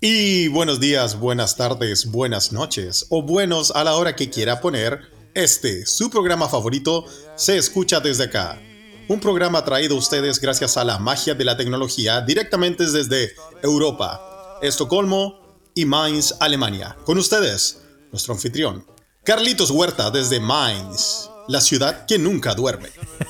Y 0.00 0.48
buenos 0.48 0.78
días, 0.78 1.18
buenas 1.18 1.56
tardes, 1.56 2.06
buenas 2.06 2.52
noches 2.52 3.06
o 3.08 3.22
buenos 3.22 3.72
a 3.72 3.82
la 3.82 3.96
hora 3.96 4.14
que 4.14 4.30
quiera 4.30 4.60
poner. 4.60 5.10
Este, 5.34 5.84
su 5.86 6.08
programa 6.08 6.48
favorito, 6.48 7.04
se 7.34 7.56
escucha 7.56 7.98
desde 7.98 8.24
acá. 8.24 8.60
Un 9.08 9.18
programa 9.18 9.64
traído 9.64 9.96
a 9.96 9.98
ustedes 9.98 10.40
gracias 10.40 10.76
a 10.76 10.84
la 10.84 10.98
magia 10.98 11.34
de 11.34 11.44
la 11.44 11.56
tecnología 11.56 12.20
directamente 12.20 12.88
desde 12.88 13.32
Europa, 13.62 14.58
Estocolmo 14.62 15.40
y 15.74 15.84
Mainz, 15.84 16.34
Alemania. 16.38 16.96
Con 17.04 17.18
ustedes, 17.18 17.82
nuestro 18.12 18.34
anfitrión, 18.34 18.86
Carlitos 19.24 19.70
Huerta 19.70 20.10
desde 20.10 20.38
Mainz, 20.38 21.31
la 21.52 21.60
ciudad 21.60 22.06
que 22.06 22.18
nunca 22.18 22.54
duerme. 22.54 22.88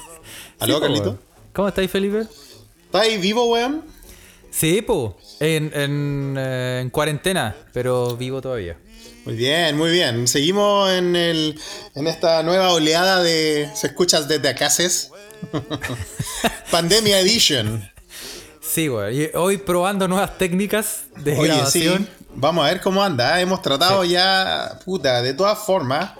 ¿Aló, 0.60 0.80
Carlito? 0.80 1.18
¿Cómo 1.52 1.68
estáis, 1.68 1.90
Felipe? 1.90 2.26
¿Estáis 2.86 3.20
vivo, 3.20 3.44
weón? 3.50 3.84
Sí, 4.50 4.80
po. 4.82 5.18
En, 5.40 5.72
en, 5.74 6.36
eh, 6.38 6.80
en 6.82 6.90
cuarentena, 6.90 7.54
pero 7.72 8.16
vivo 8.16 8.40
todavía. 8.40 8.78
Muy 9.24 9.34
bien, 9.34 9.76
muy 9.76 9.90
bien. 9.90 10.28
Seguimos 10.28 10.90
en, 10.90 11.16
el, 11.16 11.58
en 11.94 12.06
esta 12.06 12.42
nueva 12.42 12.72
oleada 12.72 13.22
de 13.22 13.70
Se 13.74 13.88
escuchas 13.88 14.28
desde 14.28 14.48
acases. 14.48 15.10
Pandemia 16.70 17.20
Edition. 17.20 17.90
Sí, 18.60 18.88
güey. 18.88 19.30
Hoy 19.34 19.58
probando 19.58 20.06
nuevas 20.06 20.38
técnicas 20.38 21.04
de 21.16 21.36
Oye, 21.38 21.48
grabación. 21.48 22.04
sí. 22.04 22.24
Vamos 22.34 22.64
a 22.64 22.68
ver 22.68 22.80
cómo 22.80 23.02
anda. 23.02 23.40
Hemos 23.40 23.60
tratado 23.62 24.04
ya, 24.04 24.78
puta, 24.84 25.20
de 25.22 25.34
todas 25.34 25.58
formas, 25.58 26.12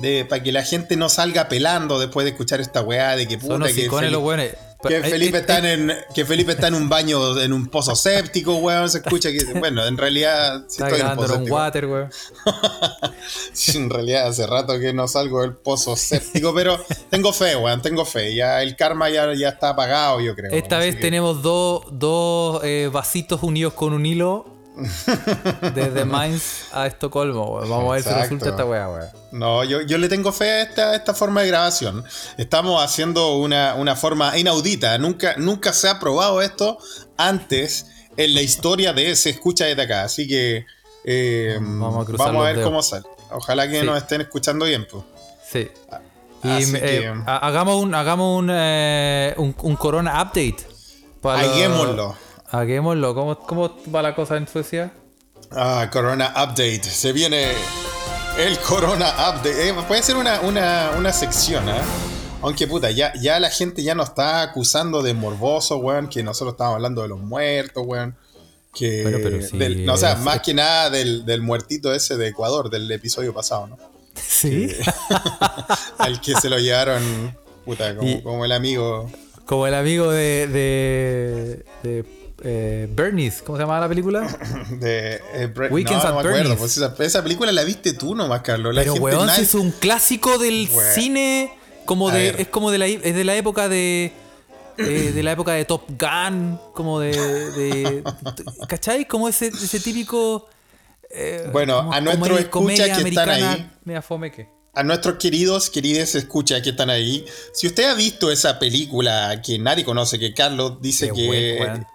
de 0.00 0.24
para 0.24 0.42
que 0.42 0.52
la 0.52 0.62
gente 0.62 0.96
no 0.96 1.08
salga 1.08 1.48
pelando 1.48 1.98
después 1.98 2.24
de 2.24 2.30
escuchar 2.30 2.60
esta 2.60 2.82
weá 2.82 3.16
de 3.16 3.26
que 3.26 3.38
puta 3.38 3.54
Son 3.54 3.60
los 3.60 3.72
que 3.72 4.10
los 4.10 4.20
buenos. 4.22 4.46
que 4.86 4.96
Eh, 4.98 5.02
Felipe 5.02 5.38
eh, 5.38 5.40
está 5.40 5.58
eh, 5.60 5.72
en 5.72 5.92
que 6.14 6.24
Felipe 6.26 6.52
está 6.52 6.68
en 6.68 6.74
un 6.74 6.88
baño 6.88 7.40
en 7.40 7.52
un 7.52 7.66
pozo 7.68 7.96
séptico, 7.96 8.56
weón, 8.56 8.88
se 8.90 8.98
escucha 8.98 9.30
que 9.32 9.42
bueno, 9.58 9.84
en 9.86 9.96
realidad 9.96 10.64
sí 10.68 10.82
Está 10.82 10.88
estoy 10.88 11.00
en 11.00 11.06
un 11.08 11.16
pozo 11.16 11.34
séptico. 11.34 11.54
water, 11.56 11.86
güey. 11.86 12.04
Sí, 13.52 13.78
en 13.78 13.90
realidad 13.90 14.28
hace 14.28 14.46
rato 14.46 14.78
que 14.78 14.92
no 14.92 15.08
salgo 15.08 15.40
del 15.42 15.54
pozo 15.54 15.96
séptico, 15.96 16.54
pero 16.54 16.78
tengo 17.10 17.32
fe, 17.32 17.56
weón, 17.56 17.80
tengo 17.82 18.04
fe. 18.04 18.34
Ya 18.34 18.62
el 18.62 18.76
karma 18.76 19.08
ya, 19.10 19.32
ya 19.34 19.48
está 19.48 19.70
apagado, 19.70 20.20
yo 20.20 20.34
creo. 20.36 20.52
Esta 20.52 20.78
vez 20.78 20.94
que- 20.96 21.00
tenemos 21.00 21.42
dos, 21.42 21.84
dos 21.90 22.62
vasitos 22.92 23.42
unidos 23.42 23.72
con 23.72 23.92
un 23.92 24.04
hilo. 24.06 24.55
Desde 25.74 26.04
Mainz 26.04 26.68
a 26.72 26.86
Estocolmo. 26.86 27.60
Vamos 27.60 27.90
a 27.90 27.92
ver 27.94 28.02
si 28.02 28.10
resulta 28.10 28.50
esta 28.50 28.64
weá, 28.64 28.86
güey. 28.86 29.02
No, 29.32 29.64
yo, 29.64 29.80
yo 29.82 29.98
le 29.98 30.08
tengo 30.08 30.32
fe 30.32 30.50
a 30.50 30.94
esta, 30.94 31.14
forma 31.14 31.42
de 31.42 31.48
grabación. 31.48 32.04
Estamos 32.36 32.82
haciendo 32.82 33.36
una, 33.36 33.74
una 33.74 33.96
forma 33.96 34.36
inaudita. 34.36 34.98
Nunca, 34.98 35.34
nunca 35.38 35.72
se 35.72 35.88
ha 35.88 35.98
probado 35.98 36.42
esto 36.42 36.78
antes 37.16 37.86
en 38.16 38.34
la 38.34 38.42
historia 38.42 38.92
de 38.92 39.16
Se 39.16 39.30
Escucha 39.30 39.64
desde 39.64 39.82
acá. 39.82 40.02
Así 40.04 40.28
que 40.28 40.66
eh, 41.04 41.56
Vamos 41.60 42.08
a 42.08 42.12
vamos 42.16 42.44
ver 42.44 42.62
cómo 42.62 42.82
sale. 42.82 43.04
Ojalá 43.30 43.68
que 43.68 43.80
Sí. 43.80 43.86
nos 43.86 43.96
estén 43.96 44.20
escuchando 44.20 44.66
bien. 44.66 44.86
Pues. 44.90 45.04
Sí. 45.50 45.68
Así 46.42 46.76
eh, 46.76 46.80
que- 46.80 47.22
ha- 47.26 47.38
hagamos 47.38 47.82
un, 47.82 47.94
hagamos 47.94 48.38
un, 48.38 48.48
eh, 48.52 49.34
un, 49.38 49.54
un 49.62 49.76
Corona 49.76 50.22
Update. 50.22 50.58
para 51.20 51.42
los- 51.42 52.14
Hagámoslo. 52.50 53.14
¿Cómo, 53.14 53.38
¿Cómo 53.38 53.76
va 53.94 54.02
la 54.02 54.14
cosa 54.14 54.36
en 54.36 54.46
Suecia? 54.48 54.92
Ah, 55.50 55.88
Corona 55.92 56.28
Update. 56.36 56.84
Se 56.84 57.12
viene 57.12 57.52
el 58.38 58.58
Corona 58.60 59.08
Update. 59.30 59.68
Eh, 59.68 59.74
puede 59.86 60.02
ser 60.02 60.16
una, 60.16 60.40
una, 60.40 60.92
una 60.98 61.12
sección, 61.12 61.68
¿eh? 61.68 61.80
Aunque 62.42 62.66
puta, 62.66 62.90
ya, 62.90 63.12
ya 63.20 63.40
la 63.40 63.50
gente 63.50 63.82
ya 63.82 63.94
nos 63.94 64.10
está 64.10 64.42
acusando 64.42 65.02
de 65.02 65.14
morboso, 65.14 65.78
weón, 65.78 66.08
que 66.08 66.22
nosotros 66.22 66.52
estamos 66.54 66.74
hablando 66.74 67.02
de 67.02 67.08
los 67.08 67.18
muertos, 67.18 67.82
weón. 67.86 68.16
Que 68.74 69.02
Bueno, 69.02 69.18
pero 69.22 69.40
sí, 69.42 69.56
del- 69.56 69.86
no, 69.86 69.94
o 69.94 69.96
sea, 69.96 70.12
es- 70.12 70.18
más 70.18 70.40
que 70.42 70.52
nada 70.52 70.90
del, 70.90 71.24
del 71.24 71.40
muertito 71.40 71.94
ese 71.94 72.16
de 72.18 72.28
Ecuador, 72.28 72.68
del 72.68 72.90
episodio 72.92 73.32
pasado, 73.32 73.66
¿no? 73.68 73.78
Sí. 74.16 74.68
Al 75.98 76.20
que 76.20 76.34
se 76.34 76.48
lo 76.50 76.58
llevaron, 76.58 77.36
puta, 77.64 77.96
como, 77.96 78.08
Y- 78.08 78.22
como 78.22 78.44
el 78.44 78.52
amigo 78.52 79.10
Como 79.46 79.66
el 79.66 79.74
amigo 79.74 80.10
de. 80.10 80.46
de, 80.46 81.64
de 81.82 82.25
eh, 82.42 82.88
Bernice. 82.90 83.42
¿Cómo 83.44 83.56
se 83.58 83.62
llamaba 83.62 83.80
la 83.80 83.88
película? 83.88 84.20
de... 84.70 85.20
eh, 85.34 85.52
Weekends 85.70 86.02
no, 86.04 86.08
at 86.10 86.14
no 86.14 86.22
me 86.22 86.28
acuerdo, 86.28 86.56
pues 86.56 86.76
esa, 86.76 86.94
esa 86.98 87.22
película 87.22 87.50
la 87.52 87.64
viste 87.64 87.92
tú 87.94 88.14
nomás, 88.14 88.42
Carlos. 88.42 88.74
La 88.74 88.82
Pero 88.82 88.94
gente, 88.94 89.04
weón, 89.04 89.26
nadie- 89.26 89.42
es 89.42 89.54
un 89.54 89.70
clásico 89.70 90.38
del 90.38 90.68
Weón. 90.72 90.94
cine. 90.94 91.52
Como 91.84 92.08
A 92.08 92.14
de. 92.14 92.32
ver. 92.32 92.40
Es 92.40 92.48
como 92.48 92.70
de 92.70 92.78
la, 92.78 92.86
es 92.86 93.02
de 93.14 93.24
la 93.24 93.36
época 93.36 93.68
de. 93.68 94.12
eh, 94.78 95.12
de 95.14 95.22
la 95.22 95.32
época 95.32 95.52
de 95.52 95.64
Top 95.64 95.82
Gun. 95.98 96.58
Como 96.74 97.00
de. 97.00 97.12
de 97.12 98.02
¿Cachai? 98.68 99.06
Como 99.06 99.28
ese, 99.28 99.46
ese 99.48 99.78
típico. 99.80 100.48
eh, 101.10 101.48
Bueno, 101.52 101.78
como 101.78 101.92
a 101.92 102.00
nuestros 102.00 102.40
escuchas 102.40 102.98
que 103.02 103.08
están 103.08 103.30
ahí. 103.30 103.70
que. 104.34 104.48
a 104.74 104.82
nuestros 104.82 105.14
queridos, 105.16 105.70
queridas 105.70 106.14
escuchas 106.16 106.60
que 106.60 106.70
están 106.70 106.90
ahí, 106.90 107.24
si 107.54 107.66
usted 107.68 107.84
ha 107.84 107.94
visto 107.94 108.30
esa 108.30 108.58
película 108.58 109.40
que 109.42 109.58
nadie 109.58 109.84
conoce, 109.84 110.18
que 110.18 110.34
Carlos 110.34 110.82
dice 110.82 111.08
Qué 111.14 111.14
que. 111.14 111.86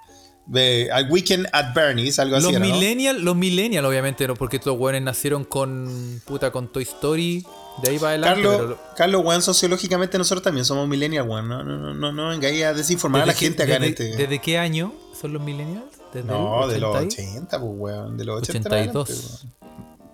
De 0.48 0.90
A 0.92 1.02
Weekend 1.10 1.48
at 1.54 1.74
Bernie's, 1.74 2.20
algo 2.20 2.36
Los 2.36 2.46
así, 2.46 2.56
era, 2.56 2.66
¿no? 2.66 2.74
millennials, 2.74 3.22
los 3.22 3.36
millennials, 3.36 3.88
obviamente, 3.88 4.28
no, 4.28 4.36
porque 4.36 4.58
estos 4.58 4.78
weones 4.78 5.02
nacieron 5.02 5.44
con. 5.46 6.22
puta, 6.26 6.52
con 6.52 6.72
Toy 6.72 6.84
Story. 6.84 7.46
De 7.82 7.90
ahí 7.90 7.98
para 8.00 8.10
adelante. 8.10 8.42
Carlos, 8.44 8.58
pero- 8.62 8.80
Carlos, 8.98 9.22
weón, 9.26 9.42
sociológicamente 9.42 10.18
nosotros 10.18 10.44
también 10.44 10.66
somos 10.66 10.88
millennials, 10.90 11.28
weón. 11.28 11.48
No, 11.48 11.64
no, 11.64 11.78
no, 11.78 11.94
no, 11.94 12.12
no 12.12 12.30
vengáis 12.30 12.64
a 12.64 12.74
desinformar 12.74 13.22
a 13.22 13.26
la 13.28 13.32
¿desde 13.34 13.40
qué- 13.40 13.46
gente 13.46 13.64
acá 13.64 13.76
en 13.78 13.82
desde- 13.84 14.10
este. 14.10 14.18
¿Desde 14.24 14.40
qué 14.40 14.58
año 14.58 14.94
son 15.20 15.34
los 15.34 15.42
millennials? 15.42 15.86
¿Desde 16.14 16.28
no, 16.28 16.68
de 16.68 16.80
los 16.80 16.96
80 16.96 17.22
y- 17.22 17.26
80, 17.38 17.60
pues, 17.60 17.72
weón. 17.76 18.18
De 18.18 18.26
los 18.26 18.42
80. 18.42 18.58
en 18.70 18.90
82. 18.90 19.10
adelante. 19.10 19.58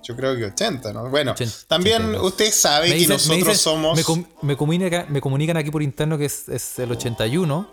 Yo 0.04 0.16
creo 0.16 0.38
que 0.38 0.46
80, 0.46 0.94
¿no? 0.94 1.10
Bueno, 1.10 1.32
80, 1.32 1.54
también 1.68 1.96
82. 2.02 2.28
usted 2.28 2.52
sabe 2.54 2.88
Me 2.90 2.94
que 2.94 3.00
dicen- 3.00 3.10
me 3.10 3.16
nosotros 3.16 3.40
dicen- 3.40 3.56
somos. 3.58 3.98
Me, 3.98 4.04
com- 4.04 4.26
me 4.44 4.56
comunica- 4.56 5.06
me 5.10 5.20
comunican 5.20 5.58
aquí 5.58 5.72
por 5.72 5.82
interno 5.84 6.18
que 6.18 6.26
es, 6.26 6.48
es 6.48 6.80
el 6.80 6.92
81, 6.92 7.68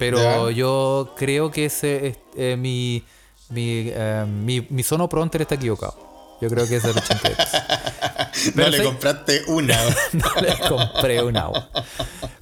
pero 0.00 0.50
Ya. 0.50 0.56
yo 0.56 1.14
creo 1.16 1.50
que 1.52 1.66
ese 1.66 2.08
es, 2.08 2.16
eh, 2.36 2.56
mi, 2.56 3.04
mi, 3.50 3.84
eh, 3.94 4.24
mi, 4.26 4.66
mi 4.68 4.82
sono 4.82 5.08
pronter 5.08 5.42
está 5.42 5.54
equivocado. 5.54 6.08
Yo 6.40 6.48
creo 6.48 6.66
que 6.66 6.76
es 6.76 6.84
el 6.84 6.96
82. 6.96 7.36
no 8.46 8.52
pero 8.56 8.68
le 8.70 8.76
sé- 8.78 8.84
compraste 8.84 9.42
una. 9.48 9.78
no 10.14 10.40
le 10.40 10.58
compré 10.68 11.22
un 11.22 11.36
agua. 11.36 11.68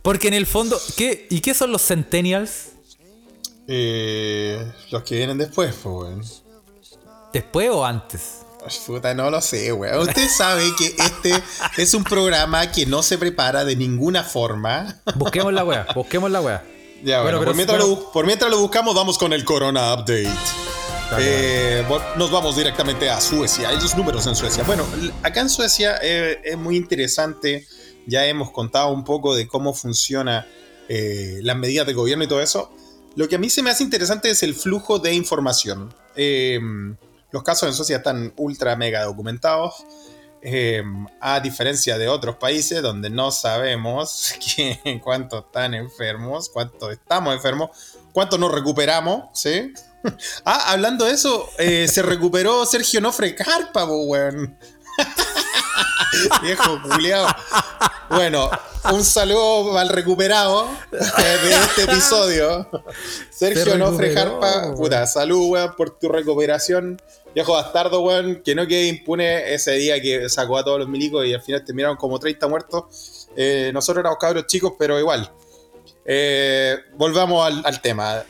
Porque 0.03 0.29
en 0.29 0.35
el 0.35 0.47
fondo, 0.47 0.81
¿qué, 0.97 1.27
¿y 1.31 1.41
qué 1.41 1.53
son 1.53 1.71
los 1.73 1.83
centennials? 1.87 2.69
eh, 3.67 4.67
los 4.91 5.03
que 5.03 5.17
vienen 5.17 5.37
después, 5.37 5.75
pues, 5.83 5.85
weón. 5.85 6.25
¿Después 7.33 7.69
o 7.71 7.85
antes? 7.85 8.39
Puta, 8.87 9.15
no 9.15 9.31
lo 9.31 9.41
sé, 9.41 9.73
weón. 9.73 9.99
Usted 10.09 10.29
sabe 10.29 10.63
que 10.79 10.87
este 10.87 11.33
es 11.77 11.93
un 11.95 12.05
programa 12.05 12.71
que 12.73 12.87
no 12.87 13.03
se 13.03 13.19
prepara 13.19 13.65
de 13.65 13.77
ninguna 13.77 14.25
forma. 14.25 15.01
Busquemos 15.17 15.53
la 15.53 15.65
wea, 15.65 15.87
busquemos 15.95 16.31
la 16.31 16.41
wea. 16.41 16.65
Ya, 17.03 17.23
bueno, 17.23 17.39
pero 17.39 17.51
por, 17.51 17.57
mientras 17.57 17.79
bueno, 17.79 17.97
lo, 17.97 18.13
por 18.13 18.27
mientras 18.27 18.51
lo 18.51 18.59
buscamos, 18.59 18.95
vamos 18.95 19.19
con 19.19 19.33
el 19.33 19.45
Corona 19.45 19.95
Update. 19.95 20.31
Eh, 21.19 21.85
nos 22.17 22.31
vamos 22.31 22.57
directamente 22.57 23.09
a 23.09 23.21
Suecia, 23.21 23.73
esos 23.73 23.97
números 23.97 24.27
en 24.27 24.35
Suecia. 24.35 24.65
Bueno, 24.65 24.85
acá 25.23 25.41
en 25.41 25.49
Suecia 25.49 25.99
eh, 26.03 26.41
es 26.45 26.59
muy 26.59 26.77
interesante. 26.77 27.67
Ya 28.07 28.27
hemos 28.27 28.51
contado 28.51 28.91
un 28.91 29.05
poco 29.05 29.35
de 29.35 29.47
cómo 29.47 29.75
funciona 29.75 30.47
eh, 30.89 31.39
las 31.43 31.57
medidas 31.57 31.87
del 31.87 31.97
gobierno 31.97 32.25
y 32.25 32.27
todo 32.27 32.41
eso. 32.41 32.71
Lo 33.15 33.29
que 33.29 33.37
a 33.37 33.39
mí 33.39 33.49
se 33.51 33.63
me 33.63 33.71
hace 33.71 33.85
interesante 33.85 34.31
es 34.31 34.43
el 34.43 34.55
flujo 34.55 34.99
de 34.99 35.15
información. 35.15 35.95
Eh, 36.15 36.61
los 37.31 37.43
casos 37.43 37.69
en 37.69 37.75
Suecia 37.75 37.99
están 37.99 38.33
ultra 38.37 38.77
mega 38.77 39.05
documentados. 39.05 39.85
Eh, 40.51 40.83
a 41.21 41.41
diferencia 41.41 41.99
de 41.99 42.09
otros 42.09 42.37
países 42.37 42.81
donde 42.83 43.11
no 43.11 43.31
sabemos 43.31 44.33
que- 44.57 45.01
cuántos 45.03 45.45
están 45.45 45.75
enfermos, 45.75 46.49
cuántos 46.49 46.93
estamos 46.93 47.35
enfermos, 47.35 47.71
cuántos 48.13 48.39
nos 48.39 48.53
recuperamos, 48.53 49.25
¿sí? 49.39 49.73
Ah, 50.45 50.73
hablando 50.73 51.05
de 51.05 51.13
eso, 51.13 51.51
eh, 51.59 51.87
se 51.89 52.03
recuperó 52.03 52.65
Sergio 52.65 53.01
Nofre 53.01 53.35
Carpa, 53.35 53.85
weón. 53.85 54.57
Viejo 56.43 56.81
culiao. 56.83 57.27
Bueno, 58.11 58.51
un 58.93 59.05
saludo 59.05 59.77
al 59.79 59.89
recuperado 59.89 60.69
de 60.91 61.53
este 61.53 61.83
episodio. 61.85 62.69
Sergio 63.31 63.65
Se 63.65 63.79
Nofre 63.79 64.15
weón. 64.15 64.75
puta, 64.77 65.07
salud, 65.07 65.51
weón, 65.51 65.75
por 65.77 65.99
tu 65.99 66.09
recuperación. 66.09 67.01
Viejo 67.35 67.53
bastardo, 67.53 68.01
weón, 68.01 68.43
que 68.45 68.55
no 68.55 68.67
quede 68.67 68.87
impune 68.89 69.53
ese 69.53 69.73
día 69.73 70.01
que 70.01 70.29
sacó 70.29 70.59
a 70.59 70.65
todos 70.65 70.79
los 70.79 70.89
milicos 70.89 71.27
y 71.27 71.35
al 71.35 71.43
final 71.43 71.65
terminaron 71.65 71.97
como 71.97 72.19
30 72.19 72.49
muertos. 72.49 73.29
Eh, 73.37 73.71
nosotros 73.75 74.03
éramos 74.03 74.19
cabros 74.19 74.47
chicos, 74.47 74.73
pero 74.79 74.99
igual. 74.99 75.31
Eh, 76.11 76.79
volvamos 76.95 77.45
al, 77.47 77.61
al 77.67 77.83
tema. 77.83 78.25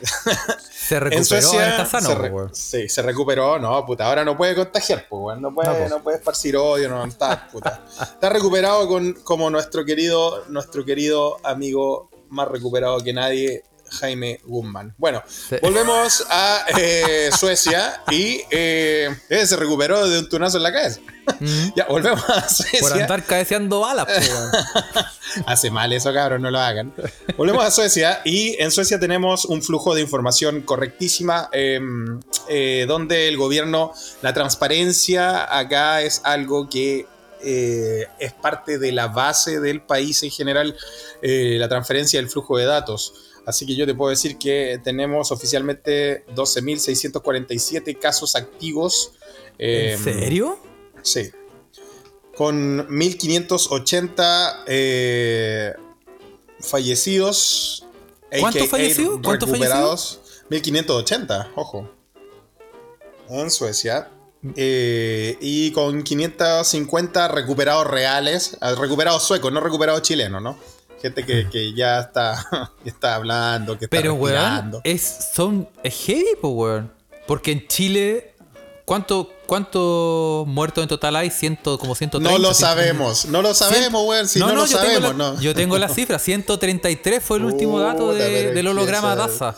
Se 0.69 0.99
recuperó, 0.99 1.61
está 1.61 1.85
sano, 1.85 2.09
se 2.09 2.15
re- 2.15 2.31
sí, 2.51 2.89
se 2.89 3.01
recuperó, 3.01 3.57
no, 3.57 3.85
puta, 3.85 4.05
ahora 4.07 4.25
no 4.25 4.35
puede 4.35 4.53
contagiar, 4.53 5.05
pues, 5.07 5.39
no 5.39 5.53
puede, 5.53 5.87
No, 5.87 6.03
puede 6.03 6.17
esparcir 6.17 6.57
odio, 6.57 6.89
no, 6.89 7.05
está, 7.05 7.47
puta. 7.47 7.85
Está 8.01 8.27
recuperado 8.29 8.85
con, 8.87 9.13
como 9.23 9.49
nuestro 9.49 9.85
querido, 9.85 10.43
nuestro 10.49 10.83
querido 10.83 11.37
amigo 11.43 12.09
más 12.29 12.47
recuperado 12.49 13.01
que 13.01 13.13
nadie, 13.13 13.63
Jaime 13.91 14.39
Guzmán. 14.43 14.93
Bueno, 14.97 15.23
Sí. 15.27 15.57
volvemos 15.61 16.25
a 16.29 16.65
eh, 16.77 17.29
Suecia 17.37 18.01
y 18.11 18.41
eh, 18.51 19.09
se 19.29 19.55
recuperó 19.55 20.07
de 20.07 20.19
un 20.19 20.29
tunazo 20.29 20.57
en 20.57 20.63
la 20.63 20.71
cabeza. 20.73 20.99
Mm. 21.39 21.69
Ya, 21.75 21.85
volvemos 21.85 22.23
a 22.23 22.41
Por 22.41 22.49
Suecia. 22.49 23.03
andar 23.03 23.23
cabeceando 23.25 23.81
balas. 23.81 24.07
Hace 25.45 25.69
mal 25.71 25.93
eso, 25.93 26.11
cabrón, 26.13 26.41
no 26.41 26.49
lo 26.51 26.59
hagan. 26.59 26.93
Volvemos 27.37 27.63
a 27.63 27.71
Suecia 27.71 28.21
y 28.25 28.55
en 28.61 28.71
Suecia 28.71 28.99
tenemos 28.99 29.45
un 29.45 29.61
flujo 29.61 29.93
de 29.93 30.01
información 30.01 30.61
correctísima 30.61 31.49
eh, 31.51 31.79
eh, 32.49 32.85
donde 32.87 33.27
el 33.27 33.37
gobierno, 33.37 33.93
la 34.21 34.33
transparencia 34.33 35.55
acá 35.57 36.01
es 36.01 36.21
algo 36.23 36.67
que 36.69 37.05
eh, 37.41 38.07
es 38.19 38.33
parte 38.33 38.79
de 38.79 38.91
la 38.91 39.07
base 39.07 39.59
del 39.59 39.81
país 39.81 40.23
en 40.23 40.31
general, 40.31 40.75
la 41.21 41.69
transferencia 41.69 42.19
del 42.19 42.29
flujo 42.29 42.57
de 42.57 42.65
datos. 42.65 43.13
Así 43.49 43.65
que 43.65 43.75
yo 43.75 43.85
te 43.87 43.95
puedo 43.95 44.11
decir 44.11 44.37
que 44.37 44.79
tenemos 44.83 45.31
oficialmente 45.31 46.23
12.647 46.35 47.97
casos 47.97 48.35
activos. 48.35 49.13
eh, 49.57 49.95
¿En 49.97 50.03
serio? 50.03 50.59
Sí. 51.01 51.31
Con 52.35 52.85
1580 52.95 54.63
eh, 54.67 55.73
fallecidos. 56.59 57.85
¿Cuántos 58.39 58.67
fallecidos? 58.67 59.19
¿Cuántos 59.23 59.49
recuperados. 59.49 60.19
1580, 60.49 61.51
ojo. 61.55 61.89
En 63.29 63.49
Suecia. 63.49 64.11
Eh, 64.55 65.37
y 65.41 65.71
con 65.71 66.03
550 66.03 67.27
recuperados 67.29 67.87
reales. 67.87 68.57
ah, 68.61 68.75
Recuperados 68.75 69.23
suecos, 69.23 69.51
no 69.51 69.59
recuperados 69.59 70.03
chilenos, 70.03 70.41
¿no? 70.41 70.57
Gente 71.01 71.25
que, 71.25 71.49
que 71.49 71.73
ya 71.73 71.99
está, 72.01 72.71
que 72.83 72.89
está 72.89 73.15
hablando, 73.15 73.77
que 73.77 73.85
está 73.85 73.97
Pero, 73.97 74.13
weón, 74.15 74.81
es, 74.83 75.31
son, 75.33 75.69
es 75.83 75.95
heavy, 76.05 76.35
po, 76.41 76.49
weón. 76.49 76.91
Porque 77.27 77.51
en 77.51 77.67
Chile, 77.67 78.33
¿cuánto, 78.85 79.31
¿cuántos 79.45 80.45
muertos 80.47 80.81
en 80.81 80.87
total 80.89 81.15
hay? 81.15 81.29
Ciento, 81.29 81.77
como 81.77 81.95
130. 81.95 82.29
No 82.31 82.37
lo 82.39 82.53
130. 82.53 82.59
sabemos, 82.93 83.25
no 83.27 83.41
lo 83.41 83.53
sabemos, 83.53 84.05
weón. 84.07 84.27
Si 84.27 84.39
no, 84.39 84.47
lo 84.53 84.65
yo 84.65 84.77
sabemos, 84.77 84.95
tengo 84.95 85.07
la, 85.13 85.31
no. 85.35 85.39
Yo 85.41 85.53
tengo 85.55 85.77
la 85.77 85.87
cifra, 85.93 86.19
133 86.19 87.23
fue 87.23 87.37
el 87.37 87.45
último 87.45 87.79
dato 87.79 88.13
de- 88.13 88.51
del 88.53 88.67
holograma 88.67 89.15
DASA. 89.15 89.55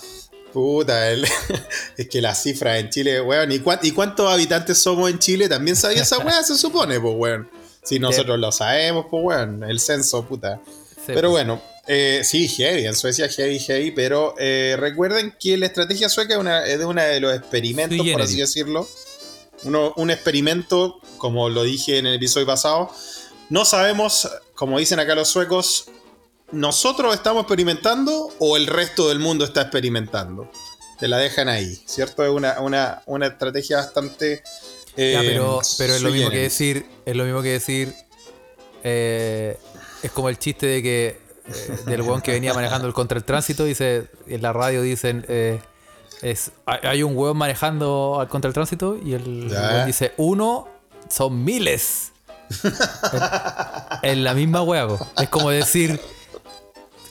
Puta, 0.54 1.10
el- 1.10 1.26
es 1.98 2.10
que 2.10 2.22
la 2.22 2.36
cifra 2.36 2.78
en 2.78 2.90
Chile, 2.90 3.22
weón. 3.22 3.52
¿y, 3.52 3.60
cuán- 3.60 3.80
y 3.82 3.92
cuántos 3.92 4.30
habitantes 4.32 4.78
somos 4.78 5.10
en 5.10 5.18
Chile? 5.18 5.48
También 5.50 5.76
sabía 5.78 6.02
esa 6.04 6.20
weá, 6.20 6.44
se 6.44 6.56
supone, 6.58 7.00
pues, 7.00 7.16
weón. 7.18 7.50
Si 7.84 7.98
nosotros 8.00 8.38
lo 8.38 8.52
sabemos, 8.52 9.06
pues, 9.10 9.24
weón. 9.24 9.64
El 9.64 9.80
censo, 9.80 10.24
puta. 10.26 10.60
Sí, 11.06 11.14
pero 11.14 11.30
pues. 11.30 11.32
bueno, 11.32 11.62
eh, 11.88 12.22
sí, 12.24 12.48
heavy. 12.48 12.86
En 12.86 12.96
Suecia, 12.96 13.28
heavy, 13.28 13.60
heavy. 13.60 13.92
Pero 13.92 14.36
eh, 14.38 14.76
recuerden 14.80 15.36
que 15.40 15.58
la 15.58 15.66
estrategia 15.66 16.10
sueca 16.10 16.36
es, 16.36 16.40
una, 16.40 16.66
es 16.66 16.78
de 16.80 16.86
uno 16.86 17.02
de 17.02 17.20
los 17.20 17.36
experimentos, 17.36 18.06
por 18.14 18.22
así 18.22 18.38
decirlo. 18.38 18.88
Uno- 19.64 19.94
un 19.98 20.10
experimento, 20.12 21.00
como 21.18 21.50
lo 21.50 21.64
dije 21.64 21.98
en 21.98 22.08
el 22.08 22.16
episodio 22.16 22.46
pasado. 22.48 22.92
No 23.50 23.66
sabemos, 23.66 24.30
como 24.56 24.80
dicen 24.80 25.00
acá 25.00 25.14
los 25.16 25.28
suecos, 25.28 25.86
¿nosotros 26.52 27.14
estamos 27.14 27.42
experimentando 27.44 28.34
o 28.40 28.58
el 28.58 28.68
resto 28.68 29.10
del 29.10 29.20
mundo 29.20 29.44
está 29.46 29.62
experimentando? 29.64 30.52
Te 31.00 31.08
la 31.08 31.18
dejan 31.18 31.50
ahí, 31.50 31.82
¿cierto? 31.86 32.24
Es 32.24 32.30
una, 32.30 32.60
una, 32.62 33.02
una 33.08 33.28
estrategia 33.28 33.78
bastante... 33.78 34.44
eh, 34.98 35.14
Ya, 35.14 35.22
pero, 35.22 35.60
pero 35.78 35.96
es 35.96 36.02
lo 36.02 36.12
mismo 36.12 36.30
que 36.30 36.38
decir, 36.40 36.86
es 37.06 37.16
lo 37.16 37.24
mismo 37.26 37.42
que 37.42 37.50
decir, 37.50 37.94
eh, 38.84 39.58
es 40.04 40.12
como 40.12 40.30
el 40.30 40.38
chiste 40.40 40.66
de 40.66 40.82
que 40.84 41.08
eh, 41.48 41.78
del 41.86 42.02
weón 42.02 42.22
que 42.22 42.32
venía 42.32 42.54
manejando 42.54 42.88
el 42.88 42.94
contra 42.94 43.18
el 43.18 43.24
tránsito, 43.24 43.64
dice, 43.66 44.08
en 44.28 44.42
la 44.42 44.54
radio 44.54 44.82
dicen, 44.82 45.26
eh, 45.28 45.60
es, 46.22 46.52
hay 46.66 47.04
un 47.04 47.16
weón 47.18 47.38
manejando 47.38 48.20
al 48.20 48.28
contra 48.28 48.48
el 48.48 48.54
tránsito 48.54 48.98
y 49.04 49.14
el 49.14 49.48
weón 49.52 49.86
dice, 49.88 50.14
uno 50.18 50.68
son 51.10 51.44
miles. 51.44 52.12
es, 52.50 52.62
es 54.04 54.18
la 54.18 54.34
misma 54.34 54.64
po. 54.66 54.98
es 55.18 55.30
como 55.30 55.50
decir, 55.50 56.00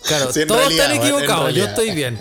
claro, 0.04 0.32
Sí, 0.32 0.42
en 0.42 0.48
todos 0.48 0.60
realidad, 0.60 0.87
están 0.92 0.96
en 0.96 1.02
equivocados, 1.12 1.54
yo 1.54 1.64
estoy 1.64 1.90
bien. 1.92 2.20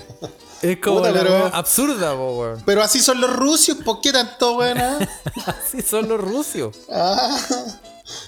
Es 0.62 0.78
como 0.80 0.98
Puta, 1.00 1.14
pero- 1.14 1.46
absurda, 1.54 2.14
po, 2.16 2.40
weón. 2.40 2.64
Pero 2.66 2.82
así 2.84 3.00
son 3.02 3.22
los 3.22 3.34
rusos, 3.34 3.78
¿por 3.78 4.02
qué 4.02 4.12
tanto, 4.12 4.58
weón? 4.58 4.78
ah? 4.80 5.00
Así 5.46 5.82
son 5.82 6.10
los 6.10 6.20
rusios. 6.20 6.76
Ah, 6.92 7.38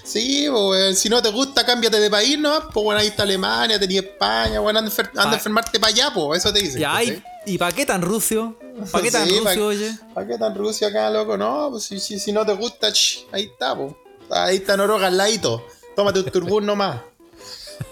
sí, 0.04 0.46
pues. 0.50 0.98
Si 0.98 1.08
no 1.08 1.20
te 1.22 1.30
gusta, 1.30 1.64
cámbiate 1.66 1.98
de 2.00 2.10
país, 2.10 2.38
¿no? 2.38 2.68
Pues 2.70 2.84
bueno, 2.84 3.00
ahí 3.00 3.08
está 3.08 3.22
Alemania, 3.22 3.78
tenía 3.78 4.00
España, 4.00 4.60
bueno, 4.60 4.78
anda, 4.78 4.90
enfer- 4.90 5.08
anda 5.10 5.30
a 5.32 5.34
enfermarte 5.34 5.78
para 5.80 5.92
allá, 5.92 6.10
pues, 6.14 6.44
eso 6.44 6.52
te 6.52 6.60
dicen. 6.60 6.80
Ya. 6.80 7.02
¿y, 7.02 7.22
¿y 7.46 7.58
para 7.58 7.72
qué 7.74 7.84
tan 7.86 8.02
rucio? 8.02 8.56
¿Para 8.90 9.04
qué 9.04 9.10
tan 9.10 9.26
Sí, 9.28 9.38
rucio, 9.38 9.44
pa- 9.60 9.66
oye? 9.66 9.92
¿Para 10.14 10.26
qué 10.26 10.38
tan 10.38 10.54
Rusia 10.54 10.88
acá, 10.88 11.10
loco? 11.10 11.36
No, 11.36 11.68
pues 11.70 11.84
si, 11.84 12.00
si, 12.00 12.18
si 12.18 12.32
no 12.32 12.44
te 12.46 12.52
gusta, 12.54 12.88
ahí 13.32 13.44
está, 13.44 13.76
pues. 13.76 13.92
Ahí 14.30 14.56
está 14.56 14.76
Noruega 14.76 15.08
al 15.08 15.16
ladito. 15.16 15.66
Tómate 15.94 16.20
un 16.20 16.24
turbún 16.30 16.64
nomás. 16.64 17.00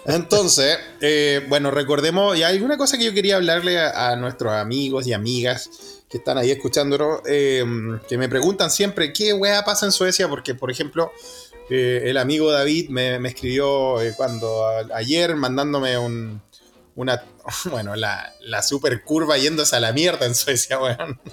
Entonces, 0.07 0.79
eh, 1.01 1.45
bueno, 1.49 1.71
recordemos, 1.71 2.37
y 2.39 2.43
hay 2.43 2.61
una 2.61 2.77
cosa 2.77 2.97
que 2.97 3.05
yo 3.05 3.13
quería 3.13 3.37
hablarle 3.37 3.79
a, 3.79 4.11
a 4.11 4.17
nuestros 4.17 4.53
amigos 4.53 5.07
y 5.07 5.13
amigas 5.13 5.69
que 6.09 6.19
están 6.19 6.39
ahí 6.39 6.51
escuchándonos, 6.51 7.21
eh, 7.27 7.65
que 8.09 8.19
me 8.19 8.29
preguntan 8.29 8.71
siempre 8.71 9.13
qué 9.13 9.33
weá 9.33 9.65
pasa 9.65 9.87
en 9.87 9.93
Suecia, 9.93 10.29
porque, 10.29 10.55
por 10.55 10.71
ejemplo, 10.71 11.13
eh, 11.71 12.03
el 12.11 12.17
amigo 12.19 12.51
David 12.53 12.89
me, 12.91 13.19
me 13.19 13.29
escribió 13.31 14.01
eh, 14.03 14.13
cuando 14.17 14.67
a- 14.67 14.85
ayer 14.95 15.35
mandándome 15.37 15.97
un, 15.99 16.43
una, 16.97 17.23
bueno, 17.71 17.95
la, 17.97 18.35
la 18.41 18.63
super 18.63 19.03
curva 19.05 19.39
yéndose 19.39 19.77
a 19.77 19.81
la 19.81 19.93
mierda 19.93 20.27
en 20.27 20.35
Suecia, 20.35 20.79
weón. 20.81 21.21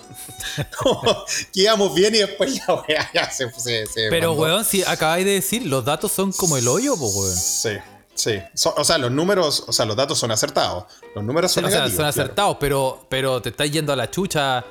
Que 1.54 1.62
íbamos 1.62 1.94
bien 1.94 2.16
y 2.16 2.20
después 2.20 2.60
la 2.68 2.76
weá 2.76 3.10
ya 3.14 3.30
se, 3.32 3.50
se, 3.52 3.86
se 3.86 4.10
Pero, 4.10 4.30
mandó. 4.30 4.44
weón, 4.44 4.66
si 4.66 4.84
acabáis 4.84 5.26
de 5.26 5.32
decir, 5.34 5.66
los 5.66 5.84
datos 5.86 6.12
son 6.12 6.32
como 6.32 6.58
el 6.58 6.68
hoyo, 6.68 6.96
pues, 6.98 7.12
weón. 7.16 7.36
Sí, 7.36 7.72
sí. 8.16 8.40
So- 8.54 8.74
o 8.78 8.84
sea, 8.84 8.98
los 8.98 9.12
números, 9.12 9.64
o 9.68 9.74
sea, 9.74 9.86
los 9.86 9.96
datos 9.96 10.18
son 10.20 10.32
acertados. 10.32 10.86
Los 11.16 11.24
números 11.24 11.52
son 11.52 11.66
o 11.66 11.70
sea, 11.70 11.84
son 11.88 11.92
claro. 11.96 12.10
acertados, 12.10 12.58
pero, 12.60 13.06
pero 13.10 13.42
te 13.42 13.50
estáis 13.50 13.72
yendo 13.72 13.92
a 13.94 13.96
la 13.96 14.10
chucha 14.10 14.64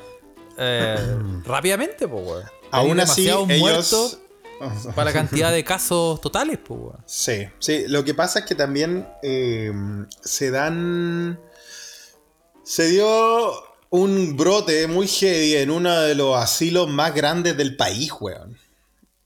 eh, 0.59 0.97
rápidamente, 1.45 2.07
pues, 2.09 2.25
weón. 2.27 2.45
Aún 2.73 2.99
así, 3.01 3.29
ellos. 3.29 4.19
Para 4.95 5.07
la 5.07 5.13
cantidad 5.13 5.53
de 5.53 5.63
casos 5.65 6.21
totales, 6.21 6.59
pues, 6.59 6.81
weón. 6.81 7.03
Sí, 7.07 7.47
sí. 7.59 7.85
Lo 7.89 8.05
que 8.05 8.15
pasa 8.15 8.41
es 8.41 8.45
que 8.47 8.55
también 8.55 9.07
eh, 9.23 9.73
se 10.23 10.51
dan. 10.51 11.39
Se 12.63 12.89
dio 12.89 13.53
un 13.91 14.37
brote 14.37 14.87
muy 14.89 15.07
heavy 15.07 15.57
en 15.57 15.71
uno 15.71 16.01
de 16.01 16.15
los 16.15 16.37
asilos 16.37 16.89
más 16.89 17.15
grandes 17.15 17.57
del 17.57 17.77
país, 17.77 18.11
weón. 18.19 18.59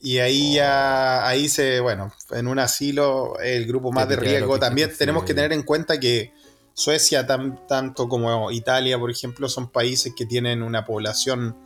Y 0.02 0.18
ahí 0.18 0.54
ya, 0.54 1.26
ahí 1.26 1.48
se, 1.48 1.80
bueno, 1.80 2.12
en 2.30 2.46
un 2.48 2.58
asilo, 2.58 3.38
el 3.40 3.66
grupo 3.66 3.92
más 3.92 4.08
de 4.08 4.16
riesgo. 4.16 4.58
También 4.58 4.90
tenemos 4.96 5.24
que 5.24 5.34
tener 5.34 5.52
en 5.52 5.62
cuenta 5.62 6.00
que 6.00 6.32
Suecia, 6.72 7.26
tan- 7.26 7.66
tanto 7.66 8.08
como 8.08 8.50
Italia, 8.50 8.98
por 8.98 9.10
ejemplo, 9.10 9.48
son 9.48 9.70
países 9.70 10.14
que 10.16 10.24
tienen 10.24 10.62
una 10.62 10.86
población 10.86 11.56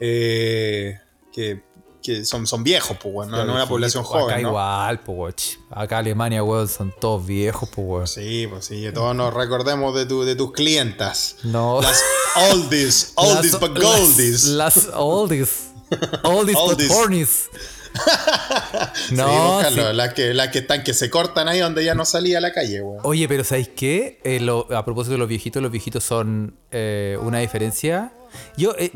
eh, 0.00 0.98
que, 1.32 1.62
que 2.08 2.24
son, 2.24 2.46
son 2.46 2.64
viejos, 2.64 2.96
pues, 3.00 3.14
weón, 3.14 3.30
no, 3.30 3.44
no 3.44 3.52
una 3.54 3.66
población 3.68 4.02
Acá 4.04 4.08
joven, 4.10 4.42
¿no? 4.42 4.48
igual, 4.48 5.00
pues, 5.00 5.18
weón. 5.18 5.34
Acá 5.70 5.98
Alemania, 5.98 6.42
weón, 6.42 6.66
son 6.68 6.92
todos 7.00 7.24
viejos, 7.26 7.68
pues, 7.68 7.86
weón. 7.86 8.06
Sí, 8.08 8.46
pues 8.48 8.64
sí, 8.64 8.84
todos 8.92 9.14
nos 9.14 9.32
recordemos 9.34 9.94
de, 9.94 10.06
tu, 10.06 10.24
de 10.24 10.34
tus 10.36 10.52
clientas. 10.52 11.36
No. 11.44 11.80
Las 11.82 12.02
oldies, 12.50 13.12
oldies 13.16 13.52
Las- 13.52 13.60
but 13.60 13.78
goldies. 13.80 14.44
Las, 14.44 14.76
las 14.86 14.88
oldies. 14.94 15.64
Oldies 16.24 16.54
but 16.56 16.72
Oldies. 16.72 16.90
hornies. 16.90 17.48
No, 19.12 19.60
sí. 19.68 19.74
las, 19.94 20.14
que, 20.14 20.34
las 20.34 20.48
que 20.48 20.58
están 20.58 20.84
que 20.84 20.94
se 20.94 21.10
cortan 21.10 21.48
ahí 21.48 21.60
donde 21.60 21.84
ya 21.84 21.94
no 21.94 22.04
salía 22.04 22.38
a 22.38 22.40
la 22.40 22.52
calle, 22.52 22.80
weón. 22.82 23.00
Oye, 23.04 23.26
pero 23.28 23.44
¿sabéis 23.44 23.70
qué? 23.74 24.20
Eh, 24.24 24.40
lo- 24.40 24.66
a 24.76 24.84
propósito 24.84 25.12
de 25.12 25.18
los 25.18 25.28
viejitos, 25.28 25.62
los 25.62 25.72
viejitos 25.72 26.04
son 26.04 26.56
eh, 26.70 27.18
una 27.22 27.38
diferencia. 27.38 28.12
Yo, 28.56 28.74
eh, 28.78 28.92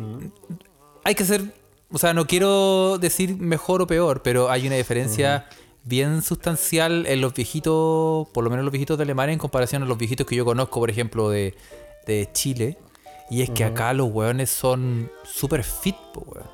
hay 1.04 1.14
que 1.14 1.24
ser, 1.24 1.42
o 1.92 1.98
sea, 1.98 2.14
no 2.14 2.26
quiero 2.26 2.98
decir 2.98 3.36
mejor 3.36 3.82
o 3.82 3.86
peor, 3.86 4.22
pero 4.22 4.50
hay 4.50 4.66
una 4.66 4.76
diferencia 4.76 5.46
bien 5.84 6.22
sustancial 6.22 7.06
en 7.06 7.20
los 7.20 7.34
viejitos, 7.34 8.28
por 8.32 8.44
lo 8.44 8.50
menos 8.50 8.64
los 8.64 8.72
viejitos 8.72 8.96
de 8.98 9.04
Alemania 9.04 9.32
en 9.32 9.38
comparación 9.38 9.82
a 9.82 9.86
los 9.86 9.98
viejitos 9.98 10.26
que 10.26 10.36
yo 10.36 10.44
conozco, 10.44 10.80
por 10.80 10.90
ejemplo, 10.90 11.28
de, 11.30 11.54
de 12.06 12.28
Chile. 12.32 12.78
Y 13.30 13.42
es 13.42 13.50
que 13.50 13.64
acá 13.64 13.92
los 13.94 14.10
weones 14.12 14.50
son 14.50 15.10
súper 15.24 15.64
fit, 15.64 15.96
po, 16.12 16.20
weón. 16.26 16.50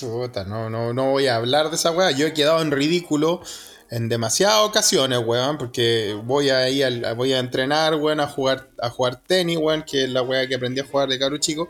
Puta, 0.00 0.44
no, 0.44 0.70
no, 0.70 0.92
no 0.94 1.10
voy 1.10 1.26
a 1.26 1.36
hablar 1.36 1.68
de 1.70 1.76
esa 1.76 1.90
weá. 1.90 2.10
Yo 2.10 2.26
he 2.26 2.32
quedado 2.32 2.62
en 2.62 2.70
ridículo 2.70 3.42
en 3.90 4.08
demasiadas 4.08 4.60
ocasiones, 4.62 5.18
weón, 5.24 5.58
porque 5.58 6.18
voy 6.24 6.48
a 6.48 6.68
ir 6.70 6.84
al- 6.86 7.14
voy 7.14 7.34
a 7.34 7.38
entrenar, 7.38 7.94
weón, 7.96 8.20
a 8.20 8.26
jugar, 8.26 8.70
a 8.80 8.88
jugar 8.88 9.22
tenis, 9.22 9.58
weón, 9.58 9.82
que 9.82 10.04
es 10.04 10.10
la 10.10 10.22
weá 10.22 10.46
que 10.48 10.54
aprendí 10.54 10.80
a 10.80 10.84
jugar 10.86 11.08
de 11.10 11.18
caro 11.18 11.36
chico. 11.36 11.68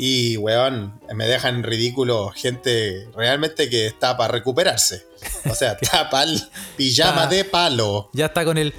Y, 0.00 0.36
weón, 0.36 1.00
me 1.12 1.26
dejan 1.26 1.64
ridículo 1.64 2.30
gente 2.30 3.08
realmente 3.16 3.68
que 3.68 3.88
está 3.88 4.16
para 4.16 4.32
recuperarse. 4.32 5.04
O 5.50 5.54
sea, 5.56 5.72
está 5.80 6.08
para 6.08 6.30
el 6.30 6.40
pijama 6.76 7.26
de 7.26 7.44
palo. 7.44 8.08
Ya 8.12 8.26
está 8.26 8.44
con 8.44 8.58
el. 8.58 8.72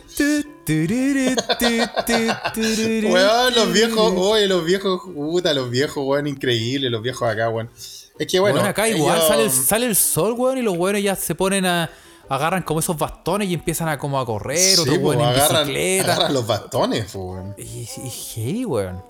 Weón, 3.12 3.56
los 3.56 3.74
viejos, 3.74 4.14
oye, 4.18 4.48
los 4.48 4.64
viejos, 4.66 5.02
puta, 5.14 5.54
los 5.54 5.70
viejos, 5.70 6.04
weón, 6.06 6.28
increíbles, 6.28 6.92
los 6.92 7.02
viejos 7.02 7.28
acá, 7.30 7.50
weón. 7.50 7.70
Es 8.18 8.28
que 8.28 8.40
bueno, 8.40 8.56
Bueno, 8.56 8.70
acá 8.70 8.88
igual 8.90 9.18
ellos- 9.18 9.28
sale, 9.28 9.44
el, 9.44 9.52
sale 9.52 9.86
el 9.86 9.96
sol, 9.96 10.34
weón, 10.38 10.58
y 10.58 10.62
los 10.62 10.78
weones 10.78 11.04
ya 11.04 11.16
se 11.16 11.36
ponen 11.36 11.66
a. 11.66 11.90
Agarran 12.32 12.62
como 12.62 12.80
esos 12.80 12.96
bastones 12.96 13.50
y 13.50 13.56
empiezan 13.56 13.88
a 13.90 13.98
como 13.98 14.20
a 14.20 14.26
correr, 14.26 14.60
Sí, 14.76 14.80
otros 14.82 15.00
po, 15.00 15.14
en 15.14 15.22
agarran, 15.22 15.64
bicicleta. 15.68 16.14
agarran 16.14 16.34
los 16.36 16.46
bastones, 16.46 17.12
po, 17.12 17.20
weón. 17.34 17.56
Y, 17.58 17.64
y 17.64 18.10
heavy, 18.10 18.66
weón. 18.66 19.04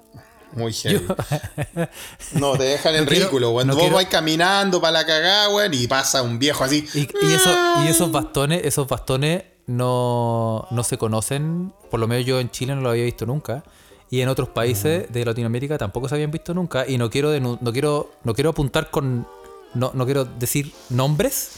Muy 0.53 0.73
heavy. 0.73 1.05
No, 2.33 2.57
te 2.57 2.63
dejan 2.63 2.95
en 2.95 3.05
No 3.05 3.09
ridículo, 3.11 3.51
weón. 3.51 3.67
no 3.67 3.73
Vos 3.73 3.81
quiero- 3.83 3.95
vais 3.95 4.07
caminando 4.09 4.81
para 4.81 4.91
la 4.93 5.05
cagada, 5.05 5.49
weón, 5.49 5.73
y 5.73 5.87
pasa 5.87 6.21
un 6.21 6.39
viejo 6.39 6.63
así. 6.63 6.87
Y, 6.93 7.01
y 7.01 7.33
eso, 7.33 7.55
y 7.85 7.87
esos 7.87 8.11
bastones, 8.11 8.61
esos 8.65 8.87
bastones 8.87 9.43
no, 9.67 10.67
no 10.71 10.83
se 10.83 10.97
conocen, 10.97 11.73
por 11.91 11.99
lo 11.99 12.07
menos 12.07 12.25
yo 12.25 12.39
en 12.39 12.49
Chile 12.51 12.75
no 12.75 12.81
lo 12.81 12.89
había 12.89 13.05
visto 13.05 13.25
nunca. 13.25 13.63
Y 14.11 14.21
en 14.21 14.29
otros 14.29 14.49
países 14.49 15.11
de 15.11 15.23
Latinoamérica 15.25 15.77
tampoco 15.77 16.09
se 16.09 16.15
habían 16.15 16.31
visto 16.31 16.53
nunca. 16.55 16.85
Y 16.87 16.97
no 16.97 17.11
quiero 17.11 17.39
no 17.39 17.71
quiero, 17.71 18.11
no 18.23 18.33
quiero 18.33 18.49
apuntar 18.49 18.89
con. 18.89 19.27
No, 19.75 19.91
no 19.93 20.05
quiero 20.05 20.25
decir 20.25 20.73
nombres. 20.89 21.51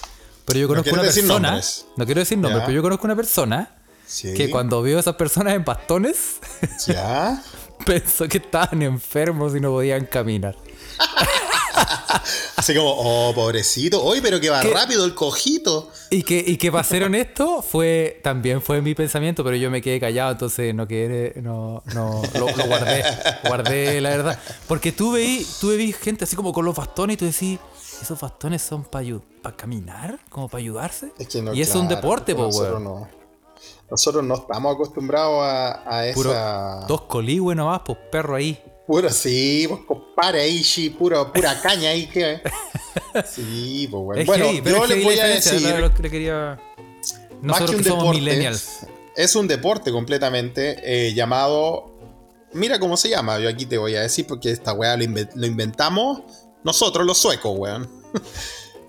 Pero 0.44 0.60
yo 0.60 0.68
conozco 0.68 0.92
una 0.94 1.04
persona. 1.04 1.40
nombres. 1.52 1.86
No 1.96 2.06
quiero 2.06 2.20
decir 2.20 2.38
nombres, 2.38 2.64
pero 2.66 2.76
yo 2.76 2.82
conozco 2.82 3.06
una 3.06 3.16
persona 3.16 3.76
Sí. 4.06 4.34
que 4.34 4.50
cuando 4.50 4.82
vio 4.84 4.98
a 4.98 5.00
esas 5.00 5.16
personas 5.16 5.54
en 5.54 5.64
bastones, 5.64 6.40
¿Ya? 6.86 7.42
pensó 7.86 8.28
que 8.28 8.38
estaban 8.38 8.82
enfermos 8.82 9.56
y 9.56 9.60
no 9.60 9.72
podían 9.72 10.06
caminar. 10.06 10.56
Así 12.56 12.76
como, 12.76 12.92
oh, 12.92 13.34
pobrecito. 13.34 14.04
Oye, 14.04 14.22
pero 14.22 14.40
que 14.40 14.50
va 14.50 14.62
¿Qué? 14.62 14.72
rápido 14.72 15.06
el 15.06 15.16
cojito. 15.16 15.90
Y 16.10 16.24
que, 16.24 16.44
y 16.46 16.58
que 16.58 16.72
para 16.72 16.84
ser 16.84 17.04
honesto, 17.04 17.62
fue, 17.62 18.20
también 18.24 18.62
fue 18.62 18.82
mi 18.82 18.94
pensamiento, 18.94 19.44
pero 19.44 19.56
yo 19.56 19.72
me 19.72 19.82
quedé 19.82 20.00
callado, 20.00 20.34
entonces 20.34 20.76
no 20.76 20.88
quedé, 20.88 21.42
no, 21.42 21.82
no, 21.94 22.22
lo, 22.34 22.56
lo 22.56 22.66
guardé, 22.66 23.04
guardé 23.46 24.02
la 24.02 24.10
verdad. 24.10 24.40
Porque 24.68 24.92
tú 24.92 25.14
veí, 25.14 25.46
tú 25.60 25.70
veí 25.70 25.94
gente 25.94 26.26
así 26.26 26.36
como 26.36 26.54
con 26.54 26.66
los 26.66 26.76
bastones 26.76 27.16
y 27.16 27.18
tú 27.18 27.26
decís, 27.26 27.60
esos 28.02 28.20
bastones 28.20 28.62
son 28.62 28.84
para 28.84 29.56
caminar, 29.56 30.20
como 30.30 30.48
para 30.50 30.60
ayudarse. 30.60 31.14
Es 31.18 31.28
que 31.28 31.42
no, 31.42 31.54
y 31.54 31.62
es 31.62 31.74
un 31.76 31.88
deporte, 31.88 32.36
po, 32.36 32.44
nosotros 32.44 32.82
weón. 32.82 32.84
no. 32.84 33.21
Nosotros 33.92 34.24
no 34.24 34.36
estamos 34.36 34.74
acostumbrados 34.74 35.44
a, 35.44 35.72
a 36.10 36.14
Puro, 36.14 36.32
esa. 36.32 36.86
dos 36.88 37.02
coligües 37.04 37.56
nomás, 37.58 37.82
pues 37.86 37.98
perro 38.12 38.36
ahí. 38.36 38.58
Puro, 38.88 39.10
sí, 39.10 39.66
pues 39.68 39.82
compadre 39.86 40.42
ahí, 40.42 40.64
sí, 40.64 40.90
puro, 40.90 41.32
pura 41.32 41.60
caña 41.62 41.90
ahí 41.90 42.08
que. 42.08 42.42
Sí, 43.28 43.88
pues 43.92 44.04
bueno. 44.04 44.22
Es 44.22 44.28
Bueno, 44.28 44.46
heavy, 44.46 44.62
yo 44.72 44.84
es 44.84 44.90
les 44.90 45.04
voy 45.04 45.20
a 45.20 45.28
decir. 45.28 45.80
lo 45.80 45.94
que 45.94 46.10
quería... 46.10 46.60
Nosotros 47.42 47.82
que, 47.82 47.90
somos 47.90 48.16
millennials. 48.16 48.86
Es 49.16 49.36
un 49.36 49.48
deporte 49.48 49.92
completamente 49.92 50.80
eh, 50.84 51.14
llamado. 51.14 51.92
Mira 52.54 52.80
cómo 52.80 52.96
se 52.98 53.10
llama, 53.10 53.40
yo 53.40 53.50
aquí 53.50 53.66
te 53.66 53.78
voy 53.78 53.96
a 53.96 54.02
decir 54.02 54.26
porque 54.28 54.52
esta 54.52 54.74
weá 54.74 54.96
lo, 54.96 55.04
inve- 55.04 55.30
lo 55.36 55.46
inventamos 55.48 56.22
nosotros, 56.64 57.06
los 57.06 57.18
suecos, 57.18 57.54
weón. 57.58 57.90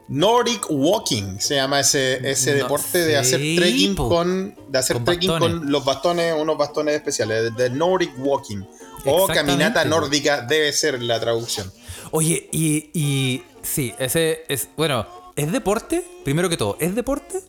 Nordic 0.09 0.67
Walking 0.69 1.39
se 1.39 1.55
llama 1.57 1.81
ese, 1.81 2.29
ese 2.31 2.53
No 2.53 2.57
deporte 2.65 2.99
de 2.99 3.17
hacer 3.17 3.41
trekking 3.57 3.95
po. 3.95 4.09
con. 4.09 4.55
De 4.69 4.79
hacer 4.79 4.97
Con 4.97 5.05
trekking 5.07 5.31
bastones. 5.31 5.59
con 5.61 5.71
los 5.73 5.85
bastones, 5.85 6.35
unos 6.39 6.59
bastones 6.59 6.95
especiales, 6.97 7.55
de 7.57 7.71
Nordic 7.71 8.13
Walking. 8.19 8.63
O 9.07 9.27
caminata 9.27 9.85
nórdica 9.85 10.43
debe 10.43 10.73
ser 10.73 11.03
la 11.03 11.19
traducción. 11.19 11.73
Oye, 12.11 12.49
y, 12.53 12.91
y 12.93 13.43
sí, 13.63 13.95
ese 13.99 14.45
es, 14.49 14.69
bueno, 14.77 15.07
¿es 15.35 15.51
deporte? 15.51 16.05
Primero 16.25 16.49
que 16.49 16.57
todo, 16.57 16.77
¿es 16.79 16.95
deporte? 16.95 17.41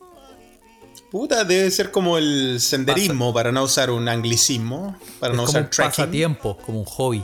Puta, 1.12 1.44
debe 1.44 1.70
ser 1.70 1.92
como 1.92 2.18
el 2.18 2.60
senderismo, 2.60 3.34
para 3.34 3.52
no 3.52 3.64
usar 3.64 3.92
un 3.92 4.08
anglicismo, 4.10 4.98
para 5.20 5.34
es 5.34 5.38
no 5.38 5.44
como 5.46 5.50
usar 5.52 5.64
un 5.64 5.70
trekking. 5.70 5.92
pasatiempo, 5.92 6.58
como 6.58 6.80
un 6.80 6.86
hobby. 6.86 7.24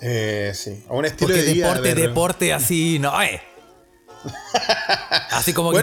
Eh, 0.00 0.52
sí, 0.54 0.84
a 0.88 0.94
un 0.94 1.04
estilo 1.04 1.28
Porque 1.28 1.42
de 1.42 1.52
vida. 1.52 1.66
deporte, 1.68 1.94
de- 1.94 2.00
deporte 2.08 2.52
así, 2.54 2.98
no 2.98 3.20
es. 3.20 3.40
Así 5.30 5.52
como 5.52 5.70
que 5.72 5.78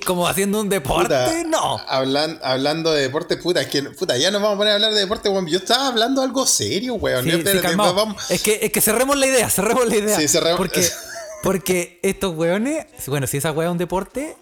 como 0.00 0.26
haciendo 0.26 0.60
un 0.60 0.68
deporte, 0.70 1.14
Puta, 1.14 1.44
no. 1.46 1.78
hablan- 1.86 2.38
hablando 2.42 2.92
de 2.92 3.02
deporte, 3.02 3.36
puta, 3.36 3.60
es 3.60 3.66
que, 3.66 3.82
puta, 3.82 4.16
ya 4.16 4.30
nos 4.30 4.40
vamos 4.40 4.54
a 4.54 4.58
poner 4.58 4.72
a 4.72 4.74
hablar 4.76 4.94
de 4.94 5.00
deporte, 5.00 5.28
weón. 5.28 5.46
Yo 5.46 5.58
estaba 5.58 5.88
hablando 5.88 6.22
algo 6.22 6.46
serio, 6.46 6.94
weón. 6.94 7.22
Sí, 7.24 7.30
vamos- 7.76 8.30
Es 8.30 8.42
que, 8.42 8.60
es 8.62 8.72
que 8.72 8.80
cerremos 8.80 9.16
la 9.18 9.26
idea, 9.26 9.50
cerremos 9.50 9.86
la 9.86 9.96
idea. 9.96 10.16
Sí, 10.18 10.26
cerremos- 10.26 10.56
Porque, 10.56 10.88
porque 11.42 12.00
estos 12.02 12.34
weones, 12.34 12.86
bueno, 13.08 13.26
si 13.26 13.36
esa 13.36 13.52
wea 13.52 13.68
es 13.68 13.72
un 13.72 13.78
deporte, 13.78 14.36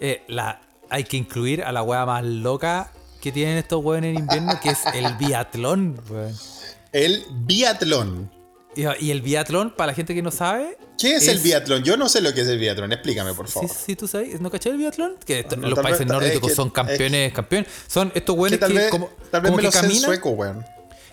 eh, 0.00 0.22
la, 0.26 0.60
hay 0.90 1.04
que 1.04 1.16
incluir 1.16 1.62
a 1.62 1.70
la 1.70 1.82
wea 1.82 2.04
más 2.04 2.24
loca 2.24 2.90
que 3.20 3.30
tienen 3.30 3.56
estos 3.58 3.84
weones 3.84 4.14
en 4.16 4.22
invierno, 4.22 4.58
que 4.60 4.70
es 4.70 4.78
el 4.94 5.14
biatlón, 5.14 6.00
weón. 6.10 6.36
El 6.92 7.24
biatlón. 7.30 8.32
Y, 9.00 9.10
el 9.10 9.22
biatlón, 9.22 9.74
para 9.76 9.88
la 9.88 9.94
gente 9.94 10.14
que 10.14 10.22
no 10.22 10.30
sabe. 10.30 10.78
¿Qué 10.98 11.16
es, 11.16 11.26
el 11.28 11.38
biatlón? 11.40 11.82
Yo 11.82 11.96
no 11.96 12.08
sé 12.08 12.20
lo 12.20 12.32
que 12.32 12.42
es 12.42 12.48
el 12.48 12.58
biatlón, 12.58 12.92
explícame, 12.92 13.34
por 13.34 13.48
favor. 13.48 13.68
sí, 13.68 13.96
tú 13.96 14.06
sabes, 14.06 14.40
¿no 14.40 14.50
caché 14.50 14.70
el 14.70 14.76
biatlón? 14.76 15.16
Que 15.24 15.40
esto- 15.40 15.56
No, 15.56 15.68
los 15.68 15.78
países 15.80 16.00
vez- 16.00 16.08
nórdicos 16.08 16.36
es 16.36 16.48
que- 16.52 16.54
son 16.54 16.70
campeones, 16.70 17.32
campeones. 17.32 17.68
Son 17.88 18.12
estos 18.14 18.36
güeyes 18.36 18.58
que, 18.58 18.64
tal 18.66 18.72
vez, 18.72 18.90
como, 18.90 19.10
tal 19.30 19.40
vez 19.42 19.50
como 19.50 19.56
me 19.56 19.62
que 19.62 19.66
lo 19.66 19.72
sé 19.72 19.78
en 19.78 19.82
caminan. 19.84 20.04
sueco, 20.04 20.30
weón. 20.30 20.64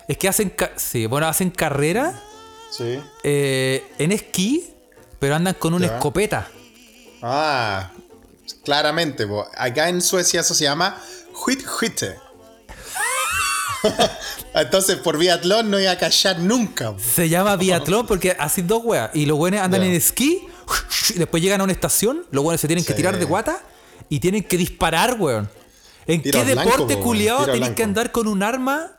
Es 0.06 0.16
que 0.16 0.28
hacen, 0.28 0.54
sí, 0.76 1.06
bueno, 1.06 1.26
hacen 1.26 1.50
carrera 1.50 2.22
Sí. 2.70 3.00
eh, 3.24 3.84
en 3.98 4.12
esquí, 4.12 4.64
pero 5.18 5.34
andan 5.34 5.54
con 5.54 5.74
una 5.74 5.86
Ya. 5.88 5.94
escopeta. 5.96 6.48
Ah, 7.22 7.90
claramente, 8.64 9.26
po. 9.26 9.46
acá 9.56 9.88
en 9.88 10.00
Suecia 10.02 10.40
eso 10.42 10.54
se 10.54 10.64
llama 10.64 11.00
Huithuite. 11.46 12.16
Entonces, 14.54 14.96
por 14.96 15.18
biatlón 15.18 15.70
no 15.70 15.78
iba 15.80 15.90
a 15.90 15.98
callar 15.98 16.38
nunca. 16.38 16.94
Se 16.98 17.28
llama 17.28 17.56
biatlón 17.56 18.06
porque 18.06 18.36
hacen 18.38 18.66
dos 18.66 18.82
weas. 18.84 19.10
Y 19.14 19.26
los 19.26 19.36
güeyes 19.36 19.60
andan 19.60 19.82
en 19.82 19.92
esquí, 19.92 20.46
y 21.14 21.18
después 21.18 21.42
llegan 21.42 21.60
a 21.60 21.64
una 21.64 21.72
estación, 21.72 22.24
los 22.30 22.42
güeyes 22.42 22.60
se 22.60 22.66
tienen 22.66 22.84
que 22.84 22.94
tirar 22.94 23.18
de 23.18 23.24
guata 23.24 23.60
y 24.08 24.20
tienen 24.20 24.42
que 24.42 24.56
disparar, 24.56 25.16
weón. 25.18 25.48
¿En 26.06 26.22
Tiro 26.22 26.44
qué 26.44 26.52
blanco, 26.52 26.70
deporte 26.70 26.98
culiado 27.00 27.46
tenés 27.46 27.70
que 27.70 27.82
andar 27.82 28.12
con 28.12 28.28
un 28.28 28.42
arma 28.42 28.95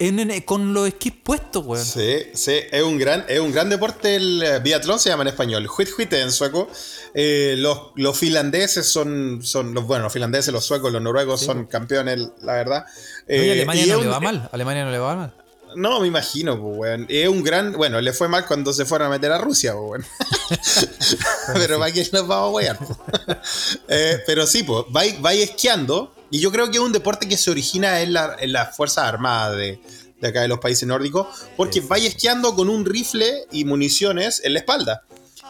en, 0.00 0.40
con 0.42 0.72
los 0.72 0.88
esquís 0.88 1.12
puestos, 1.22 1.64
weón? 1.64 1.84
Sí, 1.84 2.24
sí, 2.32 2.54
es 2.70 2.82
un 2.82 2.98
gran, 2.98 3.24
es 3.28 3.38
un 3.38 3.52
gran 3.52 3.68
deporte 3.68 4.16
el 4.16 4.42
eh, 4.42 4.58
biatlón, 4.58 4.98
se 4.98 5.10
llama 5.10 5.22
en 5.22 5.28
español, 5.28 5.68
Huithuite 5.68 6.20
en 6.20 6.32
sueco. 6.32 6.68
Eh, 7.14 7.54
los, 7.58 7.92
los 7.96 8.18
finlandeses 8.18 8.86
son, 8.86 9.40
son 9.42 9.74
los, 9.74 9.84
bueno, 9.84 10.04
los 10.04 10.12
finlandeses, 10.12 10.52
los 10.52 10.64
suecos, 10.64 10.90
los 10.90 11.02
noruegos 11.02 11.40
son 11.42 11.66
campeones, 11.66 12.18
la 12.40 12.54
verdad. 12.54 12.86
Eh, 13.28 13.52
Alemania 13.52 13.84
y 13.84 13.88
no 13.90 14.00
le 14.00 14.06
va 14.08 14.20
mal. 14.20 14.36
a 14.38 14.50
Alemania 14.52 14.84
no 14.84 14.90
le 14.90 14.98
va 14.98 15.14
mal. 15.14 15.34
No, 15.76 16.00
me 16.00 16.08
imagino, 16.08 16.60
pues, 16.60 16.78
weón. 16.78 17.06
Es 17.08 17.28
un 17.28 17.44
gran. 17.44 17.72
Bueno, 17.74 18.00
le 18.00 18.12
fue 18.12 18.26
mal 18.26 18.44
cuando 18.46 18.72
se 18.72 18.84
fueron 18.84 19.08
a 19.08 19.10
meter 19.10 19.30
a 19.30 19.38
Rusia, 19.38 19.74
pues, 19.74 19.90
weón. 19.90 20.06
pero 21.54 21.78
para 21.78 21.92
qué 21.92 22.08
nos 22.12 22.26
vamos 22.26 22.48
a 22.48 22.48
wear, 22.48 22.78
pues. 22.78 22.98
Eh, 23.88 24.22
Pero 24.26 24.46
sí, 24.46 24.62
pues, 24.62 24.84
vais 24.90 25.42
esquiando. 25.42 26.12
Y 26.30 26.40
yo 26.40 26.50
creo 26.52 26.66
que 26.70 26.78
es 26.78 26.82
un 26.82 26.92
deporte 26.92 27.28
que 27.28 27.36
se 27.36 27.50
origina 27.50 28.00
en, 28.00 28.12
la- 28.12 28.36
en 28.38 28.52
las 28.52 28.76
Fuerzas 28.76 29.04
Armadas 29.04 29.56
de, 29.56 29.80
de 30.20 30.28
acá 30.28 30.42
de 30.42 30.48
los 30.48 30.58
países 30.60 30.86
nórdicos. 30.86 31.26
Porque 31.56 31.80
vais 31.80 32.04
esquiando 32.04 32.54
con 32.54 32.68
un 32.68 32.84
rifle 32.84 33.46
y 33.50 33.64
municiones 33.64 34.40
en 34.44 34.54
la 34.54 34.60
espalda. 34.60 35.02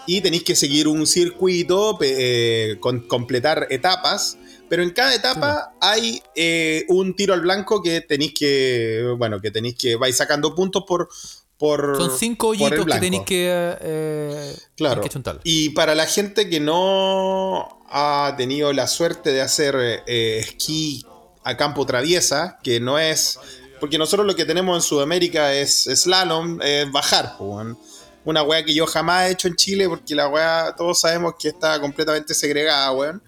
Y 0.06 0.20
tenéis 0.22 0.44
que 0.44 0.56
seguir 0.56 0.88
un 0.88 1.06
circuito, 1.06 1.98
eh, 2.00 2.76
con, 2.80 3.00
completar 3.06 3.66
etapas. 3.70 4.38
Pero 4.68 4.82
en 4.84 4.90
cada 4.90 5.14
etapa 5.14 5.72
hay 5.80 6.22
eh, 6.36 6.84
un 6.88 7.14
tiro 7.16 7.34
al 7.34 7.40
blanco 7.42 7.82
que 7.82 8.00
tenéis 8.00 8.32
que. 8.38 9.14
Bueno, 9.18 9.40
que 9.40 9.50
tenéis 9.50 9.74
que. 9.76 9.96
vais 9.96 10.16
sacando 10.16 10.54
puntos 10.54 10.84
por. 10.86 11.08
Por 11.60 11.94
Son 11.98 12.18
cinco 12.18 12.48
hoyitos 12.48 12.86
que 12.86 13.00
tenéis 13.00 13.22
que, 13.24 13.76
eh, 13.82 14.56
Claro. 14.76 15.02
hay 15.02 15.06
que 15.06 15.12
chuntar. 15.12 15.40
Y 15.44 15.68
para 15.70 15.94
la 15.94 16.06
gente 16.06 16.48
que 16.48 16.58
no 16.58 17.84
ha 17.90 18.34
tenido 18.38 18.72
la 18.72 18.88
suerte 18.88 19.30
de 19.30 19.42
hacer 19.42 19.76
eh, 20.06 20.38
esquí 20.38 21.04
a 21.44 21.58
campo 21.58 21.84
traviesa, 21.84 22.58
que 22.62 22.80
no 22.80 22.98
es. 22.98 23.38
Porque 23.78 23.98
nosotros 23.98 24.26
lo 24.26 24.34
que 24.34 24.46
tenemos 24.46 24.74
en 24.74 24.80
Sudamérica 24.80 25.52
es 25.52 25.84
slalom, 25.84 26.62
es 26.62 26.90
bajar. 26.90 27.36
Una 28.24 28.42
weá 28.42 28.64
que 28.64 28.72
yo 28.72 28.86
jamás 28.86 29.28
he 29.28 29.32
hecho 29.32 29.46
en 29.46 29.56
Chile, 29.56 29.86
porque 29.86 30.14
la 30.14 30.28
weá, 30.28 30.74
todos 30.74 30.98
sabemos 30.98 31.34
que 31.38 31.48
está 31.48 31.78
completamente 31.78 32.32
segregada, 32.32 32.90
weón. 32.92 33.22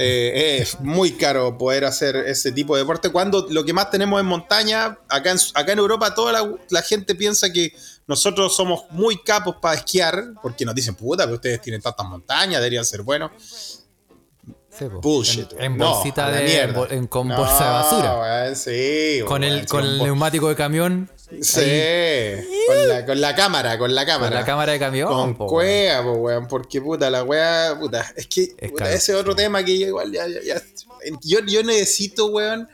Eh, 0.00 0.58
es 0.60 0.78
muy 0.80 1.12
caro 1.12 1.58
poder 1.58 1.84
hacer 1.84 2.14
ese 2.14 2.52
tipo 2.52 2.76
de 2.76 2.82
deporte 2.82 3.10
cuando 3.10 3.48
lo 3.50 3.64
que 3.64 3.72
más 3.72 3.90
tenemos 3.90 4.20
es 4.20 4.24
montaña. 4.24 4.96
Acá 5.08 5.32
en, 5.32 5.38
acá 5.54 5.72
en 5.72 5.78
Europa 5.80 6.14
toda 6.14 6.32
la, 6.32 6.48
la 6.70 6.82
gente 6.82 7.16
piensa 7.16 7.52
que 7.52 7.72
nosotros 8.06 8.54
somos 8.56 8.84
muy 8.90 9.20
capos 9.22 9.56
para 9.60 9.76
esquiar, 9.76 10.34
porque 10.40 10.64
nos 10.64 10.74
dicen, 10.74 10.94
puta, 10.94 11.26
que 11.26 11.32
ustedes 11.34 11.60
tienen 11.60 11.82
tantas 11.82 12.06
montañas, 12.06 12.60
deberían 12.60 12.84
ser 12.84 13.02
buenos. 13.02 13.32
Sí. 14.70 14.84
Bullshit. 15.02 15.52
En, 15.54 15.72
en 15.72 15.78
bolsita 15.78 16.30
de. 16.30 16.44
mierda. 16.44 16.86
en 16.90 17.06
con 17.08 17.26
No, 17.26 17.36
bolsa 17.36 17.64
de 17.64 17.70
basura. 17.70 18.54
sí, 18.54 19.20
con 19.26 19.42
el, 19.42 19.66
con 19.66 19.84
el 19.84 19.98
neumático 19.98 20.48
de 20.48 20.54
camión. 20.54 21.10
Sí, 21.42 22.44
con 22.66 22.88
la, 22.88 23.06
con 23.06 23.20
la 23.20 23.34
cámara, 23.34 23.78
con 23.78 23.94
la 23.94 24.06
cámara. 24.06 24.30
con 24.30 24.40
la 24.40 24.46
cámara 24.46 24.72
de 24.72 24.78
camión. 24.78 25.08
Con 25.08 25.36
po, 25.36 25.46
cueva, 25.46 26.02
po, 26.02 26.12
weón, 26.12 26.46
porque 26.48 26.80
puta, 26.80 27.10
la 27.10 27.22
weá, 27.24 27.76
puta, 27.78 28.12
es 28.16 28.26
que 28.26 28.54
Es 28.56 28.70
puta, 28.70 28.84
caro, 28.84 28.96
ese 28.96 29.12
es 29.12 29.18
otro 29.18 29.34
tema 29.36 29.62
que 29.64 29.78
yo 29.78 29.86
igual 29.88 30.10
ya, 30.12 30.26
ya- 30.26 30.40
ya- 30.42 30.62
yo, 31.22 31.40
yo 31.46 31.62
necesito, 31.62 32.26
weón, 32.26 32.68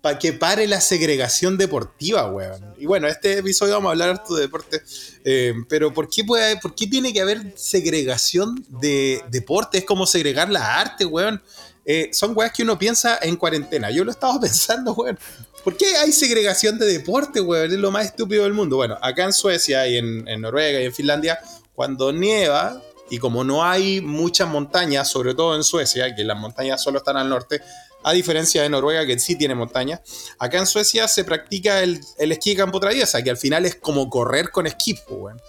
para 0.00 0.18
que 0.18 0.32
pare 0.32 0.66
la 0.66 0.80
segregación 0.80 1.56
deportiva, 1.58 2.30
weón. 2.30 2.74
Y 2.78 2.86
bueno, 2.86 3.06
este 3.06 3.38
episodio 3.38 3.74
vamos 3.74 3.88
a 3.90 3.92
hablar 3.92 4.10
harto 4.10 4.34
de 4.34 4.42
deporte, 4.42 4.82
eh, 5.24 5.54
pero 5.68 5.92
¿por 5.92 6.08
qué, 6.08 6.24
puede, 6.24 6.56
¿por 6.56 6.74
qué 6.74 6.86
tiene 6.86 7.12
que 7.12 7.20
haber 7.20 7.52
segregación 7.56 8.64
de 8.80 9.22
deporte? 9.30 9.78
Es 9.78 9.84
como 9.84 10.06
segregar 10.06 10.48
la 10.50 10.80
arte, 10.80 11.04
weón. 11.04 11.42
Eh, 11.84 12.10
son 12.12 12.32
weas 12.36 12.52
que 12.52 12.62
uno 12.62 12.78
piensa 12.78 13.18
en 13.22 13.36
cuarentena. 13.36 13.90
Yo 13.90 14.04
lo 14.04 14.10
estaba 14.10 14.38
pensando, 14.40 14.92
weón. 14.94 15.18
¿Por 15.64 15.76
qué 15.76 15.96
hay 15.96 16.12
segregación 16.12 16.78
de 16.78 16.86
deporte, 16.86 17.40
weón? 17.40 17.70
Es 17.72 17.78
lo 17.78 17.90
más 17.90 18.06
estúpido 18.06 18.44
del 18.44 18.52
mundo. 18.54 18.76
Bueno, 18.76 18.96
acá 19.02 19.24
en 19.24 19.32
Suecia 19.32 19.86
y 19.86 19.96
en, 19.98 20.26
en 20.26 20.40
Noruega 20.40 20.80
y 20.80 20.84
en 20.86 20.92
Finlandia, 20.94 21.38
cuando 21.74 22.12
nieva, 22.12 22.80
y 23.10 23.18
como 23.18 23.44
no 23.44 23.64
hay 23.64 24.00
muchas 24.00 24.48
montañas, 24.48 25.08
sobre 25.08 25.34
todo 25.34 25.54
en 25.56 25.64
Suecia, 25.64 26.14
que 26.14 26.24
las 26.24 26.38
montañas 26.38 26.82
solo 26.82 26.98
están 26.98 27.16
al 27.16 27.28
norte, 27.28 27.60
a 28.02 28.12
diferencia 28.12 28.62
de 28.62 28.70
Noruega, 28.70 29.04
que 29.04 29.18
sí 29.18 29.36
tiene 29.36 29.54
montañas, 29.54 30.00
acá 30.38 30.58
en 30.58 30.66
Suecia 30.66 31.06
se 31.08 31.24
practica 31.24 31.82
el, 31.82 32.00
el 32.18 32.32
esquí 32.32 32.50
de 32.50 32.56
campo 32.56 32.80
traviesa, 32.80 33.22
que 33.22 33.28
al 33.30 33.36
final 33.36 33.66
es 33.66 33.74
como 33.74 34.08
correr 34.08 34.50
con 34.50 34.66
esquí, 34.66 34.98
weón. 35.08 35.40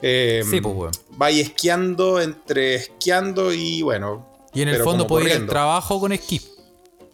Eh, 0.00 0.42
Sí, 0.48 0.60
pues, 0.60 0.74
weón. 0.74 0.92
vais 1.10 1.38
esquiando 1.38 2.20
entre 2.20 2.76
esquiando 2.76 3.52
y 3.52 3.82
bueno. 3.82 4.26
Y 4.54 4.62
en 4.62 4.68
el 4.68 4.82
fondo 4.82 5.06
puede 5.06 5.26
ir 5.26 5.32
al 5.32 5.46
trabajo 5.46 6.00
con 6.00 6.12
esquí. 6.12 6.40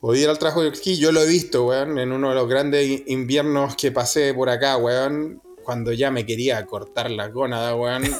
Podía 0.04 0.24
ir 0.24 0.28
al 0.28 0.38
trabajo 0.38 0.60
de 0.60 0.68
esquí, 0.68 0.98
yo 0.98 1.12
lo 1.12 1.22
he 1.22 1.26
visto, 1.26 1.64
weón, 1.64 1.98
en 1.98 2.12
uno 2.12 2.28
de 2.28 2.34
los 2.34 2.46
grandes 2.46 3.04
inviernos 3.06 3.74
que 3.74 3.90
pasé 3.90 4.34
por 4.34 4.50
acá, 4.50 4.76
weón, 4.76 5.40
cuando 5.64 5.94
ya 5.94 6.10
me 6.10 6.26
quería 6.26 6.62
cortar 6.66 7.10
la 7.10 7.28
gónada, 7.28 7.74
weón. 7.74 8.04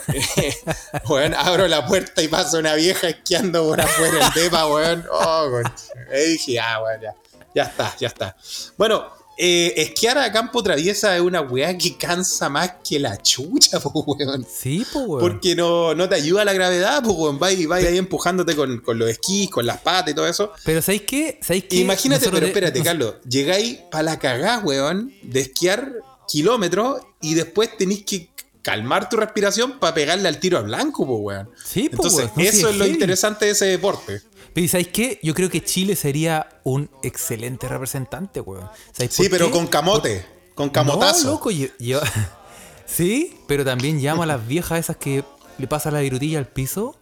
weón, 1.11 1.35
abro 1.35 1.69
la 1.69 1.87
puerta 1.87 2.23
y 2.23 2.29
pasa 2.29 2.59
una 2.59 2.75
vieja 2.75 3.11
esquiando 3.11 3.69
por 3.69 3.83
afuera 3.83 4.29
el 4.29 4.43
depa, 4.43 4.67
weón. 4.67 5.05
Oh, 5.12 5.50
concha. 5.50 5.93
Y 6.19 6.31
dije, 6.31 6.59
ah, 6.59 6.83
weón, 6.83 7.03
ya, 7.03 7.14
ya 7.55 7.62
está, 7.64 7.95
ya 7.99 8.09
está. 8.09 8.37
Bueno, 8.79 9.05
eh, 9.37 9.73
esquiar 9.76 10.17
a 10.19 10.31
campo 10.33 10.62
traviesa 10.62 11.14
es 11.17 11.23
una 11.23 11.41
weá 11.41 11.76
que 11.76 11.97
cansa 11.97 12.49
más 12.49 12.75
que 12.88 12.99
la 12.99 13.21
chucha, 13.21 13.81
po, 13.83 13.91
weón. 14.07 14.47
Sí, 14.49 14.87
pues, 14.93 15.05
weón. 15.07 15.21
Porque 15.21 15.55
no, 15.57 15.95
no 15.95 16.09
te 16.09 16.14
ayuda 16.14 16.45
la 16.45 16.53
gravedad, 16.53 17.03
pues, 17.03 17.17
weón. 17.17 17.38
Vas 17.38 17.53
y 17.53 17.67
vas 17.67 17.85
ahí 17.85 17.99
empujándote 17.99 18.55
con, 18.55 18.79
con 18.81 18.99
los 18.99 19.09
esquís, 19.11 19.50
con 19.50 19.67
las 19.67 19.79
patas 19.81 20.12
y 20.12 20.14
todo 20.14 20.26
eso. 20.29 20.53
Pero 20.64 20.81
¿sabéis 20.83 21.03
qué? 21.03 21.38
¿Sabéis 21.43 21.64
qué? 21.69 21.76
Imagínate, 21.76 22.26
Nosotros 22.26 22.41
pero 22.41 22.47
de- 22.47 22.50
espérate, 22.53 22.79
nos- 22.79 22.87
Carlos. 22.87 23.14
Llegáis 23.29 23.79
para 23.91 24.03
la 24.05 24.19
cagá, 24.19 24.59
weón, 24.61 25.12
de 25.23 25.41
esquiar 25.41 25.93
kilómetros 26.29 27.00
y 27.21 27.35
después 27.35 27.76
tenéis 27.76 28.05
que 28.05 28.31
calmar 28.62 29.09
tu 29.11 29.17
respiración 29.19 29.79
para 29.79 29.93
pegarle 29.95 30.26
al 30.26 30.41
tiro 30.41 30.57
a 30.59 30.62
blanco, 30.62 31.07
pues, 31.07 31.19
weón. 31.23 31.50
Sí, 31.64 31.88
pues, 31.91 32.12
Entonces, 32.12 32.19
weón. 32.19 32.33
No, 32.37 32.43
sí, 32.53 32.59
eso 32.59 32.69
es 32.71 32.76
lo 32.76 32.85
heavy. 32.85 32.95
interesante 32.95 33.45
de 33.45 33.50
ese 33.53 33.67
deporte. 33.67 34.23
Pero 34.54 34.64
¿y 34.64 34.68
¿sabéis 34.68 34.88
qué? 34.88 35.18
Yo 35.23 35.34
creo 35.34 35.50
que 35.50 35.62
Chile 35.62 35.96
sería 35.96 36.49
un 36.62 36.88
excelente 37.02 37.68
representante, 37.68 38.40
weón. 38.40 38.68
¿Sabéis 38.92 39.12
Sí, 39.14 39.28
pero 39.28 39.46
qué? 39.46 39.52
con 39.52 39.66
camote, 39.66 40.25
con 40.54 40.70
camotazo. 40.70 41.25
No, 41.26 41.30
loco, 41.32 41.50
yo, 41.50 41.66
yo- 41.78 42.00
Sí, 42.87 43.37
pero 43.49 43.64
también 43.64 44.00
llama 44.00 44.25
a 44.25 44.26
las 44.26 44.46
viejas 44.46 44.78
esas 44.78 44.96
que 44.96 45.25
le 45.58 45.66
pasa 45.66 45.90
la 45.90 46.00
virutilla 46.00 46.38
al 46.38 46.46
piso. 46.46 46.96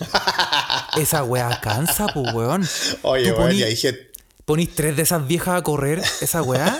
Esa 0.96 1.22
weá 1.24 1.60
cansa, 1.60 2.06
pues, 2.12 2.32
weón. 2.34 2.66
Oye, 3.02 3.32
weón, 3.32 3.50
poní- 3.50 3.58
ya 3.58 3.66
dije, 3.66 4.10
Ponís 4.44 4.74
tres 4.74 4.94
de 4.94 5.02
esas 5.04 5.26
viejas 5.26 5.56
a 5.58 5.62
correr, 5.62 6.02
esa 6.20 6.42
weá. 6.42 6.78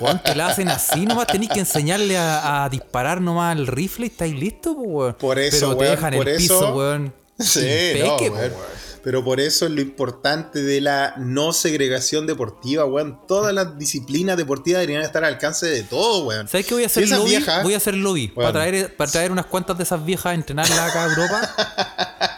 Weón, 0.00 0.22
te 0.22 0.34
la 0.34 0.46
hacen 0.46 0.68
así 0.68 1.04
nomás. 1.04 1.26
Tenéis 1.26 1.50
que 1.52 1.60
enseñarle 1.60 2.16
a, 2.16 2.64
a 2.64 2.68
disparar 2.70 3.20
nomás 3.20 3.54
el 3.58 3.66
rifle 3.66 4.06
y 4.06 4.08
estáis 4.08 4.34
listos, 4.34 4.74
pues, 4.74 4.88
weón. 4.88 5.14
Por 5.14 5.38
eso, 5.38 5.66
Pero 5.68 5.76
te 5.76 5.84
dejan 5.84 6.14
por 6.14 6.28
el 6.28 6.36
piso, 6.38 6.74
weón. 6.74 7.14
Sí, 7.38 7.92
no, 7.98 8.16
weón. 8.16 8.52
Pero 9.04 9.22
por 9.22 9.38
eso 9.38 9.66
es 9.66 9.70
lo 9.72 9.80
importante 9.82 10.62
de 10.62 10.80
la 10.80 11.14
no 11.18 11.52
segregación 11.52 12.26
deportiva, 12.26 12.84
weón. 12.86 13.20
Todas 13.28 13.52
las 13.54 13.78
disciplinas 13.78 14.36
deportivas 14.38 14.80
deberían 14.80 15.02
estar 15.02 15.22
al 15.24 15.34
alcance 15.34 15.66
de 15.66 15.82
todo, 15.82 16.24
weón. 16.24 16.48
¿Sabes 16.48 16.66
qué 16.66 16.74
voy 16.74 16.82
a 16.84 16.86
hacer 16.86 17.08
lobby? 17.10 17.30
viejas- 17.30 17.62
Voy 17.62 17.74
a 17.74 17.76
hacer 17.76 17.94
lobby. 17.94 18.32
Bueno. 18.34 18.50
Para, 18.52 18.64
traer, 18.64 18.96
para 18.96 19.10
traer 19.12 19.30
unas 19.32 19.46
cuantas 19.46 19.76
de 19.76 19.84
esas 19.84 20.04
viejas 20.04 20.26
a 20.26 20.34
entrenarlas 20.34 20.78
acá 20.78 21.04
a 21.04 21.08
Europa. 21.10 21.54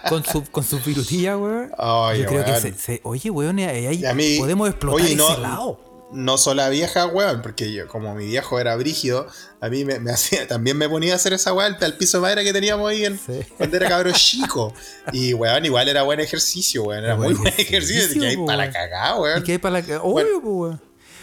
con 0.08 0.24
su, 0.24 0.44
con 0.50 0.64
su 0.64 0.78
virutilla, 0.80 1.36
weón. 1.36 1.70
Ay, 1.78 2.22
Yo 2.22 2.26
creo 2.26 2.44
que 2.44 2.60
se, 2.60 2.74
se- 2.74 3.00
Oye, 3.04 3.30
weón, 3.30 3.58
ahí 3.58 3.86
ahí 3.86 4.00
Y 4.00 4.04
a 4.04 4.12
mí- 4.14 4.38
podemos 4.38 4.68
explotar 4.68 5.04
oye, 5.04 5.14
no- 5.16 5.30
ese 5.30 5.40
lado. 5.40 5.80
No 6.12 6.38
solo 6.38 6.62
la 6.62 6.68
vieja, 6.68 7.06
weón, 7.06 7.42
porque 7.42 7.72
yo, 7.72 7.88
como 7.88 8.14
mi 8.14 8.26
viejo 8.26 8.60
era 8.60 8.76
brígido, 8.76 9.26
a 9.60 9.68
mí 9.68 9.84
me, 9.84 9.98
me 9.98 10.12
hacía, 10.12 10.46
también 10.46 10.76
me 10.78 10.88
ponía 10.88 11.14
a 11.14 11.16
hacer 11.16 11.32
esa 11.32 11.52
weá 11.52 11.66
al, 11.66 11.96
piso 11.96 12.18
de 12.18 12.22
madera 12.22 12.44
que 12.44 12.52
teníamos 12.52 12.88
ahí 12.88 13.04
en, 13.04 13.18
Sí. 13.18 13.40
cuando 13.56 13.76
era 13.76 13.88
cabro 13.88 14.12
chico. 14.12 14.72
Y 15.12 15.34
weón, 15.34 15.64
igual 15.64 15.88
era 15.88 16.02
buen 16.02 16.20
ejercicio, 16.20 16.84
weón. 16.84 17.04
Era 17.04 17.16
muy 17.16 17.34
buen 17.34 17.52
ejercicio. 17.58 17.96
ejercicio, 18.02 18.20
que 18.22 18.28
hay 18.28 18.36
para 18.36 18.56
la 18.56 18.62
weón. 18.64 18.72
cagada, 18.72 19.16
¿Y 19.16 19.20
weón. 19.20 19.42
qué 19.42 19.52
hay 19.52 19.58
para 19.58 19.80
la... 19.80 20.02
Obvio, 20.02 20.40
pues, 20.40 20.44
weón. 20.44 20.80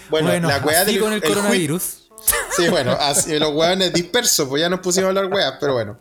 Bueno, 0.10 0.48
la 0.48 0.58
weá 0.60 0.86
del 0.86 1.00
con 1.00 1.14
el, 1.14 1.22
coronavirus. 1.22 2.10
Sí, 2.56 2.68
bueno, 2.70 2.92
así, 3.00 3.38
los 3.40 3.54
weones 3.54 3.94
dispersos, 3.94 4.48
pues 4.48 4.62
ya 4.62 4.70
nos 4.70 4.80
pusimos 4.80 5.06
a 5.06 5.10
hablar 5.10 5.26
weas, 5.26 5.56
pero 5.60 5.74
bueno. 5.74 6.00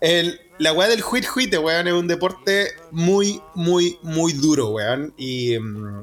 El, 0.00 0.40
la 0.58 0.72
weá 0.72 0.88
del 0.88 1.02
huit 1.02 1.24
huite, 1.34 1.58
weón, 1.58 1.88
es 1.88 1.94
un 1.94 2.06
deporte 2.06 2.72
muy, 2.90 3.40
muy, 3.54 3.98
muy 4.02 4.32
duro, 4.34 4.68
weón. 4.70 5.14
Y, 5.16 5.58
mm, 5.58 6.00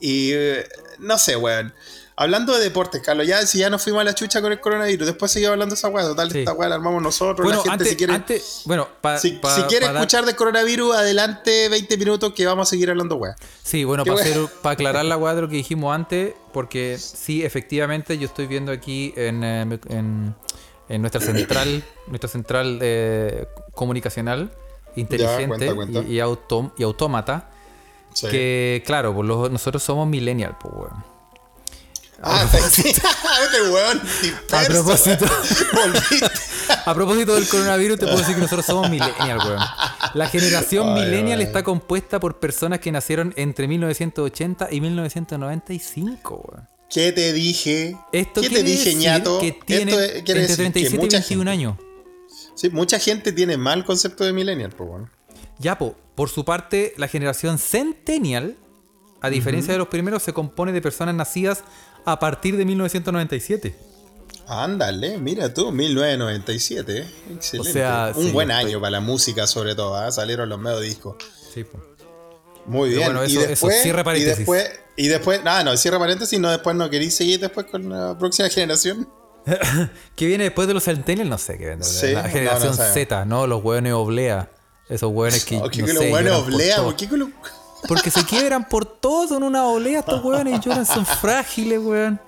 y 0.00 0.32
eh, 0.32 0.68
no 0.98 1.18
sé, 1.18 1.36
weón. 1.36 1.74
Hablando 2.16 2.54
de 2.56 2.62
deportes, 2.62 3.02
Carlos, 3.02 3.26
ya 3.26 3.44
si 3.44 3.58
ya 3.58 3.68
nos 3.70 3.82
fuimos 3.82 4.00
a 4.00 4.04
la 4.04 4.14
chucha 4.14 4.40
con 4.40 4.52
el 4.52 4.60
coronavirus, 4.60 5.04
después 5.08 5.32
seguimos 5.32 5.54
hablando 5.54 5.74
de 5.74 5.78
esa 5.80 5.88
weá, 5.88 6.04
total, 6.04 6.30
Sí. 6.30 6.38
esta 6.38 6.52
weá 6.52 6.68
la 6.68 6.76
armamos 6.76 7.02
nosotros, 7.02 7.44
Bueno, 7.44 7.56
la 7.58 7.62
gente 7.62 7.72
antes, 7.72 7.88
si 7.88 7.96
quiere... 7.96 8.14
antes, 8.14 8.62
bueno, 8.66 8.86
pa- 9.00 9.18
si, 9.18 9.32
pa- 9.32 9.52
si 9.56 9.62
quiere 9.62 9.86
pa 9.86 9.92
dar- 9.94 10.02
escuchar 10.02 10.24
del 10.24 10.36
coronavirus, 10.36 10.94
adelante 10.94 11.68
20 11.68 11.96
minutos 11.96 12.32
que 12.32 12.46
vamos 12.46 12.68
a 12.68 12.70
seguir 12.70 12.88
hablando 12.90 13.16
weá. 13.16 13.34
Sí, 13.64 13.82
bueno, 13.82 14.04
para, 14.04 14.14
wea. 14.16 14.24
hacer- 14.26 14.46
para 14.62 14.72
aclarar 14.74 15.04
la 15.06 15.16
weá 15.16 15.34
de 15.34 15.40
lo 15.42 15.48
que 15.48 15.56
dijimos 15.56 15.92
antes, 15.92 16.34
porque 16.52 16.98
sí, 17.00 17.44
efectivamente, 17.44 18.16
yo 18.16 18.26
estoy 18.26 18.46
viendo 18.46 18.70
aquí 18.70 19.12
en, 19.16 19.42
eh, 19.42 19.62
en, 19.88 20.36
en 20.88 21.00
nuestra 21.00 21.20
central, 21.20 21.82
nuestra 22.06 22.28
central 22.30 22.78
eh, 22.80 23.48
comunicacional, 23.72 24.52
inteligente 24.94 25.66
cuenta, 25.66 25.74
cuenta. 25.74 26.08
Y, 26.08 26.12
y, 26.12 26.18
autom- 26.20 26.72
y 26.78 26.84
autómata, 26.84 27.50
Sí. 28.14 28.28
que 28.28 28.82
claro, 28.86 29.14
pues 29.14 29.28
los- 29.28 29.50
nosotros 29.50 29.82
somos 29.82 30.08
millennial, 30.08 30.56
pues 30.58 30.72
weón. 30.74 31.04
Ah, 32.22 32.48
este 32.54 33.02
A 34.52 34.62
propósito, 34.64 35.26
Volviste. 35.74 36.26
a 36.86 36.94
propósito 36.94 37.34
del 37.34 37.46
coronavirus, 37.48 37.98
te 37.98 38.06
puedo 38.06 38.18
decir 38.18 38.34
que 38.36 38.40
nosotros 38.40 38.64
somos 38.64 38.88
millennial, 38.88 39.38
weón. 39.38 39.60
La 40.14 40.28
generación 40.28 40.88
Ay, 40.96 41.02
millennial 41.02 41.40
ay. 41.40 41.44
está 41.46 41.62
compuesta 41.62 42.20
por 42.20 42.38
personas 42.40 42.78
que 42.80 42.90
nacieron 42.92 43.34
entre 43.36 43.68
1980 43.68 44.68
y 44.70 44.80
1995, 44.80 46.34
weón. 46.48 46.68
¿Qué 46.88 47.12
te 47.12 47.32
dije? 47.32 47.96
Esto 48.12 48.40
¿Qué 48.40 48.50
te 48.50 48.62
dije, 48.62 48.94
ñato? 48.94 49.40
que 49.40 49.52
tiene 49.52 49.90
Esto 49.92 50.02
es- 50.04 50.22
quiere 50.22 50.40
entre 50.40 50.40
decir 50.42 50.56
que 50.56 50.62
37 50.62 50.96
y 50.96 50.98
mucha 51.00 51.16
21 51.18 51.50
gente- 51.50 51.50
años. 51.50 51.76
Sí, 52.54 52.70
mucha 52.70 52.98
gente 53.00 53.32
tiene 53.32 53.56
mal 53.56 53.84
concepto 53.84 54.24
de 54.24 54.32
millennial, 54.32 54.70
pues 54.70 54.88
bueno. 54.88 55.10
Ya, 55.58 55.76
po, 55.76 55.96
por 56.14 56.28
su 56.30 56.44
parte, 56.44 56.94
la 56.96 57.08
generación 57.08 57.58
centennial, 57.58 58.56
a 59.20 59.30
diferencia 59.30 59.72
de 59.72 59.78
los 59.78 59.88
primeros, 59.88 60.22
se 60.22 60.32
compone 60.32 60.72
de 60.72 60.80
personas 60.82 61.14
nacidas 61.14 61.64
a 62.04 62.18
partir 62.18 62.56
de 62.56 62.64
1997. 62.64 63.74
Ándale, 64.46 65.16
mira 65.18 65.52
tú, 65.54 65.72
1997, 65.72 66.98
¿eh? 66.98 67.06
excelente. 67.34 67.70
O 67.70 67.72
sea, 67.72 68.12
Un 68.14 68.24
sí, 68.26 68.30
buen 68.32 68.50
estoy- 68.50 68.66
año 68.70 68.80
para 68.80 68.90
la 68.90 69.00
música, 69.00 69.46
sobre 69.46 69.74
todo, 69.74 69.94
¿ah? 69.96 70.12
salieron 70.12 70.48
los 70.48 70.58
medios 70.60 70.82
discos. 70.82 71.16
Sí. 71.54 71.64
Muy 72.66 72.90
bien. 72.90 73.04
bueno, 73.06 73.24
y 73.24 73.28
eso- 73.30 73.40
eso, 73.40 73.48
después, 73.48 73.82
cierre 73.82 74.18
y 74.18 74.22
después, 74.24 74.70
y 74.96 75.08
después, 75.08 75.42
nada, 75.44 75.64
no, 75.64 75.76
cierra 75.76 75.98
paréntesis, 75.98 76.38
no, 76.38 76.50
después 76.50 76.76
no 76.76 76.88
queréis 76.90 77.14
seguir 77.16 77.40
después 77.40 77.66
con 77.66 77.88
la 77.88 78.18
próxima 78.18 78.48
generación. 78.50 79.08
¿Qué 80.16 80.26
viene 80.26 80.44
después 80.44 80.68
de 80.68 80.74
los 80.74 80.84
centennials? 80.84 81.28
No 81.30 81.38
sé 81.38 81.58
qué 81.58 81.66
viene. 81.66 81.82
Sí, 81.84 82.12
la 82.12 82.24
generación 82.28 82.76
no. 82.76 82.82
Z, 82.84 83.24
¿no? 83.26 83.46
Los 83.46 83.62
hueones 83.62 83.92
oblea. 83.94 84.50
Esos 84.88 85.10
hueones 85.12 85.44
que. 85.44 85.56
Oh, 85.62 85.68
¿Qué 85.70 85.80
no 85.82 85.86
que 85.86 85.92
los 85.94 86.04
lo- 86.04 87.30
Porque 87.88 88.10
se 88.10 88.24
quiebran 88.24 88.68
por 88.68 88.84
todo, 88.86 89.28
son 89.28 89.42
una 89.42 89.66
oblea 89.66 90.00
estos 90.00 90.22
hueones 90.24 90.58
y 90.58 90.60
lloran, 90.60 90.86
son 90.86 91.04
frágiles, 91.06 91.78
weón. 91.80 92.20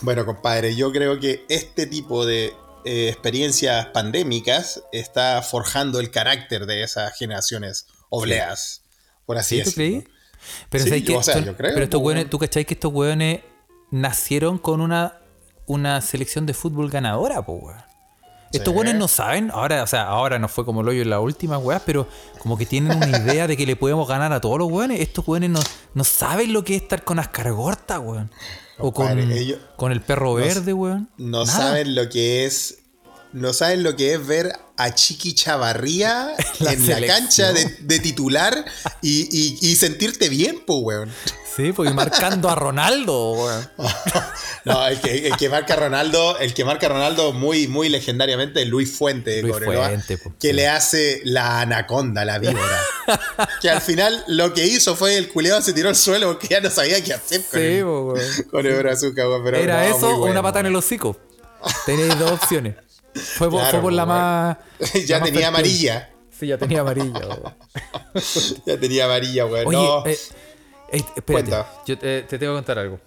Bueno, 0.00 0.24
compadre, 0.26 0.74
yo 0.74 0.90
creo 0.92 1.18
que 1.20 1.44
este 1.48 1.86
tipo 1.86 2.26
de 2.26 2.52
eh, 2.84 3.08
experiencias 3.08 3.86
pandémicas 3.86 4.82
está 4.92 5.40
forjando 5.42 6.00
el 6.00 6.10
carácter 6.10 6.66
de 6.66 6.82
esas 6.82 7.16
generaciones 7.16 7.86
obleas, 8.10 8.82
por 9.26 9.38
así 9.38 9.56
¿Sí, 9.58 9.62
tú 9.62 9.70
decirlo. 9.70 10.00
creí? 10.02 10.14
Pero, 10.70 10.84
Sí, 10.84 10.90
¿sabes 10.90 11.02
yo- 11.04 11.06
qué? 11.12 11.16
o 11.16 11.22
sea, 11.22 11.34
Son- 11.34 11.44
yo 11.44 11.56
creo, 11.56 11.70
pero 11.72 11.84
estos 11.84 12.00
hueones. 12.00 12.28
¿tú 12.30 12.38
cachai 12.38 12.64
que 12.64 12.74
estos 12.74 12.92
hueones 12.92 13.40
nacieron 13.92 14.58
con 14.58 14.80
una, 14.80 15.20
una 15.66 16.00
selección 16.00 16.46
de 16.46 16.54
fútbol 16.54 16.90
ganadora, 16.90 17.42
po, 17.46 17.52
weón? 17.54 17.82
Estos 18.52 18.74
weones 18.74 18.94
no 18.96 19.08
saben, 19.08 19.50
ahora, 19.50 19.82
o 19.82 19.86
sea, 19.86 20.04
ahora 20.08 20.38
no 20.38 20.48
fue 20.48 20.64
como 20.64 20.82
lo 20.82 20.90
hoyo 20.90 21.02
en 21.02 21.10
las 21.10 21.20
últimas 21.20 21.60
weas, 21.62 21.82
pero 21.86 22.06
como 22.38 22.56
que 22.58 22.66
tienen 22.66 22.96
una 22.96 23.08
idea 23.18 23.46
de 23.46 23.56
que 23.56 23.64
le 23.66 23.76
podemos 23.76 24.06
ganar 24.08 24.32
a 24.32 24.40
todos 24.40 24.58
los 24.58 24.70
weones. 24.70 25.00
Estos 25.00 25.26
weones 25.26 25.50
no, 25.50 25.60
no 25.94 26.04
saben 26.04 26.52
lo 26.52 26.62
que 26.64 26.76
es 26.76 26.82
estar 26.82 27.02
con 27.04 27.18
Ascargorta, 27.18 27.98
weón. 28.00 28.30
O 28.78 28.92
con, 28.92 29.18
ellos- 29.18 29.58
con 29.76 29.92
el 29.92 30.00
perro 30.00 30.34
verde, 30.34 30.72
weón. 30.72 31.08
No 31.16 31.44
Nada. 31.44 31.58
saben 31.58 31.94
lo 31.94 32.08
que 32.08 32.44
es. 32.46 32.78
No 33.32 33.52
saben 33.52 33.82
lo 33.82 33.96
que 33.96 34.14
es 34.14 34.26
ver 34.26 34.52
a 34.76 34.94
Chiqui 34.94 35.34
Chavarría 35.34 36.34
La 36.60 36.72
en 36.72 36.86
la 36.88 37.06
cancha 37.06 37.52
de, 37.52 37.64
de 37.80 37.98
titular 37.98 38.64
y, 39.00 39.22
y- 39.30 39.58
y 39.60 39.76
sentirte 39.76 40.28
bien, 40.28 40.60
po, 40.66 40.76
weón. 40.78 41.10
Sí, 41.56 41.72
porque 41.72 41.92
marcando 41.92 42.48
a 42.48 42.54
Ronaldo, 42.54 43.32
weón. 43.32 43.70
No, 44.64 44.86
el 44.86 45.00
que, 45.00 45.26
el 45.26 45.36
que 45.36 45.48
marca 45.48 45.74
a 45.74 45.76
Ronaldo, 45.76 46.38
el 46.38 46.54
que 46.54 46.64
marca 46.64 46.86
a 46.86 46.90
Ronaldo 46.90 47.32
muy, 47.32 47.66
muy 47.66 47.88
legendariamente 47.88 48.62
es 48.62 48.68
Luis 48.68 48.96
Fuente 48.96 49.30
de 49.32 49.42
Luis 49.42 49.54
Cobreloa, 49.54 49.88
Fuente, 49.88 50.18
po, 50.18 50.32
que 50.38 50.48
sí. 50.48 50.52
le 50.54 50.68
hace 50.68 51.20
la 51.24 51.60
anaconda, 51.62 52.24
la 52.24 52.38
víbora. 52.38 52.80
que 53.60 53.68
al 53.68 53.80
final 53.80 54.22
lo 54.28 54.54
que 54.54 54.64
hizo 54.64 54.94
fue 54.94 55.16
el 55.18 55.28
culeado 55.30 55.60
se 55.62 55.72
tiró 55.72 55.88
al 55.88 55.96
suelo 55.96 56.28
porque 56.28 56.46
ya 56.48 56.60
no 56.60 56.70
sabía 56.70 57.02
qué 57.02 57.12
hacer 57.12 57.42
con, 57.50 57.58
Sí, 57.60 57.66
el, 57.66 57.82
po, 57.84 58.12
weón. 58.12 58.26
con 58.52 58.64
el 58.66 58.74
brazuca, 58.78 59.28
weón, 59.28 59.42
pero 59.42 59.56
Era 59.56 59.88
no, 59.88 59.96
eso 59.96 60.10
o 60.10 60.18
bueno. 60.18 60.32
una 60.32 60.42
pata 60.42 60.60
en 60.60 60.66
el 60.66 60.76
hocico. 60.76 61.18
Tenéis 61.84 62.16
dos 62.18 62.30
opciones. 62.30 62.76
Fue 63.14 63.48
Claro, 63.50 63.70
fue 63.70 63.80
por 63.80 63.92
la 63.92 64.06
más. 64.06 64.56
Ya 65.06 65.18
la 65.18 65.24
tenía 65.26 65.48
amarilla. 65.48 66.10
Sí, 66.30 66.46
ya 66.46 66.58
tenía 66.58 66.80
amarilla, 66.80 67.18
weón. 67.20 67.54
Ya 68.66 68.78
tenía 68.80 69.04
amarilla, 69.04 69.46
weón. 69.46 69.66
Oye, 69.66 69.76
no. 69.76 70.06
eh, 70.06 70.18
eh, 70.92 70.96
espérate. 70.96 71.22
Cuenta. 71.32 71.72
Yo 71.86 71.98
te, 71.98 72.22
te 72.22 72.38
tengo 72.38 72.52
que 72.54 72.56
contar 72.58 72.78
algo. 72.78 72.98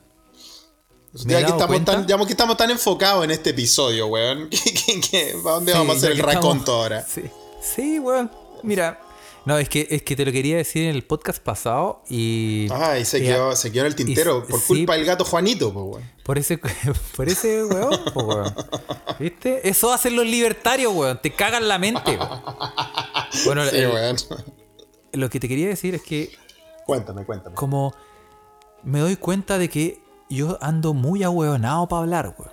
ya, 1.14 1.40
que 1.46 1.52
estamos 1.52 1.86
tan, 1.86 2.06
ya 2.08 2.18
que 2.18 2.24
estamos 2.32 2.58
tan 2.58 2.72
enfocados 2.72 3.24
en 3.24 3.32
este 3.32 3.50
episodio, 3.52 4.08
weón. 4.08 4.50
que- 5.12 5.36
¿Para 5.44 5.56
dónde 5.56 5.72
Sí, 5.72 5.78
vamos 5.78 5.96
a 5.96 5.98
hacer 5.98 6.12
el 6.12 6.20
estamos- 6.20 6.36
raconto 6.36 6.74
ahora? 6.74 7.06
Sí, 7.08 7.24
sí, 7.62 8.00
weón. 8.00 8.32
Mira. 8.64 9.00
No, 9.46 9.58
es 9.60 9.70
que, 9.70 9.88
es 9.92 10.02
que 10.02 10.16
te 10.16 10.26
lo 10.26 10.32
quería 10.32 10.58
decir 10.58 10.84
en 10.88 10.96
el 10.96 11.04
podcast 11.04 11.42
pasado 11.42 12.02
y. 12.10 12.68
Se 13.04 13.20
y- 13.20 13.22
quedó, 13.24 13.56
se 13.56 13.72
quedó 13.72 13.82
en 13.84 13.88
el 13.88 13.96
tintero 13.96 14.44
y- 14.48 14.52
por 14.52 14.60
sí. 14.60 14.68
culpa 14.68 14.96
del 14.96 15.06
gato 15.06 15.24
Juanito, 15.24 15.70
weón. 15.70 16.02
Por 16.24 16.38
ese, 16.40 16.58
por 17.16 17.28
ese 17.30 17.64
weón, 17.66 18.00
po, 18.14 18.24
weón. 18.24 18.56
¿Viste? 19.20 19.68
Eso 19.70 19.94
hacen 19.94 20.16
los 20.16 20.26
libertarios, 20.26 20.92
weón. 20.94 21.20
Te 21.22 21.32
cagan 21.32 21.68
la 21.68 21.78
mente, 21.78 22.18
weón. 22.18 22.42
Bueno, 23.46 23.66
Sí, 23.70 23.78
el- 23.78 23.92
weón. 23.92 24.16
lo 25.14 25.30
que 25.30 25.40
te 25.40 25.48
quería 25.48 25.68
decir 25.68 25.94
es 25.96 26.02
que 26.02 26.32
Cuéntame, 26.86 27.24
cuéntame. 27.26 27.56
como 27.56 27.94
me 28.84 29.00
doy 29.00 29.16
cuenta 29.16 29.58
de 29.58 29.70
que 29.70 30.00
yo 30.30 30.58
ando 30.62 30.94
muy 30.94 31.22
ahueonado 31.24 31.88
para 31.88 32.02
hablar, 32.02 32.36
weón. 32.38 32.52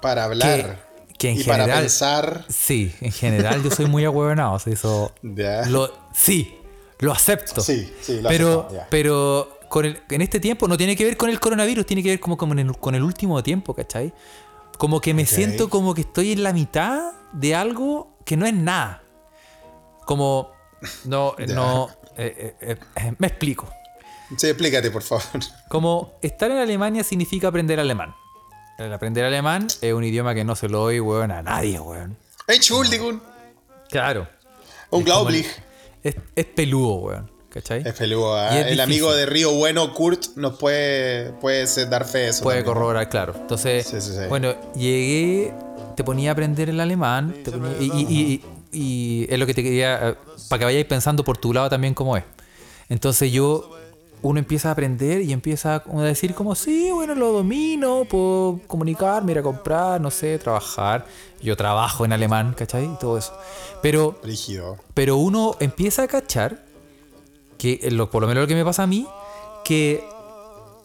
Para 0.00 0.24
hablar. 0.24 0.78
que 0.90 0.91
en 1.30 1.40
y 1.40 1.44
para 1.44 1.66
pensar. 1.66 2.44
Sí, 2.48 2.92
en 3.00 3.12
general 3.12 3.62
yo 3.62 3.70
soy 3.70 3.86
muy 3.86 4.04
ahueonado. 4.04 4.58
Ya. 5.22 5.66
lo, 5.66 5.92
sí, 6.14 6.54
lo 6.98 7.12
acepto. 7.12 7.60
Sí, 7.60 7.92
sí, 8.00 8.20
lo 8.20 8.28
pero, 8.28 8.48
aceptamos, 8.50 8.72
ya. 8.74 8.86
pero 8.90 9.58
con 9.68 9.84
el- 9.86 10.00
en 10.10 10.20
este 10.22 10.38
tiempo 10.40 10.68
no 10.68 10.76
tiene 10.76 10.94
que 10.96 11.04
ver 11.04 11.16
con 11.16 11.30
el 11.30 11.40
coronavirus, 11.40 11.86
tiene 11.86 12.02
que 12.02 12.10
ver 12.10 12.20
como, 12.20 12.36
el- 12.52 12.76
con 12.78 12.94
el 12.94 13.02
último 13.02 13.42
tiempo, 13.42 13.74
¿cachai? 13.74 14.12
Como 14.78 15.00
que 15.00 15.14
me 15.14 15.26
siento 15.26 15.68
como 15.70 15.94
que 15.94 16.00
estoy 16.02 16.32
en 16.32 16.42
la 16.42 16.52
mitad 16.52 17.12
de 17.32 17.54
algo 17.54 18.16
que 18.24 18.36
no 18.36 18.46
es 18.46 18.54
nada. 18.54 19.02
Como, 20.06 20.50
no, 21.04 21.34
no, 21.48 21.88
eh, 22.16 22.56
eh, 22.60 22.76
eh, 22.96 23.12
me 23.18 23.26
explico. 23.28 23.68
Sí, 24.36 24.46
explícate, 24.48 24.90
por 24.90 25.02
favor. 25.02 25.24
Como 25.68 26.14
estar 26.22 26.50
en 26.50 26.56
Alemania 26.58 27.04
significa 27.04 27.48
aprender 27.48 27.78
alemán. 27.78 28.14
El 28.82 28.92
aprender 28.92 29.24
alemán 29.24 29.66
es 29.80 29.92
un 29.92 30.04
idioma 30.04 30.34
que 30.34 30.44
no 30.44 30.56
se 30.56 30.68
lo 30.68 30.80
doy, 30.80 31.00
weón, 31.00 31.30
a 31.30 31.42
nadie, 31.42 31.78
weón. 31.80 32.16
Entschuldigung. 32.48 33.20
Claro. 33.88 34.26
Unglaublich. 34.90 35.46
Es, 36.02 36.16
es 36.34 36.44
peludo, 36.46 36.94
weón. 36.94 37.30
¿Cachai? 37.48 37.82
Es 37.86 37.92
peludo, 37.94 38.42
es 38.42 38.50
El 38.52 38.58
difícil. 38.64 38.80
amigo 38.80 39.14
de 39.14 39.26
Río 39.26 39.52
Bueno, 39.52 39.92
Kurt, 39.92 40.36
nos 40.36 40.56
puede, 40.58 41.32
puede 41.32 41.66
dar 41.86 42.06
fe 42.06 42.18
de 42.18 42.28
eso. 42.28 42.42
Puede 42.42 42.58
también. 42.58 42.74
corroborar, 42.74 43.08
claro. 43.10 43.34
Entonces, 43.38 43.86
Sí, 43.86 44.00
sí, 44.00 44.12
sí. 44.12 44.26
bueno, 44.28 44.54
llegué, 44.74 45.52
te 45.94 46.02
ponía 46.02 46.30
a 46.30 46.32
aprender 46.32 46.70
el 46.70 46.80
alemán, 46.80 47.34
te 47.44 47.50
ponía- 47.50 47.76
y, 47.78 47.84
y- 47.92 48.42
y- 48.72 49.24
y 49.24 49.26
es 49.30 49.38
lo 49.38 49.44
que 49.46 49.52
te 49.52 49.62
quería, 49.62 50.08
eh, 50.10 50.14
para 50.48 50.60
que 50.60 50.64
vayáis 50.64 50.86
pensando 50.86 51.22
por 51.24 51.36
tu 51.36 51.52
lado 51.52 51.68
también 51.68 51.92
cómo 51.92 52.16
es. 52.16 52.24
Entonces 52.88 53.30
yo, 53.30 53.76
uno 54.22 54.38
empieza 54.38 54.68
a 54.68 54.72
aprender 54.72 55.20
y 55.22 55.32
empieza 55.32 55.76
a 55.84 56.02
decir 56.02 56.34
como, 56.34 56.54
sí, 56.54 56.90
bueno, 56.92 57.14
lo 57.14 57.32
domino, 57.32 58.04
puedo 58.08 58.60
comunicarme, 58.66 59.32
ir 59.32 59.38
a 59.38 59.42
comprar, 59.42 60.00
no 60.00 60.10
sé, 60.10 60.38
trabajar. 60.38 61.06
Yo 61.42 61.56
trabajo 61.56 62.04
en 62.04 62.12
alemán, 62.12 62.54
¿cachai? 62.56 62.84
Y 62.84 62.96
todo 63.00 63.18
eso. 63.18 63.36
Pero 63.82 64.18
Rígido. 64.22 64.76
pero 64.94 65.16
uno 65.16 65.56
empieza 65.58 66.04
a 66.04 66.08
cachar, 66.08 66.64
que 67.58 67.80
eh, 67.82 67.90
lo- 67.90 68.10
por 68.10 68.22
lo 68.22 68.28
menos 68.28 68.42
lo 68.42 68.48
que 68.48 68.54
me 68.54 68.64
pasa 68.64 68.84
a 68.84 68.86
mí, 68.86 69.06
que 69.64 70.04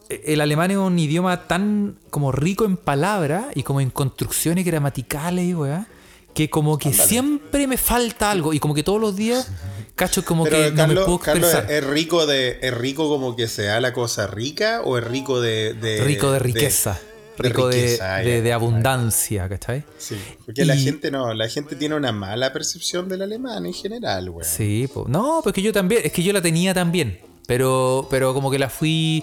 el 0.08 0.40
alemán 0.40 0.70
es 0.70 0.76
un 0.78 0.98
idioma 0.98 1.46
tan 1.46 1.96
como 2.10 2.32
rico 2.32 2.64
en 2.64 2.76
palabras 2.76 3.46
y 3.54 3.62
como 3.62 3.80
en 3.80 3.90
construcciones 3.90 4.64
gramaticales 4.64 5.44
y 5.44 5.54
weá, 5.54 5.86
que 6.34 6.48
como 6.50 6.78
que 6.78 6.92
siempre 6.92 7.66
me 7.66 7.76
falta 7.76 8.30
algo 8.30 8.52
y 8.52 8.58
como 8.60 8.72
que 8.74 8.82
todos 8.82 9.00
los 9.00 9.16
días 9.16 9.50
cacho 9.98 10.24
como 10.24 10.44
Pero 10.44 10.56
que 10.56 10.70
no 10.70 10.76
Carlos, 10.76 10.98
me 11.00 11.04
puedo 11.04 11.18
Carlos, 11.18 11.52
expresar. 11.52 11.72
¿es 11.72 11.84
rico 11.90 12.26
de 12.26 12.58
es 12.62 12.72
rico 12.74 13.08
como 13.10 13.36
que 13.36 13.46
se 13.48 13.64
da 13.64 13.80
la 13.80 13.92
cosa 13.92 14.26
rica 14.26 14.80
o 14.82 14.96
es 14.96 15.04
rico 15.04 15.40
de, 15.42 15.74
de- 15.74 16.02
rico 16.02 16.32
de 16.32 16.38
riqueza. 16.38 16.98
de 17.36 17.48
rico 17.48 17.68
de, 17.68 17.76
riqueza, 17.82 18.16
de- 18.16 18.52
abundancia, 18.52 19.48
¿cachai? 19.48 19.84
Sí, 19.98 20.16
porque 20.46 20.64
la 20.64 20.74
gente 20.76 21.10
no, 21.10 21.34
la 21.34 21.48
gente 21.48 21.76
tiene 21.76 21.94
una 21.94 22.10
mala 22.12 22.52
percepción 22.52 23.08
del 23.08 23.22
alemán 23.22 23.66
en 23.66 23.74
general, 23.74 24.30
güey. 24.30 24.46
Sí, 24.48 24.88
po. 24.92 25.04
no, 25.08 25.40
pues 25.42 25.54
que 25.54 25.62
yo 25.62 25.72
también, 25.72 26.00
es 26.04 26.12
que 26.12 26.22
yo 26.22 26.32
la 26.32 26.40
tenía 26.42 26.72
también, 26.74 27.20
pero, 27.46 28.06
pero 28.10 28.32
como 28.34 28.50
que 28.50 28.58
la 28.58 28.68
fui, 28.70 29.22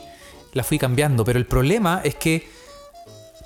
la 0.54 0.64
fui 0.64 0.78
cambiando. 0.78 1.26
Pero 1.26 1.40
el 1.40 1.46
problema 1.46 2.02
es 2.06 2.16
que 2.16 2.48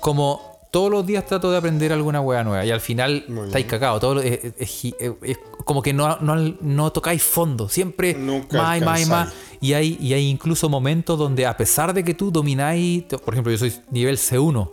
como 0.00 0.48
todos 0.70 0.90
los 0.90 1.04
días 1.04 1.26
trato 1.26 1.50
de 1.50 1.56
aprender 1.58 1.92
alguna 1.92 2.20
hueá 2.20 2.44
nueva 2.44 2.64
y 2.64 2.70
al 2.70 2.80
final 2.80 3.24
estáis 3.46 3.66
cagados. 3.66 4.00
Todo 4.00 4.14
lo- 4.16 4.22
es, 4.22 4.38
es- 4.44 4.54
es- 5.00 5.12
es 5.22 5.38
como 5.64 5.82
que 5.82 5.92
no, 5.92 6.18
no, 6.20 6.36
no 6.60 6.92
tocáis 6.92 7.22
fondo, 7.22 7.68
siempre 7.68 8.14
Nunca 8.14 8.56
más 8.58 8.78
y 8.78 8.80
más 8.80 9.00
y 9.00 9.06
más. 9.06 9.32
Y 9.60 9.72
hay, 9.74 9.98
y 10.00 10.14
hay 10.14 10.28
incluso 10.28 10.68
momentos 10.68 11.18
donde 11.18 11.46
a 11.46 11.56
pesar 11.56 11.92
de 11.92 12.04
que 12.04 12.14
tú 12.14 12.30
domináis, 12.30 13.04
por 13.04 13.34
ejemplo, 13.34 13.52
yo 13.52 13.58
soy 13.58 13.74
nivel 13.90 14.16
C1, 14.16 14.70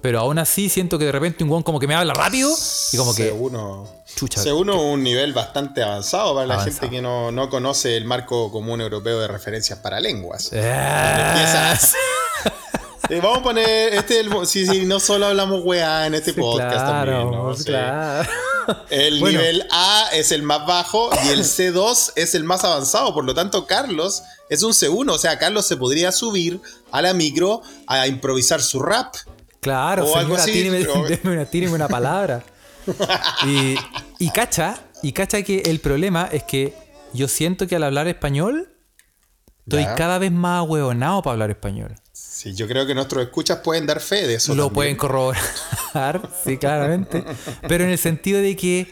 pero 0.00 0.20
aún 0.20 0.38
así 0.38 0.68
siento 0.68 0.98
que 0.98 1.04
de 1.04 1.12
repente 1.12 1.44
un 1.44 1.50
guan 1.50 1.62
como 1.62 1.78
que 1.78 1.86
me 1.86 1.94
habla 1.94 2.14
rápido 2.14 2.50
y 2.92 2.96
como 2.96 3.14
que... 3.14 3.32
C1, 3.32 3.86
Chucha. 4.16 4.42
C1 4.42 4.74
es 4.74 4.80
un 4.80 5.02
nivel 5.02 5.32
bastante 5.32 5.82
avanzado 5.82 6.34
para 6.34 6.46
la 6.46 6.60
gente 6.60 6.90
que 6.90 7.00
no, 7.00 7.30
no 7.30 7.48
conoce 7.48 7.96
el 7.96 8.04
marco 8.04 8.50
común 8.50 8.80
europeo 8.80 9.20
de 9.20 9.28
referencias 9.28 9.78
para 9.78 10.00
lenguas. 10.00 10.52
Empiezas. 10.52 11.94
Eh, 13.12 13.20
vamos 13.22 13.38
a 13.38 13.42
poner 13.42 13.94
este 13.94 14.20
es 14.20 14.26
el, 14.26 14.46
sí, 14.46 14.66
sí, 14.66 14.84
no 14.86 14.98
solo 15.00 15.26
hablamos 15.26 15.60
weá 15.64 16.06
en 16.06 16.14
este 16.14 16.32
podcast 16.32 16.84
claro, 16.84 17.12
también, 17.12 17.30
¿no? 17.30 17.54
Sí. 17.54 17.64
claro. 17.64 18.28
El 18.90 19.20
Bueno. 19.20 19.38
nivel 19.40 19.66
A 19.72 20.06
es 20.12 20.30
el 20.32 20.42
más 20.44 20.64
bajo 20.66 21.10
y 21.26 21.28
el 21.30 21.40
C2 21.40 22.12
es 22.16 22.34
el 22.34 22.44
más 22.44 22.64
avanzado. 22.64 23.12
Por 23.12 23.24
lo 23.24 23.34
tanto, 23.34 23.66
Carlos 23.66 24.22
es 24.48 24.62
un 24.62 24.72
C1. 24.72 25.10
O 25.12 25.18
sea, 25.18 25.38
Carlos 25.38 25.66
se 25.66 25.76
podría 25.76 26.12
subir 26.12 26.60
a 26.92 27.02
la 27.02 27.12
micro 27.12 27.60
a 27.88 28.06
improvisar 28.06 28.62
su 28.62 28.80
rap. 28.80 29.14
Claro, 29.60 30.04
O 30.06 30.16
algo 30.16 30.36
señora, 30.38 30.42
así, 30.44 30.52
tíreme, 30.52 30.78
pero- 30.84 31.04
deme 31.04 31.20
una, 31.36 31.44
tíreme 31.44 31.74
una 31.74 31.88
palabra. 31.88 32.44
Y, 33.46 33.74
y 34.18 34.30
cacha, 34.30 34.78
y 35.02 35.12
cacha 35.12 35.42
que 35.42 35.62
el 35.66 35.80
problema 35.80 36.28
es 36.32 36.44
que 36.44 36.74
yo 37.12 37.28
siento 37.28 37.66
que 37.66 37.76
al 37.76 37.82
hablar 37.84 38.06
español 38.08 38.68
estoy 39.66 39.82
Ya. 39.84 39.94
cada 39.96 40.18
vez 40.18 40.32
más 40.32 40.58
ahueonado 40.60 41.20
para 41.22 41.32
hablar 41.32 41.50
español. 41.50 41.94
Sí, 42.42 42.54
yo 42.54 42.66
creo 42.66 42.86
que 42.86 42.94
nuestros 42.94 43.22
escuchas 43.22 43.58
pueden 43.58 43.86
dar 43.86 44.00
fe 44.00 44.26
de 44.26 44.34
eso. 44.34 44.52
Lo 44.54 44.64
también. 44.64 44.74
pueden 44.74 44.96
corroborar, 44.96 46.28
sí, 46.44 46.56
claramente. 46.58 47.22
Pero 47.68 47.84
en 47.84 47.90
el 47.90 47.98
sentido 47.98 48.40
de 48.40 48.56
que 48.56 48.88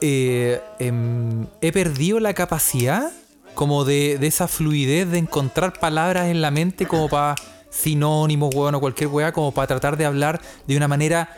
eh, 0.00 0.60
em, 0.80 1.46
he 1.60 1.72
perdido 1.72 2.18
la 2.20 2.34
capacidad 2.34 3.12
como 3.54 3.84
de, 3.84 4.18
de 4.18 4.26
esa 4.26 4.48
fluidez 4.48 5.08
de 5.10 5.18
encontrar 5.18 5.78
palabras 5.78 6.26
en 6.28 6.40
la 6.40 6.50
mente 6.50 6.86
como 6.86 7.08
para 7.08 7.34
sinónimos, 7.70 8.54
weón, 8.54 8.74
o 8.74 8.80
cualquier 8.80 9.08
weá, 9.08 9.32
como 9.32 9.52
para 9.52 9.66
tratar 9.68 9.96
de 9.96 10.04
hablar 10.04 10.40
de 10.66 10.76
una 10.76 10.88
manera, 10.88 11.36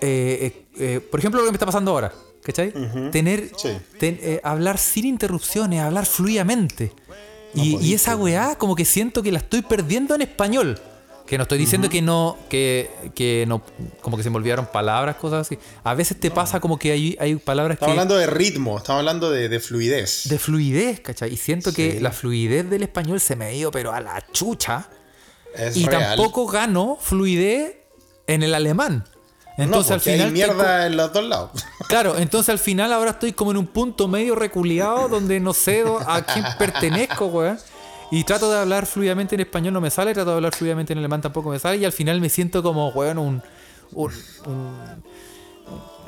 eh, 0.00 0.38
eh, 0.40 0.66
eh, 0.96 1.00
por 1.00 1.20
ejemplo, 1.20 1.40
lo 1.40 1.46
que 1.46 1.52
me 1.52 1.56
está 1.56 1.66
pasando 1.66 1.90
ahora, 1.92 2.12
¿cachai? 2.42 2.72
Tener, 3.12 3.50
Sí. 3.56 3.76
ten- 3.98 4.18
eh, 4.22 4.40
hablar 4.42 4.78
sin 4.78 5.04
interrupciones, 5.06 5.80
hablar 5.80 6.06
fluidamente. 6.06 6.92
Y, 7.54 7.94
esa 7.94 8.16
weá 8.16 8.56
como 8.56 8.74
que 8.74 8.84
siento 8.84 9.22
que 9.22 9.32
la 9.32 9.38
estoy 9.38 9.62
perdiendo 9.62 10.14
en 10.14 10.22
español. 10.22 10.80
Que 11.26 11.36
no 11.36 11.42
estoy 11.42 11.58
diciendo 11.58 11.90
que 11.90 12.00
no, 12.00 12.38
que, 12.48 12.88
que 13.14 13.44
no, 13.46 13.62
como 14.00 14.16
que 14.16 14.22
se 14.22 14.30
me 14.30 14.36
olvidaron 14.36 14.64
palabras, 14.72 15.16
cosas 15.16 15.46
así. 15.46 15.58
A 15.84 15.92
veces 15.92 16.18
te 16.18 16.30
pasa 16.30 16.58
como 16.58 16.78
que 16.78 16.90
hay, 16.90 17.18
hay 17.20 17.34
palabras 17.36 17.74
Estamos 17.74 17.94
que... 17.94 18.00
hablando 18.00 18.16
de 18.16 18.26
ritmo, 18.26 18.78
estamos 18.78 19.00
hablando 19.00 19.30
de, 19.30 19.50
de 19.50 19.60
fluidez. 19.60 20.22
De 20.24 20.38
fluidez, 20.38 21.00
¿cachai? 21.00 21.34
Y 21.34 21.36
siento 21.36 21.70
Sí. 21.70 21.76
que 21.76 22.00
la 22.00 22.12
fluidez 22.12 22.70
del 22.70 22.82
español 22.82 23.20
se 23.20 23.36
me 23.36 23.44
ha 23.44 23.52
ido, 23.52 23.70
pero 23.70 23.92
a 23.92 24.00
la 24.00 24.24
chucha. 24.32 24.88
es 25.54 25.76
y 25.76 25.84
real. 25.84 26.16
tampoco 26.16 26.46
gano 26.46 26.96
fluidez 26.98 27.76
en 28.26 28.42
el 28.42 28.54
alemán. 28.54 29.04
Entonces 29.58 29.90
no, 29.90 29.94
al 29.94 30.00
final. 30.00 30.26
hay 30.26 30.32
mierda 30.32 30.86
en 30.86 30.96
los 30.96 31.12
dos 31.12 31.24
lados. 31.24 31.50
Claro, 31.88 32.18
entonces 32.18 32.50
al 32.50 32.58
final 32.58 32.92
ahora 32.92 33.12
estoy 33.12 33.32
como 33.32 33.50
en 33.50 33.56
un 33.56 33.66
punto 33.66 34.08
medio 34.08 34.34
reculeado 34.34 35.08
donde 35.08 35.40
no 35.40 35.54
sé 35.54 35.84
a 36.06 36.20
quién 36.22 36.44
pertenezco, 36.58 37.26
weón. 37.26 37.58
Y 38.10 38.24
trato 38.24 38.50
de 38.50 38.58
hablar 38.58 38.84
fluidamente 38.86 39.34
en 39.34 39.40
español, 39.40 39.72
no 39.72 39.80
me 39.80 39.90
sale, 39.90 40.12
trato 40.12 40.30
de 40.30 40.36
hablar 40.36 40.54
fluidamente 40.54 40.92
en 40.92 40.98
alemán, 40.98 41.22
tampoco 41.22 41.50
me 41.50 41.58
sale, 41.58 41.78
y 41.78 41.84
al 41.84 41.92
final 41.92 42.20
me 42.20 42.28
siento 42.28 42.62
como, 42.62 42.90
weón, 42.90 43.18
un. 43.18 43.42
un, 43.92 44.12
un 44.46 45.02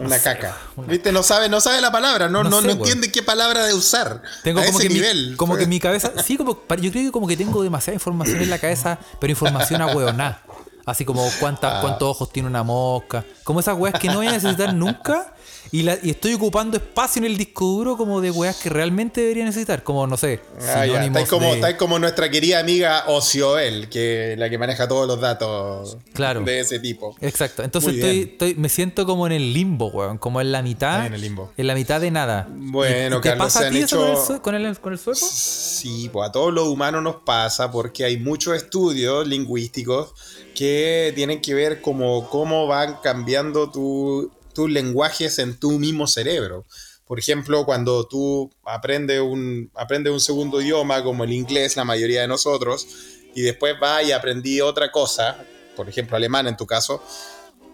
una 0.01 0.19
caca. 0.19 0.57
¿Viste? 0.87 1.13
No 1.13 1.23
sabe, 1.23 1.49
no 1.49 1.61
sabe 1.61 1.81
la 1.81 1.93
palabra, 1.93 2.29
no, 2.29 2.43
no, 2.43 2.51
no, 2.51 2.61
no 2.63 2.71
entiende 2.71 3.13
qué 3.13 3.23
palabra 3.23 3.67
de 3.67 3.75
usar. 3.75 4.23
Tengo 4.43 4.61
a 4.61 4.65
como 4.65 4.79
ese 4.79 4.89
que 4.89 4.95
nivel. 4.95 5.31
Mi, 5.31 5.37
como 5.37 5.57
que 5.57 5.67
mi 5.67 5.79
cabeza. 5.79 6.13
Sí, 6.25 6.37
como, 6.37 6.53
yo 6.53 6.91
creo 6.91 7.05
que 7.05 7.13
como 7.13 7.27
que 7.27 7.37
tengo 7.37 7.63
demasiada 7.63 7.95
información 7.95 8.41
en 8.41 8.51
la 8.51 8.59
cabeza, 8.59 8.99
pero 9.21 9.31
información 9.31 9.83
a 9.83 9.89
hueoná. 9.89 10.43
Así 10.91 11.05
como 11.05 11.25
cuántas, 11.39 11.75
Ah. 11.75 11.81
cuántos 11.81 12.09
ojos 12.09 12.33
tiene 12.33 12.49
una 12.49 12.63
mosca. 12.65 13.25
Como 13.45 13.61
esas 13.61 13.79
weas 13.79 13.99
que 13.99 14.09
no 14.09 14.17
voy 14.17 14.27
a 14.27 14.33
necesitar 14.33 14.75
nunca. 14.75 15.33
Y, 15.73 15.83
la, 15.83 15.97
y 16.03 16.11
estoy 16.11 16.35
ocupando 16.35 16.77
espacio 16.77 17.21
en 17.21 17.27
el 17.27 17.37
disco 17.37 17.65
duro 17.65 17.97
como 17.97 18.21
de 18.21 18.31
weas 18.33 18.57
que 18.57 18.69
realmente 18.69 19.21
debería 19.21 19.45
necesitar. 19.45 19.83
Como, 19.85 20.07
no 20.07 20.17
sé, 20.17 20.41
Ah, 20.61 20.83
sinónimos 20.83 21.07
Estáis 21.07 21.29
como, 21.29 21.47
de- 21.47 21.55
estáis 21.55 21.77
como 21.77 21.99
nuestra 21.99 22.29
querida 22.31 22.59
amiga 22.59 23.05
Ocioel, 23.07 23.89
que 23.89 24.35
la 24.37 24.51
que 24.51 24.59
maneja 24.59 24.89
todos 24.89 25.07
los 25.07 25.21
datos 25.21 25.97
Claro. 26.13 26.41
de 26.43 26.61
ese 26.61 26.81
tipo. 26.81 27.15
Exacto. 27.21 27.63
Entonces 27.63 27.95
estoy, 28.03 28.55
me 28.57 28.69
siento 28.69 29.07
como 29.07 29.27
en 29.27 29.33
el 29.33 29.53
limbo, 29.53 29.89
weón. 29.89 30.19
Como 30.19 30.41
en 30.41 30.51
la 30.51 30.63
mitad. 30.63 31.03
Ah, 31.03 31.07
en 31.07 31.15
el 31.15 31.21
limbo. 31.21 31.53
En 31.57 31.67
la 31.69 31.75
mitad 31.75 32.01
de 32.01 32.11
nada. 32.11 32.49
Bueno, 32.51 33.19
¿Y- 33.19 33.21
¿Te 33.21 33.29
Carlos, 33.29 33.47
pasa 33.47 33.61
se 33.61 33.67
a 33.67 33.71
ti 33.71 33.79
eso 33.79 33.97
con 33.99 34.11
el, 34.35 34.41
con 34.41 34.55
el, 34.55 34.79
con 34.81 34.93
el 34.93 34.99
sueco? 34.99 35.21
Sí, 35.31 36.11
pues 36.13 36.29
a 36.29 36.33
todos 36.33 36.53
los 36.53 36.67
humanos 36.67 37.03
nos 37.03 37.17
pasa 37.17 37.71
porque 37.71 38.05
hay 38.05 38.17
muchos 38.19 38.57
estudios 38.57 39.27
lingüísticos 39.29 40.13
que 40.55 41.13
tienen 41.15 41.41
que 41.41 41.55
ver 41.55 41.81
como 41.81 42.29
cómo 42.29 42.67
van 42.67 42.97
cambiando 43.03 43.71
tu- 43.71 44.31
lenguajes 44.69 45.39
en 45.39 45.59
tu 45.59 45.79
mismo 45.79 46.07
cerebro. 46.07 46.67
Por 47.07 47.19
ejemplo, 47.19 47.65
cuando 47.65 48.07
tú 48.07 48.51
aprendes 48.65 49.21
un, 49.21 49.71
aprendes 49.75 50.13
un 50.13 50.21
segundo 50.21 50.61
idioma 50.61 51.03
como 51.03 51.25
el 51.25 51.33
inglés, 51.33 51.77
la 51.77 51.85
mayoría 51.85 52.21
de 52.21 52.29
nosotros, 52.29 52.87
y 53.35 53.43
después 53.43 53.79
vas 53.81 54.05
y 54.05 54.13
aprendí 54.13 54.61
otra 54.61 54.93
cosa, 54.93 55.45
por 55.75 55.89
ejemplo 55.89 56.17
alemán 56.17 56.47
en 56.47 56.57
tu 56.57 56.67
caso, 56.67 57.03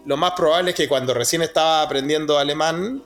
lo 0.05 0.17
más 0.17 0.31
probable 0.31 0.71
es 0.71 0.77
que 0.77 0.87
cuando 0.87 1.13
recién 1.13 1.41
estabas 1.41 1.85
aprendiendo 1.85 2.37
alemán, 2.37 3.03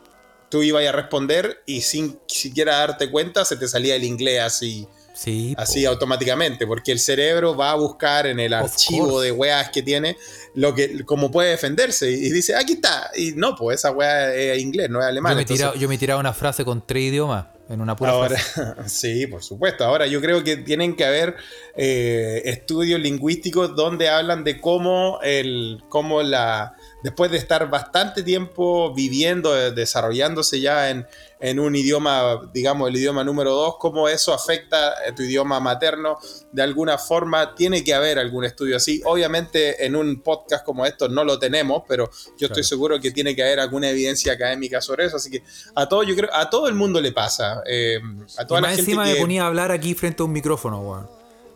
tú 0.48 0.62
ibas 0.62 0.86
a 0.86 0.92
responder 0.92 1.62
y 1.66 1.80
sin 1.80 2.20
siquiera 2.28 2.76
darte 2.78 3.10
cuenta 3.10 3.44
se 3.44 3.56
te 3.56 3.66
salía 3.66 3.96
el 3.96 4.04
inglés 4.04 4.40
así, 4.40 4.86
Sí. 5.22 5.52
po. 5.56 5.62
así 5.62 5.84
automáticamente, 5.84 6.66
porque 6.66 6.92
el 6.92 6.98
cerebro 6.98 7.56
va 7.56 7.70
a 7.72 7.74
buscar 7.74 8.26
en 8.26 8.40
el 8.40 8.52
Of 8.54 8.72
archivo 8.72 9.08
course. 9.10 9.26
de 9.26 9.32
weas 9.32 9.68
que 9.70 9.82
tiene 9.82 10.16
lo 10.54 10.74
que 10.74 11.04
cómo 11.04 11.30
puede 11.30 11.50
defenderse 11.50 12.10
y 12.10 12.30
dice, 12.30 12.54
aquí 12.56 12.74
está, 12.74 13.10
y 13.14 13.32
no, 13.32 13.54
pues 13.56 13.78
esa 13.80 13.90
wea 13.92 14.34
es 14.34 14.58
inglés, 14.60 14.90
no 14.90 15.00
es 15.00 15.06
alemán. 15.06 15.32
Yo 15.32 15.36
me, 15.36 15.40
he 15.40 15.42
entonces- 15.42 15.58
tirado, 15.64 15.74
yo 15.80 15.88
me 15.88 15.94
he 15.94 15.98
tirado 15.98 16.20
una 16.20 16.32
frase 16.32 16.64
con 16.64 16.86
tres 16.86 17.04
idiomas 17.04 17.46
en 17.68 17.80
una 17.80 17.96
pura 17.96 18.10
Ahora, 18.10 18.36
frase. 18.36 18.74
sí, 18.88 19.26
por 19.28 19.42
supuesto. 19.42 19.84
Ahora 19.84 20.06
yo 20.06 20.20
creo 20.20 20.44
que 20.44 20.58
tienen 20.58 20.94
que 20.96 21.04
haber 21.04 21.36
eh, 21.76 22.42
estudios 22.44 23.00
lingüísticos 23.00 23.74
donde 23.74 24.08
hablan 24.10 24.44
de 24.44 24.60
cómo 24.60 25.20
el, 25.22 25.82
cómo 25.88 26.22
la, 26.22 26.74
después 27.02 27.30
de 27.30 27.38
estar 27.38 27.68
bastante 27.68 28.22
tiempo 28.22 28.92
viviendo, 28.94 29.56
eh, 29.58 29.72
desarrollándose 29.72 30.60
ya 30.60 30.90
en, 30.90 31.06
en 31.40 31.58
un 31.60 31.74
idioma, 31.74 32.48
digamos 32.52 32.88
el 32.88 32.96
idioma 32.96 33.24
número 33.24 33.50
dos, 33.52 33.76
cómo 33.78 34.08
eso 34.08 34.32
afecta 34.32 34.94
a 35.08 35.14
tu 35.14 35.22
idioma 35.22 35.58
materno 35.60 36.18
de 36.52 36.62
alguna 36.62 36.98
forma. 36.98 37.54
Tiene 37.54 37.82
que 37.82 37.92
haber 37.94 38.18
algún 38.18 38.44
estudio 38.44 38.76
así. 38.76 39.00
Obviamente 39.04 39.84
en 39.84 39.96
un 39.96 40.20
podcast 40.22 40.64
como 40.64 40.86
esto 40.86 41.08
no 41.08 41.24
lo 41.24 41.38
tenemos, 41.38 41.82
pero 41.88 42.08
yo 42.38 42.46
estoy 42.46 42.62
seguro 42.64 43.00
que 43.00 43.10
tiene 43.10 43.34
que 43.34 43.42
haber 43.42 43.58
alguna 43.60 43.90
evidencia 43.90 44.32
académica 44.34 44.80
sobre 44.80 45.06
eso. 45.06 45.16
Así 45.16 45.30
que 45.30 45.42
a 45.74 45.88
todo, 45.88 46.02
yo 46.04 46.14
creo, 46.14 46.30
a 46.32 46.48
todo 46.48 46.68
el 46.68 46.74
mundo 46.74 47.00
le 47.00 47.10
pasa. 47.12 47.62
eh, 47.66 48.00
a 48.38 48.42
Y 48.44 48.46
toda 48.46 48.60
la 48.60 48.68
más 48.68 48.76
gente 48.76 48.90
encima 48.92 49.04
que- 49.06 49.14
me 49.14 49.20
ponía 49.20 49.42
a 49.44 49.46
hablar 49.48 49.72
aquí 49.72 49.94
frente 49.94 50.22
a 50.22 50.26
un 50.26 50.32
micrófono, 50.32 50.80
weón. 50.80 51.08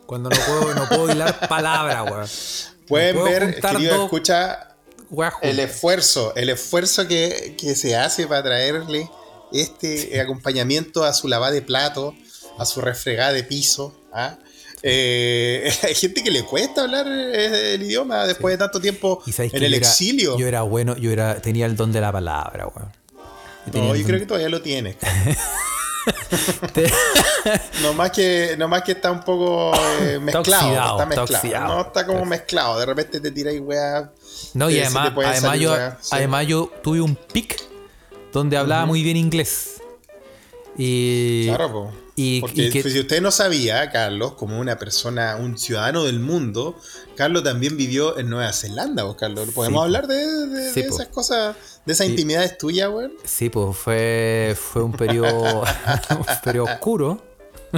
Cuando 0.06 0.30
no 0.30 0.36
puedo, 0.36 0.74
no 0.74 0.88
puedo 0.88 1.10
hilar 1.12 1.48
palabras, 1.48 2.04
weón. 2.10 2.76
pueden 2.86 3.24
ver, 3.24 3.60
querido, 3.60 4.04
escucha 4.04 4.75
el 5.42 5.58
esfuerzo, 5.60 6.34
el 6.36 6.48
esfuerzo 6.50 7.06
que, 7.06 7.54
que 7.58 7.74
se 7.74 7.96
hace 7.96 8.26
para 8.26 8.42
traerle 8.42 9.08
este 9.52 10.20
acompañamiento 10.20 11.04
a 11.04 11.12
su 11.12 11.28
lavada 11.28 11.52
de 11.52 11.62
plato, 11.62 12.14
a 12.58 12.64
su 12.66 12.80
refregada 12.80 13.32
de 13.32 13.44
piso. 13.44 13.94
¿ah? 14.12 14.38
Eh, 14.82 15.72
hay 15.82 15.94
gente 15.94 16.22
que 16.22 16.30
le 16.30 16.44
cuesta 16.44 16.82
hablar 16.82 17.06
eh, 17.08 17.74
el 17.74 17.82
idioma 17.82 18.26
después 18.26 18.52
de 18.54 18.58
tanto 18.58 18.80
tiempo 18.80 19.22
en 19.26 19.62
el 19.62 19.74
era- 19.74 19.76
exilio. 19.86 20.38
Yo 20.38 20.46
era 20.46 20.62
bueno, 20.62 20.96
yo 20.96 21.10
era, 21.10 21.40
tenía 21.40 21.66
el 21.66 21.76
don 21.76 21.92
de 21.92 22.00
la 22.00 22.12
palabra, 22.12 22.66
weón. 22.68 22.92
Yo 23.72 23.82
no, 23.82 23.96
yo 23.96 24.06
creo 24.06 24.20
que 24.20 24.26
todavía 24.26 24.48
lo 24.48 24.62
tiene. 24.62 24.96
Te- 27.52 27.60
No 27.82 27.92
más 27.94 28.10
que, 28.10 28.54
no 28.58 28.68
más 28.68 28.82
que 28.82 28.92
está 28.92 29.10
un 29.12 29.20
poco 29.22 29.72
eh, 30.00 30.18
mezclado. 30.22 30.66
oxidado, 30.66 31.00
está 31.00 31.02
está 31.02 31.06
mezclado. 31.06 31.24
oxidado. 31.44 31.74
No 31.74 31.80
está 31.82 32.06
como 32.06 32.24
mezclado. 32.24 32.78
De 32.80 32.86
repente 32.86 33.20
te 33.20 33.30
tiráis 33.30 33.60
weá. 33.60 34.10
No, 34.54 34.68
y 34.70 34.74
sí 34.74 34.80
además, 34.80 35.12
además, 35.24 35.58
yo, 35.58 35.76
sí. 36.00 36.08
además 36.12 36.46
yo 36.46 36.72
tuve 36.82 37.00
un 37.00 37.14
pic 37.14 37.60
donde 38.32 38.56
hablaba 38.56 38.86
muy 38.86 39.02
bien 39.02 39.16
inglés. 39.16 39.74
Y, 40.78 41.46
Claro, 41.48 41.72
po. 41.72 41.92
y, 42.16 42.40
Porque 42.42 42.64
y 42.64 42.70
que- 42.70 42.82
pues, 42.82 42.92
si 42.92 43.00
usted 43.00 43.22
no 43.22 43.30
sabía, 43.30 43.90
Carlos, 43.90 44.32
como 44.32 44.58
una 44.60 44.76
persona, 44.76 45.36
un 45.36 45.56
ciudadano 45.58 46.04
del 46.04 46.20
mundo, 46.20 46.76
Carlos 47.16 47.42
también 47.44 47.78
vivió 47.78 48.18
en 48.18 48.28
Nueva 48.28 48.52
Zelanda, 48.52 49.04
vos, 49.04 49.16
Carlos. 49.16 49.48
¿Podemos 49.54 49.78
po. 49.78 49.84
hablar 49.84 50.06
de, 50.06 50.16
de- 50.48 50.72
Sí, 50.74 50.82
de 50.82 50.88
esas 50.88 51.06
cosas, 51.08 51.56
de 51.86 51.92
esas 51.94 52.04
Sí. 52.06 52.12
intimidades 52.12 52.58
tuyas, 52.58 52.90
weón? 52.90 53.12
Sí, 53.24 53.48
pues 53.48 53.74
fue, 53.74 54.54
fue 54.60 54.82
un 54.82 54.92
periodo, 54.92 55.62
un 56.10 56.26
periodo 56.44 56.66
oscuro. 56.66 57.22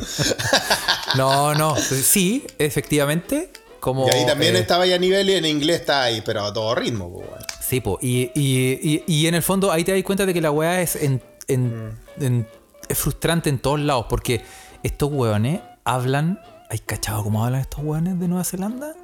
No, 1.17 1.55
no, 1.55 1.77
sí, 1.77 2.47
efectivamente. 2.59 3.51
Como, 3.81 4.07
Y 4.07 4.11
ahí 4.11 4.27
también 4.27 4.57
eh, 4.57 4.59
estaba 4.61 4.87
ya 4.87 4.97
a 4.97 4.99
nivel 4.99 5.31
y 5.31 5.35
en 5.35 5.45
inglés 5.47 5.81
está 5.81 6.03
ahí, 6.03 6.21
pero 6.25 6.45
a 6.45 6.53
todo 6.53 6.75
ritmo, 6.75 7.13
po. 7.13 7.23
Sí, 7.61 7.81
po, 7.81 7.99
y, 8.03 8.31
y, 8.35 8.79
y, 8.83 9.05
y 9.07 9.27
en 9.27 9.35
el 9.37 9.43
fondo 9.43 9.71
ahí 9.71 9.85
te 9.85 9.93
das 9.93 10.03
cuenta 10.03 10.27
de 10.27 10.35
que 10.35 10.41
la 10.41 10.51
weá 10.51 10.81
es, 10.83 10.97
en, 10.97 11.23
en- 11.47 11.89
Mm. 12.19 12.25
en- 12.25 12.49
es 12.89 12.99
frustrante 12.99 13.49
en 13.51 13.59
todos 13.59 13.79
lados, 13.81 14.07
porque 14.09 14.43
estos 14.83 15.11
weones 15.13 15.61
hablan. 15.85 16.41
¿Hay 16.71 16.79
cachado 16.81 17.23
cómo 17.23 17.45
hablan 17.45 17.61
estos 17.63 17.81
weones 17.85 18.19
de 18.19 18.29
Nueva 18.29 18.45
Zelanda? 18.45 18.95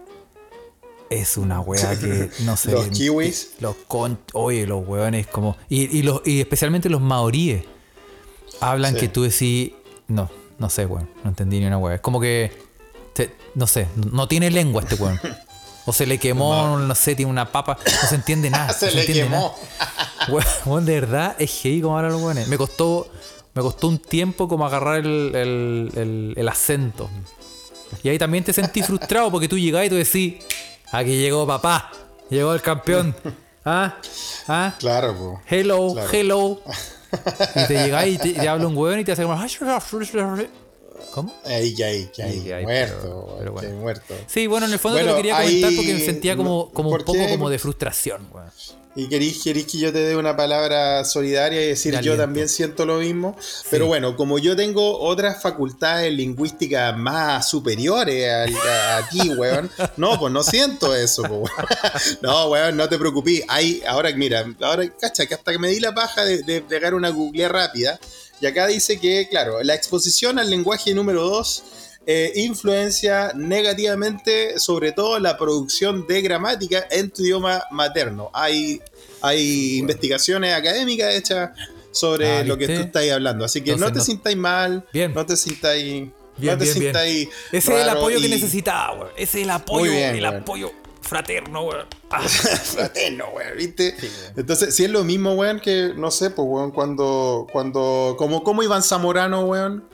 Es 1.11 1.37
una 1.37 1.61
weá 1.61 1.98
que 1.98 2.28
no 2.44 2.57
sé. 2.57 2.72
Los 2.72 2.88
kiwis. 2.88 3.52
Los 3.61 3.76
con, 3.87 4.18
oye, 4.33 4.66
los 4.66 4.87
weones 4.87 5.26
como. 5.28 5.57
Y, 5.68 5.96
y, 5.98 6.02
los, 6.02 6.20
y 6.26 6.40
especialmente 6.40 6.88
los 6.88 7.00
maoríes. 7.00 7.64
Hablan 8.61 8.94
Sí. 8.94 9.00
que 9.00 9.09
tú 9.09 9.22
decís. 9.22 9.72
No, 10.09 10.30
no 10.58 10.70
sé, 10.70 10.86
weón. 10.86 11.08
No 11.22 11.30
entendí 11.30 11.60
ni 11.60 11.66
una 11.66 11.78
weá. 11.78 11.96
Es 11.96 12.00
como 12.00 12.20
que. 12.20 12.52
te- 13.14 13.34
no 13.54 13.66
sé, 13.66 13.88
no 14.12 14.26
tiene 14.28 14.50
lengua 14.50 14.82
este 14.82 14.94
weón. 14.96 15.20
O 15.86 15.92
se 15.92 16.06
le 16.06 16.18
quemó, 16.18 16.76
no 16.78 16.94
sé, 16.94 17.14
tiene 17.14 17.30
una 17.30 17.50
papa. 17.52 17.78
No 18.02 18.08
se 18.08 18.14
entiende 18.14 18.50
nada. 18.50 18.72
Se 18.72 18.86
no 18.86 18.92
le 18.92 19.06
quemó. 19.06 19.54
Weón, 20.28 20.44
weón, 20.66 20.86
de 20.86 21.00
verdad 21.00 21.36
es 21.38 21.50
heavy 21.62 21.80
como 21.82 21.96
hablan 21.98 22.12
los 22.12 22.22
weones. 22.22 22.48
Me 22.48 22.56
costó, 22.56 23.06
me 23.54 23.62
costó 23.62 23.88
un 23.88 23.98
tiempo 23.98 24.48
como 24.48 24.64
agarrar 24.66 24.98
el, 25.00 25.32
el, 25.34 25.90
el- 25.96 26.34
el 26.36 26.48
acento. 26.48 27.08
Y 28.02 28.08
ahí 28.08 28.18
también 28.18 28.42
te 28.42 28.52
sentí 28.52 28.82
frustrado 28.82 29.30
porque 29.30 29.46
tú 29.48 29.56
llegás 29.58 29.86
y 29.86 29.88
tú 29.90 29.94
decís, 29.94 30.36
aquí 30.90 31.16
llegó 31.16 31.46
papá, 31.46 31.90
llegó 32.30 32.52
el 32.54 32.62
campeón. 32.62 33.14
¿Ah? 33.66 33.96
¿Ah? 34.48 34.74
Claro, 34.78 35.14
po. 35.16 35.40
Hello, 35.48 35.92
Claro. 35.94 36.08
hello. 36.12 36.60
Y 37.57 37.66
te 37.66 37.74
llegás 37.85 38.07
y 38.07 38.18
te, 38.18 38.33
te 38.33 38.48
habla 38.48 38.66
un 38.66 38.77
weón 38.77 39.00
y 39.00 39.05
te 39.05 39.12
hace 39.12 39.22
como... 39.22 39.35
¿Cómo? 41.12 41.33
Ahí, 41.44 41.74
ya 41.74 41.87
ahí, 41.87 42.11
ya 42.14 42.24
ahí. 42.24 42.40
Sí, 42.40 42.53
ahí, 42.53 42.64
muerto, 42.64 42.96
pero- 43.03 43.14
weón, 43.16 43.38
pero 43.38 43.53
bueno. 43.53 43.77
muerto. 43.77 44.14
Sí, 44.27 44.46
bueno, 44.46 44.66
en 44.66 44.72
el 44.72 44.79
fondo 44.79 44.98
te 44.98 45.05
lo 45.05 45.16
quería 45.16 45.37
ahí- 45.37 45.61
comentar 45.61 45.77
porque 45.77 45.94
me 45.94 46.00
sentía 46.00 46.37
como, 46.37 46.70
como 46.70 46.88
un 46.90 46.96
¿por 46.96 47.05
poco 47.05 47.18
qué? 47.18 47.29
como 47.31 47.50
de 47.50 47.59
frustración, 47.59 48.27
weón. 48.33 48.50
Y 48.96 49.09
querís, 49.09 49.42
querís 49.42 49.66
que 49.66 49.78
yo 49.78 49.92
te 49.92 49.98
dé 49.98 50.16
una 50.16 50.37
palabra 50.37 51.04
solidaria 51.04 51.61
y 51.62 51.68
decir 51.68 51.96
De 51.96 52.02
yo 52.02 52.16
también 52.16 52.48
siento 52.48 52.87
lo 52.87 52.98
mismo. 52.98 53.37
Pero 53.70 53.87
bueno, 53.87 54.16
como 54.16 54.38
yo 54.38 54.54
tengo 54.54 55.00
otras 55.00 55.42
facultades 55.42 56.12
lingüísticas 56.12 56.96
más 56.96 57.48
superiores 57.48 58.30
a, 58.30 58.98
a 58.98 59.09
ti, 59.09 59.30
weón. 59.30 59.70
No, 59.96 60.18
pues 60.18 60.33
no 60.33 60.42
siento 60.42 60.94
eso, 60.94 61.22
weón. 61.22 61.50
No, 62.22 62.48
weón, 62.50 62.76
no 62.76 62.88
te 62.88 62.98
preocupes. 62.98 63.42
Hay, 63.48 63.83
ahora, 63.87 64.12
mira, 64.14 64.44
ahora, 64.61 64.88
cacha, 65.00 65.26
que 65.26 65.35
hasta 65.35 65.52
que 65.52 65.59
me 65.59 65.68
di 65.68 65.80
la 65.80 65.92
paja 65.92 66.24
de, 66.24 66.42
de 66.42 66.62
pegar 66.62 66.94
una 66.94 67.09
googlea 67.09 67.48
rápida. 67.48 67.98
Y 68.40 68.46
acá 68.46 68.66
dice 68.66 69.00
que, 69.00 69.28
claro, 69.28 69.62
la 69.62 69.74
exposición 69.74 70.38
al 70.38 70.50
lenguaje 70.50 70.94
número 70.94 71.24
2 71.24 71.62
influencia 72.34 73.32
negativamente 73.34 74.58
sobre 74.58 74.92
todo 74.92 75.18
la 75.18 75.36
producción 75.38 76.06
de 76.06 76.20
gramática 76.22 76.86
en 76.90 77.10
tu 77.10 77.22
idioma 77.22 77.62
materno. 77.70 78.30
Hay, 78.34 78.80
hay 79.22 79.78
investigaciones 79.78 80.54
académicas 80.54 81.14
hechas 81.14 81.50
sobre 81.90 82.38
Ah, 82.38 82.44
lo 82.44 82.58
que 82.58 82.66
tú 82.66 82.72
estás 82.80 83.08
hablando. 83.10 83.44
Así 83.44 83.60
que 83.62 83.70
Entonces, 83.72 83.88
no 83.88 83.92
te 83.92 83.98
no- 84.00 84.04
sintáis 84.04 84.36
mal, 84.36 84.84
Bien. 84.92 85.14
no 85.14 85.24
te 85.24 85.36
sintáis... 85.36 86.08
Bien, 86.36 86.54
no 86.54 86.58
te 86.58 86.64
bien, 86.64 86.74
sintáis 86.76 87.28
Ese 87.52 87.74
es 87.76 87.80
el 87.82 87.88
apoyo 87.88 88.20
que 88.20 88.28
necesitaba, 88.28 88.94
weón. 88.94 89.12
Ese 89.16 89.38
es 89.38 89.44
el 89.44 89.50
apoyo, 89.50 89.92
el 89.92 90.24
apoyo. 90.24 90.72
fraterno, 91.00 91.62
weón. 91.66 91.86
Ah. 92.10 92.20
fraterno, 92.20 93.26
weón, 93.34 93.56
¿viste? 93.56 93.94
Entonces, 94.36 94.74
si 94.74 94.84
es 94.84 94.90
lo 94.90 95.04
mismo, 95.04 95.34
weón, 95.34 95.60
que 95.60 95.92
no 95.96 96.10
sé, 96.10 96.30
pues, 96.30 96.46
weón, 96.48 96.70
cuando, 96.72 97.46
cuando, 97.52 98.14
como, 98.18 98.42
como 98.42 98.62
Iván 98.64 98.82
Zamorano, 98.82 99.44
weón, 99.46 99.84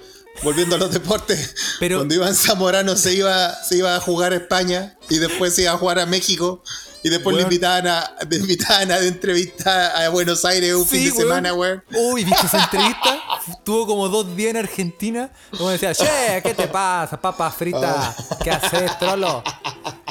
volviendo 0.43 0.77
a 0.77 0.79
los 0.79 0.93
deportes, 0.93 1.55
Pero- 1.79 1.99
cuando 1.99 2.15
Iván 2.15 2.35
Zamorano 2.35 2.97
se 2.97 3.15
iba, 3.15 3.55
se 3.65 3.77
iba 3.79 3.97
a 3.97 4.01
jugar 4.01 4.33
a 4.33 4.37
España 4.37 4.99
y 5.09 5.19
después 5.19 5.55
se 5.55 5.63
iba 5.63 5.73
a 5.73 5.77
jugar 5.79 5.99
a 5.99 6.07
México. 6.07 6.63
Y 7.03 7.09
después 7.09 7.35
le 7.37 7.43
invitaban 7.43 7.87
a, 7.87 8.15
le 8.29 8.37
invitaban 8.37 8.91
a 8.91 8.99
entrevistar 8.99 9.97
a 10.03 10.09
Buenos 10.11 10.45
Aires 10.45 10.75
un 10.75 10.87
fin 10.87 11.05
de 11.07 11.13
semana, 11.13 11.55
weón. 11.55 11.83
Uy, 11.95 12.25
¿viste 12.25 12.47
esa 12.47 12.65
entrevista? 12.65 13.21
Tuvo 13.65 13.87
como 13.87 14.09
dos 14.09 14.37
días 14.37 14.51
en 14.51 14.59
Argentina. 14.59 15.31
Como 15.57 15.71
decía, 15.71 15.95
che, 15.95 16.41
¿qué 16.43 16.53
te 16.55 16.69
pasa? 16.69 17.21
Papas 17.21 17.55
fritas. 17.55 18.17
¿Qué 18.43 18.51
haces, 18.51 18.99
trolo? 18.99 19.43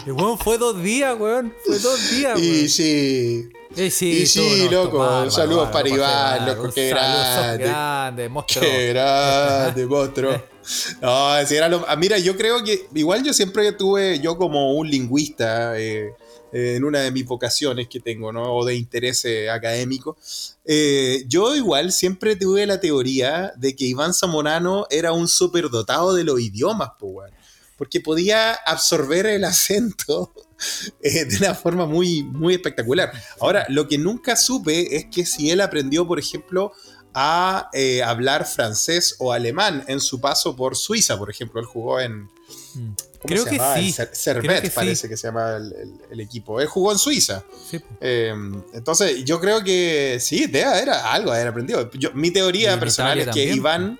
Y 0.06 0.12
weón, 0.12 0.38
fue 0.40 0.58
dos 0.58 0.82
días, 0.82 1.16
weón. 1.20 1.54
Fue 1.66 1.78
dos 1.80 2.10
días, 2.12 2.40
Y 2.40 2.52
weón. 2.52 2.70
sí. 2.70 3.50
Eh, 3.76 3.92
sí, 3.92 4.12
y 4.12 4.24
estuvo, 4.24 4.50
sí, 4.50 4.64
no, 4.66 4.72
loco, 4.72 4.86
estuvo 4.88 5.00
bárbaro, 5.00 5.32
saludos 5.32 5.72
bárbaro, 5.72 5.72
para 5.74 5.90
Iván, 6.40 6.46
loco, 6.48 6.64
Un 6.64 6.72
qué 6.72 6.90
grande. 6.90 7.64
grande, 7.66 8.30
monstruo. 8.30 8.64
Qué 8.64 8.88
grande, 8.90 9.86
monstruo. 9.86 10.44
No, 11.02 11.46
si 11.48 11.56
era 11.56 11.68
lo- 11.70 11.84
ah, 11.88 11.96
mira, 11.96 12.18
yo 12.20 12.36
creo 12.38 12.64
que 12.64 12.88
igual 12.94 13.24
yo 13.24 13.34
siempre 13.34 13.72
tuve, 13.74 14.20
yo 14.20 14.38
como 14.38 14.74
un 14.74 14.88
lingüista, 14.90 15.78
eh, 15.80 16.12
en 16.52 16.84
una 16.84 17.00
de 17.00 17.12
mis 17.12 17.26
vocaciones 17.26 17.88
que 17.88 18.00
tengo, 18.00 18.32
¿no? 18.32 18.54
O 18.56 18.66
de 18.66 18.76
interés 18.76 19.24
eh, 19.26 19.50
académico, 19.50 20.18
eh, 20.66 21.24
yo 21.28 21.56
igual 21.56 21.92
siempre 21.92 22.36
tuve 22.36 22.66
la 22.66 22.80
teoría 22.80 23.54
de 23.56 23.76
que 23.76 23.86
Iván 23.86 24.14
Zamorano 24.14 24.88
era 24.90 25.12
un 25.12 25.28
superdotado 25.28 26.14
de 26.14 26.24
los 26.24 26.40
idiomas, 26.40 26.92
pues. 27.00 27.32
Porque 27.78 28.02
podía 28.02 28.54
absorber 28.54 29.26
el 29.26 29.46
acento 29.46 30.34
eh, 31.04 31.26
de 31.26 31.38
una 31.38 31.56
forma 31.56 31.86
muy, 31.86 32.24
muy 32.24 32.56
espectacular. 32.56 33.12
Ahora, 33.40 33.66
lo 33.70 33.88
que 33.88 33.98
nunca 33.98 34.36
supe 34.36 34.98
es 34.98 35.06
que 35.06 35.26
si 35.26 35.50
él 35.50 35.62
aprendió, 35.62 36.06
por 36.08 36.20
ejemplo, 36.20 36.74
a 37.14 37.70
hablar 38.06 38.46
francés 38.46 39.16
o 39.18 39.34
alemán 39.34 39.84
en 39.88 40.00
su 40.00 40.22
paso 40.22 40.56
por 40.56 40.76
Suiza, 40.76 41.18
por 41.18 41.30
ejemplo. 41.30 41.60
Él 41.60 41.66
jugó 41.66 42.00
en. 42.00 42.30
¿Cómo 43.22 43.34
Creo 43.34 43.44
se 43.44 43.50
que 43.50 43.58
llamaba? 43.58 43.76
sí. 43.78 43.92
Servet, 44.14 44.62
que 44.62 44.70
sí. 44.70 44.76
parece 44.76 45.10
que 45.10 45.18
se 45.18 45.28
llama 45.28 45.58
el, 45.58 45.74
el- 45.74 45.94
el 46.12 46.20
equipo. 46.22 46.62
Él 46.62 46.68
jugó 46.68 46.92
en 46.94 46.98
Suiza. 46.98 47.44
Sí. 47.70 47.80
Eh, 48.00 48.34
entonces, 48.74 49.26
yo 49.26 49.40
creo 49.42 49.62
que 49.64 50.18
sí, 50.22 50.48
de- 50.48 50.62
era 50.62 51.12
algo 51.12 51.32
haber 51.34 51.48
aprendido. 51.50 51.90
Yo- 51.92 52.12
mi 52.14 52.32
teoría 52.32 52.80
personal 52.80 53.18
es 53.20 53.26
que 53.26 53.32
también, 53.32 53.56
Iván, 53.58 54.00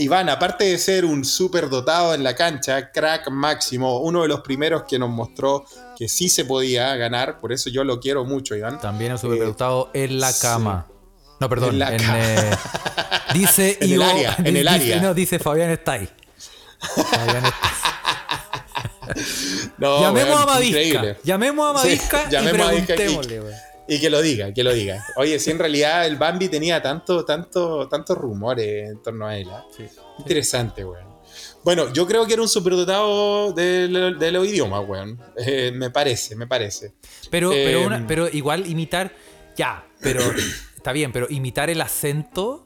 Iván, 0.00 0.28
aparte 0.28 0.64
de 0.64 0.78
ser 0.78 1.04
un 1.04 1.24
súper 1.24 1.68
dotado 1.68 2.14
en 2.14 2.22
la 2.22 2.34
cancha, 2.34 2.90
crack 2.92 3.30
máximo, 3.30 4.00
uno 4.00 4.22
de 4.22 4.28
los 4.28 4.40
primeros 4.40 4.82
que 4.88 4.98
nos 4.98 5.10
mostró 5.10 5.64
que 5.96 6.08
sí 6.08 6.28
se 6.28 6.44
podía 6.44 6.94
ganar, 6.96 7.40
por 7.40 7.52
eso 7.52 7.68
yo 7.70 7.82
lo 7.84 7.98
quiero 8.00 8.24
mucho, 8.24 8.54
Iván. 8.56 8.80
También 8.80 9.12
es 9.12 9.20
superproductado 9.20 9.90
en 9.94 10.18
la 10.20 10.32
sí. 10.32 10.42
cama. 10.42 10.86
No, 11.40 11.48
perdón. 11.48 11.70
En 11.70 11.78
la 11.80 11.92
en, 11.94 11.98
cama. 12.00 12.18
eh, 12.20 12.50
dice 13.34 13.78
En 13.80 13.92
el 13.92 14.02
área, 14.02 14.34
en 14.38 14.46
el 14.48 14.54
dice- 14.54 14.68
área. 14.68 15.00
No, 15.00 15.14
dice 15.14 15.38
Fabián 15.38 15.70
está 15.70 15.92
ahí. 15.92 16.08
Fabián 16.80 17.44
está- 17.44 17.56
No, 19.78 20.00
Llamemos 20.02 20.36
weón, 20.36 20.42
a 20.42 20.46
Mavisca. 20.46 21.16
Llamemos 21.24 21.70
a 21.70 21.72
Mavisca 21.72 22.24
y 22.28 22.32
llamemos 22.32 22.60
a 22.60 22.64
Mavisca 22.66 22.92
y- 22.94 22.96
preguntémosle, 22.96 23.40
weón. 23.40 23.54
Y 23.90 24.00
que 24.00 24.10
lo 24.10 24.20
diga, 24.20 24.52
que 24.52 24.62
lo 24.62 24.74
diga. 24.74 25.02
Oye, 25.16 25.38
si 25.38 25.50
en 25.50 25.58
realidad 25.58 26.06
el 26.06 26.16
Bambi 26.16 26.48
tenía 26.48 26.82
tanto, 26.82 27.24
tanto, 27.24 27.88
tantos 27.88 28.18
rumores 28.18 28.90
en 28.90 29.02
torno 29.02 29.26
a 29.26 29.36
él. 29.38 29.48
¿ah? 29.50 29.64
Sí. 29.74 29.84
Interesante, 30.18 30.84
weón. 30.84 31.08
Bueno, 31.64 31.92
yo 31.92 32.06
creo 32.06 32.26
que 32.26 32.34
era 32.34 32.42
un 32.42 32.48
superdotado 32.48 33.52
de, 33.52 33.88
de 34.18 34.30
los 34.32 34.46
idiomas, 34.46 34.84
weón. 34.86 35.18
Eh, 35.38 35.72
me 35.74 35.88
parece, 35.90 36.36
me 36.36 36.46
parece. 36.46 36.92
Pero, 37.30 37.50
pero, 37.50 37.86
una- 37.86 38.06
pero 38.06 38.28
igual 38.28 38.66
imitar, 38.66 39.12
ya, 39.56 39.86
pero 40.00 40.20
está 40.76 40.92
bien, 40.92 41.10
pero 41.10 41.26
imitar 41.30 41.70
el 41.70 41.80
acento, 41.80 42.64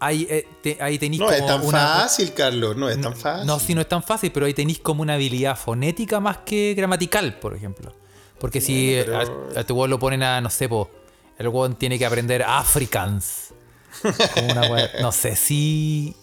ahí, 0.00 0.26
eh, 0.30 0.46
te- 0.62 0.78
ahí 0.80 0.98
tenéis 0.98 1.20
No 1.20 1.26
como 1.26 1.38
es 1.38 1.46
tan 1.46 1.62
una... 1.64 1.78
fácil, 2.02 2.32
Carlos, 2.34 2.76
no 2.76 2.88
es 2.88 3.00
tan 3.00 3.14
fácil. 3.16 3.46
No, 3.46 3.58
sí, 3.58 3.74
no 3.74 3.80
es 3.80 3.88
tan 3.88 4.02
fácil, 4.02 4.30
pero 4.32 4.46
ahí 4.46 4.54
tenéis 4.54 4.78
como 4.80 5.02
una 5.02 5.14
habilidad 5.14 5.56
fonética 5.56 6.20
más 6.20 6.38
que 6.38 6.74
gramatical, 6.76 7.38
por 7.38 7.54
ejemplo. 7.54 7.94
Porque 8.38 8.60
si 8.60 8.96
pero- 9.04 9.18
a, 9.56 9.60
a 9.60 9.64
tu 9.64 9.74
weón 9.74 9.90
lo 9.90 9.98
ponen 9.98 10.22
a, 10.22 10.40
no 10.40 10.50
sé, 10.50 10.68
po, 10.68 10.90
el 11.38 11.48
weón 11.48 11.76
tiene 11.76 11.98
que 11.98 12.06
aprender 12.06 12.42
Africans. 12.42 13.52
Como 14.34 14.52
una 14.52 14.68
no 15.00 15.12
sé 15.12 15.36
si. 15.36 16.14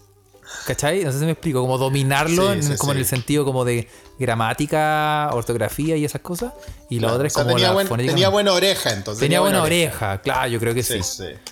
¿Cachai? 0.68 1.04
No 1.04 1.12
sé 1.12 1.20
si 1.20 1.26
me 1.26 1.32
explico. 1.32 1.62
Como 1.62 1.78
dominarlo, 1.78 2.48
Sí, 2.48 2.54
en- 2.54 2.64
sí, 2.64 2.74
como 2.78 2.92
en 2.92 3.00
el 3.00 3.06
sentido 3.06 3.44
como 3.46 3.66
de 3.66 3.88
gramática, 4.20 5.30
ortografía 5.34 5.96
y 5.98 6.06
esas 6.06 6.22
cosas. 6.22 6.54
Y 6.90 6.96
la 6.96 7.00
Claro, 7.02 7.14
otra 7.16 7.24
o 7.24 7.28
es 7.28 7.34
sea, 7.34 7.44
como 7.44 7.56
tenía, 7.56 7.68
la 7.70 7.74
buen- 7.74 7.88
fonética. 7.88 8.14
tenía 8.14 8.30
buena 8.30 8.54
oreja, 8.54 8.92
entonces. 8.94 9.20
Tenía 9.20 9.40
buena 9.42 9.64
oreja, 9.64 10.22
claro, 10.22 10.50
yo 10.50 10.60
creo 10.60 10.74
que 10.74 10.84
sí. 10.84 11.00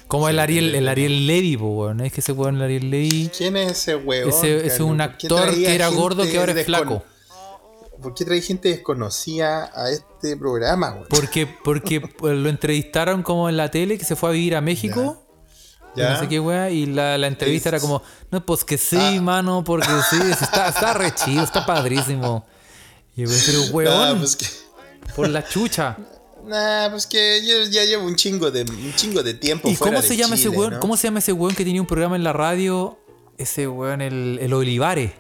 Como 0.08 0.30
el 0.30 0.40
Ariel, 0.40 0.76
el 0.76 0.88
Ariel 0.88 1.28
Levy, 1.28 1.58
po, 1.58 1.66
weón. 1.70 1.98
¿no? 1.98 2.04
Es 2.04 2.14
que 2.14 2.22
ese 2.22 2.32
weón, 2.32 2.56
el 2.58 2.64
Ariel 2.64 2.90
Levy. 2.90 3.32
¿Quién 3.36 3.58
es 3.58 3.72
ese 3.72 3.96
weón? 3.96 4.30
Ese, 4.30 4.66
es 4.66 4.80
un 4.80 4.98
¿Por 4.98 5.18
qué 5.18 5.28
actor 5.28 5.54
que 5.54 5.76
era 5.76 5.88
gordo 5.90 6.24
que 6.24 6.38
ahora 6.38 6.52
es 6.54 6.66
flaco. 6.66 7.04
¿Por 8.02 8.14
qué 8.14 8.24
trae 8.24 8.42
gente 8.42 8.70
desconocida 8.70 9.72
a 9.76 9.90
este 9.90 10.38
programa, 10.38 10.92
weón? 10.94 11.08
Porque, 11.10 11.48
porque 11.64 12.00
pues, 12.02 12.38
lo 12.38 12.48
entrevistaron 12.50 13.24
como 13.24 13.50
en 13.50 13.58
la 13.58 13.70
tele, 13.72 13.98
que 13.98 14.06
se 14.06 14.16
fue 14.16 14.30
a 14.30 14.32
vivir 14.32 14.56
a 14.56 14.62
México. 14.62 15.26
No 16.00 16.20
sé 16.20 16.28
qué 16.28 16.40
weá. 16.40 16.70
Y 16.70 16.86
la, 16.86 17.18
la 17.18 17.28
entrevista 17.28 17.70
Es- 17.70 17.74
era 17.74 17.80
como, 17.82 18.02
no, 18.32 18.46
pues 18.46 18.64
que 18.64 18.78
sí, 18.78 18.98
Ah. 19.00 19.22
mano, 19.22 19.64
porque 19.64 19.88
sí, 20.10 20.18
está, 20.32 20.70
está 20.70 20.94
re 20.94 21.14
chido, 21.14 21.44
está 21.44 21.66
padrísimo. 21.66 22.46
Y 23.16 23.24
yo, 23.24 23.30
pero 23.46 23.60
Nah, 23.66 23.72
weón, 23.74 24.20
pues 24.20 24.36
que, 24.36 24.46
por 25.16 25.28
la 25.30 25.48
chucha. 25.48 25.98
nah, 26.46 26.90
pues 26.90 27.06
que 27.08 27.42
yo 27.46 27.64
ya 27.70 27.84
llevo 27.84 28.06
un 28.06 28.16
chingo 28.16 28.50
de, 28.52 28.62
un 28.64 28.94
chingo 28.96 29.22
de 29.24 29.34
tiempo 29.34 29.68
¿Y 29.70 29.76
fuera 29.76 29.94
cómo 29.98 30.02
de 30.02 30.08
se 30.08 30.16
llama 30.18 30.36
ese 30.36 30.50
weón? 30.50 30.74
¿no? 30.76 30.80
¿Cómo 30.80 30.96
se 30.98 31.08
llama 31.08 31.20
ese 31.20 31.34
weón 31.34 31.56
que 31.56 31.64
tenía 31.66 31.82
un 31.82 31.88
programa 31.88 32.16
en 32.16 32.24
la 32.24 32.34
radio? 32.34 32.98
Ese 33.38 33.68
weón, 33.68 34.02
el, 34.02 34.40
el 34.42 34.54
Olivares. 34.54 35.12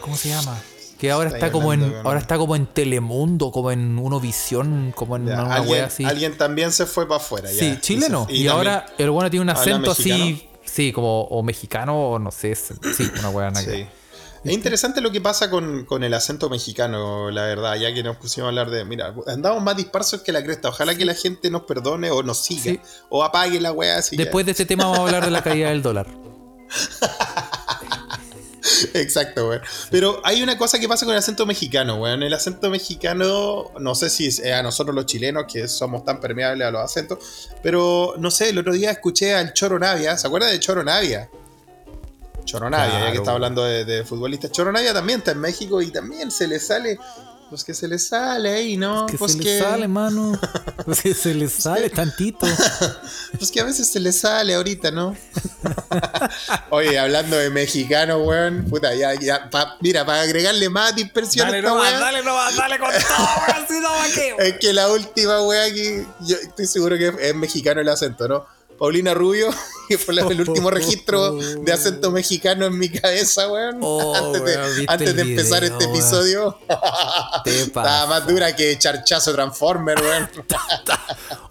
¿Cómo 0.00 0.16
se 0.16 0.28
llama? 0.28 0.60
Que 0.98 1.10
ahora 1.10 1.30
está 1.30 1.50
como 1.52 1.72
en, 1.72 1.94
ahora 2.04 2.20
está 2.20 2.38
como 2.38 2.54
en 2.56 2.66
Telemundo, 2.66 3.50
como 3.50 3.70
en 3.72 3.98
Unovisión, 3.98 4.92
como 4.96 5.16
en 5.16 5.26
Ya, 5.26 5.42
una 5.44 5.56
alguien, 5.56 5.72
wea 5.72 5.86
así. 5.86 6.04
alguien 6.04 6.38
también 6.38 6.72
se 6.72 6.86
fue 6.86 7.06
para 7.08 7.20
afuera. 7.20 7.50
ya. 7.50 7.58
Sí, 7.58 7.78
chileno. 7.80 8.26
se- 8.26 8.34
Y, 8.34 8.46
ahora 8.48 8.86
el 8.98 9.10
bueno 9.10 9.28
tiene 9.30 9.42
un 9.42 9.50
¿Habla 9.50 9.60
acento 9.62 9.90
así, 9.90 10.48
sí, 10.64 10.92
como 10.92 11.22
o 11.22 11.42
mexicano 11.42 12.10
o 12.10 12.18
no 12.18 12.30
sé, 12.30 12.54
sí, 12.54 12.74
una 13.18 13.52
que 13.52 13.70
Sí. 13.70 13.86
Es 14.44 14.52
interesante 14.52 15.00
lo 15.00 15.10
que 15.10 15.22
pasa 15.22 15.48
con, 15.48 15.86
con 15.86 16.04
el 16.04 16.12
acento 16.12 16.50
mexicano, 16.50 17.30
la 17.30 17.44
verdad, 17.46 17.76
ya 17.76 17.94
que 17.94 18.02
nos 18.02 18.18
pusimos 18.18 18.44
a 18.44 18.48
hablar 18.50 18.68
de. 18.68 18.84
Mira, 18.84 19.14
andamos 19.26 19.62
más 19.62 19.74
dispersos 19.74 20.20
que 20.20 20.32
la 20.32 20.44
cresta. 20.44 20.68
Ojalá 20.68 20.94
que 20.94 21.06
la 21.06 21.14
gente 21.14 21.50
nos 21.50 21.62
perdone 21.62 22.10
o 22.10 22.22
nos 22.22 22.38
siga. 22.44 22.62
Sí. 22.62 22.80
O 23.08 23.24
apague 23.24 23.58
la 23.58 23.72
weá 23.72 23.96
así. 23.96 24.16
ya. 24.18 24.24
Después 24.24 24.44
de 24.44 24.52
este 24.52 24.66
tema 24.66 24.84
vamos 24.84 24.98
a 24.98 25.02
hablar 25.04 25.24
de 25.24 25.30
la 25.30 25.42
caída 25.42 25.70
del 25.70 25.80
dólar. 25.82 26.06
Exacto, 28.94 29.48
weón. 29.48 29.62
Pero 29.90 30.20
hay 30.24 30.42
una 30.42 30.56
cosa 30.56 30.78
que 30.78 30.88
pasa 30.88 31.04
con 31.04 31.14
el 31.14 31.18
acento 31.18 31.46
mexicano, 31.46 31.96
weón. 31.96 32.22
El 32.22 32.32
acento 32.32 32.70
mexicano, 32.70 33.70
no 33.78 33.94
sé 33.94 34.10
si 34.10 34.26
es 34.26 34.44
a 34.44 34.62
nosotros 34.62 34.94
los 34.94 35.06
chilenos 35.06 35.44
que 35.50 35.68
somos 35.68 36.04
tan 36.04 36.20
permeables 36.20 36.66
a 36.66 36.70
los 36.70 36.82
acentos, 36.82 37.50
pero 37.62 38.14
no 38.18 38.30
sé, 38.30 38.50
el 38.50 38.58
otro 38.58 38.72
día 38.72 38.90
escuché 38.90 39.34
al 39.34 39.52
Choro 39.52 39.78
Navia. 39.78 40.16
¿Se 40.16 40.26
acuerdan 40.26 40.50
de 40.50 40.60
Choro 40.60 40.82
Navia? 40.82 41.28
Choro 42.44 42.68
Navia, 42.68 43.00
ya 43.00 43.12
que 43.12 43.18
está 43.18 43.32
hablando 43.32 43.64
de, 43.64 43.84
de 43.84 44.04
futbolistas. 44.04 44.52
Choro 44.52 44.70
Navia 44.70 44.92
también 44.92 45.20
está 45.20 45.32
en 45.32 45.40
México 45.40 45.80
y 45.80 45.90
también 45.90 46.30
se 46.30 46.46
le 46.46 46.58
sale. 46.58 46.98
Pues 47.50 47.62
que 47.62 47.74
se 47.74 47.86
le 47.86 47.98
sale 47.98 48.52
ahí, 48.52 48.76
¿no? 48.76 49.06
Que 49.06 49.16
pues 49.16 49.32
se 49.32 49.38
que, 49.38 49.44
le 49.44 49.60
sale, 49.60 49.86
mano. 49.88 50.38
Pues 50.84 51.02
que 51.02 51.14
se 51.14 51.34
le 51.34 51.48
sale 51.48 51.90
tantito. 51.90 52.46
Pues 53.38 53.50
que 53.50 53.60
a 53.60 53.64
veces 53.64 53.88
se 53.90 53.98
le 53.98 54.12
sale 54.12 54.54
ahorita, 54.54 54.90
¿no? 54.92 55.16
Oye, 56.70 56.98
hablando 56.98 57.36
de 57.36 57.50
mexicano, 57.50 58.18
weón. 58.18 58.64
Puta, 58.70 58.94
ya, 58.94 59.14
ya. 59.14 59.50
pa- 59.50 59.76
mira, 59.80 60.06
para 60.06 60.22
agregarle 60.22 60.68
más 60.70 60.94
dispersión 60.94 61.52
a 61.52 61.58
esta 61.58 61.74
weá. 61.74 61.98
dale 61.98 62.22
nomás, 62.22 62.56
dale 62.56 62.78
con 62.78 62.90
todo, 62.90 63.28
weón, 63.48 63.66
si 63.68 63.80
no 63.80 63.90
va 63.90 64.44
Es 64.44 64.54
que 64.60 64.72
la 64.72 64.88
última 64.88 65.42
wea 65.42 65.72
que. 65.72 66.06
Yo 66.20 66.36
estoy 66.36 66.66
seguro 66.66 66.96
que 66.96 67.12
es 67.20 67.34
mexicano 67.34 67.80
el 67.80 67.88
acento, 67.88 68.28
¿no? 68.28 68.46
Paulina 68.78 69.14
Rubio, 69.14 69.48
que 69.88 69.98
fue 69.98 70.14
el 70.14 70.40
último 70.40 70.70
registro 70.70 71.32
de 71.34 71.72
acento 71.72 72.10
mexicano 72.10 72.66
en 72.66 72.78
mi 72.78 72.88
cabeza, 72.88 73.50
weón. 73.50 73.78
Oh, 73.82 74.14
antes 74.16 74.44
de, 74.44 74.56
weón, 74.56 74.76
¿viste 74.76 74.92
antes 74.92 75.16
de 75.16 75.22
el 75.22 75.30
empezar 75.30 75.62
video, 75.62 75.78
este 75.78 75.86
weón? 75.86 75.96
episodio. 75.96 76.58
Estaba 77.44 78.06
más 78.06 78.26
dura 78.26 78.54
que 78.56 78.78
charchazo 78.78 79.32
Transformer, 79.32 80.00
weón. 80.00 80.30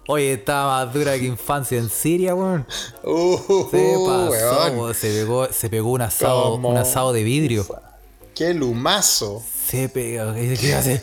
Oye, 0.06 0.34
estaba 0.34 0.84
más 0.84 0.92
dura 0.94 1.12
que 1.18 1.24
infancia 1.24 1.78
en 1.78 1.88
Siria, 1.88 2.34
weón. 2.34 2.66
Uh, 3.02 3.38
Se 3.70 3.94
pasó, 3.94 4.30
weón. 4.30 4.78
weón. 4.78 4.94
Se 4.94 5.08
pegó, 5.08 5.48
se 5.52 5.70
pegó 5.70 5.90
un 5.92 6.02
asado, 6.02 6.42
¿Cómo? 6.52 6.68
un 6.70 6.76
asado 6.76 7.12
de 7.12 7.22
vidrio. 7.22 7.66
Qué 8.34 8.52
lumazo. 8.52 9.42
Se 9.66 9.88
pegó. 9.88 10.34
¿Qué 10.34 10.58
qué 10.60 10.74
hace? 10.74 11.00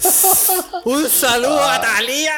¡Un 0.85 1.09
saludo 1.09 1.63
a 1.63 1.81
Talía! 1.81 2.33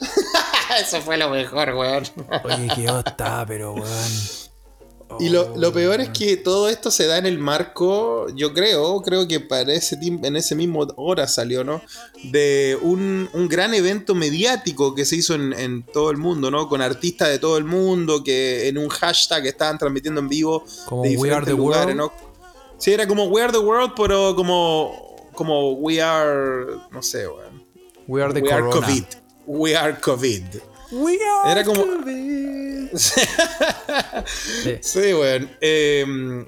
Eso 0.80 1.00
fue 1.00 1.16
lo 1.16 1.30
mejor, 1.30 1.74
weón. 1.74 2.04
Oye, 2.44 2.68
qué 2.74 2.84
está, 3.06 3.44
pero 3.46 3.74
weón. 3.74 4.48
Y 5.20 5.30
lo, 5.30 5.56
lo 5.56 5.72
peor 5.72 6.00
es 6.00 6.10
que 6.10 6.36
todo 6.36 6.68
esto 6.68 6.90
se 6.90 7.06
da 7.06 7.16
en 7.16 7.26
el 7.26 7.38
marco, 7.38 8.28
yo 8.34 8.52
creo, 8.52 9.00
creo 9.00 9.26
que 9.26 9.40
para 9.40 9.72
ese 9.72 9.98
en 10.02 10.36
ese 10.36 10.54
mismo 10.54 10.86
hora 10.96 11.26
salió, 11.26 11.64
¿no? 11.64 11.80
De 12.24 12.78
un, 12.82 13.28
un 13.32 13.48
gran 13.48 13.72
evento 13.74 14.14
mediático 14.14 14.94
que 14.94 15.04
se 15.04 15.16
hizo 15.16 15.34
en, 15.34 15.54
en 15.54 15.82
todo 15.82 16.10
el 16.10 16.18
mundo, 16.18 16.50
¿no? 16.50 16.68
Con 16.68 16.82
artistas 16.82 17.30
de 17.30 17.38
todo 17.38 17.56
el 17.56 17.64
mundo 17.64 18.22
que 18.22 18.68
en 18.68 18.76
un 18.76 18.88
hashtag 18.90 19.46
estaban 19.46 19.78
transmitiendo 19.78 20.20
en 20.20 20.28
vivo 20.28 20.64
Como 20.84 21.02
de 21.02 21.16
We 21.16 21.32
Are 21.32 21.44
the 21.44 21.52
lugares, 21.52 21.96
World. 21.96 21.96
¿no? 21.96 22.12
Sí, 22.76 22.92
era 22.92 23.08
como 23.08 23.24
We 23.24 23.42
Are 23.42 23.52
the 23.52 23.58
World, 23.58 23.94
pero 23.96 24.36
como, 24.36 25.16
como 25.32 25.72
We 25.72 26.02
Are, 26.02 26.66
no 26.92 27.02
sé, 27.02 27.26
weón. 27.26 27.64
We 28.06 28.22
are 28.22 28.32
the 28.32 28.40
We 28.40 28.52
Are 28.52 28.62
corona. 28.62 28.86
COVID. 28.86 29.04
We 29.50 29.74
Are 29.74 29.94
COVID. 29.98 30.44
We 30.92 31.18
are 31.24 31.50
Era 31.52 31.64
como- 31.64 31.82
COVID. 31.84 32.88
Sí. 34.82 35.00
Eh, 35.60 36.04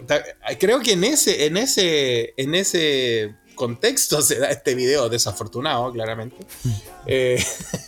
ta- 0.06 0.22
creo 0.58 0.80
que 0.80 0.92
en 0.92 1.04
ese, 1.04 1.46
en 1.46 1.56
ese, 1.56 2.34
en 2.36 2.54
ese 2.54 3.34
contexto 3.54 4.22
se 4.22 4.38
da 4.38 4.48
este 4.50 4.74
video 4.74 5.08
desafortunado, 5.08 5.90
claramente. 5.92 6.36
Eh, 7.06 7.42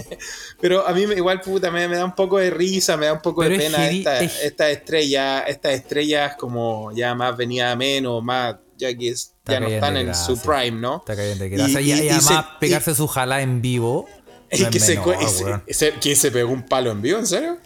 pero 0.60 0.86
a 0.88 0.92
mí 0.94 1.02
igual, 1.02 1.42
puta, 1.42 1.70
me, 1.70 1.86
me 1.86 1.96
da 1.96 2.04
un 2.06 2.14
poco 2.14 2.38
de 2.38 2.48
risa, 2.50 2.96
me 2.96 3.04
da 3.06 3.12
un 3.12 3.20
poco 3.20 3.42
Pero 3.42 3.52
de 3.52 3.58
pena 3.60 3.78
heavy, 3.78 3.98
esta- 3.98 4.20
es- 4.20 4.42
estas 4.42 4.70
estrellas, 4.70 5.44
estas 5.46 5.72
estrellas 5.74 6.36
como 6.38 6.90
ya 6.92 7.14
más 7.14 7.36
venida 7.36 7.70
a 7.72 7.76
menos, 7.76 8.22
más, 8.24 8.56
ya 8.78 8.96
que 8.96 9.10
es- 9.10 9.34
ya 9.44 9.60
no 9.60 9.68
están 9.68 9.98
en 9.98 10.06
gracia. 10.06 10.24
su 10.34 10.40
prime, 10.40 10.80
¿no? 10.80 10.96
Está 10.96 11.14
cayendo 11.14 11.44
de 11.44 11.50
Y- 11.50 11.52
grasa. 11.52 11.80
Y, 11.82 11.84
y- 11.84 11.92
y 11.92 12.04
y 12.04 12.08
además 12.08 12.24
se- 12.24 12.58
pegarse 12.58 12.94
su 12.94 13.06
jalá 13.06 13.42
en 13.42 13.60
vivo. 13.60 14.08
Y 14.52 14.62
no 14.62 14.70
que 14.70 14.80
se, 14.80 14.98
menor, 14.98 15.16
y 15.22 15.26
se- 15.28 15.74
se- 15.74 15.92
¿Quién 15.98 16.16
se 16.16 16.30
pegó 16.30 16.52
un 16.52 16.62
palo 16.62 16.90
en 16.90 17.00
vivo, 17.02 17.18
en 17.18 17.26
serio? 17.26 17.58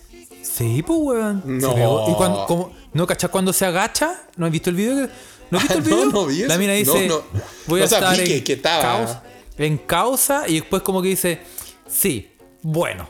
Sí, 0.42 0.82
pues, 0.82 0.98
weón. 1.02 1.42
Se 1.42 1.48
No. 1.66 1.74
pegó. 1.74 2.10
Y 2.10 2.14
cuando, 2.14 2.46
como- 2.46 2.72
¿No 2.92 3.06
cachas 3.06 3.30
cuando 3.30 3.52
se 3.52 3.66
agacha? 3.66 4.22
¿No 4.36 4.46
has 4.46 4.52
visto 4.52 4.70
el 4.70 4.76
video? 4.76 5.08
¿No 5.50 5.58
has 5.58 5.64
visto 5.68 5.78
el 5.78 5.84
No, 5.90 5.96
video? 5.96 6.10
no 6.12 6.26
vi 6.26 6.38
eso. 6.42 6.48
La 6.48 6.58
mina 6.58 6.72
dice, 6.72 7.08
No, 7.08 7.16
no. 7.16 7.22
voy 7.66 7.82
a 7.82 7.84
O 7.84 7.88
sea, 7.88 7.98
estar 7.98 8.18
en, 8.20 8.44
que 8.44 8.52
estaba- 8.54 8.82
causa, 8.82 9.22
en 9.58 9.78
causa 9.78 10.44
y 10.48 10.60
después 10.60 10.82
como 10.82 11.02
que 11.02 11.08
dice, 11.08 11.40
sí, 11.88 12.30
bueno. 12.62 13.08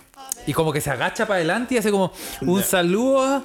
Y 0.48 0.52
como 0.52 0.72
que 0.72 0.80
se 0.80 0.90
agacha 0.90 1.26
para 1.26 1.36
adelante 1.38 1.74
y 1.74 1.78
hace 1.78 1.90
como 1.90 2.12
un 2.42 2.62
saludo. 2.62 3.42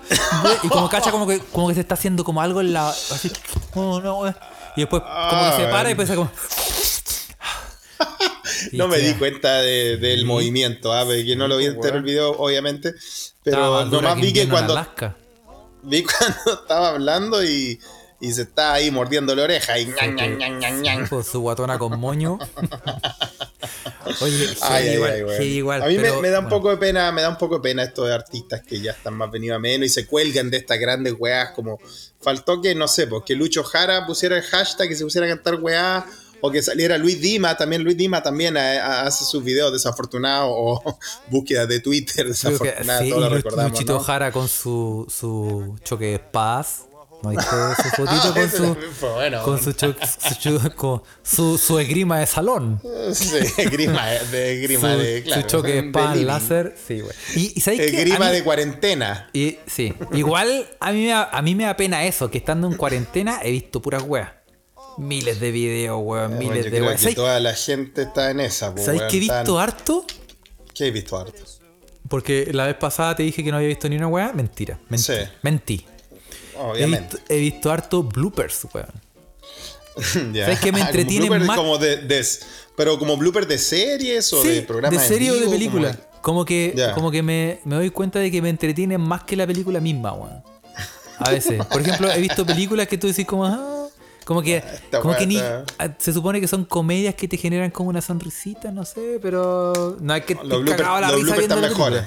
Y 0.64 0.68
como 0.68 0.88
cacha 0.88 1.12
como 1.12 1.26
que, 1.28 1.40
como 1.40 1.68
que 1.68 1.74
se 1.76 1.82
está 1.82 1.96
haciendo 1.96 2.24
como 2.24 2.42
algo 2.42 2.62
en 2.62 2.74
la... 2.74 2.90
Así, 2.90 3.32
oh, 3.74 4.00
no. 4.00 4.28
Y 4.76 4.82
después 4.82 5.02
como 5.02 5.50
que 5.58 5.64
se 5.64 5.68
para 5.70 5.90
y 5.90 5.92
empieza 5.94 6.16
como... 6.16 6.30
No 8.74 8.88
me 8.88 8.98
di 9.00 9.14
cuenta 9.16 9.62
de- 9.62 9.98
del 9.98 10.26
movimiento, 10.26 10.94
¿ah? 10.94 11.04
porque 11.06 11.36
no 11.36 11.48
lo 11.48 11.58
vi 11.58 11.66
entero 11.66 11.98
el 11.98 12.04
video, 12.04 12.32
obviamente. 12.32 12.94
Pero 13.44 13.86
nomás 13.86 14.16
vi 14.20 14.34
que 14.34 14.48
cuando, 14.48 14.76
vi 15.84 16.04
cuando 16.04 16.62
estaba 16.62 16.90
hablando 16.90 17.44
y, 17.44 17.80
y 18.20 18.32
se 18.34 18.44
estaba 18.44 18.74
ahí 18.74 18.92
mordiendo 18.92 19.36
la 19.36 19.44
oreja 19.44 19.80
y 19.80 19.88
ñan. 19.88 21.08
Con 21.08 21.24
su 21.24 21.40
guatona 21.42 21.78
con 21.80 22.00
moño. 22.00 22.38
Oye, 24.22 24.50
Ay, 24.62 24.90
igual, 24.90 25.12
ay, 25.12 25.20
heavy 25.38 25.46
igual, 25.58 25.82
a 25.84 25.86
mí 25.88 25.96
me- 25.96 26.02
pero, 26.02 26.22
me, 26.22 26.30
da 26.30 26.40
un 26.40 26.46
bueno. 26.46 26.58
poco 26.58 26.70
de 26.72 26.78
pena, 26.78 27.12
me 27.12 27.22
da 27.22 27.30
un 27.30 27.38
poco 27.38 27.56
de 27.56 27.62
pena 27.62 27.84
esto 27.84 28.04
de 28.06 28.14
artistas 28.14 28.62
que 28.62 28.80
ya 28.80 28.92
están 28.92 29.14
más 29.16 29.32
venidos 29.32 29.56
a 29.56 29.60
menos 29.60 29.86
y 29.86 29.90
se 29.90 30.06
cuelgan 30.06 30.50
de 30.50 30.58
estas 30.58 30.80
grandes 30.80 31.16
weás, 31.18 31.52
como 31.52 31.80
faltó 32.20 32.62
que, 32.62 32.76
no 32.76 32.88
sé, 32.88 33.08
pues 33.08 33.24
que 33.26 33.36
Lucho 33.36 33.64
Jara 33.64 34.06
pusiera 34.06 34.38
el 34.38 34.44
hashtag 34.44 34.92
y 34.92 34.96
se 34.96 35.04
pusiera 35.04 35.28
a 35.28 35.30
cantar 35.30 35.56
weá, 35.56 36.06
o 36.42 36.52
que 36.52 36.62
saliera 36.62 36.98
Luis 36.98 37.22
Dima, 37.22 37.56
también 37.56 37.84
Luis 37.84 37.96
Dima 37.98 38.22
también 38.24 38.58
eh, 38.58 38.80
hace 38.80 39.26
sus 39.26 39.44
videos 39.44 39.72
desafortunados 39.72 40.50
o 40.52 40.98
búsquedas 41.30 41.68
de 41.68 41.80
Twitter 41.80 42.28
desafortunadas, 42.28 43.04
sí, 43.04 43.10
todos 43.10 43.22
lo 43.22 43.30
recordamos, 43.30 43.72
Luchito 43.74 43.94
¿no? 43.94 44.00
Jara 44.00 44.32
con 44.32 44.48
su, 44.48 45.06
su 45.10 45.78
choque 45.84 46.06
de 46.06 46.14
espadas. 46.16 46.86
¿No 47.24 47.30
viste 47.30 47.46
su 47.46 47.90
fotito 47.98 48.10
Ah, 48.10 48.34
con 48.34 48.50
su, 48.50 48.58
también 48.64 48.92
fue 49.00 49.14
bueno. 49.14 49.44
con 49.44 49.62
su, 49.64 49.74
cho- 49.74 49.94
su, 50.42 50.72
con 50.76 51.04
su, 51.22 51.58
su 51.60 51.78
esgrima 51.78 52.18
de 52.20 52.26
salón? 52.26 52.82
Sí, 53.14 53.38
grima 53.70 54.08
de 54.08 54.56
Su, 54.56 54.62
grima 54.64 54.96
de, 54.96 55.18
su 55.20 55.24
claro, 55.26 55.42
choque 55.48 55.72
de 55.74 55.80
espada 55.86 56.16
láser. 56.16 56.76
Sí, 56.88 57.00
güey. 57.02 57.14
Y, 57.36 57.54
y 57.56 57.62
¿sabes 57.62 57.80
qué? 57.92 57.96
A 57.96 58.02
grima 58.02 58.26
mí- 58.30 58.32
de 58.32 58.44
cuarentena. 58.44 59.30
Y 59.34 59.60
sí, 59.68 59.94
igual 60.14 60.68
a 60.80 60.92
mí, 60.92 61.12
a 61.12 61.42
mí 61.44 61.54
me 61.54 61.66
da 61.66 61.78
pena 61.78 62.06
eso, 62.06 62.32
que 62.32 62.40
estando 62.40 62.66
en 62.66 62.74
cuarentena 62.74 63.40
he 63.44 63.52
visto 63.52 63.84
puras 63.84 64.02
weas. 64.02 64.32
Miles 64.98 65.40
de 65.40 65.52
videos, 65.52 66.00
weón, 66.04 66.38
miles 66.38 66.58
yo 66.58 66.64
de 66.66 66.70
creo 66.78 66.92
que 66.92 66.98
¿Sabes, 66.98 67.16
toda 67.16 67.40
la 67.40 67.54
gente 67.54 68.04
está 68.04 68.30
en 68.32 68.40
esa. 68.42 68.68
¿sabes 68.78 68.88
weón, 68.88 69.08
qué 69.10 69.18
he 69.18 69.20
visto 69.22 69.60
harto? 69.60 70.06
¿Qué 70.74 70.88
he 70.88 70.92
visto 70.92 71.18
harto? 71.18 71.42
Porque 72.08 72.50
la 72.54 72.66
vez 72.66 72.76
pasada 72.76 73.16
te 73.16 73.24
dije 73.24 73.44
que 73.44 73.52
no 73.52 73.58
había 73.58 73.70
visto 73.70 73.88
ni 73.88 73.96
una 73.96 74.08
wea. 74.08 74.34
Mentira, 74.34 74.80
mentí. 74.90 75.04
Sí. 75.06 75.14
Mentí. 75.42 75.86
He 76.56 76.60
Obviamente. 76.60 77.16
visto, 77.18 77.34
he 77.34 77.40
visto 77.40 77.72
harto 77.72 78.04
bloopers, 78.04 78.68
weón. 78.74 78.92
Ya. 80.34 80.46
¿Sabes 80.46 80.60
qué 80.60 80.72
me 80.72 80.82
entretiene 80.82 81.30
más? 81.40 81.58
Como 81.58 81.78
de, 81.78 81.98
de- 81.98 82.26
pero 82.76 82.98
como 82.98 83.18
blooper 83.18 83.46
de 83.48 83.58
series 83.58 84.32
o 84.34 84.42
Sí, 84.42 84.48
de 84.50 84.62
programas 84.64 85.02
en 85.04 85.08
serie 85.08 85.32
o 85.32 85.36
de 85.36 85.48
película. 85.50 85.92
como- 85.94 86.12
Como 86.22 86.46
que, 86.46 86.92
como 86.94 87.12
que 87.12 87.24
me, 87.24 87.60
me 87.66 87.76
doy 87.76 87.90
cuenta 87.90 88.20
de 88.20 88.30
que 88.32 88.42
me 88.42 88.50
entretiene 88.50 88.98
más 88.98 89.24
que 89.24 89.36
la 89.36 89.46
película 89.48 89.80
misma, 89.80 90.14
weón. 90.14 90.44
A 91.18 91.30
veces. 91.32 91.64
Por 91.66 91.82
ejemplo, 91.82 92.12
he 92.12 92.20
visto 92.20 92.46
películas 92.46 92.88
que 92.88 92.98
tú 92.98 93.08
decís 93.08 93.26
como, 93.26 93.46
ah, 93.46 93.81
como 94.26 94.42
que, 94.42 94.58
Esta 94.58 95.00
como 95.02 95.16
que 95.16 95.26
ni, 95.28 95.38
ah, 95.38 95.64
se 95.98 96.14
supone 96.14 96.40
que 96.40 96.48
son 96.48 96.66
comedias 96.66 97.16
que 97.16 97.28
te 97.28 97.38
generan 97.38 97.72
como 97.72 97.90
una 97.90 98.02
sonrisita, 98.02 98.72
no 98.72 98.86
sé, 98.86 99.20
pero 99.22 99.98
no 100.00 100.14
hay 100.14 100.22
que 100.22 100.36
Los 100.36 100.44
estar 100.44 100.60
bloopers- 100.60 101.02
la 101.02 101.12
los 101.12 101.20
risa 101.22 101.36
bloopers 101.36 101.38
viendo 101.40 101.56
están 101.56 101.70
mejores. 101.72 102.04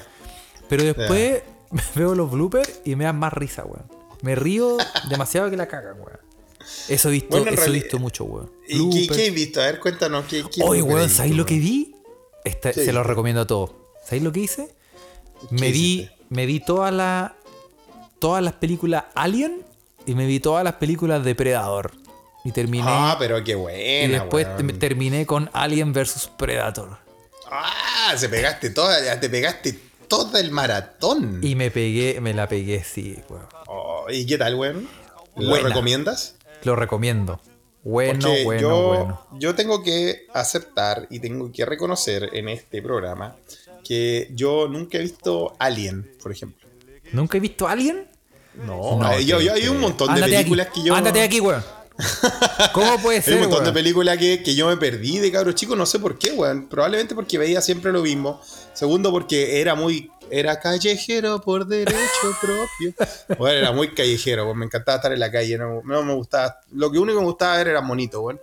Pero 0.68 0.82
después 0.84 1.42
veo 1.94 2.14
los 2.14 2.30
bloopers 2.30 2.80
y 2.84 2.96
me 2.96 3.04
dan 3.04 3.18
más 3.18 3.32
risa, 3.32 3.64
weón. 3.64 3.84
Me 4.22 4.34
río 4.34 4.78
demasiado 5.10 5.50
que 5.50 5.56
la 5.56 5.66
cagan, 5.68 5.96
weón. 5.98 6.18
Eso 6.88 7.08
he 7.10 7.12
visto, 7.12 7.28
Bueno, 7.36 7.50
eso 7.50 7.64
he 7.66 7.70
visto 7.72 7.98
mucho, 7.98 8.24
weón. 8.24 8.50
¿Y 8.66 9.06
qué, 9.06 9.26
he 9.26 9.30
visto? 9.30 9.60
A 9.60 9.66
ver, 9.66 9.80
cuéntanos. 9.80 10.24
¿qué, 10.24 10.42
qué 10.50 10.62
Oye, 10.64 10.80
weón, 10.82 11.10
¿sabéis 11.10 11.36
lo 11.36 11.44
que 11.44 11.58
vi? 11.58 11.94
Esta- 12.44 12.72
¿Qué 12.72 12.84
se 12.84 12.92
lo 12.92 13.02
recomiendo 13.02 13.42
a 13.42 13.46
todos. 13.46 13.72
¿Sabéis 14.04 14.22
lo 14.22 14.32
que 14.32 14.40
hice? 14.40 14.74
¿Qué 15.50 15.54
Me 15.56 15.72
vi, 15.72 16.08
me 16.30 16.46
vi 16.46 16.60
todas 16.60 16.92
las 16.94 17.32
todas 18.18 18.42
las 18.42 18.54
películas 18.54 19.04
Alien 19.14 19.62
y 20.06 20.14
me 20.14 20.26
vi 20.26 20.40
todas 20.40 20.64
las 20.64 20.74
películas 20.74 21.22
Depredador. 21.24 21.92
Y 22.44 22.52
terminé. 22.52 22.84
Ah, 22.86 23.16
pero 23.18 23.42
qué 23.42 23.52
y 23.52 23.54
buena. 23.54 24.18
después 24.20 24.46
weón. 24.46 24.78
terminé 24.78 25.24
con 25.26 25.48
Alien 25.52 25.92
vs 25.92 26.30
Predator. 26.36 26.98
Ah, 27.50 28.12
se 28.16 28.28
pegaste 28.28 28.70
toda, 28.70 29.18
te 29.18 29.30
pegaste 29.30 29.78
todo 30.08 30.36
el 30.38 30.50
maratón. 30.50 31.40
Y 31.42 31.54
me 31.54 31.70
pegué, 31.70 32.20
me 32.20 32.34
la 32.34 32.46
pegué, 32.48 32.84
sí, 32.84 33.18
weón. 33.28 33.46
Oh, 33.66 34.06
¿Y 34.10 34.26
qué 34.26 34.36
tal, 34.38 34.54
weón? 34.56 34.86
¿Lo 35.36 35.48
Buena. 35.48 35.68
recomiendas? 35.68 36.36
Lo 36.64 36.76
recomiendo. 36.76 37.40
Bueno, 37.82 38.20
Porque 38.28 38.44
bueno, 38.44 38.60
yo, 38.60 38.86
bueno. 38.86 39.26
yo 39.32 39.54
tengo 39.54 39.82
que 39.82 40.26
aceptar 40.32 41.06
y 41.10 41.18
tengo 41.20 41.50
que 41.52 41.66
reconocer 41.66 42.30
en 42.32 42.48
este 42.48 42.80
programa 42.80 43.36
que 43.86 44.28
yo 44.32 44.68
nunca 44.68 44.96
he 44.98 45.02
visto 45.02 45.54
Alien, 45.58 46.10
por 46.22 46.32
ejemplo. 46.32 46.66
¿Nunca 47.12 47.36
he 47.36 47.40
visto 47.40 47.68
Alien? 47.68 48.06
No, 48.54 48.98
No, 48.98 49.06
hay- 49.06 49.26
yo, 49.26 49.40
yo- 49.40 49.52
hay 49.52 49.68
un 49.68 49.80
montón 49.80 50.14
de 50.14 50.20
películas 50.22 50.68
aquí, 50.68 50.80
que 50.82 50.88
yo. 50.88 50.94
Ándate 50.94 51.20
aquí, 51.22 51.40
weón. 51.40 51.62
¿Cómo 52.72 52.98
puede 53.00 53.18
Hay 53.18 53.22
ser, 53.22 53.34
un 53.34 53.40
montón 53.42 53.64
de 53.64 53.72
películas 53.72 54.18
que, 54.18 54.42
que 54.42 54.54
yo 54.54 54.66
me 54.66 54.76
perdí 54.76 55.18
de 55.18 55.30
cabros 55.30 55.54
chicos, 55.54 55.76
no 55.78 55.86
sé 55.86 55.98
por 55.98 56.18
qué, 56.18 56.32
weón. 56.32 56.68
Probablemente 56.68 57.14
porque 57.14 57.38
veía 57.38 57.60
siempre 57.60 57.92
lo 57.92 58.02
mismo. 58.02 58.40
Segundo, 58.72 59.10
porque 59.10 59.60
era 59.60 59.74
muy. 59.74 60.10
Era 60.30 60.58
callejero 60.58 61.40
por 61.40 61.66
derecho 61.66 61.98
propio. 62.40 62.94
Bueno, 63.38 63.58
era 63.58 63.72
muy 63.72 63.94
callejero, 63.94 64.44
weón. 64.44 64.58
Me 64.58 64.64
encantaba 64.66 64.96
estar 64.96 65.12
en 65.12 65.20
la 65.20 65.30
calle. 65.30 65.56
No, 65.56 65.82
no 65.84 66.02
me 66.02 66.14
gustaba. 66.14 66.58
Lo 66.72 66.90
que 66.90 66.98
único 66.98 67.18
que 67.18 67.22
me 67.24 67.30
gustaba 67.30 67.58
ver 67.58 67.68
era 67.68 67.80
monito, 67.80 68.22
weón. 68.22 68.40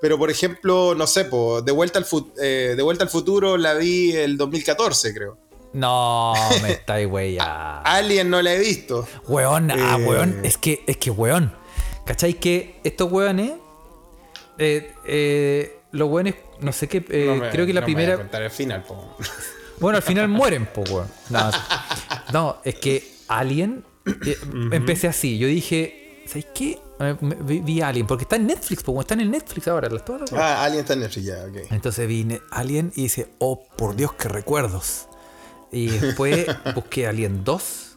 Pero 0.00 0.18
por 0.18 0.30
ejemplo, 0.30 0.94
no 0.94 1.06
sé, 1.06 1.24
po, 1.24 1.62
de, 1.62 1.72
vuelta 1.72 1.98
al 1.98 2.06
eh, 2.40 2.74
de 2.76 2.82
Vuelta 2.82 3.04
al 3.04 3.10
Futuro 3.10 3.56
la 3.56 3.74
vi 3.74 4.12
el 4.12 4.36
2014, 4.36 5.14
creo. 5.14 5.38
No, 5.72 6.32
me 6.62 6.72
estáis, 6.72 7.06
güey. 7.08 7.36
Alien 7.40 8.30
no 8.30 8.40
la 8.40 8.54
he 8.54 8.58
visto. 8.58 9.06
Weón, 9.26 9.70
ah, 9.70 9.96
Eh. 9.98 10.04
weón, 10.04 10.40
es 10.44 10.56
que, 10.58 10.82
es 10.86 10.96
que, 10.96 11.10
weón. 11.10 11.52
¿Cacháis 12.06 12.36
que 12.36 12.80
estos 12.84 13.10
weones, 13.12 13.52
eh, 14.58 14.94
eh, 15.04 15.78
los 15.92 16.08
weones, 16.08 16.36
no 16.60 16.72
sé 16.72 16.88
qué, 16.88 17.04
eh, 17.10 17.24
No 17.26 17.36
me- 17.36 17.50
creo 17.50 17.66
que 17.66 17.72
la 17.74 17.80
no 17.82 17.86
me 17.88 17.92
voy 17.94 18.02
a 18.02 18.06
primera, 18.06 18.16
contar 18.16 18.42
el 18.42 18.50
final, 18.50 18.82
po. 18.84 19.16
bueno, 19.80 19.96
al 19.98 20.02
final 20.02 20.28
mueren, 20.28 20.66
po, 20.66 20.82
weón. 20.82 21.08
No, 21.30 21.50
no, 22.32 22.56
es 22.64 22.76
que 22.76 23.04
Alien, 23.28 23.84
eh, 24.24 24.36
empecé 24.72 25.08
así, 25.08 25.36
yo 25.38 25.48
dije, 25.48 26.22
¿sabéis 26.26 26.46
qué? 26.54 26.78
Eh, 27.00 27.16
Vi, 27.20 27.58
vi 27.60 27.80
Alien, 27.82 28.06
porque 28.06 28.22
está 28.22 28.36
en 28.36 28.46
Netflix, 28.46 28.82
po, 28.82 28.98
está 29.00 29.14
en 29.14 29.30
Netflix 29.30 29.68
ahora, 29.68 29.90
las 29.90 30.04
todas 30.04 30.30
las. 30.30 30.32
Ah, 30.32 30.64
Alien 30.64 30.80
está 30.80 30.92
en 30.94 31.00
Netflix, 31.00 31.26
ya, 31.26 31.44
ok. 31.44 31.70
Entonces 31.72 32.06
vi 32.08 32.26
Alien 32.52 32.92
y 32.96 33.02
dice, 33.02 33.28
oh, 33.38 33.66
por 33.76 33.96
Dios, 33.96 34.12
qué 34.14 34.28
recuerdos. 34.28 35.08
Y 35.72 35.88
después 35.88 36.46
busqué 36.74 37.06
Alien 37.08 37.42
2, 37.44 37.96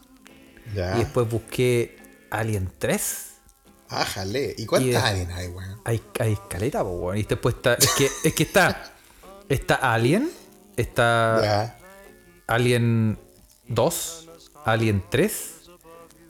Ya. 0.74 0.96
y 0.96 0.98
después 1.04 1.30
busqué 1.30 1.96
Alien 2.30 2.70
3. 2.78 3.26
Ájale. 3.90 4.54
¿Y 4.56 4.62
Y 4.62 4.66
cuántas 4.66 5.02
de- 5.02 5.08
Alien 5.10 5.30
hay, 5.32 5.48
weón? 5.48 5.80
Hay, 5.84 6.00
hay 6.20 6.32
escaleta, 6.32 6.82
po, 6.82 6.90
weón. 6.90 7.18
Y 7.18 7.24
después 7.24 7.56
está. 7.56 7.74
Es 7.74 7.90
que, 7.90 8.08
es 8.24 8.34
que 8.34 8.42
está. 8.44 8.92
Está 9.48 9.74
Alien. 9.74 10.30
Está. 10.76 11.76
Alien 12.46 13.18
2. 13.68 14.28
Alien 14.64 15.02
3. 15.10 15.56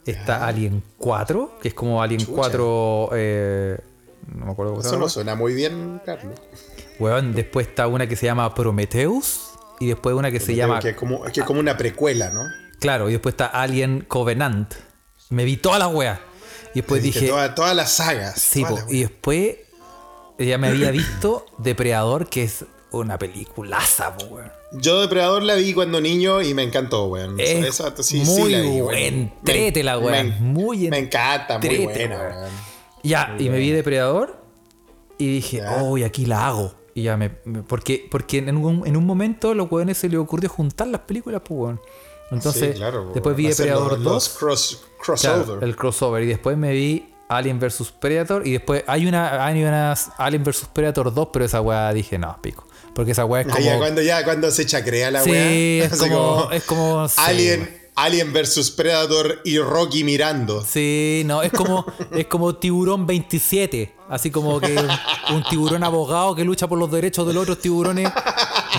Está 0.05 0.47
Alien 0.47 0.83
4, 0.97 1.59
que 1.61 1.67
es 1.67 1.73
como 1.75 2.01
Alien 2.01 2.25
4. 2.25 3.09
Eh, 3.13 3.77
no 4.33 4.45
me 4.47 4.51
acuerdo 4.51 4.71
cómo 4.73 4.81
se 4.81 4.87
Eso 4.89 4.97
no 4.97 5.07
suena 5.09 5.35
muy 5.35 5.53
bien, 5.53 6.01
Carlos. 6.05 6.39
Weón, 6.99 7.33
después 7.33 7.67
está 7.67 7.87
una 7.87 8.07
que 8.07 8.15
se 8.15 8.25
llama 8.25 8.53
Prometheus. 8.55 9.51
Y 9.79 9.87
después 9.87 10.15
una 10.15 10.31
que 10.31 10.39
se 10.39 10.55
llama. 10.55 10.79
Que 10.79 10.89
es 10.89 10.95
como, 10.95 11.23
que 11.23 11.39
es 11.41 11.45
como 11.45 11.59
una 11.59 11.77
precuela, 11.77 12.31
¿no? 12.31 12.43
Claro, 12.79 13.09
y 13.09 13.13
después 13.13 13.33
está 13.33 13.45
Alien 13.47 14.01
Covenant. 14.07 14.73
Me 15.29 15.43
vi 15.45 15.57
toda 15.57 15.77
la 15.79 15.87
wea. 15.87 16.19
Y 16.73 16.79
después 16.79 17.03
dije. 17.03 17.27
toda- 17.27 17.53
todas 17.55 17.75
las 17.75 17.91
sagas. 17.91 18.39
Sí, 18.41 18.61
todas 18.61 18.71
po, 18.83 18.85
las- 18.85 18.93
y 18.93 19.01
después 19.01 19.55
ya 20.39 20.57
me 20.57 20.67
había 20.69 20.91
visto 20.91 21.45
Depredador, 21.57 22.27
que 22.29 22.43
es 22.43 22.65
una 22.91 23.17
peliculaza, 23.17 24.15
po, 24.17 24.25
weón. 24.25 24.51
Yo 24.73 25.01
Depredador 25.01 25.43
la 25.43 25.55
vi 25.55 25.73
cuando 25.73 25.99
niño 25.99 26.41
y 26.41 26.53
me 26.53 26.63
encantó, 26.63 27.05
weón. 27.07 27.39
Es 27.39 27.65
Esa- 27.79 27.93
sí, 28.01 28.17
muy 28.21 28.25
sí 28.43 28.49
la 28.51 28.61
vi, 28.61 28.81
weón. 28.81 29.33
trétela, 29.43 29.97
weón. 29.99 30.29
me- 30.29 30.39
Muy 30.39 30.89
Me 30.89 30.97
encanta, 30.99 31.59
muy 31.59 31.77
buena, 31.85 32.17
weón. 32.17 32.35
weón. 32.37 32.49
Ya, 33.03 33.35
y 33.39 33.49
me 33.49 33.57
vi 33.57 33.71
Depredador 33.71 34.41
y 35.17 35.27
dije, 35.35 35.57
Ya. 35.57 35.81
oh, 35.83 35.97
aquí 36.05 36.25
la 36.25 36.47
hago. 36.47 36.73
Y 36.93 37.03
ya 37.03 37.15
me. 37.17 37.31
me- 37.45 37.63
porque 37.63 38.05
porque 38.11 38.39
en, 38.39 38.57
un, 38.57 38.85
en 38.85 38.97
un 38.97 39.05
momento 39.05 39.51
a 39.51 39.55
los 39.55 39.71
weones 39.71 39.97
se 39.97 40.09
les 40.09 40.19
ocurrió 40.19 40.49
juntar 40.49 40.87
las 40.87 41.01
películas, 41.01 41.41
pues, 41.45 41.57
weón. 41.59 41.81
Entonces, 42.31 42.71
Sí, 42.73 42.77
claro, 42.77 43.11
después 43.13 43.35
vi. 43.35 43.47
Hacer 43.47 43.65
Depredador 43.67 43.99
los, 43.99 44.03
2. 44.03 44.13
los 44.13 44.29
cross, 44.29 44.79
Claro, 45.21 45.43
crossover. 45.43 45.63
el 45.63 45.75
crossover. 45.75 46.23
Y 46.23 46.27
después 46.27 46.57
me 46.57 46.71
vi 46.71 47.13
Alien 47.27 47.59
vs 47.59 47.91
Predator. 47.99 48.47
Y 48.47 48.53
después 48.53 48.83
hay 48.87 49.05
una, 49.05 49.45
hay 49.45 49.63
una 49.63 49.93
Alien 50.17 50.43
vs 50.43 50.67
Predator 50.73 51.13
2, 51.13 51.27
pero 51.33 51.45
esa 51.45 51.61
weá 51.61 51.91
dije, 51.93 52.17
no, 52.17 52.37
pico. 52.41 52.67
Porque 52.93 53.11
esa 53.11 53.25
weá 53.25 53.41
es 53.41 53.47
Ah, 53.47 53.51
como. 53.53 53.65
ya, 53.65 53.77
cuando, 53.77 54.01
ya 54.01 54.23
cuando 54.23 54.51
se 54.51 54.65
chacrea 54.65 55.11
la 55.11 55.23
Sí, 55.23 55.31
weá. 55.31 55.85
es 55.85 55.95
como- 55.97 56.49
es 56.51 56.63
como- 56.63 57.07
sí, 57.07 57.15
Alien, 57.17 57.81
Alien 57.95 58.31
versus 58.33 58.71
Predator 58.71 59.39
y 59.43 59.59
Rocky 59.59 60.03
mirando. 60.03 60.63
Sí, 60.63 61.23
no, 61.25 61.41
es 61.41 61.51
como, 61.51 61.85
es 62.11 62.27
como 62.27 62.55
tiburón 62.55 63.05
27. 63.05 63.93
Así 64.09 64.29
como 64.31 64.59
que 64.59 64.75
un 65.33 65.43
tiburón 65.49 65.83
abogado 65.83 66.35
que 66.35 66.43
lucha 66.43 66.67
por 66.67 66.77
los 66.79 66.91
derechos 66.91 67.25
de 67.27 67.33
los 67.33 67.43
otros 67.43 67.59
tiburones. 67.59 68.09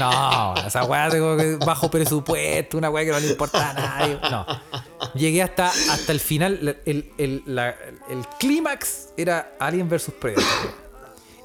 No, 0.01 0.55
esa 0.67 0.85
weá 0.85 1.11
que 1.11 1.57
bajo 1.65 1.91
presupuesto, 1.91 2.79
una 2.79 2.91
weá 2.91 3.05
que 3.05 3.11
no 3.11 3.21
le 3.21 3.29
importa 3.29 3.71
a 3.71 3.75
nadie. 3.75 4.19
No. 4.31 4.47
Llegué 5.15 5.43
hasta, 5.43 5.69
hasta 5.69 6.13
el 6.13 6.21
final. 6.21 6.79
El, 6.87 7.13
el, 7.19 7.43
la- 7.47 7.75
el 8.09 8.27
clímax 8.39 9.09
era 9.17 9.55
Alien 9.61 9.89
vs 9.89 10.13
Predator. 10.21 10.45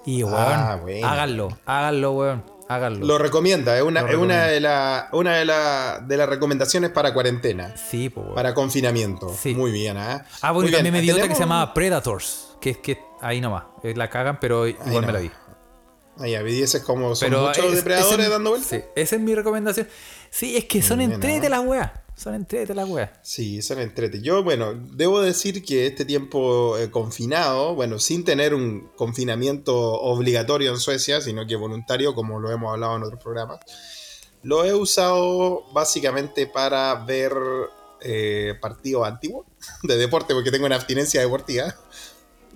Y 0.06 0.24
weón, 0.24 0.36
Ah, 0.40 0.78
bueno. 0.82 1.08
háganlo, 1.08 1.58
háganlo, 1.66 2.12
weón. 2.14 2.58
Háganlo. 2.70 3.06
Lo 3.06 3.18
recomienda, 3.18 3.78
es 3.78 3.84
una, 3.84 4.02
es 4.02 4.16
una, 4.16 4.44
de, 4.48 4.60
la- 4.60 5.08
una 5.14 5.36
de, 5.36 5.46
la- 5.46 6.00
de 6.06 6.18
las 6.18 6.28
recomendaciones 6.30 6.90
para 6.92 7.14
cuarentena, 7.14 7.74
Sí, 7.78 8.10
po, 8.10 8.22
weón. 8.22 8.36
para 8.36 8.54
confinamiento. 8.54 9.30
Sí. 9.38 9.54
Muy 9.56 9.72
bien, 9.72 9.98
¿ah? 9.98 10.26
Ah, 10.42 10.52
bueno, 10.52 10.70
también 10.72 10.94
me 10.94 11.02
dio 11.02 11.16
otra 11.16 11.28
que 11.28 11.34
se 11.36 11.42
llamaba 11.42 11.74
Predators. 11.74 12.56
Que 12.62 12.72
es 12.72 12.78
que 12.78 13.00
ahí 13.22 13.40
nomás. 13.40 13.64
eh, 13.84 13.94
La 13.96 14.10
cagan, 14.10 14.40
pero 14.40 14.68
igual 14.68 15.06
me 15.06 15.12
la 15.14 15.20
vi. 15.20 15.32
Ahí, 16.20 16.36
a 16.36 16.42
ver, 16.42 16.64
ese 16.64 16.78
es 16.80 16.84
como 16.84 17.16
son 17.16 17.30
Pero 17.30 17.48
muchos 17.48 17.66
es- 17.66 17.76
depredadores 17.76 18.20
ese- 18.20 18.30
dando 18.30 18.50
vueltas. 18.52 18.70
Sí, 18.70 18.82
esa 18.96 19.16
es 19.16 19.22
mi 19.22 19.36
recomendación. 19.36 19.88
Sí, 20.30 20.58
es 20.58 20.66
que 20.66 20.82
son 20.82 21.00
bien, 21.00 21.12
entrete 21.14 21.50
las 21.50 21.66
weas. 21.66 21.92
Son 22.16 22.34
entrete 22.34 22.74
las 22.74 22.90
weas. 22.90 23.12
Sí, 23.22 23.62
son 23.62 23.80
entrete. 23.80 24.22
Yo, 24.22 24.44
bueno, 24.44 24.74
debo 24.74 25.22
decir 25.22 25.64
que 25.64 25.86
este 25.86 26.04
tiempo 26.04 26.76
eh, 26.78 26.90
confinado, 26.90 27.76
bueno, 27.76 28.00
sin 28.00 28.26
tener 28.26 28.56
un 28.56 28.90
confinamiento 28.96 29.76
obligatorio 29.78 30.72
en 30.72 30.80
Suecia, 30.80 31.22
sino 31.22 31.46
que 31.46 31.56
voluntario, 31.56 32.16
como 32.16 32.40
lo 32.40 32.52
hemos 32.52 32.74
hablado 32.74 32.96
en 32.98 33.04
otros 33.04 33.22
programas, 33.22 33.60
lo 34.42 34.66
he 34.66 34.74
usado 34.74 35.66
básicamente 35.74 36.48
para 36.48 36.96
ver 37.06 37.34
eh, 38.02 38.56
partidos 38.62 39.08
antiguos 39.08 39.46
de 39.84 39.98
deporte, 39.98 40.34
porque 40.34 40.50
tengo 40.52 40.66
una 40.66 40.76
abstinencia 40.76 41.22
deportiva 41.22 41.76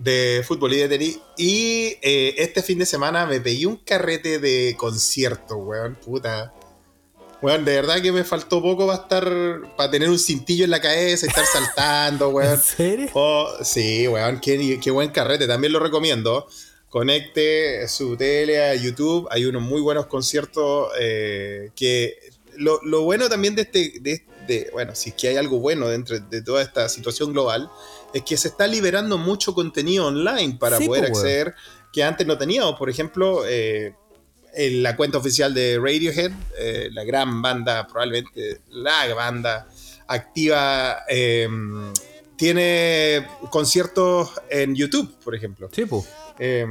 de 0.03 0.43
fútbol 0.47 0.73
y 0.73 0.77
de 0.77 0.89
tenis. 0.89 1.19
Y 1.37 1.97
eh, 2.01 2.35
este 2.37 2.61
fin 2.63 2.79
de 2.79 2.85
semana 2.85 3.25
me 3.25 3.39
pegué 3.39 3.65
un 3.67 3.77
carrete 3.77 4.39
de 4.39 4.75
concierto, 4.77 5.57
weón, 5.57 5.95
puta. 5.95 6.53
Weón, 7.41 7.65
de 7.65 7.73
verdad 7.75 8.01
que 8.01 8.11
me 8.11 8.23
faltó 8.23 8.61
poco 8.61 8.85
para 8.87 9.01
estar, 9.01 9.27
para 9.75 9.89
tener 9.89 10.09
un 10.09 10.19
cintillo 10.19 10.63
en 10.63 10.69
la 10.71 10.79
cabeza 10.79 11.25
y 11.25 11.29
estar 11.29 11.45
saltando, 11.45 12.27
¿En 12.29 12.33
weón. 12.35 12.59
serio? 12.59 13.09
Oh, 13.13 13.47
sí, 13.63 14.07
weón, 14.07 14.39
qué, 14.39 14.79
qué 14.81 14.91
buen 14.91 15.09
carrete, 15.09 15.47
también 15.47 15.73
lo 15.73 15.79
recomiendo. 15.79 16.47
Conecte 16.89 17.87
su 17.87 18.17
tele 18.17 18.61
a 18.63 18.75
YouTube, 18.75 19.27
hay 19.31 19.45
unos 19.45 19.61
muy 19.61 19.81
buenos 19.81 20.07
conciertos 20.07 20.89
eh, 20.99 21.69
que... 21.75 22.15
Lo, 22.57 22.81
lo 22.83 23.03
bueno 23.03 23.29
también 23.29 23.55
de 23.55 23.61
este, 23.61 23.93
de, 24.01 24.25
de- 24.45 24.69
bueno, 24.73 24.93
si 24.93 25.09
es 25.11 25.15
que 25.15 25.29
hay 25.29 25.37
algo 25.37 25.59
bueno 25.59 25.87
dentro 25.87 26.19
de 26.19 26.41
toda 26.41 26.61
esta 26.61 26.89
situación 26.89 27.31
global, 27.31 27.71
es 28.13 28.23
que 28.23 28.37
se 28.37 28.49
está 28.49 28.67
liberando 28.67 29.17
mucho 29.17 29.53
contenido 29.53 30.07
online 30.07 30.57
para 30.59 30.77
Sí, 30.77 30.87
poder 30.87 31.05
acceder 31.05 31.55
que 31.91 32.03
antes 32.03 32.25
no 32.25 32.37
teníamos. 32.37 32.75
Por 32.77 32.89
ejemplo, 32.89 33.43
eh, 33.47 33.93
en 34.53 34.83
la 34.83 34.95
cuenta 34.95 35.17
oficial 35.17 35.53
de 35.53 35.79
Radiohead, 35.81 36.31
eh, 36.57 36.89
la 36.91 37.03
gran 37.03 37.41
banda, 37.41 37.87
probablemente 37.87 38.61
la 38.69 39.13
banda 39.13 39.67
activa, 40.07 41.03
eh, 41.09 41.47
tiene 42.35 43.27
conciertos 43.49 44.31
en 44.49 44.75
YouTube, 44.75 45.15
por 45.23 45.35
ejemplo. 45.35 45.69
Sí, 45.71 45.85
pues. 45.85 46.05
Eh, 46.39 46.65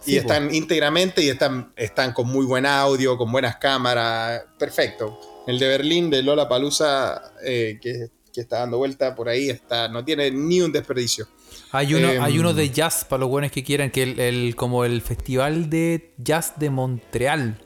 Sí, 0.00 0.14
y 0.14 0.16
están 0.16 0.52
íntegramente 0.52 1.22
y 1.22 1.28
están, 1.28 1.72
están 1.76 2.12
con 2.12 2.26
muy 2.26 2.44
buen 2.44 2.66
audio, 2.66 3.16
con 3.16 3.30
buenas 3.30 3.56
cámaras. 3.56 4.42
Perfecto. 4.58 5.20
El 5.46 5.58
de 5.58 5.68
Berlín, 5.68 6.10
de 6.10 6.22
Lola 6.22 6.48
Palusa, 6.48 7.32
que, 7.40 8.08
que 8.32 8.40
está 8.40 8.60
dando 8.60 8.78
vuelta 8.78 9.14
por 9.14 9.28
ahí, 9.28 9.50
está, 9.50 9.88
no 9.88 10.04
tiene 10.04 10.30
ni 10.30 10.60
un 10.60 10.72
desperdicio. 10.72 11.26
Hay 11.72 11.94
uno, 11.94 12.08
Em, 12.10 12.22
hay 12.22 12.38
uno 12.38 12.52
de 12.54 12.70
jazz 12.70 13.04
para 13.04 13.20
los 13.20 13.28
buenos 13.28 13.50
que 13.50 13.62
quieran, 13.62 13.90
que 13.90 14.02
el, 14.02 14.20
el- 14.20 14.56
como 14.56 14.84
el 14.84 15.00
festival 15.02 15.68
de 15.70 16.14
jazz 16.18 16.54
de 16.56 16.70
Montreal. 16.70 17.60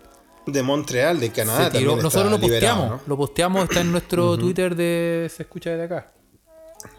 De 0.46 0.62
Montreal, 0.62 1.18
de 1.20 1.30
Canadá. 1.30 1.70
Tiró- 1.70 1.90
también 1.92 2.02
Nosotros 2.04 2.30
lo 2.30 2.38
posteamos. 2.40 2.60
liberado, 2.84 2.96
¿no? 2.96 3.00
Lo 3.06 3.16
posteamos, 3.16 3.64
está 3.64 3.80
en 3.80 3.90
nuestro 3.92 4.36
Twitter 4.38 4.76
de 4.76 5.30
Se 5.34 5.42
escucha 5.42 5.70
desde 5.70 5.84
acá. 5.84 6.12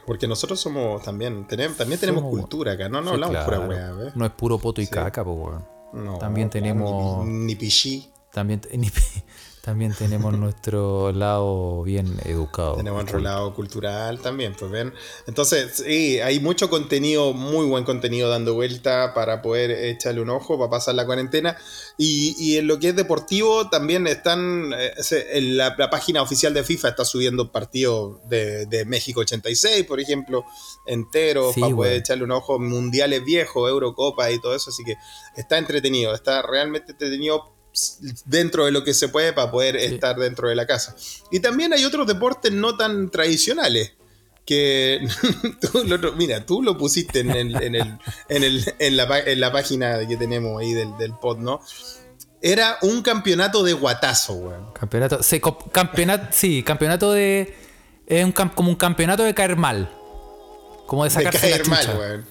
Porque 0.06 0.28
nosotros 0.28 0.60
somos 0.60 1.02
también, 1.04 1.48
tenemos, 1.48 1.78
también 1.78 2.00
tenemos 2.00 2.22
Somos- 2.24 2.40
cultura 2.40 2.74
acá, 2.74 2.90
no, 2.90 3.00
no 3.02 3.08
Sí, 3.10 3.14
hablamos 3.14 3.36
claro. 3.46 3.66
pura 3.66 3.68
weá. 3.68 4.12
No 4.16 4.26
es 4.26 4.32
puro 4.32 4.58
poto 4.58 4.82
y 4.82 4.88
caca, 4.88 5.24
pues, 5.24 5.38
weón. 5.38 5.66
No, 5.94 6.18
También 6.18 6.50
tenemos- 6.50 7.26
Ni, 7.26 7.46
ni 7.46 7.56
pichí. 7.56 8.10
También, 8.34 8.60
ni- 8.74 8.92
también 9.68 9.94
tenemos 9.94 10.34
nuestro 10.40 11.12
lado 11.12 11.84
bien 11.84 12.18
educado. 12.24 12.78
Tenemos 12.78 13.04
otro 13.04 13.20
lado 13.20 13.54
cultural 13.54 14.22
también, 14.22 14.56
pues 14.58 14.72
ven. 14.72 14.94
Entonces, 15.28 15.84
sí, 15.86 16.22
hay 16.22 16.40
mucho 16.40 16.70
contenido, 16.70 17.34
muy 17.34 17.66
buen 17.66 17.84
contenido 17.84 18.30
dando 18.30 18.54
vuelta 18.54 19.14
para 19.14 19.42
poder 19.42 19.72
echarle 19.72 20.22
un 20.22 20.30
ojo, 20.30 20.58
para 20.58 20.70
pasar 20.70 20.96
la 20.96 21.06
cuarentena. 21.06 21.58
Y, 21.98 22.34
y 22.40 22.56
en 22.56 22.68
lo 22.68 22.80
que 22.80 22.90
es 22.90 22.96
deportivo, 22.96 23.70
también 23.70 24.08
están, 24.08 24.72
eh, 24.72 24.94
en 25.34 25.58
la, 25.58 25.76
la 25.78 25.90
página 25.90 26.22
oficial 26.22 26.54
de 26.54 26.64
FIFA 26.64 26.88
está 26.88 27.04
subiendo 27.04 27.52
partidos 27.52 28.22
de, 28.30 28.68
de 28.68 28.86
México 28.86 29.20
86, 29.20 29.84
por 29.84 30.00
ejemplo, 30.00 30.46
enteros, 30.86 31.56
Sí, 31.56 31.60
para 31.60 31.76
poder 31.76 31.98
echarle 31.98 32.24
un 32.24 32.32
ojo, 32.32 32.58
mundiales 32.58 33.22
viejos, 33.26 33.70
Eurocopa 33.70 34.32
y 34.32 34.40
todo 34.40 34.56
eso. 34.56 34.70
Así 34.70 34.86
que 34.86 34.96
está 35.36 35.58
entretenido, 35.58 36.16
está 36.16 36.42
realmente 36.42 36.94
entretenido 36.94 37.57
dentro 38.26 38.66
de 38.66 38.72
lo 38.72 38.84
que 38.84 38.94
se 38.94 39.10
puede 39.10 39.34
para 39.34 39.52
poder 39.52 39.76
estar 39.76 40.16
dentro 40.18 40.50
de 40.50 40.56
la 40.56 40.66
casa. 40.68 40.96
Y 41.32 41.40
también 41.40 41.74
hay 41.74 41.86
otros 41.86 42.08
deportes 42.08 42.52
no 42.52 42.76
tan 42.78 43.10
tradicionales. 43.10 43.94
Que 44.46 45.06
tú 45.74 45.84
lo- 45.84 46.14
mira, 46.14 46.46
tú 46.46 46.64
lo 46.64 46.78
pusiste 46.78 47.20
en, 47.20 47.32
el, 47.32 47.62
en, 47.62 47.76
el, 47.76 47.98
en, 48.30 48.44
el- 48.44 48.74
en 48.80 48.96
la, 48.96 49.20
en 49.20 49.40
la 49.42 49.52
página 49.52 50.08
que 50.08 50.16
tenemos 50.16 50.62
ahí 50.62 50.74
del, 50.74 50.96
del 50.98 51.14
pod, 51.14 51.40
¿no? 51.40 51.60
Era 52.42 52.78
un 52.82 53.02
campeonato 53.02 53.62
de 53.64 53.74
guatazo, 53.74 54.34
weón. 54.36 54.72
Campeonato, 54.72 55.22
sí, 55.22 55.42
campeonato, 55.72 56.28
sí, 56.32 56.64
campeonato 56.64 57.12
de. 57.12 57.56
Es 58.06 58.24
un 58.24 58.32
como 58.32 58.70
un 58.70 58.76
campeonato 58.76 59.24
de 59.24 59.34
caer 59.34 59.58
mal. 59.58 59.92
Como 60.86 61.04
de 61.04 61.10
De 61.10 61.16
sacarse 61.16 61.40
caer 61.50 61.64
la 61.68 61.70
mal, 61.70 61.86
chucha. 61.86 61.98
weón. 62.00 62.26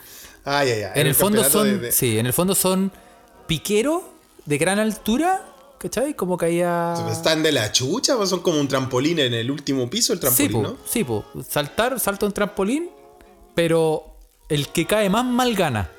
Ay, 0.44 0.70
ay, 0.70 0.82
ay. 0.84 0.92
En 0.94 1.06
el 1.08 1.14
fondo 1.14 1.44
son. 1.44 1.64
de- 1.68 1.78
de- 1.88 1.92
Sí, 1.92 2.18
en 2.18 2.24
el 2.24 2.32
fondo 2.32 2.54
son 2.54 2.92
piqueros 3.46 4.02
de 4.46 4.58
gran 4.58 4.78
altura. 4.78 5.52
¿Cachai? 5.78 6.14
Como 6.14 6.38
caía. 6.38 6.94
Están 7.12 7.42
de 7.42 7.52
la 7.52 7.70
chucha, 7.70 8.16
pues 8.16 8.30
son 8.30 8.40
como 8.40 8.58
un 8.58 8.66
trampolín 8.66 9.18
en 9.18 9.34
el 9.34 9.50
último 9.50 9.90
piso, 9.90 10.14
el 10.14 10.18
Sí, 10.18 10.22
trampolín, 10.22 10.52
po, 10.52 10.62
¿no? 10.62 10.76
sí, 10.88 11.04
po. 11.04 11.24
Saltar, 11.46 12.00
salto 12.00 12.24
en 12.24 12.32
trampolín, 12.32 12.88
pero 13.54 14.16
el 14.48 14.68
que 14.68 14.86
cae 14.86 15.10
más 15.10 15.26
mal 15.26 15.54
gana. 15.54 15.90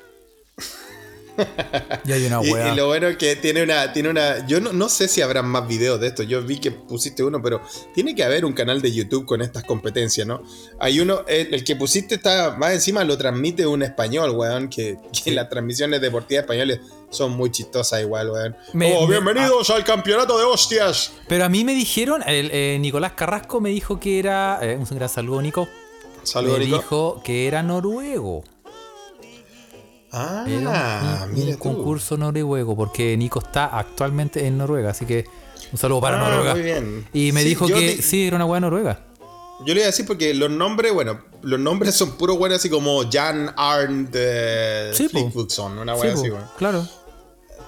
Y 2.04 2.12
hay 2.12 2.26
una 2.26 2.40
weá. 2.40 2.72
y 2.72 2.76
lo 2.76 2.86
bueno 2.86 3.06
es 3.08 3.16
que 3.16 3.36
tiene 3.36 3.62
una, 3.62 3.92
tiene 3.92 4.08
una. 4.10 4.46
Yo 4.46 4.60
no, 4.60 4.72
no 4.72 4.88
sé 4.88 5.08
si 5.08 5.22
habrán 5.22 5.46
más 5.46 5.66
videos 5.68 6.00
de 6.00 6.08
esto. 6.08 6.22
Yo 6.22 6.42
vi 6.42 6.58
que 6.58 6.70
pusiste 6.70 7.22
uno, 7.22 7.40
pero 7.42 7.60
tiene 7.94 8.14
que 8.14 8.24
haber 8.24 8.44
un 8.44 8.52
canal 8.52 8.80
de 8.82 8.92
YouTube 8.92 9.24
con 9.26 9.40
estas 9.42 9.64
competencias, 9.64 10.26
¿no? 10.26 10.42
Hay 10.78 11.00
uno, 11.00 11.22
el, 11.28 11.54
el 11.54 11.64
que 11.64 11.76
pusiste 11.76 12.16
está 12.16 12.56
más 12.58 12.72
encima 12.72 13.04
lo 13.04 13.16
transmite 13.18 13.66
un 13.66 13.82
español, 13.82 14.30
weón. 14.30 14.68
Que, 14.68 14.96
que 15.24 15.30
las 15.32 15.48
transmisiones 15.48 16.00
deportivas 16.00 16.42
españoles 16.44 16.80
son 17.10 17.32
muy 17.32 17.50
chistosas 17.50 18.00
igual, 18.02 18.30
weón. 18.30 18.56
Me- 18.72 18.94
oh, 18.96 19.06
me- 19.06 19.14
bienvenidos 19.20 19.70
al 19.70 19.84
campeonato 19.84 20.38
de 20.38 20.44
hostias. 20.44 21.12
Pero 21.28 21.44
a 21.44 21.48
mí 21.48 21.64
me 21.64 21.74
dijeron, 21.74 22.22
el, 22.26 22.50
eh, 22.52 22.78
Nicolás 22.80 23.12
Carrasco 23.12 23.60
me 23.60 23.70
dijo 23.70 23.98
que 24.00 24.18
era. 24.18 24.58
eh, 24.62 24.76
un 24.76 24.84
gran 24.96 25.08
saludo, 25.08 25.40
Nico. 25.42 25.68
Saludos, 26.22 26.58
me 26.58 26.64
Nico. 26.66 26.76
dijo 26.76 27.22
que 27.24 27.46
era 27.46 27.62
noruego. 27.62 28.44
Ah, 30.12 30.44
Era 30.48 31.20
un, 31.24 31.30
un 31.30 31.34
mira 31.34 31.52
tú. 31.54 31.58
concurso 31.58 32.16
noruego, 32.16 32.74
porque 32.76 33.16
Nico 33.16 33.40
está 33.40 33.66
actualmente 33.78 34.46
en 34.46 34.56
Noruega, 34.56 34.90
así 34.90 35.04
que 35.04 35.26
un 35.72 35.78
saludo 35.78 36.00
para 36.00 36.16
Ah, 36.24 36.30
Noruega. 36.30 36.54
muy 36.54 36.62
bien. 36.62 37.06
Y 37.12 37.32
me 37.32 37.42
Sí, 37.42 37.48
dijo 37.48 37.66
que 37.66 38.00
sí, 38.02 38.26
era 38.26 38.36
una 38.36 38.46
weá 38.46 38.60
noruega. 38.60 39.00
Yo 39.66 39.74
le 39.74 39.80
iba 39.80 39.82
a 39.82 39.86
decir 39.86 40.06
porque 40.06 40.32
los 40.34 40.50
nombres, 40.50 40.94
bueno, 40.94 41.20
los 41.42 41.58
nombres 41.60 41.94
son 41.94 42.12
puros 42.12 42.38
buenos 42.38 42.58
así 42.58 42.70
como 42.70 43.02
Jan 43.10 43.52
Arndt 43.56 44.10
eh, 44.14 44.92
Sí. 44.94 45.08
Flickwoodson, 45.08 45.78
una 45.78 45.94
Sí, 45.96 46.02
po, 46.06 46.20
así, 46.20 46.30
weón. 46.30 46.44
claro. 46.56 46.86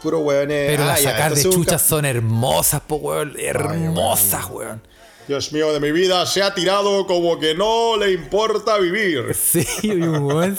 Puro 0.03 0.21
weones. 0.21 0.71
Pero 0.71 0.85
ah, 0.85 0.87
las 0.87 1.03
ya, 1.03 1.11
sacas 1.11 1.35
de 1.35 1.43
busca- 1.45 1.55
chuchas 1.57 1.83
son 1.83 2.05
hermosas, 2.07 2.81
po, 2.81 2.97
weón. 2.97 3.35
Hermosas, 3.39 4.47
weón. 4.51 4.81
Dios 5.31 5.53
mío, 5.53 5.73
de 5.73 5.79
mi 5.79 5.93
vida 5.93 6.27
se 6.27 6.43
ha 6.43 6.53
tirado 6.55 7.07
como 7.07 7.39
que 7.39 7.55
no 7.55 7.97
le 7.97 8.11
importa 8.11 8.77
vivir. 8.79 9.33
Sí, 9.35 9.65
hay 9.85 9.93
un 10.03 10.25
weón. 10.25 10.57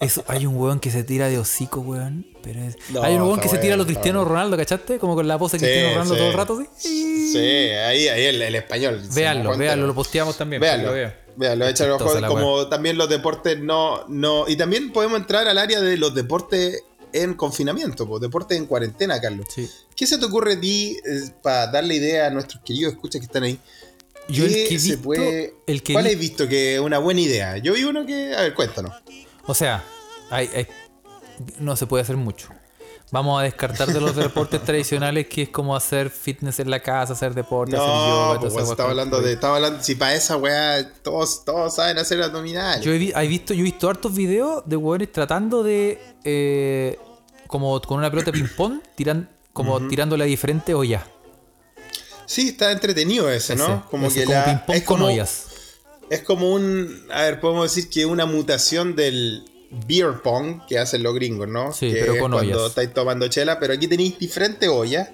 eso- 0.00 0.24
hay 0.26 0.46
un 0.46 0.56
weón 0.56 0.80
que 0.80 0.90
se 0.90 1.04
tira 1.04 1.28
de 1.28 1.38
hocico, 1.38 1.80
weón. 1.80 2.26
Pero 2.42 2.60
es- 2.62 2.76
No, 2.88 3.02
hay 3.02 3.16
un 3.16 3.22
weón 3.22 3.38
que 3.38 3.50
se 3.50 3.58
tira 3.58 3.74
a 3.74 3.76
lo 3.76 3.82
está 3.82 3.92
Cristiano. 3.92 4.24
Ronaldo, 4.24 4.56
¿cachaste? 4.56 4.98
Como 4.98 5.14
con 5.14 5.28
la 5.28 5.36
pose 5.38 5.58
de 5.58 5.66
Sí, 5.66 5.66
Cristiano 5.66 5.90
Ronaldo 5.94 6.14
sí. 6.14 6.18
todo 6.20 6.28
el 6.30 6.34
rato, 6.36 6.58
¿sí? 6.78 7.30
Sí, 7.32 7.38
ahí, 7.38 8.08
ahí 8.08 8.24
el, 8.24 8.40
el 8.40 8.54
español. 8.54 9.02
Véanlo, 9.14 9.58
véanlo, 9.58 9.86
lo 9.86 9.94
posteamos 9.94 10.38
también. 10.38 10.62
Véanlo, 10.62 10.86
lo 10.88 10.94
vean. 10.94 11.14
véanlo, 11.36 11.68
échale 11.68 11.90
ojo, 11.90 12.10
como 12.28 12.66
también 12.68 12.96
los 12.96 13.10
deportes 13.10 13.60
no, 13.60 14.06
no. 14.08 14.48
Y 14.48 14.56
también 14.56 14.90
podemos 14.90 15.20
entrar 15.20 15.46
al 15.46 15.58
área 15.58 15.82
de 15.82 15.98
los 15.98 16.14
deportes 16.14 16.82
en 17.12 17.34
confinamiento, 17.34 18.06
pues, 18.06 18.20
deportes 18.22 18.56
en 18.56 18.66
cuarentena, 18.66 19.20
Carlos. 19.20 19.46
Sí. 19.54 19.68
¿Qué 19.96 20.06
se 20.06 20.16
te 20.18 20.24
ocurre 20.26 20.54
a 20.54 20.60
ti 20.60 20.96
eh, 21.04 21.30
para 21.42 21.66
darle 21.66 21.94
idea 21.96 22.26
a 22.26 22.30
nuestros 22.30 22.62
queridos 22.64 22.92
escuchas 22.94 23.20
que 23.20 23.26
están 23.26 23.42
ahí? 23.44 23.58
Yo 24.28 24.44
el 24.44 24.52
¿Qué 24.52 24.64
que 24.68 24.74
he 24.74 24.78
visto- 24.78 25.02
puede- 25.02 25.54
el 25.66 25.82
que 25.82 25.92
¿Cuál 25.94 26.04
vi- 26.06 26.12
has 26.12 26.18
visto 26.18 26.48
que 26.48 26.74
es 26.74 26.80
una 26.80 26.98
buena 26.98 27.20
idea? 27.20 27.56
Yo 27.58 27.72
vi 27.74 27.84
uno 27.84 28.04
que. 28.06 28.34
A 28.34 28.42
ver, 28.42 28.54
cuéntanos. 28.54 28.92
O 29.46 29.54
sea, 29.54 29.82
hay, 30.30 30.48
hay- 30.54 30.66
no 31.60 31.76
se 31.76 31.86
puede 31.86 32.02
hacer 32.02 32.16
mucho. 32.16 32.48
Vamos 33.10 33.40
a 33.40 33.44
descartar 33.44 33.88
de 33.88 34.00
los 34.02 34.14
deportes 34.16 34.62
tradicionales 34.62 35.26
que 35.28 35.42
es 35.44 35.48
como 35.48 35.74
hacer 35.74 36.10
fitness 36.10 36.60
en 36.60 36.68
la 36.70 36.80
casa, 36.80 37.14
hacer 37.14 37.32
deporte, 37.32 37.74
hacer 37.74 37.88
yoga, 37.88 38.34
No, 38.34 38.40
pues 38.54 38.68
estaba 38.68 38.90
hablando 38.90 39.20
de. 39.22 39.32
Estaba 39.32 39.56
hablando. 39.56 39.82
Si 39.82 39.94
para 39.94 40.14
esa 40.14 40.36
weá 40.36 40.92
todos, 41.02 41.42
todos 41.46 41.74
saben 41.76 41.96
hacer 41.96 42.22
abdominales. 42.22 42.84
Yo 42.84 42.92
he, 42.92 42.98
vi- 42.98 43.12
he 43.16 43.26
visto, 43.26 43.54
yo 43.54 43.60
he 43.60 43.64
visto 43.64 43.88
hartos 43.88 44.14
videos 44.14 44.62
de 44.66 44.76
hueones 44.76 45.10
tratando 45.10 45.62
de 45.62 45.98
eh, 46.24 46.98
como 47.46 47.80
con 47.80 47.96
una 47.96 48.10
pelota 48.10 48.30
de 48.30 48.38
ping-pong, 48.40 48.80
tiran, 48.94 49.26
como 49.54 49.88
tirándole 49.88 50.24
a 50.24 50.26
diferentes 50.26 50.74
ollas. 50.74 51.02
Sí, 52.28 52.48
está 52.50 52.70
entretenido 52.72 53.30
ese, 53.30 53.56
¿no? 53.56 53.64
Ese, 53.64 53.82
como 53.90 54.06
ese, 54.08 54.20
que 54.20 54.24
como 54.26 54.36
la. 54.36 54.64
Es 54.68 54.82
con 54.84 54.96
como, 54.98 55.06
ollas. 55.06 55.44
es 56.10 56.22
como 56.22 56.52
un. 56.52 57.06
A 57.10 57.22
ver, 57.22 57.40
podemos 57.40 57.74
decir 57.74 57.88
que 57.88 58.04
una 58.04 58.26
mutación 58.26 58.94
del 58.94 59.44
beer 59.86 60.20
pong 60.22 60.60
que 60.68 60.78
hacen 60.78 61.02
los 61.02 61.14
gringos, 61.14 61.48
¿no? 61.48 61.72
Sí, 61.72 61.90
que 61.90 62.00
pero 62.00 62.12
es 62.14 62.20
con 62.20 62.32
cuando 62.32 62.56
ollas. 62.58 62.68
estáis 62.68 62.92
tomando 62.92 63.28
chela, 63.28 63.58
pero 63.58 63.72
aquí 63.72 63.88
tenéis 63.88 64.18
diferentes 64.18 64.68
ollas. 64.68 65.08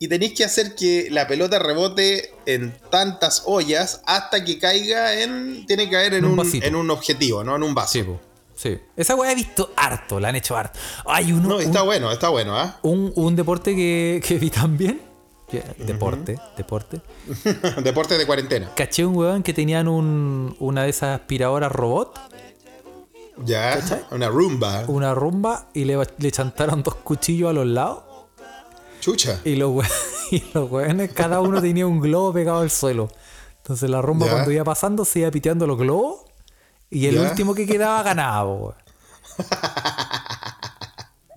Y 0.00 0.08
tenéis 0.08 0.34
que 0.34 0.42
hacer 0.42 0.74
que 0.74 1.06
la 1.12 1.28
pelota 1.28 1.60
rebote 1.60 2.34
en 2.44 2.74
tantas 2.90 3.44
ollas 3.46 4.00
hasta 4.04 4.44
que 4.44 4.58
caiga 4.58 5.14
en. 5.22 5.64
Tiene 5.66 5.84
que 5.84 5.92
caer 5.92 6.14
en, 6.14 6.24
En 6.24 6.30
un 6.32 6.50
en 6.52 6.74
un 6.74 6.90
objetivo, 6.90 7.44
¿no? 7.44 7.54
En 7.54 7.62
un 7.62 7.72
vaso. 7.72 8.20
Sí. 8.56 8.78
Esa 8.96 9.14
weá 9.14 9.30
he 9.30 9.36
visto 9.36 9.72
harto, 9.76 10.18
la 10.18 10.30
han 10.30 10.34
hecho 10.36 10.56
harto. 10.56 10.76
Hay 11.06 11.32
uno, 11.32 11.50
No, 11.50 11.56
un, 11.58 11.62
está 11.62 11.82
bueno, 11.82 12.10
está 12.10 12.30
bueno, 12.30 12.58
¿ah? 12.58 12.80
un, 12.82 13.12
un 13.14 13.36
deporte 13.36 13.76
que, 13.76 14.20
que 14.26 14.38
vi 14.40 14.50
también. 14.50 15.11
Deporte, 15.78 16.38
deporte. 16.56 17.00
Deporte 17.82 18.16
de 18.18 18.26
cuarentena. 18.26 18.70
Caché 18.74 19.04
un 19.04 19.16
weón 19.16 19.42
que 19.42 19.52
tenían 19.52 19.88
un, 19.88 20.56
una 20.60 20.84
de 20.84 20.90
esas 20.90 21.20
aspiradoras 21.20 21.70
robot, 21.72 22.18
Ya, 23.44 23.78
una 24.10 24.28
rumba. 24.28 24.84
una 24.88 25.14
rumba, 25.14 25.68
y 25.74 25.84
le, 25.84 25.98
le 26.18 26.30
chantaron 26.30 26.82
dos 26.82 26.94
cuchillos 26.96 27.50
a 27.50 27.52
los 27.52 27.66
lados. 27.66 28.02
Chucha. 29.00 29.40
Y 29.44 29.56
los, 29.56 29.70
hue- 29.70 29.90
y 30.30 30.44
los 30.54 30.70
hueones, 30.70 31.12
cada 31.12 31.40
uno 31.40 31.60
tenía 31.60 31.86
un 31.86 32.00
globo 32.00 32.32
pegado 32.32 32.60
al 32.60 32.70
suelo. 32.70 33.08
Entonces 33.58 33.88
la 33.90 34.00
rumba 34.02 34.26
Ya. 34.26 34.32
cuando 34.32 34.50
iba 34.52 34.64
pasando 34.64 35.04
se 35.04 35.20
iba 35.20 35.30
piteando 35.30 35.66
los 35.66 35.78
globos. 35.78 36.20
Y 36.90 37.06
el 37.06 37.14
Ya. 37.16 37.22
último 37.22 37.54
que 37.54 37.66
quedaba 37.66 38.02
ganaba, 38.02 38.44
weón. 38.54 38.74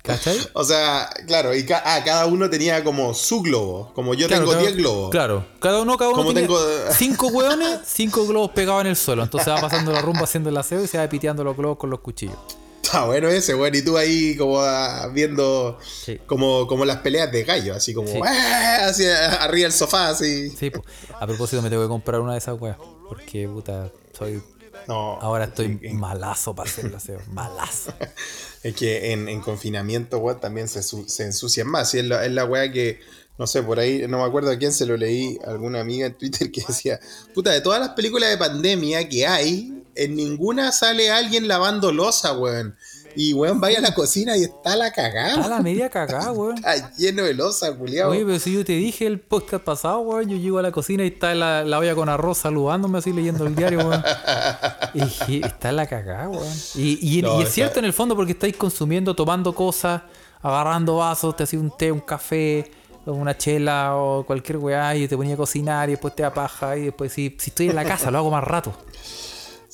¿Cachai? 0.05 0.37
O 0.53 0.63
sea, 0.63 1.09
claro, 1.27 1.55
y 1.55 1.65
ca- 1.65 1.81
ah, 1.85 2.03
cada 2.03 2.25
uno 2.27 2.49
tenía 2.49 2.83
como 2.83 3.13
su 3.13 3.41
globo. 3.41 3.91
Como 3.93 4.13
yo 4.13 4.27
Claro, 4.27 4.43
tengo 4.43 4.51
cada- 4.53 4.63
10 4.63 4.75
globos. 4.77 5.11
Claro, 5.11 5.45
cada 5.59 5.81
uno, 5.81 5.97
cada 5.97 6.09
uno 6.11 6.17
Como 6.17 6.33
tenía 6.33 6.47
tengo- 6.47 6.59
cinco 6.97 7.27
hueones, 7.27 7.79
cinco 7.87 8.25
globos 8.27 8.51
pegados 8.51 8.81
en 8.81 8.87
el 8.87 8.95
suelo. 8.95 9.23
Entonces 9.23 9.51
va 9.53 9.61
pasando 9.61 9.91
la 9.91 10.01
rumba 10.01 10.21
haciendo 10.21 10.49
el 10.49 10.57
aseo 10.57 10.83
y 10.83 10.87
se 10.87 10.97
va 10.97 11.07
piteando 11.09 11.43
los 11.43 11.57
globos 11.57 11.77
con 11.77 11.89
los 11.89 11.99
cuchillos. 12.01 12.37
Está 12.83 13.05
bueno 13.05 13.27
ese, 13.29 13.55
bueno. 13.55 13.75
Y 13.75 13.81
tú 13.83 13.97
ahí 13.97 14.37
como 14.37 14.59
ah, 14.61 15.07
viendo 15.11 15.79
Sí. 15.83 16.19
como, 16.27 16.67
como 16.67 16.85
las 16.85 16.97
peleas 16.97 17.31
de 17.31 17.43
gallo, 17.43 17.73
así 17.73 17.95
como 17.95 18.07
Sí. 18.07 18.19
¡ah! 18.23 18.85
así 18.85 19.05
ah, 19.07 19.37
arriba 19.41 19.63
del 19.63 19.73
sofá, 19.73 20.09
así. 20.09 20.51
Sí, 20.51 20.69
po. 20.69 20.83
a 21.19 21.25
propósito 21.25 21.63
me 21.63 21.69
tengo 21.71 21.81
que 21.81 21.89
comprar 21.89 22.21
una 22.21 22.33
de 22.33 22.37
esas 22.37 22.61
weas. 22.61 22.77
Porque, 23.09 23.47
puta, 23.47 23.89
soy... 24.17 24.41
No, 24.87 25.17
Ahora 25.19 25.45
estoy 25.45 25.79
malazo 25.93 26.53
para 26.53 26.69
hacer 26.69 26.85
el 26.85 26.93
aseo. 26.95 27.19
Malazo. 27.31 27.91
es 28.65 28.73
que 28.73 29.11
en, 29.11 29.29
en 29.29 29.41
confinamiento, 29.41 30.17
weón, 30.17 30.39
también 30.39 30.67
se, 30.67 30.81
se 30.81 31.23
ensucian 31.23 31.67
más. 31.67 31.93
Y 31.93 31.99
es 31.99 32.05
la, 32.05 32.25
es 32.25 32.31
la 32.31 32.45
weá 32.45 32.71
que, 32.71 32.99
no 33.37 33.45
sé, 33.45 33.61
por 33.61 33.79
ahí, 33.79 34.07
no 34.07 34.17
me 34.17 34.23
acuerdo 34.23 34.49
a 34.49 34.57
quién 34.57 34.73
se 34.73 34.87
lo 34.87 34.97
leí, 34.97 35.37
alguna 35.45 35.81
amiga 35.81 36.07
en 36.07 36.17
Twitter 36.17 36.51
que 36.51 36.63
decía, 36.67 36.99
puta, 37.35 37.51
de 37.51 37.61
todas 37.61 37.79
las 37.79 37.89
películas 37.89 38.31
de 38.31 38.39
pandemia 38.39 39.07
que 39.07 39.27
hay, 39.27 39.83
en 39.93 40.15
ninguna 40.15 40.71
sale 40.71 41.11
alguien 41.11 41.47
lavando 41.47 41.91
losa, 41.91 42.35
weón. 42.35 42.75
Y 43.15 43.33
weón, 43.33 43.59
vaya 43.61 43.79
a 43.79 43.81
la 43.81 43.93
cocina 43.93 44.35
y 44.37 44.43
está 44.43 44.75
la 44.75 44.87
Está 44.87 45.03
cagada. 45.11 45.47
la 45.47 45.59
media 45.61 45.89
cagada, 45.89 46.31
weón. 46.33 46.57
Está 46.57 46.91
lleno 46.97 47.23
de 47.23 47.33
losa, 47.33 47.75
culiao. 47.75 48.11
Oye, 48.11 48.25
pero 48.25 48.39
si 48.39 48.53
yo 48.53 48.65
te 48.65 48.73
dije 48.73 49.07
el 49.07 49.19
podcast 49.19 49.63
pasado, 49.63 49.99
weón, 49.99 50.29
yo 50.29 50.37
llego 50.37 50.59
a 50.59 50.61
la 50.61 50.71
cocina 50.71 51.03
y 51.03 51.07
está 51.07 51.33
la, 51.35 51.63
la 51.63 51.79
olla 51.79 51.95
con 51.95 52.09
arroz 52.09 52.37
saludándome 52.39 52.97
así 52.97 53.13
leyendo 53.13 53.45
el 53.45 53.55
diario, 53.55 53.79
weón. 53.79 54.03
Y 54.93 54.99
dije, 54.99 55.41
está 55.45 55.71
la 55.71 55.87
cagada, 55.87 56.29
weón. 56.29 56.53
Y, 56.75 57.17
y- 57.17 57.21
No, 57.21 57.33
y 57.39 57.41
es 57.41 57.43
está- 57.43 57.53
cierto 57.53 57.79
en 57.79 57.85
el 57.85 57.93
fondo 57.93 58.15
porque 58.15 58.31
estáis 58.33 58.55
consumiendo, 58.55 59.15
tomando 59.15 59.53
cosas, 59.53 60.01
agarrando 60.41 60.97
vasos, 60.97 61.35
te 61.35 61.43
hacía 61.43 61.59
un 61.59 61.75
té, 61.75 61.91
un 61.91 61.99
café, 62.01 62.71
una 63.05 63.37
chela 63.37 63.95
o 63.95 64.25
cualquier 64.25 64.57
weá 64.57 64.95
y 64.95 65.07
te 65.07 65.15
ponía 65.15 65.35
a 65.35 65.37
cocinar 65.37 65.89
y 65.89 65.91
después 65.93 66.15
te 66.15 66.23
da 66.23 66.33
paja 66.33 66.75
y 66.77 66.85
después 66.85 67.11
si, 67.13 67.35
si 67.39 67.49
estoy 67.51 67.69
en 67.69 67.75
la 67.75 67.83
casa 67.85 68.09
lo 68.09 68.17
hago 68.17 68.31
más 68.31 68.43
rato. 68.43 68.73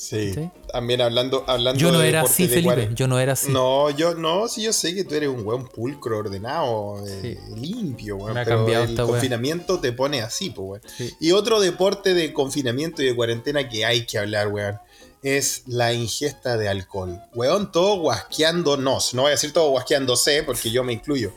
Sí. 0.02 0.34
¿Sí? 0.34 0.50
También 0.74 1.00
hablando, 1.00 1.46
hablando 1.48 1.80
Yo 1.80 1.92
no 1.92 2.00
de 2.00 2.10
era 2.10 2.22
así, 2.22 2.48
Felipe, 2.48 2.90
yo 2.96 3.08
no 3.08 3.20
era 3.20 3.34
así. 3.34 3.52
No, 3.52 3.92
yo 3.92 4.16
no, 4.16 4.48
sí 4.48 4.64
yo 4.64 4.74
sé 4.74 4.96
que 4.96 5.04
tú 5.04 5.14
eres 5.14 5.30
un 5.30 5.46
weón 5.46 5.68
pulcro, 5.68 6.18
ordenado, 6.18 7.04
eh, 7.08 7.38
limpio, 7.56 8.16
weón. 8.18 8.34
Me 8.34 8.40
ha 8.40 8.44
pero 8.44 8.58
cambiado 8.58 8.86
el 8.86 8.96
confinamiento 8.96 9.80
te 9.80 9.94
pone 9.94 10.22
así, 10.22 10.50
pues, 10.50 10.68
weón. 10.68 10.82
Sí. 10.98 11.14
Y 11.20 11.34
otro 11.34 11.60
deporte 11.60 12.16
de 12.16 12.34
confinamiento 12.34 13.04
y 13.04 13.06
de 13.06 13.16
cuarentena 13.16 13.70
que 13.70 13.86
hay 13.86 14.08
que 14.08 14.18
hablar, 14.18 14.48
weón, 14.48 14.80
es 15.24 15.64
la 15.68 15.94
ingesta 15.94 16.58
de 16.58 16.68
alcohol. 16.68 17.22
Weón, 17.36 17.72
todo 17.72 18.00
guasqueándonos. 18.00 19.14
No 19.14 19.22
voy 19.24 19.30
a 19.30 19.32
decir 19.34 19.54
todo 19.54 19.70
guasqueándose 19.70 20.42
porque 20.44 20.72
yo 20.72 20.84
me 20.84 20.94
incluyo. 20.94 21.32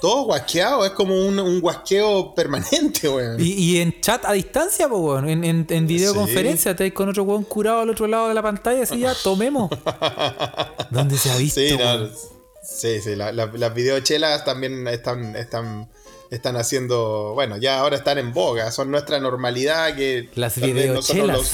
Todo 0.00 0.24
guasqueado, 0.24 0.84
es 0.84 0.90
como 0.92 1.14
un, 1.14 1.38
un 1.38 1.60
guasqueo 1.60 2.34
permanente, 2.34 3.08
weón. 3.08 3.40
Y, 3.40 3.52
y 3.52 3.80
en 3.80 4.00
chat 4.00 4.24
a 4.24 4.32
distancia, 4.32 4.88
pues, 4.88 5.00
weón. 5.00 5.28
En, 5.28 5.44
en, 5.44 5.66
en 5.70 5.86
videoconferencia, 5.86 6.74
te 6.74 6.92
con 6.92 7.08
otro 7.08 7.22
weón 7.22 7.44
curado 7.44 7.80
al 7.82 7.90
otro 7.90 8.06
lado 8.08 8.28
de 8.28 8.34
la 8.34 8.42
pantalla, 8.42 8.82
así 8.82 8.98
ya, 8.98 9.14
tomemos. 9.22 9.70
¿Dónde 10.90 11.16
se 11.16 11.30
ha 11.30 11.36
visto? 11.36 11.60
Sí, 11.60 11.76
no, 11.76 12.08
sí, 12.62 13.00
sí, 13.00 13.14
la- 13.16 13.32
la- 13.32 13.46
las 13.54 13.74
videochelas 13.74 14.44
también 14.44 14.86
están, 14.88 15.36
están, 15.36 15.88
están 16.30 16.56
haciendo, 16.56 17.32
bueno, 17.34 17.56
ya 17.56 17.78
ahora 17.78 17.96
están 17.96 18.18
en 18.18 18.32
boga, 18.32 18.70
son 18.72 18.90
nuestra 18.90 19.20
normalidad 19.20 19.94
que 19.94 20.28
Las 20.34 20.56
nosotros 20.58 20.74
videochelas. 20.74 21.36
los- 21.36 21.50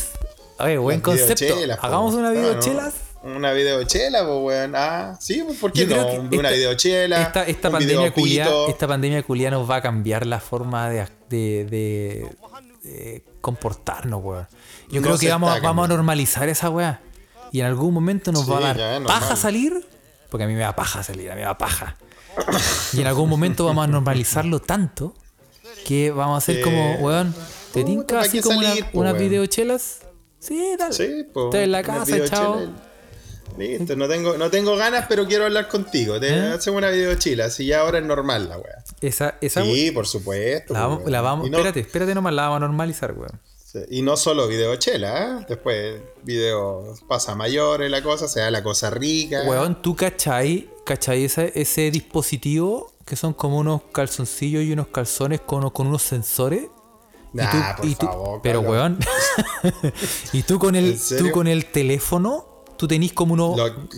Oye, 0.59 0.79
buen 0.79 1.01
concepto. 1.01 1.55
Hagamos 1.81 2.15
una 2.15 2.31
claro. 2.33 2.49
videochelas. 2.49 2.95
Una 3.23 3.53
videochela, 3.53 4.25
pues, 4.25 4.39
weón. 4.41 4.73
Ah, 4.77 5.17
sí, 5.21 5.43
pues, 5.45 5.59
¿por 5.59 5.73
qué 5.73 5.87
no? 5.87 6.07
una 6.07 6.29
esta- 6.37 6.51
videochela. 6.51 7.23
Esta, 7.23 7.43
esta 7.45 7.69
un 7.69 7.73
pandemia 7.75 8.13
culia, 8.13 8.49
esta 8.69 8.87
pandemia 8.87 9.23
culia 9.23 9.51
nos 9.51 9.69
va 9.69 9.77
a 9.77 9.83
cambiar 9.83 10.25
la 10.27 10.41
forma 10.41 10.89
de, 10.89 11.07
de- 11.29 11.65
de- 11.65 12.37
de 12.85 13.25
comportarnos, 13.41 14.23
weón. 14.23 14.47
Yo 14.89 15.01
No 15.01 15.07
creo 15.09 15.19
que 15.19 15.29
vamos, 15.29 15.61
vamos 15.61 15.85
a 15.85 15.89
normalizar 15.89 16.49
esa 16.49 16.71
weá. 16.71 17.01
Y 17.53 17.61
en 17.61 17.67
algún 17.67 17.93
momento 17.93 18.31
nos 18.33 18.45
Sí, 18.45 18.51
va 18.51 18.59
a 18.71 18.75
dar 18.75 19.03
paja 19.05 19.37
salir. 19.37 19.87
Porque 20.31 20.45
a 20.45 20.47
mí 20.47 20.55
me 20.55 20.61
da 20.61 20.77
paja 20.77 21.03
salir, 21.03 21.31
a 21.31 21.35
mí 21.35 21.41
me 21.41 21.47
da 21.47 21.57
paja. 21.59 21.97
Y 22.93 23.01
en 23.01 23.07
algún 23.07 23.29
momento 23.29 23.65
vamos 23.65 23.85
a 23.85 23.87
normalizarlo 23.89 24.61
tanto 24.61 25.15
que 25.87 26.11
vamos 26.11 26.35
a 26.37 26.39
hacer 26.39 26.57
Sí. 26.57 26.63
como, 26.63 26.95
weón, 26.97 27.35
¿te 27.73 27.83
tinca 27.85 28.07
¿para 28.17 28.21
así 28.23 28.41
como 28.41 28.63
salir, 28.63 28.87
unas 28.93 29.19
videochelas? 29.19 30.01
Sí, 30.39 30.77
dale. 30.79 30.93
Sí, 30.95 31.25
pues. 31.33 31.47
Estoy 31.47 31.63
en 31.65 31.73
la 31.73 31.83
casa, 31.83 32.05
videochela. 32.05 32.29
chao. 32.29 32.61
Listo, 33.57 33.97
no 33.97 34.07
tengo, 34.09 34.37
no 34.37 34.51
tengo 34.51 34.77
ganas, 34.77 35.07
pero 35.09 35.27
quiero 35.27 35.45
hablar 35.47 35.69
contigo. 35.69 36.21
Te 36.21 36.29
¿Eh? 36.29 36.41
hacemos 36.53 36.79
una 36.79 36.91
videochela, 36.91 37.47
así 37.47 37.67
ya 37.67 37.81
ahora 37.81 37.99
es 37.99 38.05
normal 38.05 38.49
la 38.49 38.59
weá. 38.59 38.85
Esa, 39.01 39.37
esa 39.41 39.63
Sí, 39.65 39.91
por 39.91 40.07
supuesto. 40.07 40.75
La 40.75 40.81
vamos, 40.83 40.99
weón. 41.01 41.13
la 41.13 41.21
vamos- 41.23 41.51
no- 41.51 41.57
espérate, 41.57 41.81
espérate 41.81 42.15
nomás, 42.15 42.35
la 42.35 42.43
vamos 42.43 42.57
a 42.59 42.61
normalizar, 42.61 43.13
weón. 43.19 43.41
Y 43.91 44.03
no 44.03 44.17
solo 44.17 44.47
video 44.49 44.75
chela, 44.77 45.41
¿eh? 45.41 45.47
Después 45.49 46.01
video 46.23 46.95
pasa 47.09 47.35
mayores 47.35 47.91
la 47.91 48.03
cosa, 48.03 48.27
se 48.29 48.41
da 48.41 48.51
la 48.51 48.63
cosa 48.63 48.91
rica. 48.91 49.43
Weón, 49.47 49.83
¿tú 49.83 49.95
cachai, 49.97 50.69
cachai 50.87 51.25
ese, 51.25 51.53
ese 51.55 51.91
dispositivo 51.91 52.93
que 53.05 53.15
son 53.17 53.35
como 53.35 53.59
unos 53.59 53.83
calzoncillos 53.93 54.63
y 54.63 54.73
unos 54.73 54.89
calzones 54.89 55.41
con, 55.41 55.69
con 55.71 55.87
unos 55.89 56.03
sensores? 56.03 56.67
Y 57.33 57.37
Nah, 57.37 57.77
por 57.77 57.87
y 57.87 57.95
tú- 57.95 58.07
favor, 58.07 58.41
pero 58.43 58.61
weón, 58.61 58.99
y 60.33 60.43
tú 60.43 60.59
con 60.59 60.75
el, 60.75 60.99
tú 61.19 61.31
con 61.31 61.47
el 61.47 61.67
teléfono, 61.67 62.65
tú 62.79 62.89
tenís 62.89 63.13
como 63.13 63.35
uno, 63.35 63.55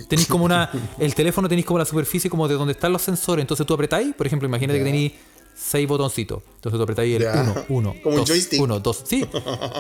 tenís 0.09 0.27
como 0.27 0.45
una, 0.45 0.71
el 0.99 1.15
teléfono 1.15 1.49
tenís 1.49 1.65
como 1.65 1.79
la 1.79 1.85
superficie 1.85 2.29
como 2.29 2.49
de 2.49 2.55
donde 2.55 2.73
están 2.73 2.93
los 2.93 3.03
sensores, 3.03 3.43
entonces 3.43 3.65
tú 3.67 3.75
apretáis, 3.75 4.15
por 4.15 4.27
ejemplo, 4.27 4.49
imagínate 4.49 4.79
que 4.81 4.85
Ya. 4.85 4.91
tenís 4.91 5.13
seis 5.55 5.87
botoncitos, 5.87 6.43
entonces 6.57 6.77
tú 6.77 6.83
apretáis 6.83 7.17
el 7.17 7.23
Ya. 7.23 7.33
1, 7.41 7.55
1, 7.69 7.95
Como 8.03 8.15
un 8.17 8.21
2, 8.23 8.29
joystick. 8.29 8.61
1, 8.61 8.81
2, 8.81 9.03
sí, 9.07 9.25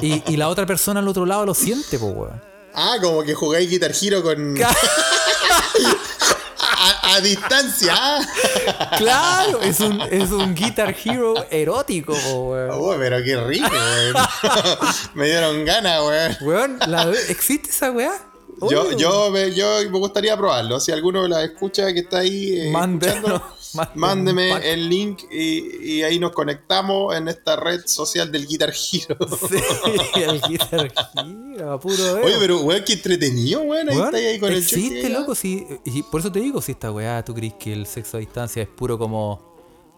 y, 0.02 0.22
y 0.32 0.36
la 0.36 0.48
otra 0.48 0.64
persona 0.66 1.00
al 1.00 1.08
otro 1.08 1.26
lado 1.26 1.44
lo 1.44 1.54
siente, 1.54 1.98
pues 1.98 2.14
weón. 2.14 2.40
Ah, 2.72 2.98
como 3.02 3.24
que 3.24 3.34
jugáis 3.34 3.68
Guitar 3.68 3.90
Hero 4.00 4.22
con. 4.22 4.54
a, 7.20 7.24
distancia. 7.24 7.94
Claro, 8.98 9.60
es 9.62 9.80
un, 9.80 10.00
es 10.02 10.30
un 10.30 10.54
Guitar 10.54 10.94
Hero 11.04 11.34
erótico, 11.50 12.12
weón. 12.12 12.70
Oh, 12.72 12.94
pero 12.98 13.22
qué 13.24 13.36
rico, 13.36 13.68
weón. 13.70 14.14
Me 15.14 15.26
dieron 15.26 15.64
ganas, 15.64 16.00
weón. 16.02 16.36
Weón, 16.40 16.78
la- 16.86 17.10
¿existe 17.28 17.70
esa 17.70 17.90
weá? 17.90 18.12
Yo, 18.68 18.82
Obvio. 18.82 18.98
yo, 18.98 19.30
me, 19.30 19.54
yo 19.54 19.78
me 19.90 19.98
gustaría 19.98 20.36
probarlo. 20.36 20.78
Si 20.80 20.92
alguno 20.92 21.26
la 21.26 21.42
escucha 21.44 21.92
que 21.94 22.00
está 22.00 22.18
ahí 22.18 22.60
eh, 22.60 22.72
Mándeme 23.94 24.50
pack. 24.50 24.64
el 24.64 24.88
link 24.88 25.22
y, 25.30 25.94
y 25.98 26.02
ahí 26.02 26.18
nos 26.18 26.32
conectamos 26.32 27.14
en 27.14 27.28
esta 27.28 27.56
red 27.56 27.80
social 27.86 28.30
del 28.32 28.46
Guitar 28.46 28.70
Hero. 28.70 29.16
Sí, 29.48 29.56
el 30.20 30.40
Guitar 30.40 30.92
Hero, 31.24 31.80
puro 31.80 32.14
Oye, 32.22 32.36
pero 32.38 32.60
weón, 32.60 32.82
qué 32.84 32.94
entretenido, 32.94 33.60
weón. 33.62 33.88
Ahí 33.88 33.98
está 34.00 34.16
ahí 34.16 34.38
con 34.40 34.52
el 34.52 34.58
existe, 34.58 35.08
loco, 35.08 35.34
sí. 35.34 35.66
Y 35.84 36.02
por 36.02 36.20
eso 36.20 36.30
te 36.32 36.40
digo, 36.40 36.60
si 36.60 36.72
esta 36.72 36.90
weá, 36.90 37.24
tú 37.24 37.34
crees 37.34 37.54
que 37.54 37.72
el 37.72 37.86
sexo 37.86 38.16
a 38.16 38.20
distancia 38.20 38.62
es 38.62 38.68
puro 38.68 38.98
como 38.98 39.50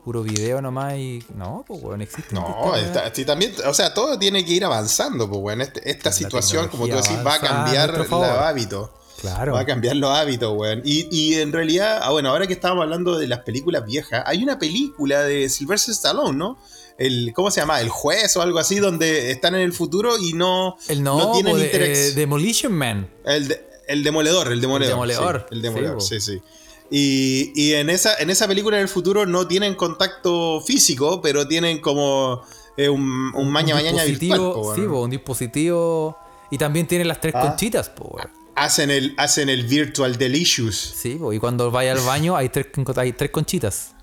puro 0.04 0.22
video 0.22 0.60
nomás 0.60 0.94
y. 0.96 1.24
No, 1.34 1.64
pues 1.66 1.82
weón, 1.82 2.02
existe. 2.02 2.34
No, 2.34 2.74
esta 2.76 3.12
también, 3.24 3.54
o 3.66 3.74
sea, 3.74 3.94
todo 3.94 4.18
tiene 4.18 4.44
que 4.44 4.52
ir 4.52 4.64
avanzando, 4.64 5.28
pues, 5.28 5.40
weón. 5.40 5.60
Este- 5.60 5.90
esta 5.90 6.10
La 6.10 6.16
situación, 6.16 6.68
como 6.68 6.86
tú 6.86 6.96
decís, 6.96 7.18
va 7.24 7.34
a 7.34 7.40
cambiar 7.40 8.04
favor. 8.06 8.26
hábitos. 8.26 8.90
Claro. 9.22 9.54
Va 9.54 9.60
a 9.60 9.64
cambiar 9.66 9.96
los 9.96 10.10
hábitos, 10.10 10.52
weón. 10.56 10.82
Y, 10.84 11.08
y 11.10 11.34
en 11.40 11.52
realidad, 11.52 12.00
ah, 12.02 12.10
bueno, 12.10 12.28
ahora 12.28 12.46
que 12.46 12.52
estábamos 12.52 12.82
hablando 12.82 13.18
de 13.18 13.26
las 13.28 13.38
películas 13.40 13.86
viejas, 13.86 14.22
hay 14.26 14.42
una 14.42 14.58
película 14.58 15.22
de 15.22 15.48
Sylvester 15.48 15.92
Stallone, 15.94 16.36
¿no? 16.36 16.58
El, 16.98 17.32
¿Cómo 17.34 17.50
se 17.50 17.60
llama? 17.60 17.80
El 17.80 17.88
juez 17.88 18.36
o 18.36 18.42
algo 18.42 18.58
así, 18.58 18.76
donde 18.76 19.30
están 19.30 19.54
en 19.54 19.62
el 19.62 19.72
futuro 19.72 20.18
y 20.18 20.34
no, 20.34 20.76
El 20.88 21.02
no, 21.02 21.32
tienen 21.32 21.52
po, 21.54 21.58
de- 21.58 21.64
interacción. 21.64 22.06
eh, 22.08 22.10
Demolition 22.12 22.72
Man. 22.72 23.10
El, 23.24 23.48
de- 23.48 23.64
el 23.88 24.02
demoledor, 24.04 24.52
el 24.52 24.60
demoledor. 24.60 24.90
demoledor, 24.92 25.46
sí, 25.48 25.54
el 25.54 25.62
demoledor, 25.62 26.02
sí, 26.02 26.20
sí, 26.20 26.32
sí. 26.34 26.42
Y, 26.90 27.52
y 27.54 27.72
en, 27.74 27.88
esa, 27.88 28.14
en 28.18 28.28
esa 28.28 28.46
película 28.46 28.76
en 28.76 28.82
el 28.82 28.88
futuro 28.88 29.24
no 29.24 29.48
tienen 29.48 29.74
contacto 29.74 30.60
físico, 30.60 31.22
pero 31.22 31.48
tienen 31.48 31.80
como 31.80 32.42
eh, 32.76 32.88
un, 32.90 33.32
un 33.34 33.50
maña 33.50 33.74
mañana 33.74 34.04
virtual. 34.04 34.18
dispositivo, 34.38 34.54
po, 34.54 34.74
sí, 34.74 34.80
weón. 34.82 34.92
po, 34.92 35.00
un 35.02 35.10
dispositivo. 35.10 36.18
Y 36.50 36.58
también 36.58 36.86
tiene 36.86 37.06
las 37.06 37.18
tres 37.18 37.34
Ah. 37.34 37.40
conchitas, 37.48 37.88
po. 37.88 38.18
Hacen, 38.56 38.90
el, 38.90 39.14
hacen 39.16 39.48
el 39.48 39.64
Virtual 39.64 40.16
Delicious. 40.16 40.76
Sí, 40.96 41.18
y 41.32 41.38
cuando 41.38 41.70
vaya 41.70 41.92
al 41.92 42.00
baño 42.00 42.36
hay 42.36 42.48
tres, 42.48 42.66
hay 42.96 43.12
tres 43.12 43.30
conchitas. 43.30 43.94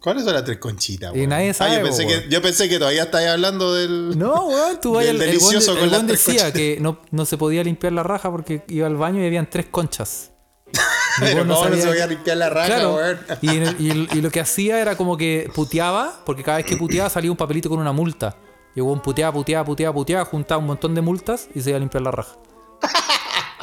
¿Cuáles 0.00 0.24
son 0.24 0.34
las 0.34 0.44
tres 0.44 0.58
conchitas? 0.58 1.16
Y 1.16 1.26
nadie 1.26 1.50
Ah, 1.50 1.54
sabe, 1.54 1.76
yo, 1.76 1.82
pensé 1.82 2.06
que, 2.06 2.26
yo 2.28 2.42
pensé 2.42 2.68
que 2.68 2.78
todavía 2.78 3.04
estáis 3.04 3.28
hablando 3.28 3.72
del. 3.74 4.18
No, 4.18 4.48
weón, 4.48 4.78
tú 4.80 4.92
vayas 4.94 5.10
al 5.14 5.16
el 5.22 5.26
delicioso 5.28 5.72
de- 5.74 5.80
con 5.80 5.84
el 5.88 5.92
las 5.92 6.06
tres 6.06 6.26
decía 6.26 6.52
que 6.52 6.76
no, 6.80 6.98
no 7.10 7.24
se 7.24 7.38
podía 7.38 7.64
limpiar 7.64 7.94
la 7.94 8.02
raja 8.02 8.30
porque 8.30 8.64
iba 8.68 8.86
al 8.86 8.96
baño 8.96 9.22
y 9.22 9.26
habían 9.26 9.48
tres 9.48 9.66
conchas. 9.70 10.30
Pero 11.20 11.44
no 11.46 11.54
¿cómo 11.54 11.68
no 11.70 11.76
se 11.76 11.80
sabías 11.82 11.86
voy 11.86 11.98
a 12.02 12.08
que- 12.08 12.14
limpiar 12.16 12.36
la 12.36 12.50
raja, 12.50 12.66
Claro, 12.66 12.94
weón? 12.96 13.18
y, 13.40 13.48
el- 13.48 13.62
el- 13.90 14.08
y 14.12 14.20
lo 14.20 14.30
que 14.30 14.40
hacía 14.40 14.78
era 14.80 14.94
como 14.96 15.16
que 15.16 15.50
puteaba, 15.54 16.20
porque 16.26 16.42
cada 16.42 16.58
vez 16.58 16.66
que 16.66 16.76
puteaba 16.76 17.08
salía 17.08 17.30
un 17.30 17.36
papelito 17.38 17.70
con 17.70 17.78
una 17.78 17.92
multa. 17.92 18.36
Y 18.76 18.80
el 18.80 18.82
weón 18.84 19.00
puteaba, 19.00 19.32
puteaba, 19.32 19.64
puteaba, 19.64 19.94
puteaba, 19.94 20.24
juntaba 20.26 20.58
un 20.58 20.66
montón 20.66 20.94
de 20.94 21.00
multas 21.00 21.48
y 21.54 21.62
se 21.62 21.70
iba 21.70 21.78
a 21.78 21.80
limpiar 21.80 22.02
la 22.02 22.10
raja. 22.10 22.36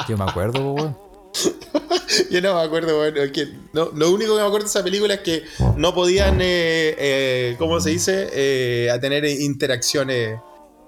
Yo 0.08 0.18
me 0.18 0.24
acuerdo, 0.24 0.74
weón. 0.74 0.98
Yo 2.30 2.42
no 2.42 2.56
me 2.56 2.62
acuerdo, 2.62 3.06
es 3.06 3.32
que 3.32 3.48
no, 3.74 3.90
lo 3.96 4.12
único 4.12 4.36
que 4.36 4.42
me 4.42 4.46
acuerdo 4.46 4.66
de 4.66 4.70
esa 4.70 4.84
película 4.84 5.14
es 5.16 5.20
que 5.22 5.44
no 5.78 5.94
podían, 5.94 6.42
eh, 6.42 6.96
eh, 6.98 7.56
¿cómo 7.58 7.80
se 7.80 7.92
dice? 7.92 8.30
Eh, 8.34 8.90
a 8.92 9.00
tener 9.00 9.24
interacciones 9.26 10.40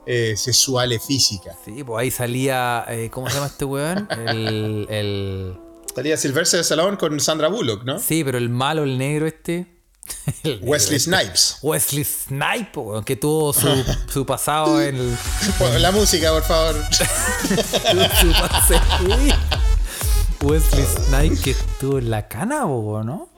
eh, 0.05 0.33
sexuales 0.35 1.01
físicas. 1.05 1.55
Sí, 1.63 1.83
pues 1.83 2.01
ahí 2.01 2.11
salía, 2.11 2.85
¿cómo 3.11 3.29
se 3.29 3.35
llama 3.35 3.47
este 3.47 3.65
weón? 3.65 4.07
El, 4.11 4.87
el... 4.89 5.57
Salía 5.95 6.17
Sylvester 6.17 6.59
Stallone 6.61 6.97
con 6.97 7.19
Sandra 7.19 7.47
Bullock, 7.47 7.83
¿no? 7.83 7.99
Sí, 7.99 8.23
pero 8.23 8.37
el 8.37 8.49
malo, 8.49 8.83
el 8.83 8.97
negro 8.97 9.27
este. 9.27 9.67
Wesley. 10.61 10.99
Snipes. 10.99 11.57
Wesley 11.61 12.03
Snipe, 12.03 12.79
weón, 12.79 13.03
que 13.03 13.15
tuvo 13.15 13.53
su, 13.53 13.67
su 14.11 14.25
pasado 14.25 14.81
en 14.81 14.95
el. 14.95 15.17
La 15.81 15.91
música, 15.91 16.31
por 16.31 16.43
favor. 16.43 16.75
Wesley 20.41 20.85
Snipe 20.85 21.41
que 21.41 21.51
estuvo 21.51 21.99
en 21.99 22.09
la 22.09 22.27
cana, 22.27 22.61
¿no? 22.61 23.29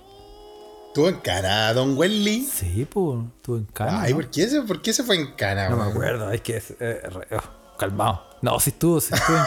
Estuvo 0.88 1.10
en 1.10 1.20
cana, 1.20 1.74
Don 1.74 1.98
Wesley. 1.98 2.44
Sí, 2.44 2.88
pues, 2.90 3.20
estuvo 3.36 3.58
en 3.58 3.66
cana. 3.66 4.02
Ay, 4.04 4.12
¿no? 4.14 4.18
¿por 4.20 4.32
qué, 4.32 4.48
se, 4.48 4.62
¿por 4.62 4.82
qué 4.82 4.94
se 4.94 5.04
fue 5.04 5.18
en 5.18 5.34
cana? 5.36 5.70
No 5.70 5.76
me 5.78 5.84
acuerdo, 5.92 6.32
es 6.32 6.42
que 6.42 6.58
es, 6.58 6.72
eh, 6.80 7.02
re- 7.04 7.28
oh, 7.38 7.76
calmado. 7.78 8.24
No, 8.46 8.60
sí 8.60 8.70
estuvo, 8.70 9.02
sí 9.02 9.14
estuvo 9.14 9.36
en. 9.38 9.44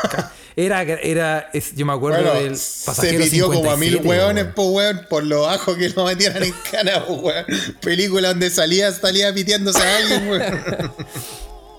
Era, 0.56 0.82
era, 0.82 1.50
es- 1.52 1.74
yo 1.76 1.86
me 1.86 1.92
acuerdo 1.92 2.20
Bueno, 2.20 2.40
del 2.40 2.56
se 2.56 2.84
pasajero 2.86 3.22
pidió 3.24 3.46
como 3.46 3.70
a 3.70 3.76
mil 3.76 3.92
57, 3.92 4.08
hueones, 4.08 4.42
weón. 4.44 4.54
po, 4.54 4.62
weón, 4.72 5.06
por 5.08 5.22
lo 5.24 5.42
bajo 5.42 5.76
que 5.76 5.88
lo 5.90 6.04
metieran 6.04 6.42
en 6.42 6.54
cana, 6.70 7.04
po, 7.06 7.14
weón. 7.14 7.44
Película 7.80 8.28
donde 8.30 8.50
salía, 8.50 8.90
salía 8.90 9.32
pitiéndose 9.32 9.80
a 9.80 9.96
alguien, 9.98 10.28
weón. 10.28 10.42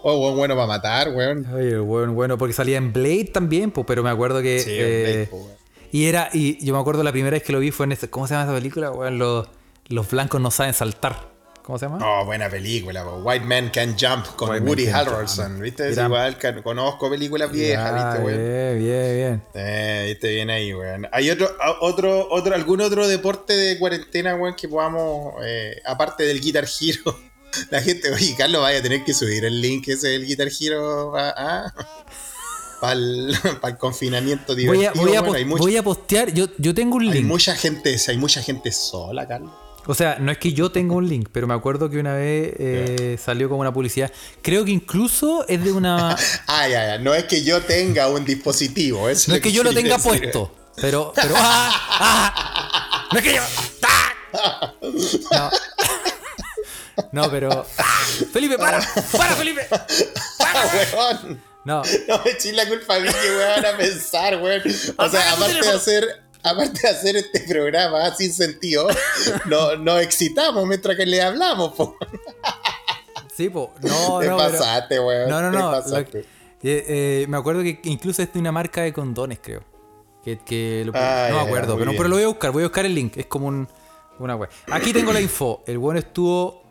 Oh, 0.01 0.17
weón, 0.17 0.37
bueno 0.37 0.55
para 0.55 0.65
matar, 0.67 1.09
weón. 1.09 1.45
Oye, 1.53 1.77
bueno, 1.77 2.13
bueno, 2.13 2.37
porque 2.37 2.53
salía 2.53 2.77
en 2.77 2.93
Blade 2.93 3.25
también, 3.33 3.69
pues, 3.71 3.85
pero 3.85 4.01
me 4.01 4.09
acuerdo 4.09 4.41
que. 4.41 4.61
Sí, 4.61 4.69
eh, 4.71 5.03
Blade, 5.03 5.27
po, 5.27 5.37
weón. 5.37 5.57
y 5.91 6.05
era, 6.05 6.29
y 6.31 6.63
yo 6.65 6.73
me 6.73 6.79
acuerdo 6.79 7.03
la 7.03 7.11
primera 7.11 7.31
vez 7.35 7.43
que 7.43 7.51
lo 7.51 7.59
vi 7.59 7.71
fue 7.71 7.85
en 7.85 7.91
este, 7.91 8.09
¿cómo 8.09 8.25
se 8.25 8.33
llama 8.33 8.45
esa 8.45 8.53
película? 8.57 8.91
Weón, 8.91 9.19
los, 9.19 9.47
los 9.89 10.09
blancos 10.09 10.39
no 10.39 10.51
saben 10.51 10.73
saltar. 10.73 11.27
¿Cómo 11.69 11.77
se 11.77 11.85
llama? 11.85 11.99
Oh, 12.03 12.25
buena 12.25 12.49
película. 12.49 13.05
White 13.05 13.45
Man 13.45 13.69
Can 13.69 13.95
Jump 13.95 14.25
con 14.35 14.49
White 14.49 14.65
Woody 14.65 14.87
Harrelson. 14.87 15.59
¿viste? 15.59 15.87
Es 15.89 15.99
igual, 15.99 16.35
conozco 16.63 17.11
películas 17.11 17.51
viejas, 17.51 17.93
¿viste, 17.93 18.25
weón? 18.25 18.37
Bien, 18.39 18.79
bien, 18.79 19.15
bien. 19.15 19.43
Eh, 19.53 20.05
viste 20.07 20.29
bien 20.33 20.49
ahí, 20.49 20.73
weón. 20.73 21.07
¿Hay 21.11 21.29
otro, 21.29 21.47
otro, 21.81 22.27
otro, 22.31 22.55
algún 22.55 22.81
otro 22.81 23.07
deporte 23.07 23.55
de 23.55 23.77
cuarentena, 23.77 24.33
weón, 24.35 24.55
que 24.55 24.67
podamos, 24.67 25.35
eh, 25.45 25.79
aparte 25.85 26.23
del 26.23 26.41
Guitar 26.41 26.65
Hero? 26.81 27.15
La 27.69 27.83
gente, 27.83 28.11
oye, 28.11 28.33
Carlos, 28.35 28.61
vaya 28.63 28.79
a 28.79 28.81
tener 28.81 29.03
que 29.03 29.13
subir 29.13 29.45
el 29.45 29.61
link 29.61 29.89
ese 29.89 30.07
del 30.07 30.25
Guitar 30.25 30.47
Hero 30.59 31.13
para 32.81 32.93
el, 32.93 33.31
confinamiento 33.77 34.55
Voy 34.55 34.65
a, 34.65 34.71
divertido. 34.71 35.05
voy, 35.05 35.15
a 35.15 35.21
weón. 35.21 35.25
pos- 35.25 35.35
hay, 35.35 35.45
mucha, 35.45 35.61
voy 35.61 35.77
a 35.77 35.83
postear, 35.83 36.33
yo, 36.33 36.47
yo 36.57 36.73
tengo 36.73 36.95
un 36.95 37.03
hay 37.03 37.11
link. 37.11 37.25
mucha 37.27 37.53
gente, 37.53 37.95
hay 38.07 38.17
mucha 38.17 38.41
gente 38.41 38.71
sola, 38.71 39.27
Carlos. 39.27 39.51
O 39.89 39.95
sea, 39.95 40.17
no 40.19 40.31
es 40.31 40.37
que 40.37 40.53
yo 40.53 40.71
tenga 40.71 40.93
un 40.93 41.09
link, 41.09 41.29
pero 41.31 41.47
me 41.47 41.55
acuerdo 41.55 41.89
que 41.89 41.97
una 41.97 42.13
vez 42.13 42.53
eh, 42.59 43.17
salió 43.19 43.49
como 43.49 43.61
una 43.61 43.73
publicidad. 43.73 44.11
Creo 44.43 44.63
que 44.63 44.69
incluso 44.69 45.47
es 45.47 45.63
de 45.63 45.71
una. 45.71 46.15
Ah, 46.45 46.67
ya, 46.67 46.85
ya. 46.85 46.97
No 46.99 47.15
es 47.15 47.23
que 47.23 47.43
yo 47.43 47.61
tenga 47.61 48.07
un 48.07 48.23
dispositivo. 48.23 49.09
eso 49.09 49.31
No 49.31 49.37
es 49.37 49.41
que 49.41 49.51
yo 49.51 49.63
lo 49.63 49.73
tenga 49.73 49.97
decir. 49.97 50.19
puesto, 50.21 50.55
pero. 50.75 51.11
pero 51.15 51.33
¡ah! 51.35 51.71
¡ah! 51.89 53.09
No 53.11 53.17
es 53.17 53.25
que 53.25 53.33
yo. 53.33 53.41
¡ah! 53.81 54.73
No. 55.31 55.49
No, 57.11 57.31
pero. 57.31 57.65
¡ah! 57.79 58.05
Felipe, 58.31 58.59
para, 58.59 58.79
para, 59.17 59.35
Felipe. 59.35 59.67
Ah, 60.39 60.65
weón. 60.93 61.41
No, 61.65 61.81
No 62.07 62.21
me 62.23 62.51
la 62.53 62.67
culpa 62.67 62.95
a 62.95 62.99
mí 62.99 63.09
que 63.09 63.35
weón 63.35 63.65
a 63.65 63.75
pensar, 63.75 64.39
weón. 64.39 64.61
O 64.97 65.09
sea, 65.09 65.33
aparte 65.33 65.61
de 65.61 65.69
hacer, 65.71 66.21
aparte 66.43 66.79
de 66.81 66.87
hacer 66.89 67.15
este 67.17 67.41
programa 67.41 68.13
sin 68.17 68.31
sentido, 68.33 68.87
no- 69.45 69.75
nos 69.77 70.01
excitamos 70.01 70.65
mientras 70.67 70.95
que 70.97 71.05
le 71.05 71.21
hablamos, 71.21 71.73
po. 71.73 71.95
sí, 73.35 73.49
po. 73.49 73.73
No, 73.81 73.89
Te 74.19 74.27
no. 74.27 74.37
pero- 74.37 74.37
pasaste, 74.37 74.99
weón. 74.99 75.29
No, 75.29 75.41
no, 75.41 75.51
no. 75.51 75.71
pasaste. 75.71 76.17
lo- 76.19 76.39
eh, 76.61 76.85
eh, 76.87 77.25
me 77.29 77.37
acuerdo 77.37 77.61
que 77.63 77.79
incluso 77.83 78.21
es 78.21 78.33
de 78.33 78.39
una 78.39 78.51
marca 78.51 78.81
de 78.81 78.91
condones, 78.91 79.39
creo. 79.41 79.63
Que, 80.23 80.37
que 80.39 80.83
lo- 80.85 80.91
Ah, 80.95 81.27
no 81.29 81.35
me 81.37 81.41
acuerdo, 81.43 81.77
pero, 81.77 81.91
pero 81.95 82.09
lo 82.09 82.15
voy 82.15 82.23
a 82.23 82.27
buscar. 82.27 82.51
Voy 82.51 82.63
a 82.63 82.65
buscar 82.65 82.85
el 82.85 82.93
link. 82.93 83.15
Es 83.15 83.27
como 83.27 83.47
un, 83.47 83.67
una 84.19 84.35
web. 84.35 84.49
Aquí 84.69 84.91
tengo 84.91 85.13
la 85.13 85.21
info. 85.21 85.63
El 85.65 85.77
bueno 85.77 85.99
estuvo. 85.99 86.61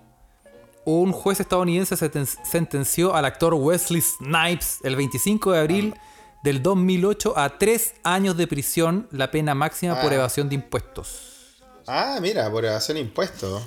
Un 0.84 1.12
juez 1.12 1.38
estadounidense 1.40 1.94
senten- 1.96 2.38
sentenció 2.44 3.14
al 3.14 3.24
actor 3.26 3.52
Wesley 3.54 4.00
Snipes 4.02 4.78
el 4.84 4.96
25 4.96 5.52
de 5.52 5.58
abril 5.58 5.94
del 6.42 6.62
2008 6.62 7.34
a 7.36 7.58
tres 7.58 7.94
años 8.04 8.36
de 8.36 8.46
prisión, 8.46 9.08
la 9.10 9.30
pena 9.30 9.54
máxima 9.54 10.00
por 10.00 10.12
Ah. 10.12 10.16
evasión 10.16 10.48
de 10.48 10.54
impuestos. 10.56 11.62
Ah, 11.86 12.18
mira, 12.20 12.50
por 12.50 12.64
evasión 12.64 12.96
de 12.96 13.00
impuestos. 13.02 13.62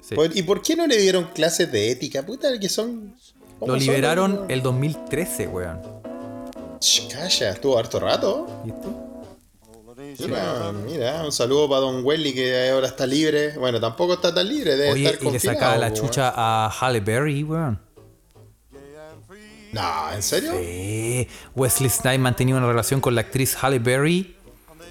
Sí. 0.00 0.16
¿Y 0.34 0.42
por 0.42 0.62
qué 0.62 0.74
no 0.76 0.86
le 0.86 0.96
dieron 0.98 1.24
clases 1.34 1.70
de 1.70 1.90
ética? 1.90 2.24
Puta, 2.24 2.58
que 2.58 2.68
son 2.68 3.14
Lo 3.64 3.76
liberaron 3.76 4.46
el 4.48 4.62
2013, 4.62 5.46
weón. 5.46 5.80
Calla, 7.12 7.50
estuvo 7.50 7.78
harto 7.78 8.00
rato. 8.00 8.62
¿Viste? 8.64 8.88
Mira, 10.26 10.72
mira, 10.72 11.22
un 11.24 11.30
saludo 11.30 11.68
para 11.68 11.80
Don 11.82 12.04
Welly 12.04 12.34
que 12.34 12.70
ahora 12.70 12.88
está 12.88 13.06
libre. 13.06 13.56
Bueno, 13.56 13.80
tampoco 13.80 14.14
está 14.14 14.34
tan 14.34 14.48
libre, 14.48 14.74
debe 14.76 14.92
Oye, 14.92 15.10
estar 15.10 15.28
y 15.28 15.30
le 15.30 15.38
sacaba 15.38 15.76
la 15.78 15.92
chucha 15.92 16.32
a 16.34 16.68
Halle 16.68 17.00
Berry, 17.00 17.44
weón. 17.44 17.80
No, 19.72 20.12
¿en 20.12 20.22
serio? 20.22 20.52
Sí. 20.52 21.26
Wesley 21.54 21.90
Snipes 21.90 22.20
mantenía 22.20 22.56
una 22.56 22.66
relación 22.66 23.00
con 23.00 23.14
la 23.14 23.22
actriz 23.22 23.56
Halle 23.62 23.78
Berry 23.78 24.36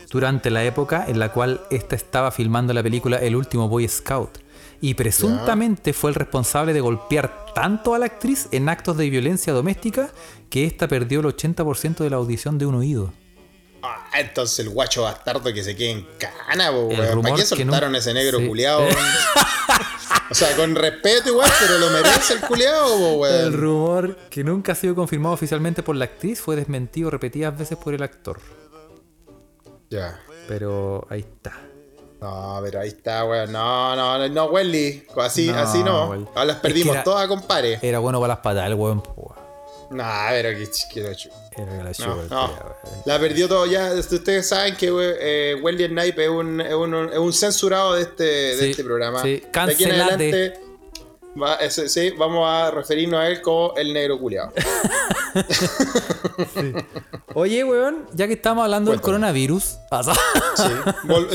durante 0.10 0.50
la 0.50 0.64
época 0.64 1.06
en 1.08 1.20
la 1.20 1.32
cual 1.32 1.62
ésta 1.70 1.96
estaba 1.96 2.32
filmando 2.32 2.74
la 2.74 2.84
película 2.84 3.18
El 3.18 3.36
último 3.36 3.68
Boy 3.70 3.88
Scout. 3.88 4.40
Y 4.82 4.96
presuntamente 4.96 5.94
fue 5.94 6.10
el 6.10 6.16
responsable 6.16 6.74
de 6.74 6.82
golpear 6.82 7.46
tanto 7.54 7.94
a 7.94 8.00
la 8.00 8.08
actriz 8.08 8.48
en 8.52 8.68
actos 8.68 8.98
de 8.98 9.10
violencia 9.12 9.54
doméstica 9.54 10.10
que 10.50 10.66
ésta 10.66 10.88
perdió 10.88 11.20
el 11.20 11.28
80% 11.28 11.98
de 11.98 12.10
la 12.10 12.18
audición 12.18 12.58
de 12.58 12.66
un 12.66 12.76
oído. 12.76 13.14
Ah, 13.84 14.06
entonces 14.20 14.60
el 14.60 14.70
guacho 14.70 15.04
bastardo 15.04 15.52
que 15.54 15.64
se 15.64 15.76
quede 15.76 15.92
en 15.92 16.08
cana, 16.20 16.68
El 16.68 16.76
weón. 16.76 17.22
¿Para 17.24 17.36
qué 17.36 17.46
soltaron 17.46 17.92
no- 17.92 17.98
ese 17.98 18.14
negro 18.14 18.38
sí. 18.40 18.48
culiao? 18.48 18.84
o 20.32 20.36
sea, 20.36 20.56
con 20.56 20.76
respeto 20.76 21.30
igual, 21.30 21.52
pero 21.60 21.78
lo 21.80 21.90
merece 21.90 22.34
el 22.34 22.42
culiao, 22.42 22.88
po, 22.88 23.26
El 23.26 23.42
weón. 23.46 23.54
rumor 23.54 24.18
que 24.30 24.44
nunca 24.44 24.74
ha 24.74 24.76
sido 24.76 24.94
confirmado 24.96 25.34
oficialmente 25.34 25.82
por 25.84 25.96
la 25.96 26.06
actriz 26.06 26.40
fue 26.42 26.56
desmentido 26.56 27.10
repetidas 27.10 27.58
veces 27.58 27.78
por 27.78 27.94
el 27.94 28.04
actor. 28.04 28.40
Ya. 29.90 30.22
Pero 30.48 31.06
ahí 31.10 31.22
está. 31.22 31.54
No, 32.22 32.60
pero 32.64 32.82
ahí 32.82 32.90
está, 32.90 33.26
weón. 33.26 33.52
No, 33.52 33.96
no, 33.96 34.18
no, 34.20 34.30
no, 34.30 34.46
Welly. 34.46 35.08
Así 35.18 35.48
No, 35.48 35.58
así 35.58 35.84
no. 35.84 35.92
Ahora 36.04 36.46
las 36.46 36.56
Es 36.58 36.62
que 36.62 36.68
perdimos 36.68 36.94
era- 36.94 37.04
todas, 37.04 37.28
compadre. 37.28 37.80
Era 37.82 37.98
bueno 38.00 38.20
para 38.20 38.36
las 38.36 38.44
patas, 38.44 38.68
el 38.68 38.76
weón. 38.76 39.02
weón. 39.16 39.41
No, 39.92 40.04
pero 40.30 40.50
que 40.58 40.70
quiero 40.92 41.14
chu- 41.14 41.30
Era 41.58 41.84
la 41.84 41.94
chupa, 41.94 42.24
no. 42.30 42.76
La 43.06 43.20
perdió 43.20 43.48
todo 43.48 43.66
ya. 43.66 43.92
Ustedes 43.94 44.48
saben 44.48 44.76
que 44.78 44.90
eh, 45.20 45.56
Snipe 45.62 46.24
es 46.24 46.30
un, 46.30 46.62
es, 46.62 46.74
un, 46.74 47.10
es 47.12 47.18
un 47.20 47.34
censurado 47.34 47.94
de 47.96 48.04
este, 48.04 48.24
de 48.24 48.72
este 48.72 48.84
programa. 48.84 49.22
sí. 49.22 49.44
De 49.52 49.60
aquí 49.62 49.84
en 49.84 49.92
adelante 49.92 50.54
va- 51.42 51.60
sí, 51.70 52.12
vamos 52.18 52.48
a 52.50 52.72
referirnos 52.72 53.20
a 53.20 53.28
él 53.28 53.42
como 53.42 53.74
el 53.76 53.94
negro 53.94 54.18
culiao. 54.20 54.52
Oye, 57.34 57.64
weón, 57.64 58.08
ya 58.14 58.28
que 58.28 58.34
estamos 58.34 58.64
hablando 58.64 58.92
del 58.92 59.02
coronavirus, 59.02 59.78
pasa 59.90 60.14
Sí. 60.56 60.64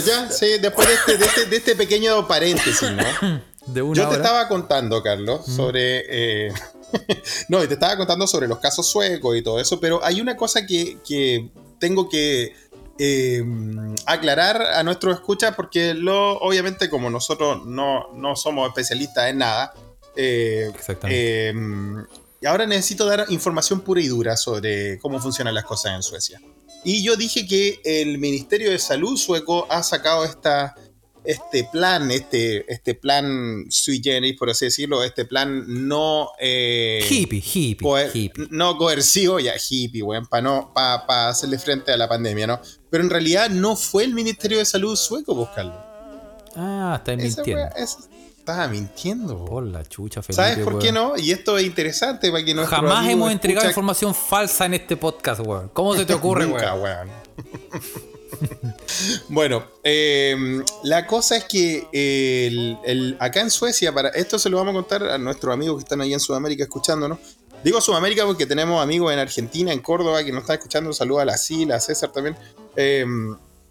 Ya, 0.07 0.31
sí, 0.31 0.59
después 0.61 0.87
de 0.89 0.95
este, 0.95 1.17
de 1.19 1.25
este, 1.27 1.45
de 1.47 1.57
este 1.57 1.77
pequeño 1.77 2.27
paréntesis, 2.29 2.91
¿no? 2.91 3.41
de 3.67 3.83
una 3.83 3.97
Yo 3.97 4.03
te 4.09 4.15
hora. 4.15 4.25
estaba 4.25 4.49
contando, 4.49 5.03
Carlos, 5.03 5.45
sobre. 5.47 6.47
eh, 6.49 6.53
no, 7.49 7.63
y 7.63 7.69
te 7.69 7.75
estaba 7.75 7.97
contando 7.97 8.27
sobre 8.27 8.49
los 8.49 8.59
casos 8.59 8.87
suecos 8.87 9.37
y 9.37 9.43
todo 9.43 9.61
eso, 9.61 9.81
pero 9.81 10.05
hay 10.05 10.21
una 10.21 10.37
cosa 10.37 10.67
que, 10.67 10.99
que 11.07 11.51
tengo 11.79 12.09
que 12.09 12.55
eh, 12.99 13.45
aclarar 14.07 14.63
a 14.63 14.83
nuestros 14.83 15.17
escuchas, 15.17 15.55
porque 15.55 15.95
lo, 15.95 16.39
obviamente, 16.39 16.89
como 16.89 17.11
nosotros 17.11 17.67
no, 17.67 18.13
no 18.15 18.37
somos 18.37 18.69
especialistas 18.69 19.31
en 19.31 19.39
nada, 19.39 19.75
eh, 20.17 20.71
Exactamente. 20.75 21.51
eh, 21.51 21.55
y 22.41 22.47
ahora 22.47 22.67
necesito 22.67 23.07
dar 23.07 23.27
información 23.29 23.81
pura 23.81 24.01
y 24.01 24.09
dura 24.09 24.37
sobre 24.37 24.99
cómo 24.99 25.21
funcionan 25.21 25.55
las 25.55 25.65
cosas 25.65 25.95
en 25.95 26.03
Suecia. 26.03 26.41
Y 26.85 27.03
yo 27.03 27.17
dije 27.17 27.47
que 27.47 27.81
el 27.85 28.19
Ministerio 28.19 28.71
de 28.71 28.79
Salud 28.79 29.17
sueco 29.17 29.67
ha 29.71 29.83
sacado 29.83 30.25
esta, 30.25 30.77
este 31.27 31.69
plan, 31.71 32.11
este, 32.11 32.71
este 32.73 32.95
plan 32.95 33.67
sui 33.69 34.01
generis, 34.03 34.37
por 34.39 34.51
así 34.51 34.67
decirlo, 34.67 35.03
este 35.05 35.25
plan 35.25 35.65
no... 35.89 36.31
eh, 36.41 37.05
hippie, 37.09 37.39
hippie, 37.41 37.87
coer- 37.87 38.11
hippie. 38.15 38.47
no 38.51 38.77
coercivo, 38.79 39.39
ya 39.41 39.55
hippie, 39.57 40.03
weón, 40.03 40.27
para 40.27 40.43
no, 40.43 40.73
pa, 40.75 41.05
pa 41.07 41.29
hacerle 41.29 41.59
frente 41.59 41.93
a 41.93 41.97
la 41.97 42.09
pandemia, 42.09 42.47
¿no? 42.47 42.61
Pero 42.91 43.05
en 43.05 43.11
realidad 43.11 43.51
no 43.51 43.77
fue 43.77 44.05
el 44.05 44.15
Ministerio 44.15 44.59
de 44.59 44.65
Salud 44.65 44.97
sueco 44.97 45.35
buscarlo. 45.35 45.75
Ah, 46.55 46.95
estáis 46.99 47.23
Esa 47.25 47.43
mintiendo. 47.43 47.77
esa- 47.77 47.99
estaba 48.39 48.69
mintiendo. 48.69 49.37
po. 49.39 49.45
Por 49.47 49.67
la 49.67 49.85
chucha, 49.85 50.23
Felipe. 50.23 50.41
¿Sabes 50.43 50.59
por 50.65 50.79
qué 50.79 50.93
no? 50.93 51.17
Y 51.19 51.33
esto 51.33 51.59
es 51.59 51.67
interesante 51.67 52.31
para 52.31 52.45
que 52.45 52.55
nuestro 52.55 52.77
Jamás 52.77 53.09
hemos 53.09 53.33
entregado 53.33 53.63
escucha- 53.67 53.71
información 53.73 54.15
falsa 54.15 54.67
en 54.67 54.75
este 54.75 54.97
podcast, 54.97 55.41
weón. 55.45 55.69
¿Cómo 55.73 55.97
se 55.97 56.07
te 56.07 56.15
ocurre, 56.15 56.47
Nunca, 56.47 56.75
weón? 56.75 57.09
weón. 57.09 57.11
bueno, 59.29 59.65
eh, 59.85 60.37
la 60.85 61.07
cosa 61.07 61.37
es 61.37 61.45
que 61.45 61.87
el- 61.93 63.17
acá 63.19 63.41
en 63.41 63.51
Suecia, 63.51 63.93
para 63.93 64.09
esto 64.11 64.39
se 64.39 64.49
lo 64.51 64.59
vamos 64.59 64.73
a 64.73 64.77
contar 64.77 65.05
a 65.05 65.19
nuestros 65.19 65.53
amigos 65.53 65.77
que 65.77 65.83
están 65.85 66.01
ahí 66.01 66.13
en 66.13 66.21
Sudamérica 66.21 66.65
escuchándonos. 66.65 67.19
Digo 67.65 67.81
Sudamérica 67.81 68.25
porque 68.25 68.47
tenemos 68.47 68.83
amigos 68.83 69.13
en 69.13 69.19
Argentina, 69.19 69.73
en 69.73 69.81
Córdoba, 69.81 70.23
que 70.23 70.31
nos 70.33 70.43
están 70.43 70.57
escuchando. 70.57 70.93
Saludos 70.93 71.23
a 71.23 71.25
la 71.25 71.37
Sila, 71.39 71.77
a 71.77 71.81
César 71.81 72.13
también. 72.13 72.37
Eh, 72.77 73.05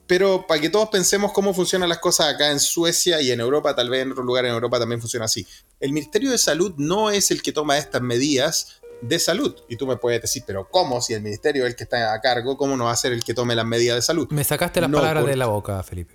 pero 0.07 0.45
para 0.47 0.61
que 0.61 0.69
todos 0.69 0.89
pensemos 0.89 1.31
cómo 1.31 1.53
funcionan 1.53 1.89
las 1.89 1.97
cosas 1.99 2.33
acá 2.33 2.51
en 2.51 2.59
Suecia 2.59 3.21
y 3.21 3.31
en 3.31 3.39
Europa, 3.39 3.75
tal 3.75 3.89
vez 3.89 4.03
en 4.03 4.11
otros 4.11 4.25
lugares 4.25 4.49
en 4.49 4.55
Europa 4.55 4.79
también 4.79 5.01
funciona 5.01 5.25
así. 5.25 5.47
El 5.79 5.93
Ministerio 5.93 6.29
de 6.29 6.37
Salud 6.37 6.73
no 6.77 7.09
es 7.09 7.31
el 7.31 7.41
que 7.41 7.51
toma 7.51 7.77
estas 7.77 8.01
medidas 8.01 8.81
de 9.07 9.19
salud. 9.19 9.55
Y 9.69 9.75
tú 9.77 9.87
me 9.87 9.97
puedes 9.97 10.21
decir, 10.21 10.43
pero 10.45 10.67
¿cómo? 10.69 11.01
Si 11.01 11.13
el 11.13 11.21
Ministerio 11.21 11.63
es 11.65 11.71
el 11.71 11.75
que 11.75 11.83
está 11.85 12.13
a 12.13 12.21
cargo, 12.21 12.57
¿cómo 12.57 12.75
no 12.77 12.85
va 12.85 12.91
a 12.91 12.95
ser 12.95 13.11
el 13.13 13.23
que 13.23 13.33
tome 13.33 13.55
las 13.55 13.65
medidas 13.65 13.95
de 13.97 14.01
salud? 14.01 14.27
Me 14.31 14.43
sacaste 14.43 14.81
las 14.81 14.89
No, 14.89 14.97
palabras 14.99 15.23
por- 15.23 15.29
de 15.31 15.37
la 15.37 15.45
boca, 15.47 15.81
Felipe. 15.83 16.13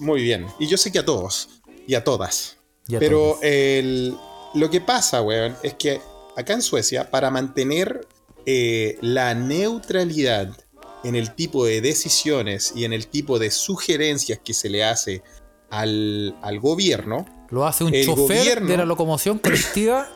Muy 0.00 0.22
bien. 0.22 0.46
Y 0.58 0.66
yo 0.66 0.76
sé 0.76 0.92
que 0.92 0.98
a 0.98 1.04
todos 1.04 1.48
y 1.86 1.94
a 1.94 2.04
todas. 2.04 2.56
Y 2.88 2.96
a 2.96 2.98
Pero 2.98 3.18
todos. 3.18 3.38
el- 3.42 4.16
lo 4.54 4.70
que 4.70 4.80
pasa, 4.80 5.22
weón, 5.22 5.56
es 5.62 5.74
que 5.74 6.00
acá 6.36 6.52
en 6.54 6.62
Suecia, 6.62 7.10
para 7.10 7.30
mantener 7.30 8.06
eh, 8.46 8.96
la 9.00 9.34
neutralidad 9.34 10.56
en 11.04 11.14
el 11.16 11.34
tipo 11.34 11.64
de 11.66 11.80
decisiones 11.80 12.72
y 12.74 12.84
en 12.84 12.92
el 12.92 13.06
tipo 13.08 13.38
de 13.38 13.50
sugerencias 13.50 14.38
que 14.44 14.54
se 14.54 14.68
le 14.68 14.84
hace 14.84 15.22
al, 15.70 16.36
al 16.42 16.60
gobierno, 16.60 17.26
Lo 17.50 17.66
hace 17.66 17.84
un 17.84 17.92
chofer 17.92 18.38
gobierno- 18.38 18.68
de 18.68 18.76
la 18.76 18.84
locomoción 18.84 19.38
colectiva. 19.38 20.08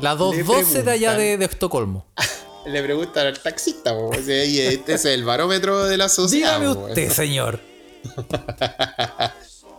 La 0.00 0.14
212 0.14 0.82
de 0.82 0.90
allá 0.90 1.14
de, 1.14 1.34
Estocolmo. 1.44 2.06
le 2.66 2.82
preguntan 2.82 3.26
al 3.26 3.40
taxista, 3.40 3.94
po, 3.94 4.10
y 4.14 4.58
este 4.60 4.94
es 4.94 5.04
el 5.04 5.24
barómetro 5.24 5.84
de 5.84 5.96
la 5.96 6.08
sociedad. 6.08 6.60
Dígame 6.60 6.88
usted, 6.88 7.10
señor. 7.10 7.60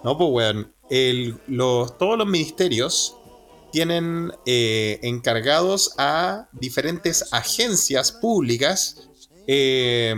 No, 0.01 0.17
pues, 0.17 0.30
weón. 0.32 0.74
el- 0.89 1.38
los, 1.47 1.97
todos 1.97 2.17
los 2.17 2.26
ministerios 2.26 3.17
tienen 3.70 4.32
eh, 4.45 4.97
encargados 5.03 5.93
a 5.97 6.47
diferentes 6.53 7.34
agencias 7.34 8.13
públicas 8.13 9.09
eh, 9.45 10.15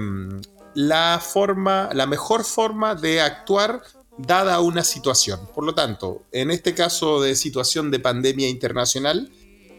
la 0.76 1.20
forma, 1.20 1.90
la 1.94 2.06
mejor 2.06 2.44
forma 2.44 2.96
de 2.96 3.22
actuar 3.22 3.82
dada 4.18 4.60
una 4.60 4.84
situación. 4.84 5.40
Por 5.54 5.64
lo 5.64 5.74
tanto, 5.74 6.24
en 6.32 6.52
este 6.52 6.74
caso 6.74 7.22
de 7.22 7.36
situación 7.36 7.92
de 7.92 8.00
pandemia 8.00 8.50
internacional, 8.50 9.32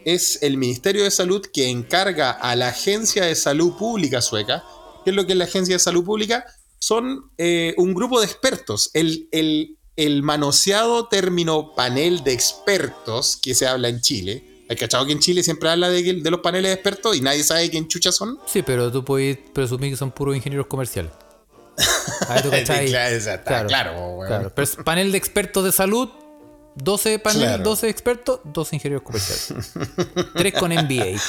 es 0.05 0.39
el 0.43 0.57
Ministerio 0.57 1.03
de 1.03 1.11
Salud 1.11 1.45
que 1.53 1.69
encarga 1.69 2.31
a 2.31 2.55
la 2.55 2.69
Agencia 2.69 3.25
de 3.25 3.35
Salud 3.35 3.73
Pública 3.77 4.21
sueca. 4.21 4.63
¿Qué 5.03 5.09
es 5.11 5.15
lo 5.15 5.25
que 5.25 5.33
es 5.33 5.37
la 5.37 5.45
Agencia 5.45 5.75
de 5.75 5.79
Salud 5.79 6.03
Pública? 6.05 6.45
Son 6.79 7.29
eh, 7.37 7.73
un 7.77 7.93
grupo 7.93 8.19
de 8.19 8.25
expertos. 8.25 8.89
El, 8.93 9.27
el- 9.31 9.77
el 9.95 10.23
manoseado 10.23 11.07
término 11.07 11.75
panel 11.75 12.23
de 12.23 12.33
expertos 12.33 13.37
que 13.39 13.53
se 13.53 13.67
habla 13.67 13.89
en 13.89 14.01
Chile. 14.01 14.63
¿Hay 14.67 14.75
cachado 14.75 15.05
que 15.05 15.11
en 15.11 15.19
Chile 15.19 15.43
siempre 15.43 15.69
habla 15.69 15.87
de, 15.89 16.01
de 16.01 16.31
los 16.31 16.39
paneles 16.39 16.69
de 16.69 16.73
expertos 16.73 17.15
y 17.15 17.21
nadie 17.21 17.43
sabe 17.43 17.69
quién 17.69 17.87
chucha 17.87 18.11
son? 18.11 18.39
Sí, 18.47 18.63
pero 18.63 18.91
tú 18.91 19.05
puedes 19.05 19.37
presumir 19.53 19.91
que 19.91 19.97
son 19.97 20.11
puros 20.11 20.35
ingenieros 20.35 20.65
comerciales. 20.65 21.11
A 22.27 22.33
ver, 22.33 22.41
¿tú 22.43 22.49
cachai? 22.51 22.87
Claro, 22.89 23.67
claro, 23.67 24.19
claro. 24.27 24.51
Pero 24.55 24.63
es 24.63 24.75
panel 24.77 25.11
de 25.11 25.17
expertos 25.19 25.63
de 25.63 25.71
salud, 25.71 26.09
12 26.75 27.19
panel, 27.19 27.41
Claro. 27.41 27.63
12 27.63 27.89
expertos, 27.89 28.39
2 28.43 28.73
ingenieros 28.73 29.03
comerciales. 29.03 29.71
3 30.35 30.53
con 30.53 30.71
MBA. 30.71 31.19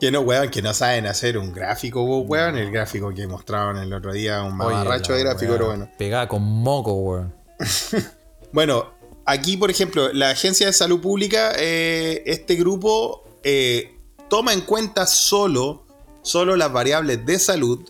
Que 0.00 0.12
no, 0.12 0.20
weón, 0.20 0.48
que 0.48 0.62
no 0.62 0.72
saben 0.72 1.06
hacer 1.06 1.36
un 1.38 1.52
gráfico, 1.52 2.02
weón. 2.02 2.56
El 2.56 2.70
gráfico 2.70 3.12
que 3.12 3.26
mostraron 3.26 3.78
el 3.78 3.92
otro 3.92 4.12
día, 4.12 4.42
un 4.42 4.56
mamarracho 4.56 5.12
de 5.12 5.24
gráfico, 5.24 5.52
pero 5.52 5.66
bueno. 5.66 5.90
Pegada 5.98 6.28
con 6.28 6.42
moco, 6.42 6.92
weón. 6.94 7.34
Bueno, 8.50 8.94
aquí, 9.26 9.58
por 9.58 9.70
ejemplo, 9.70 10.10
la 10.14 10.30
Agencia 10.30 10.66
de 10.66 10.72
Salud 10.72 11.00
Pública, 11.00 11.52
eh, 11.58 12.22
este 12.24 12.54
grupo 12.54 13.24
eh, 13.42 13.94
toma 14.30 14.54
en 14.54 14.62
cuenta 14.62 15.06
solo, 15.06 15.84
solo 16.22 16.56
las 16.56 16.72
variables 16.72 17.26
de 17.26 17.38
salud 17.38 17.80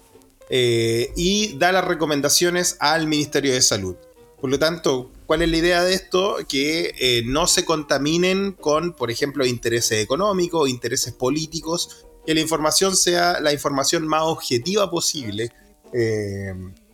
eh, 0.50 1.12
y 1.16 1.56
da 1.58 1.70
las 1.70 1.84
recomendaciones 1.84 2.76
al 2.80 3.06
Ministerio 3.06 3.52
de 3.52 3.62
Salud. 3.62 3.94
Por 4.40 4.50
lo 4.50 4.58
tanto, 4.58 5.12
¿cuál 5.28 5.42
es 5.42 5.50
la 5.50 5.56
idea 5.58 5.84
de 5.84 5.92
esto? 5.92 6.38
Que 6.48 6.94
eh, 6.98 7.22
no 7.26 7.46
se 7.46 7.64
contaminen 7.64 8.52
con, 8.52 8.94
por 8.94 9.12
ejemplo, 9.12 9.46
intereses 9.46 10.02
económicos, 10.02 10.68
intereses 10.68 11.12
políticos, 11.12 12.06
que 12.26 12.34
la 12.34 12.40
información 12.40 12.96
sea 12.96 13.38
la 13.38 13.52
información 13.52 14.08
más 14.08 14.22
objetiva 14.24 14.90
posible 14.90 15.52
eh, 15.92 16.52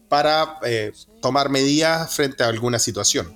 para 0.09 0.59
eh, 0.67 0.93
tomar 1.23 1.49
medidas 1.49 2.13
frente 2.15 2.43
a 2.43 2.49
alguna 2.49 2.79
situación. 2.79 3.33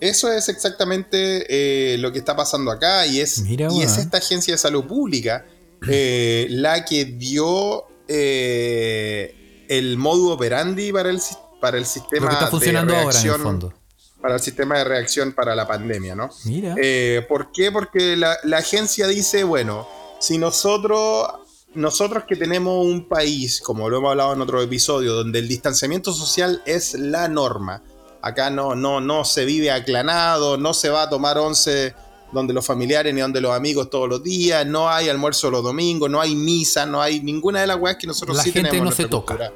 Eso 0.00 0.32
es 0.32 0.48
exactamente 0.48 1.98
lo 1.98 2.12
que 2.12 2.20
está 2.20 2.36
pasando 2.36 2.70
acá 2.70 3.06
y 3.06 3.20
es, 3.20 3.40
Mira, 3.40 3.68
y 3.72 3.82
es 3.82 3.98
esta 3.98 4.18
agencia 4.18 4.54
de 4.54 4.58
salud 4.58 4.84
pública 4.84 5.44
la 5.82 6.84
que 6.84 7.04
dio 7.04 7.86
eh, 8.08 9.66
el 9.68 9.98
modo 9.98 10.32
operandi 10.32 10.92
para 10.92 11.10
el, 11.10 11.20
para 11.60 11.76
el 11.76 11.84
sistema 11.84 12.24
Lo 12.24 12.28
que 12.28 12.34
está 12.34 12.46
funcionando 12.46 12.92
de 12.92 12.98
ahora 13.00 13.10
en 13.10 13.16
el 13.16 13.22
reacción, 13.22 13.42
fondo. 13.42 13.74
Para 14.20 14.34
el 14.34 14.40
sistema 14.40 14.78
de 14.78 14.84
reacción 14.84 15.32
para 15.32 15.54
la 15.54 15.66
pandemia, 15.66 16.14
¿no? 16.14 16.30
Mira. 16.44 16.74
Eh, 16.76 17.24
¿Por 17.28 17.52
qué? 17.52 17.70
Porque 17.70 18.16
la, 18.16 18.36
la 18.44 18.58
agencia 18.58 19.06
dice, 19.06 19.44
bueno, 19.44 19.86
si 20.18 20.38
nosotros, 20.38 21.28
nosotros 21.74 22.24
que 22.26 22.36
tenemos 22.36 22.84
un 22.84 23.08
país, 23.08 23.60
como 23.60 23.88
lo 23.88 23.98
hemos 23.98 24.10
hablado 24.10 24.32
en 24.32 24.40
otro 24.40 24.60
episodio, 24.60 25.14
donde 25.14 25.38
el 25.38 25.48
distanciamiento 25.48 26.12
social 26.12 26.62
es 26.66 26.94
la 26.94 27.28
norma, 27.28 27.82
acá 28.22 28.50
no, 28.50 28.74
no, 28.74 29.00
no 29.00 29.24
se 29.24 29.44
vive 29.44 29.70
aclanado, 29.70 30.56
no 30.56 30.74
se 30.74 30.90
va 30.90 31.02
a 31.02 31.10
tomar 31.10 31.38
once 31.38 31.94
donde 32.32 32.52
los 32.52 32.66
familiares 32.66 33.14
ni 33.14 33.20
donde 33.20 33.40
los 33.40 33.52
amigos 33.52 33.88
todos 33.88 34.08
los 34.08 34.22
días, 34.22 34.66
no 34.66 34.90
hay 34.90 35.08
almuerzo 35.08 35.50
los 35.50 35.62
domingos, 35.62 36.10
no 36.10 36.20
hay 36.20 36.34
misa, 36.34 36.84
no 36.84 37.00
hay 37.00 37.20
ninguna 37.20 37.60
de 37.60 37.68
las 37.68 37.78
weas 37.78 37.96
que 37.96 38.06
nosotros 38.06 38.36
La 38.36 38.42
sí 38.42 38.52
gente 38.52 38.68
tenemos 38.68 38.98
en 38.98 39.04
no 39.04 39.08
se 39.08 39.10
toca. 39.10 39.52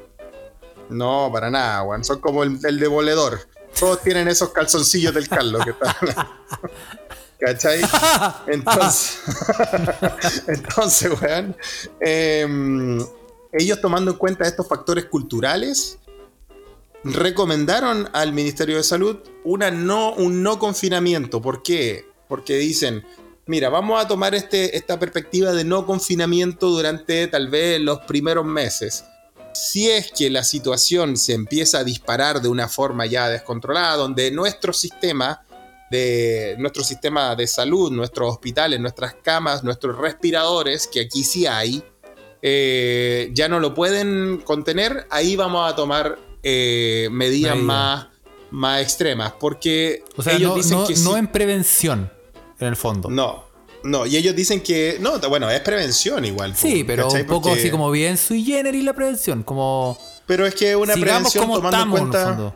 No, 0.89 1.29
para 1.31 1.49
nada, 1.49 1.83
weón. 1.83 2.03
Son 2.03 2.19
como 2.19 2.43
el, 2.43 2.57
el 2.63 2.79
demoledor. 2.79 3.39
Todos 3.79 4.01
tienen 4.01 4.27
esos 4.27 4.49
calzoncillos 4.49 5.13
del 5.13 5.27
Carlos 5.27 5.63
que 5.63 5.71
están. 5.71 6.27
¿Cachai? 7.39 7.81
Entonces, 8.47 9.19
entonces, 10.47 11.21
weón. 11.21 11.55
em, 11.99 13.05
ellos 13.51 13.81
tomando 13.81 14.11
en 14.11 14.17
cuenta 14.17 14.47
estos 14.47 14.65
factores 14.65 15.05
culturales, 15.05 15.99
recomendaron 17.03 18.09
al 18.13 18.31
Ministerio 18.31 18.77
de 18.77 18.83
Salud 18.83 19.17
una 19.43 19.71
no, 19.71 20.13
un 20.13 20.41
no 20.41 20.57
confinamiento. 20.57 21.41
¿Por 21.41 21.63
qué? 21.63 22.05
Porque 22.29 22.57
dicen, 22.57 23.05
mira, 23.45 23.69
vamos 23.69 24.03
a 24.03 24.07
tomar 24.07 24.33
este, 24.35 24.77
esta 24.77 24.97
perspectiva 24.97 25.51
de 25.51 25.65
no 25.65 25.85
confinamiento 25.85 26.69
durante 26.69 27.27
tal 27.27 27.49
vez 27.49 27.81
los 27.81 27.99
primeros 27.99 28.45
meses. 28.45 29.03
Si 29.53 29.89
es 29.89 30.11
que 30.11 30.29
la 30.29 30.43
situación 30.43 31.15
se 31.17 31.33
empieza 31.33 31.79
a 31.79 31.83
disparar 31.83 32.41
de 32.41 32.47
una 32.49 32.67
forma 32.67 33.05
ya 33.05 33.29
descontrolada, 33.29 33.95
donde 33.95 34.31
nuestro 34.31 34.73
sistema 34.73 35.41
de 35.91 36.55
nuestro 36.57 36.83
sistema 36.83 37.35
de 37.35 37.45
salud, 37.45 37.91
nuestros 37.91 38.31
hospitales, 38.31 38.79
nuestras 38.79 39.13
camas, 39.21 39.63
nuestros 39.63 39.95
respiradores, 39.97 40.87
que 40.87 41.01
aquí 41.01 41.23
sí 41.23 41.45
hay, 41.45 41.83
eh, 42.41 43.29
ya 43.33 43.47
no 43.47 43.59
lo 43.59 43.73
pueden 43.75 44.41
contener, 44.43 45.05
ahí 45.11 45.35
vamos 45.35 45.71
a 45.71 45.75
tomar 45.75 46.17
eh, 46.41 47.07
medidas 47.11 47.55
más, 47.57 48.07
más 48.49 48.81
extremas. 48.81 49.33
Porque 49.39 50.03
o 50.17 50.23
sea, 50.23 50.33
ellos 50.33 50.49
no, 50.49 50.55
dicen 50.55 50.77
no- 50.79 50.87
que 50.87 50.95
no 50.95 51.13
sí- 51.13 51.19
en 51.19 51.27
prevención, 51.27 52.11
en 52.59 52.67
el 52.67 52.75
fondo. 52.75 53.09
no, 53.09 53.42
no, 53.83 54.05
y 54.05 54.17
ellos 54.17 54.35
dicen 54.35 54.61
que, 54.61 54.97
no, 54.99 55.19
bueno, 55.29 55.49
es 55.49 55.59
prevención 55.61 56.23
igual. 56.25 56.55
Sí, 56.55 56.83
pero 56.83 57.03
¿cachai? 57.07 57.21
un 57.21 57.27
poco 57.27 57.49
Porque- 57.49 57.61
así 57.61 57.69
como 57.71 57.91
bien 57.91 58.17
sui 58.17 58.43
generis 58.43 58.83
la 58.83 58.93
prevención, 58.93 59.43
como 59.43 59.97
Pero 60.25 60.45
es 60.45 60.55
que 60.55 60.71
es 60.71 60.75
una 60.75 60.93
sigamos 60.93 61.31
prevención 61.33 61.51
tomando 61.53 61.83
en 61.83 61.89
cuenta... 61.89 62.53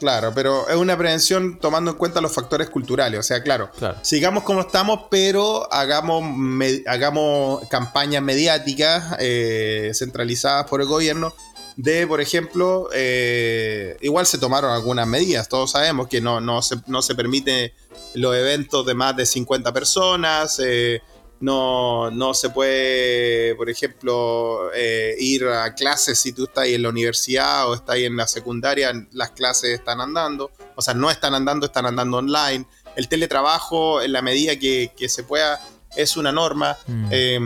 Claro, 0.00 0.30
pero 0.32 0.68
es 0.68 0.76
una 0.76 0.96
prevención 0.96 1.58
tomando 1.58 1.90
en 1.90 1.96
cuenta 1.96 2.20
los 2.20 2.32
factores 2.32 2.70
culturales. 2.70 3.18
O 3.18 3.22
sea, 3.24 3.42
claro, 3.42 3.68
Claro. 3.76 3.96
sigamos 4.02 4.44
como 4.44 4.60
estamos, 4.60 5.06
pero 5.10 5.66
hagamos, 5.72 6.22
me- 6.22 6.84
hagamos 6.86 7.66
campañas 7.66 8.22
mediáticas 8.22 9.16
eh, 9.18 9.90
centralizadas 9.94 10.66
por 10.68 10.80
el 10.80 10.86
gobierno 10.86 11.34
de, 11.78 12.08
por 12.08 12.20
ejemplo, 12.20 12.88
eh, 12.92 13.96
igual 14.00 14.26
se 14.26 14.36
tomaron 14.36 14.72
algunas 14.72 15.06
medidas. 15.06 15.48
Todos 15.48 15.70
sabemos 15.70 16.08
que 16.08 16.20
no, 16.20 16.40
no, 16.40 16.60
se, 16.60 16.74
no 16.88 17.02
se 17.02 17.14
permite 17.14 17.72
los 18.14 18.34
eventos 18.34 18.84
de 18.84 18.94
más 18.94 19.16
de 19.16 19.24
50 19.24 19.72
personas. 19.72 20.60
eh, 20.60 21.00
no, 21.40 22.10
no 22.10 22.34
se 22.34 22.50
puede, 22.50 23.54
por 23.54 23.70
ejemplo, 23.70 24.72
eh, 24.74 25.14
ir 25.20 25.46
a 25.46 25.72
clases 25.72 26.18
si 26.18 26.32
tú 26.32 26.46
estás 26.46 26.64
ahí 26.64 26.74
en 26.74 26.82
la 26.82 26.88
universidad 26.88 27.70
o 27.70 27.74
estás 27.74 27.94
ahí 27.94 28.06
en 28.06 28.16
la 28.16 28.26
secundaria, 28.26 28.92
las 29.12 29.30
clases 29.30 29.70
están 29.70 30.00
andando, 30.00 30.50
o 30.74 30.82
sea, 30.82 30.94
no 30.94 31.12
están 31.12 31.36
andando, 31.36 31.66
están 31.66 31.86
andando 31.86 32.16
online. 32.16 32.66
El 32.96 33.06
teletrabajo, 33.06 34.02
en 34.02 34.14
la 34.14 34.20
medida 34.20 34.58
que, 34.58 34.90
que 34.96 35.08
se 35.08 35.22
pueda, 35.22 35.60
es 35.94 36.16
una 36.16 36.32
norma. 36.32 36.76
Mm. 36.88 37.08
Eh, 37.12 37.40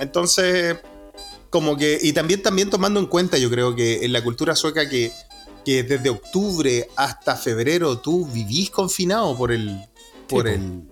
entonces, 0.00 0.76
como 1.52 1.76
que, 1.76 1.98
y 2.00 2.14
también, 2.14 2.42
también 2.42 2.70
tomando 2.70 2.98
en 2.98 3.04
cuenta, 3.04 3.36
yo 3.36 3.50
creo 3.50 3.76
que 3.76 4.06
en 4.06 4.12
la 4.14 4.24
cultura 4.24 4.56
sueca 4.56 4.88
que, 4.88 5.12
que 5.66 5.82
desde 5.82 6.08
octubre 6.08 6.88
hasta 6.96 7.36
febrero 7.36 7.98
tú 7.98 8.26
vivís 8.26 8.70
confinado 8.70 9.36
por 9.36 9.52
el, 9.52 9.86
por 10.26 10.44
po. 10.44 10.48
el, 10.48 10.82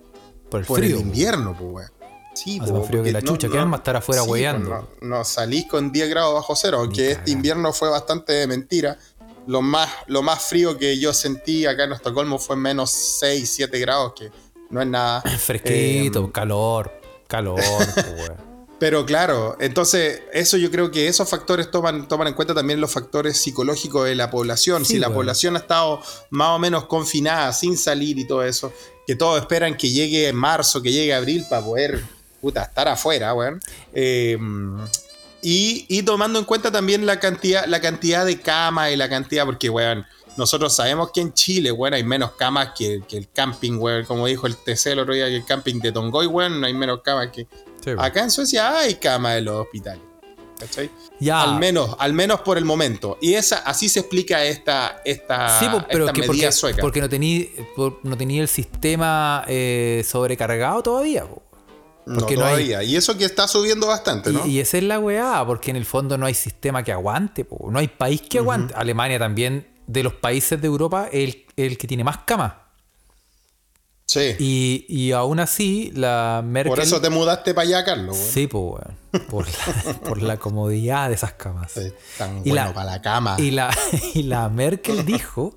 por 0.51 0.59
el 0.59 0.65
por 0.67 0.77
frío. 0.77 0.97
el 0.97 1.01
invierno, 1.01 1.57
pues, 1.57 1.71
weón. 1.73 1.91
Sí, 2.35 2.59
Hace 2.61 2.71
po, 2.71 2.77
más 2.77 2.87
frío 2.87 3.01
que 3.01 3.11
la 3.11 3.23
chucha, 3.23 3.49
¿qué 3.49 3.57
alma 3.57 3.77
estar 3.77 3.95
afuera 3.95 4.23
sí, 4.23 4.59
No, 4.59 4.87
no 5.01 5.23
salís 5.23 5.65
con 5.65 5.91
10 5.91 6.09
grados 6.11 6.35
bajo 6.35 6.55
cero, 6.55 6.77
aunque 6.81 7.09
este 7.09 7.31
invierno 7.31 7.73
fue 7.73 7.89
bastante 7.89 8.31
de 8.33 8.45
mentira. 8.45 8.99
Lo 9.47 9.63
más, 9.63 9.89
lo 10.05 10.21
más 10.21 10.43
frío 10.43 10.77
que 10.77 10.99
yo 10.99 11.11
sentí 11.11 11.65
acá 11.65 11.85
en 11.85 11.93
Estocolmo 11.93 12.37
fue 12.37 12.55
menos 12.55 12.91
6, 12.91 13.49
7 13.51 13.79
grados, 13.79 14.13
que 14.13 14.31
no 14.69 14.79
es 14.79 14.87
nada. 14.87 15.21
Fresquito, 15.39 16.25
Eh, 16.25 16.31
calor, 16.31 16.91
calor, 17.27 17.59
po. 17.59 18.50
Pero 18.81 19.05
claro, 19.05 19.57
entonces 19.59 20.23
eso 20.33 20.57
yo 20.57 20.71
creo 20.71 20.89
que 20.89 21.07
esos 21.07 21.29
factores 21.29 21.69
toman, 21.69 22.07
toman 22.07 22.29
en 22.29 22.33
cuenta 22.33 22.55
también 22.55 22.81
los 22.81 22.91
factores 22.91 23.37
psicológicos 23.37 24.05
de 24.05 24.15
la 24.15 24.31
población. 24.31 24.85
Sí, 24.85 24.93
si 24.93 24.99
la 24.99 25.09
bueno. 25.09 25.19
población 25.19 25.55
ha 25.55 25.59
estado 25.59 26.01
más 26.31 26.47
o 26.49 26.57
menos 26.57 26.85
confinada, 26.85 27.53
sin 27.53 27.77
salir 27.77 28.17
y 28.17 28.25
todo 28.25 28.43
eso, 28.43 28.73
que 29.05 29.15
todos 29.15 29.39
esperan 29.39 29.77
que 29.77 29.91
llegue 29.91 30.33
marzo, 30.33 30.81
que 30.81 30.91
llegue 30.91 31.13
abril 31.13 31.45
para 31.47 31.63
poder 31.63 32.03
puta, 32.41 32.63
estar 32.63 32.87
afuera, 32.87 33.35
weón. 33.35 33.61
Eh, 33.93 34.39
y, 35.43 35.85
y 35.87 36.01
tomando 36.01 36.39
en 36.39 36.45
cuenta 36.45 36.71
también 36.71 37.05
la 37.05 37.19
cantidad, 37.19 37.67
la 37.67 37.81
cantidad 37.81 38.25
de 38.25 38.41
camas 38.41 38.91
y 38.91 38.95
la 38.95 39.07
cantidad, 39.07 39.45
porque, 39.45 39.69
weón, 39.69 40.07
nosotros 40.37 40.73
sabemos 40.73 41.11
que 41.11 41.21
en 41.21 41.35
Chile, 41.35 41.71
weón, 41.71 41.93
hay 41.93 42.03
menos 42.03 42.31
camas 42.31 42.71
que, 42.75 43.03
que 43.07 43.17
el 43.17 43.29
camping, 43.31 43.77
weón. 43.77 44.05
Como 44.05 44.25
dijo 44.25 44.47
el 44.47 44.55
TC 44.55 44.87
el 44.87 44.99
otro 44.99 45.13
día, 45.13 45.27
que 45.27 45.35
el 45.35 45.45
camping 45.45 45.79
de 45.81 45.91
Tongoy, 45.91 46.25
weón, 46.25 46.59
no 46.59 46.65
hay 46.65 46.73
menos 46.73 47.01
camas 47.03 47.29
que, 47.31 47.45
Sí. 47.83 47.91
Acá 47.97 48.23
en 48.23 48.31
Suecia 48.31 48.77
hay 48.77 48.95
cama 48.95 49.37
en 49.37 49.45
los 49.45 49.55
hospitales. 49.61 50.01
¿Cachai? 50.59 50.91
Ya. 51.19 51.41
Al 51.41 51.57
menos, 51.59 51.95
al 51.97 52.13
menos 52.13 52.41
por 52.41 52.57
el 52.57 52.65
momento. 52.65 53.17
Y 53.19 53.33
esa, 53.33 53.57
así 53.59 53.89
se 53.89 54.01
explica 54.01 54.45
esta, 54.45 55.01
esta, 55.03 55.59
Sí, 55.59 55.65
pero 55.89 56.05
esta 56.05 56.13
que 56.13 56.21
medida 56.21 56.27
porque, 56.27 56.51
sueca. 56.51 56.81
porque 56.81 57.01
no 57.01 57.09
tenía 57.09 57.45
no 58.03 58.15
tenía 58.15 58.41
el 58.43 58.47
sistema 58.47 59.43
eh, 59.47 60.03
sobrecargado 60.07 60.83
todavía. 60.83 61.25
po. 61.25 61.41
no 62.05 62.19
porque 62.19 62.35
no 62.35 62.41
todavía. 62.43 62.83
Y 62.83 62.95
eso 62.95 63.17
que 63.17 63.25
está 63.25 63.47
subiendo 63.47 63.87
bastante, 63.87 64.31
¿no? 64.31 64.45
Y, 64.45 64.51
y 64.51 64.59
esa 64.59 64.77
es 64.77 64.83
la 64.83 64.99
weá, 64.99 65.43
porque 65.47 65.71
en 65.71 65.77
el 65.77 65.85
fondo 65.85 66.15
no 66.19 66.27
hay 66.27 66.35
sistema 66.35 66.83
que 66.83 66.91
aguante, 66.91 67.43
po. 67.43 67.69
no 67.71 67.79
hay 67.79 67.87
país 67.87 68.21
que 68.21 68.37
aguante. 68.37 68.75
Alemania 68.75 69.17
también, 69.17 69.67
de 69.87 70.03
los 70.03 70.13
países 70.13 70.61
de 70.61 70.67
Europa, 70.67 71.07
es 71.11 71.27
el, 71.29 71.45
el 71.57 71.77
que 71.79 71.87
tiene 71.87 72.03
más 72.03 72.19
camas. 72.19 72.53
Sí. 74.11 74.35
Y, 74.39 74.85
y 74.89 75.11
aún 75.13 75.39
así, 75.39 75.91
la 75.95 76.41
Merkel. 76.45 76.69
por 76.71 76.79
eso 76.81 76.99
te 77.01 77.09
mudaste 77.09 77.53
para 77.53 77.67
allá, 77.67 77.85
Carlos. 77.85 78.17
Sí, 78.17 78.47
pues. 78.47 78.83
Por 79.29 79.45
la, 79.47 79.93
por 80.03 80.21
la 80.21 80.37
comodidad 80.37 81.09
de 81.09 81.15
esas 81.15 81.33
camas. 81.33 81.73
Tan 82.17 82.39
Y 82.39 82.49
bueno 82.51 82.65
la- 82.67 82.73
para 82.73 82.91
la 82.91 83.01
cama. 83.01 83.35
Y 83.39 83.51
la, 83.51 83.69
y 84.13 84.23
la 84.23 84.49
Merkel 84.49 85.05
dijo. 85.05 85.55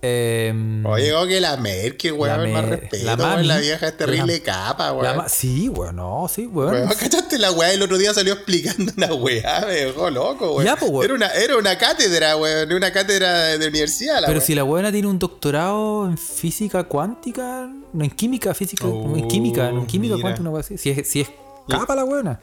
Em, 0.00 0.86
Oye, 0.86 1.12
oh, 1.12 1.26
que 1.26 1.40
la 1.40 1.56
Merkel, 1.56 2.12
weón, 2.12 2.28
La 2.28 2.48
más 2.48 2.64
me- 2.64 2.70
respeto, 2.76 3.04
la 3.04 3.14
weón, 3.16 3.30
mami- 3.40 3.46
la 3.46 3.58
vieja 3.58 3.88
es 3.88 3.96
terrible 3.96 4.38
la- 4.38 4.42
capa, 4.44 4.92
weón. 4.92 5.24
sí, 5.28 5.68
weón, 5.68 5.96
no, 5.96 6.26
sí, 6.32 6.46
weón. 6.46 6.72
Weón, 6.72 6.88
¿cachaste 6.88 7.38
la 7.38 7.50
weá? 7.52 7.72
El 7.72 7.82
otro 7.82 7.98
día 7.98 8.14
salió 8.14 8.34
explicando 8.34 8.92
una 8.96 9.12
weá, 9.14 9.64
me 9.66 9.72
dejó 9.74 10.10
loco, 10.10 10.52
weón. 10.52 10.64
Ya, 10.64 10.76
pues, 10.76 10.90
weón. 10.90 11.04
Era 11.04 11.14
una, 11.14 11.28
era 11.32 11.56
una 11.56 11.76
cátedra, 11.78 12.36
weón, 12.36 12.72
una 12.72 12.92
cátedra 12.92 13.58
de 13.58 13.68
universidad, 13.68 14.20
la 14.20 14.26
Pero 14.28 14.40
si 14.40 14.54
la 14.54 14.62
buena 14.62 14.92
tiene 14.92 15.08
un 15.08 15.18
doctorado 15.18 16.06
en 16.06 16.16
física 16.16 16.84
cuántica, 16.84 17.68
no 17.92 18.04
en 18.04 18.10
química, 18.10 18.54
física, 18.54 18.86
Oh, 18.86 19.16
en 19.16 19.26
química, 19.28 19.68
en 19.68 19.86
química 19.86 20.14
mira. 20.14 20.22
cuántica, 20.22 20.42
una 20.48 20.50
cosa 20.58 20.74
así. 20.74 20.78
Si 20.78 20.90
es, 20.90 21.08
si 21.08 21.20
es 21.22 21.30
capa 21.68 21.94
la 21.96 22.04
buena. 22.04 22.40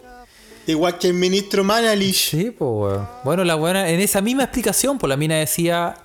Igual 0.68 0.98
que 0.98 1.08
el 1.10 1.14
ministro 1.14 1.64
Manalish. 1.64 2.32
Sí, 2.32 2.50
pues, 2.52 2.70
weón. 2.70 3.08
Bueno, 3.24 3.44
la 3.44 3.56
buena, 3.56 3.88
en 3.88 4.00
esa 4.00 4.20
misma 4.22 4.44
explicación, 4.44 4.98
pues 4.98 5.08
la 5.10 5.16
mina 5.16 5.36
decía, 5.36 5.96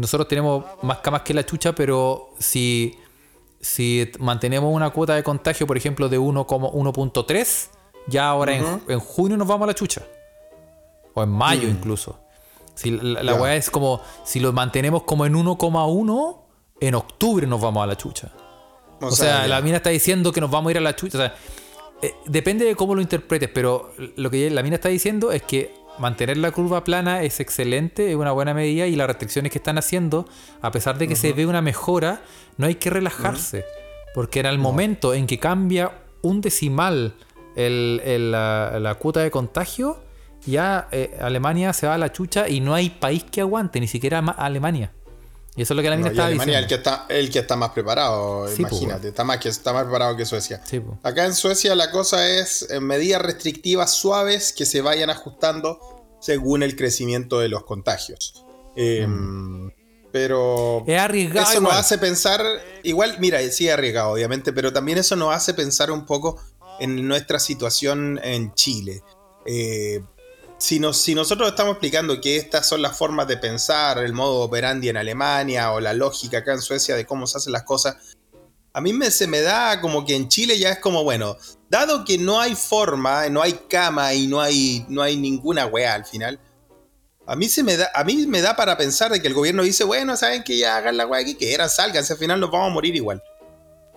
nosotros 0.00 0.28
tenemos 0.28 0.64
más 0.82 0.98
camas 0.98 1.22
que 1.22 1.34
la 1.34 1.44
chucha, 1.44 1.74
pero 1.74 2.30
si, 2.38 2.98
si 3.60 4.10
mantenemos 4.18 4.74
una 4.74 4.90
cuota 4.90 5.14
de 5.14 5.22
contagio, 5.22 5.66
por 5.66 5.76
ejemplo, 5.76 6.08
de 6.08 6.18
1,1.3, 6.18 7.68
ya 8.06 8.28
ahora 8.28 8.56
en, 8.56 8.82
en 8.88 8.98
junio 8.98 9.36
nos 9.36 9.46
vamos 9.46 9.64
a 9.64 9.66
la 9.68 9.74
chucha. 9.74 10.02
O 11.14 11.22
en 11.22 11.28
mayo 11.28 11.68
incluso. 11.68 12.18
Si 12.74 12.90
la 12.90 13.34
weá 13.34 13.56
es 13.56 13.68
como, 13.68 14.00
si 14.24 14.40
lo 14.40 14.54
mantenemos 14.54 15.02
como 15.02 15.26
en 15.26 15.34
1,1, 15.34 16.40
en 16.80 16.94
octubre 16.94 17.46
nos 17.46 17.60
vamos 17.60 17.84
a 17.84 17.86
la 17.86 17.96
chucha. 17.96 18.32
O, 19.02 19.10
sea, 19.10 19.46
la 19.46 19.60
mina 19.60 19.78
está 19.78 19.90
diciendo 19.90 20.32
que 20.32 20.40
nos 20.40 20.50
vamos 20.50 20.70
a 20.70 20.72
ir 20.72 20.78
a 20.78 20.80
la 20.80 20.96
chucha. 20.96 21.18
O 21.18 21.20
sea, 21.20 21.34
eh, 22.00 22.14
depende 22.24 22.64
de 22.64 22.74
cómo 22.74 22.94
lo 22.94 23.02
interpretes, 23.02 23.50
pero 23.52 23.92
lo 24.16 24.30
que 24.30 24.48
la 24.48 24.62
mina 24.62 24.76
está 24.76 24.88
diciendo 24.88 25.30
es 25.30 25.42
que 25.42 25.74
mantener 25.98 26.36
la 26.38 26.50
curva 26.50 26.82
plana 26.84 27.22
es 27.22 27.40
excelente, 27.40 28.10
es 28.10 28.16
una 28.16 28.32
buena 28.32 28.54
medida 28.54 28.86
y 28.86 28.96
las 28.96 29.06
restricciones 29.06 29.52
que 29.52 29.58
están 29.58 29.76
haciendo, 29.78 30.26
a 30.62 30.70
pesar 30.70 30.96
de 30.98 31.08
que 31.08 31.16
se 31.16 31.32
ve 31.32 31.46
una 31.46 31.60
mejora, 31.62 32.22
no 32.56 32.66
hay 32.66 32.76
que 32.76 32.90
relajarse. 32.90 33.64
Porque 34.14 34.40
en 34.40 34.46
el 34.46 34.58
momento 34.58 35.14
en 35.14 35.26
que 35.26 35.38
cambia 35.38 35.92
un 36.22 36.40
decimal 36.40 37.14
el- 37.56 38.00
el- 38.04 38.30
la, 38.32 38.78
la 38.80 38.94
cuota 38.96 39.20
de 39.20 39.30
contagio, 39.30 40.02
ya 40.46 40.88
eh, 40.90 41.18
Alemania 41.20 41.72
se 41.72 41.86
va 41.86 41.94
a 41.94 41.98
la 41.98 42.10
chucha 42.12 42.48
y 42.48 42.60
no 42.60 42.74
hay 42.74 42.90
país 42.90 43.24
que 43.24 43.40
aguante, 43.42 43.78
ni 43.80 43.86
siquiera 43.86 44.22
ma- 44.22 44.32
Alemania. 44.32 44.92
Y 45.60 45.62
eso 45.64 45.74
es 45.74 45.76
lo 45.76 45.82
que 45.82 45.90
la 45.90 45.96
No, 45.96 45.98
mina 45.98 46.10
estaba 46.10 46.28
Alemania 46.28 46.58
es 46.58 46.62
el 46.64 46.68
diciendo. 46.68 46.84
que 46.84 46.90
está, 47.04 47.14
el 47.14 47.30
que 47.30 47.38
está 47.40 47.56
más 47.56 47.70
preparado, 47.72 48.48
Sí, 48.48 48.62
pues, 48.62 48.72
imagínate. 48.72 49.08
está, 49.08 49.24
más 49.24 49.38
que, 49.38 49.48
está 49.50 49.72
más 49.74 49.82
preparado 49.82 50.16
que 50.16 50.24
Suecia. 50.24 50.62
Sí, 50.64 50.80
pues. 50.80 50.96
Acá 51.02 51.26
en 51.26 51.34
Suecia 51.34 51.74
la 51.74 51.90
cosa 51.90 52.26
es 52.26 52.66
medidas 52.80 53.20
restrictivas 53.20 53.92
suaves 53.92 54.54
que 54.54 54.64
se 54.64 54.80
vayan 54.80 55.10
ajustando 55.10 55.78
según 56.22 56.62
el 56.62 56.76
crecimiento 56.76 57.40
de 57.40 57.48
los 57.50 57.64
contagios. 57.64 58.46
Eh, 58.74 59.06
Pero 60.12 60.82
Es 60.86 60.98
arriesgado 60.98 61.46
eso 61.48 61.58
igual. 61.58 61.74
nos 61.74 61.80
hace 61.84 61.98
pensar, 61.98 62.42
igual, 62.82 63.16
mira, 63.20 63.40
sí 63.50 63.68
es 63.68 63.74
arriesgado, 63.74 64.10
obviamente, 64.12 64.52
pero 64.52 64.72
también 64.72 64.98
eso 64.98 65.14
nos 65.14 65.34
hace 65.34 65.54
pensar 65.54 65.90
un 65.90 66.04
poco 66.06 66.40
en 66.80 67.06
nuestra 67.06 67.38
situación 67.38 68.18
en 68.24 68.52
Chile. 68.54 69.02
Eh, 69.46 70.02
si, 70.60 70.78
nos, 70.78 70.98
si 70.98 71.14
nosotros 71.14 71.48
estamos 71.48 71.72
explicando 71.72 72.20
que 72.20 72.36
estas 72.36 72.68
son 72.68 72.82
las 72.82 72.96
formas 72.96 73.26
de 73.26 73.38
pensar, 73.38 73.98
el 73.98 74.12
modo 74.12 74.42
operandi 74.42 74.88
en 74.88 74.98
Alemania 74.98 75.72
o 75.72 75.80
la 75.80 75.94
lógica 75.94 76.38
acá 76.38 76.52
en 76.52 76.60
Suecia 76.60 76.94
de 76.94 77.06
cómo 77.06 77.26
se 77.26 77.38
hacen 77.38 77.52
las 77.52 77.64
cosas, 77.64 77.96
a 78.72 78.80
mí 78.80 78.92
me, 78.92 79.10
se 79.10 79.26
me 79.26 79.40
da 79.40 79.80
como 79.80 80.04
que 80.04 80.14
en 80.14 80.28
Chile 80.28 80.58
ya 80.58 80.70
es 80.70 80.78
como, 80.78 81.02
bueno, 81.02 81.36
dado 81.68 82.04
que 82.04 82.18
no 82.18 82.40
hay 82.40 82.54
forma, 82.54 83.28
no 83.30 83.42
hay 83.42 83.54
cama 83.68 84.14
y 84.14 84.26
no 84.26 84.40
hay, 84.40 84.84
no 84.88 85.02
hay 85.02 85.16
ninguna 85.16 85.66
weá 85.66 85.94
al 85.94 86.04
final, 86.04 86.38
a 87.26 87.36
mí, 87.36 87.48
se 87.48 87.62
me 87.62 87.76
da, 87.76 87.88
a 87.94 88.02
mí 88.02 88.26
me 88.26 88.42
da 88.42 88.56
para 88.56 88.76
pensar 88.76 89.12
de 89.12 89.22
que 89.22 89.28
el 89.28 89.34
gobierno 89.34 89.62
dice, 89.62 89.84
bueno, 89.84 90.16
saben 90.16 90.42
que 90.42 90.58
ya 90.58 90.76
hagan 90.76 90.96
la 90.96 91.06
weá 91.06 91.24
que 91.24 91.36
quieran, 91.36 91.70
salgan, 91.70 92.04
si 92.04 92.12
al 92.12 92.18
final 92.18 92.40
nos 92.40 92.50
vamos 92.50 92.70
a 92.70 92.74
morir 92.74 92.96
igual. 92.96 93.22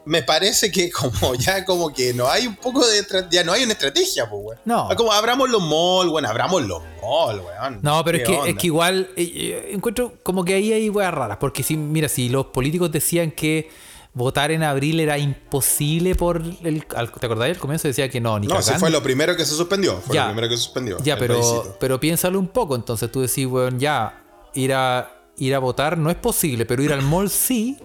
Me 0.06 0.22
parece 0.24 0.72
que 0.72 0.92
como 1.20 1.36
ya 1.36 1.64
como 1.66 1.94
que 1.94 2.14
no 2.14 2.28
hay 2.28 2.48
un 2.48 2.56
poco 2.56 2.86
de... 2.86 3.06
Ya 3.32 3.44
no 3.44 3.54
hay 3.54 3.64
una 3.64 3.74
estrategia, 3.74 4.30
pues, 4.30 4.42
weón. 4.44 4.60
No. 4.66 4.90
Como 4.98 5.12
abramos 5.14 5.50
los 5.50 5.62
malls, 5.62 6.12
bueno, 6.12 6.28
abramos 6.30 6.62
los 6.64 6.82
malls, 7.02 7.42
weón. 7.46 7.80
No, 7.82 8.04
pero 8.04 8.18
es 8.18 8.24
¿Qué 8.26 8.40
que, 8.44 8.50
es 8.52 8.58
que 8.58 8.68
igual 8.68 9.10
eh, 9.16 9.32
eh, 9.36 9.70
encuentro 9.74 10.14
como 10.24 10.44
que 10.44 10.56
ahí 10.56 10.74
hay 10.74 10.90
weas 10.90 11.14
raras. 11.14 11.38
Porque 11.40 11.64
si, 11.64 11.78
mira, 11.78 12.10
si 12.10 12.30
los 12.30 12.48
políticos 12.48 12.92
decían 12.92 13.32
que 13.32 13.70
votar 14.16 14.52
en 14.52 14.62
abril 14.62 15.00
era 15.00 15.18
imposible 15.18 16.14
por 16.16 16.42
el. 16.64 16.86
al- 16.96 17.12
¿Te 17.12 17.26
acordáis? 17.26 17.56
Al 17.56 17.60
comienzo 17.62 17.88
decía 17.88 18.10
que 18.10 18.20
no, 18.22 18.38
ni 18.40 18.48
No, 18.48 18.56
cagando. 18.56 18.80
fue 18.80 18.90
lo 18.92 19.02
primero 19.02 19.36
que 19.36 19.46
se 19.46 19.56
suspendió. 19.56 20.00
Fue 20.02 20.16
Ya. 20.16 20.24
lo 20.26 20.28
primero 20.34 20.50
que 20.50 20.58
se 20.58 20.64
suspendió. 20.64 20.98
Ya, 21.02 21.18
pero, 21.18 21.36
plebiscito. 21.40 21.78
pero 21.80 22.00
piénsalo 22.00 22.38
un 22.40 22.48
poco. 22.50 22.76
Entonces 22.76 23.12
tú 23.12 23.22
decís, 23.22 23.46
weón, 23.48 23.80
ya, 23.80 24.22
ir 24.54 24.74
a, 24.74 25.10
ir 25.38 25.56
a 25.56 25.60
votar 25.60 25.98
no 25.98 26.10
es 26.12 26.16
posible, 26.18 26.66
pero 26.66 26.84
ir 26.84 26.92
al 26.94 27.02
mall 27.02 27.30
sí. 27.30 27.78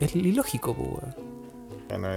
Es 0.00 0.16
ilógico, 0.16 0.74
pues, 0.74 0.88
weón. 0.88 1.30
Bueno, 1.88 2.06
eh, 2.12 2.14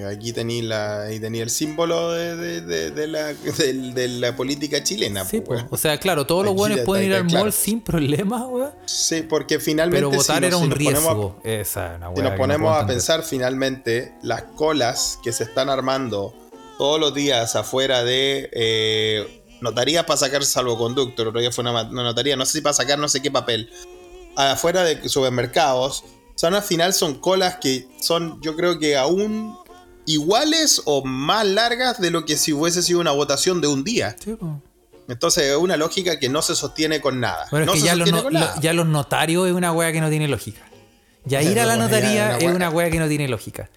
eh, 0.00 0.04
aquí 0.10 0.32
tenía 0.32 0.62
la, 0.62 1.02
ahí 1.02 1.20
tenía 1.20 1.42
el 1.42 1.50
símbolo 1.50 2.12
de, 2.12 2.34
de- 2.34 2.60
de- 2.62 2.90
de 2.92 3.06
la, 3.06 3.34
del- 3.34 3.92
de 3.92 4.08
la 4.08 4.34
política 4.34 4.82
chilena. 4.82 5.22
Sí, 5.26 5.42
pues, 5.42 5.64
pues. 5.64 5.72
O 5.72 5.76
sea, 5.76 5.98
claro, 6.00 6.26
todos 6.26 6.46
los 6.46 6.54
buenos 6.54 6.80
pueden 6.80 7.04
ir 7.08 7.14
al 7.14 7.26
claro. 7.26 7.44
mall 7.44 7.52
sin 7.52 7.82
problemas, 7.82 8.42
weón. 8.48 8.70
Sí, 8.86 9.20
porque 9.28 9.60
finalmente. 9.60 9.98
Pero 9.98 10.10
votar 10.10 10.36
si 10.36 10.40
nos- 10.40 10.48
era 10.48 10.56
un 10.56 10.70
ponemos 10.70 11.04
a- 11.04 11.08
riesgo. 11.08 11.40
Esa 11.44 11.90
es 11.92 11.96
una 11.98 12.08
Si 12.14 12.22
nos 12.22 12.30
no 12.32 12.36
ponemos 12.38 12.74
a 12.82 12.86
pensar 12.86 13.22
finalmente, 13.22 14.14
las 14.22 14.42
colas 14.44 15.18
que 15.22 15.30
se 15.32 15.44
están 15.44 15.68
armando 15.68 16.34
todos 16.78 16.98
los 16.98 17.12
días 17.12 17.54
afuera 17.54 18.02
de 18.02 18.48
eh, 18.52 19.42
notarías 19.60 20.04
para 20.06 20.16
sacar 20.16 20.42
salvoconducto, 20.42 21.20
el 21.20 21.28
otro 21.28 21.40
día 21.42 21.52
fue 21.52 21.62
una 21.62 21.84
notaría, 21.84 22.34
no 22.34 22.46
sé 22.46 22.52
si 22.52 22.60
para 22.62 22.72
sacar 22.72 22.98
no 22.98 23.08
sé 23.10 23.20
qué 23.20 23.30
papel, 23.30 23.70
afuera 24.36 24.84
de 24.84 25.06
supermercados, 25.08 26.02
son 26.36 26.54
al 26.54 26.62
final 26.62 26.94
son 26.94 27.18
colas 27.18 27.56
que 27.60 27.88
son 28.00 28.40
yo 28.42 28.54
creo 28.54 28.78
que 28.78 28.96
aún 28.96 29.56
iguales 30.06 30.82
o 30.84 31.04
más 31.04 31.44
largas 31.46 32.00
de 32.00 32.10
lo 32.10 32.24
que 32.24 32.36
si 32.36 32.52
hubiese 32.52 32.82
sido 32.82 33.00
una 33.00 33.10
votación 33.10 33.60
de 33.60 33.66
un 33.68 33.82
día. 33.84 34.14
Sí, 34.22 34.34
pues. 34.38 34.52
Entonces 35.08 35.44
es 35.44 35.56
una 35.56 35.76
lógica 35.76 36.18
que 36.18 36.28
no 36.28 36.42
se 36.42 36.54
sostiene 36.56 37.00
con 37.00 37.20
nada. 37.20 37.46
Bueno, 37.50 37.66
no 37.66 37.72
es 37.72 37.76
que 37.76 37.80
se 37.80 37.86
ya 37.86 37.94
los, 37.96 38.08
sostiene 38.08 38.18
no- 38.18 38.24
con 38.24 38.34
lo- 38.34 38.40
nada. 38.40 38.60
ya 38.60 38.72
los 38.72 38.86
notarios 38.86 39.48
es 39.48 39.54
una 39.54 39.72
weá 39.72 39.92
que 39.92 40.00
no 40.00 40.08
tiene 40.10 40.28
lógica. 40.28 40.62
Ya 41.24 41.42
ir 41.42 41.58
a 41.58 41.66
la 41.66 41.76
notaría 41.76 42.38
es 42.38 42.52
una 42.52 42.70
weá 42.70 42.90
que 42.90 42.98
no 43.00 43.08
tiene 43.08 43.26
lógica. 43.28 43.68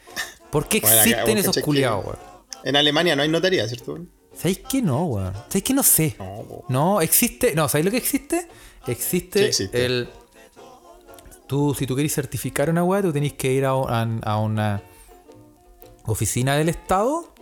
¿Por 0.51 0.67
qué 0.67 0.79
Bueno, 0.81 1.01
existen 1.01 1.37
esos 1.37 1.57
culiados, 1.59 2.05
weón? 2.05 2.17
En 2.63 2.75
Alemania 2.75 3.15
no 3.15 3.21
hay 3.23 3.29
notaría, 3.29 3.67
¿cierto? 3.67 3.97
¿Sabéis 4.35 4.59
que 4.69 4.81
no, 4.81 5.05
weón? 5.05 5.33
¿Sabéis 5.33 5.63
que 5.63 5.73
no 5.73 5.83
sé? 5.83 6.15
No, 6.67 7.01
existe. 7.01 7.53
No, 7.55 7.67
¿sabéis 7.69 7.85
lo 7.85 7.91
que 7.91 7.97
existe? 7.97 8.47
Existe, 8.87 9.39
¿Qué 9.41 9.45
existe? 9.47 9.85
el. 9.85 10.09
Tú, 11.49 11.73
si 11.77 11.85
tú 11.87 11.95
querés 11.95 12.13
certificar 12.13 12.69
una 12.69 12.83
weá, 12.83 13.01
tú 13.01 13.11
tenés 13.11 13.33
que 13.33 13.51
ir 13.51 13.65
a, 13.65 13.73
un- 13.75 14.21
a 14.23 14.37
una 14.39 14.81
oficina 16.05 16.55
del 16.55 16.69
Estado 16.69 17.33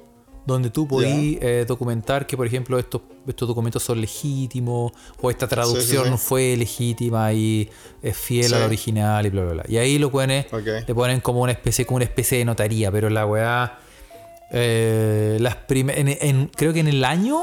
donde 0.45 0.69
tú 0.69 0.87
podís 0.87 1.37
eh, 1.41 1.65
documentar 1.67 2.25
que, 2.25 2.37
por 2.37 2.47
ejemplo, 2.47 2.79
estos, 2.79 3.01
estos 3.27 3.49
documentos 3.49 3.83
son 3.83 3.99
legítimos 3.99 4.93
o 5.21 5.29
esta 5.29 5.45
traducción 5.45 6.05
sí. 6.13 6.17
fue 6.17 6.55
legítima 6.55 7.33
y 7.33 7.69
es 8.01 8.15
fiel 8.15 8.45
Sí. 8.47 8.53
al 8.53 8.61
original 8.63 9.25
y 9.25 9.29
bla, 9.29 9.43
bla, 9.43 9.53
bla. 9.55 9.63
Y 9.67 9.75
ahí 9.75 9.99
lo 9.99 10.09
ponen, 10.09 10.45
Ok. 10.53 10.87
le 10.87 10.95
ponen 10.95 11.19
como 11.19 11.41
una 11.41 11.51
especie, 11.51 11.85
como 11.85 11.97
una 11.97 12.05
especie 12.05 12.37
de 12.37 12.45
notaría, 12.45 12.89
pero 12.89 13.09
la 13.09 13.25
weá. 13.25 13.79
eh, 14.51 15.37
las 15.41 15.57
en- 15.69 16.47
creo 16.55 16.71
que 16.71 16.79
en 16.79 16.87
el 16.87 17.03
año. 17.03 17.41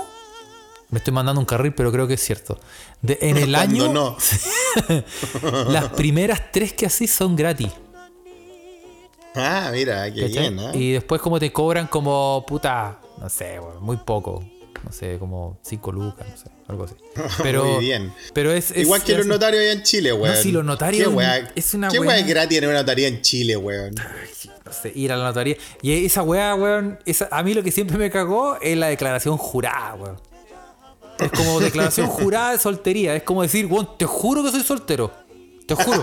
Me 0.91 0.99
estoy 0.99 1.12
mandando 1.12 1.41
un 1.41 1.47
carril, 1.47 1.72
pero 1.74 1.91
creo 1.91 2.07
que 2.07 2.14
es 2.14 2.20
cierto. 2.22 2.59
De- 3.03 3.18
en 3.20 3.37
el 3.37 3.55
año. 3.55 3.93
no. 3.93 4.16
las 5.68 5.89
primeras 5.91 6.53
tres 6.53 6.72
que 6.72 6.87
así 6.87 7.07
son 7.07 7.35
gratis. 7.37 7.70
Ah, 9.35 9.70
mira, 9.72 10.12
qué 10.12 10.26
bien, 10.26 10.59
¿eh? 10.61 10.70
Y 10.74 10.93
después 10.93 11.20
como 11.20 11.41
te 11.41 11.53
cobran 11.53 11.89
como 11.89 12.45
puta, 12.47 13.01
no 13.20 13.28
sé, 13.28 13.59
muy 13.80 13.97
poco. 13.97 14.45
No 14.85 14.93
sé, 14.93 15.16
como 15.18 15.59
5 15.62 15.93
lucas, 15.93 16.26
no 16.28 16.37
sé, 16.37 16.45
algo 16.68 16.85
así. 16.85 16.95
Pero, 17.43 17.64
Muy 17.64 17.85
bien. 17.87 18.12
Pero 18.35 18.53
es, 18.53 18.70
es- 18.70 18.76
Igual 18.82 19.03
que 19.03 19.16
los 19.16 19.26
notarios 19.26 19.62
allá 19.62 19.72
en 19.72 19.82
Chile, 19.82 20.12
weón. 20.12 20.37
si 20.37 20.53
los 20.53 20.62
notarios 20.62 21.09
¿Qué 21.09 21.14
weá, 21.14 21.51
es 21.55 21.72
una 21.72 21.89
¿Qué 21.89 21.99
weá 21.99 22.18
es 22.18 22.26
gratis 22.26 22.59
en 22.59 22.64
una 22.68 22.80
notaría 22.80 23.09
en 23.09 23.22
Chile, 23.22 23.57
weón? 23.57 23.95
no 23.95 24.72
sé, 24.72 24.93
ir 24.95 25.11
a 25.11 25.16
la 25.16 25.24
notaría. 25.24 25.57
Y 25.80 26.05
esa 26.05 26.22
weá, 26.22 26.55
weón, 26.55 26.99
esa, 27.07 27.28
a 27.30 27.43
mí 27.43 27.55
lo 27.55 27.62
que 27.62 27.72
siempre 27.72 27.97
me 27.97 28.11
cagó 28.11 28.59
es 28.61 28.76
la 28.76 28.89
declaración 28.89 29.39
jurada, 29.39 29.95
weón. 29.95 30.20
Es 31.19 31.31
como 31.31 31.61
declaración 31.61 32.07
jurada 32.09 32.53
de 32.53 32.59
soltería. 32.59 33.15
Es 33.15 33.23
como 33.23 33.43
decir, 33.43 33.67
weón, 33.67 33.89
te 33.99 34.05
juro 34.07 34.43
que 34.43 34.51
soy 34.51 34.62
soltero. 34.62 35.12
Te 35.67 35.75
juro. 35.75 36.03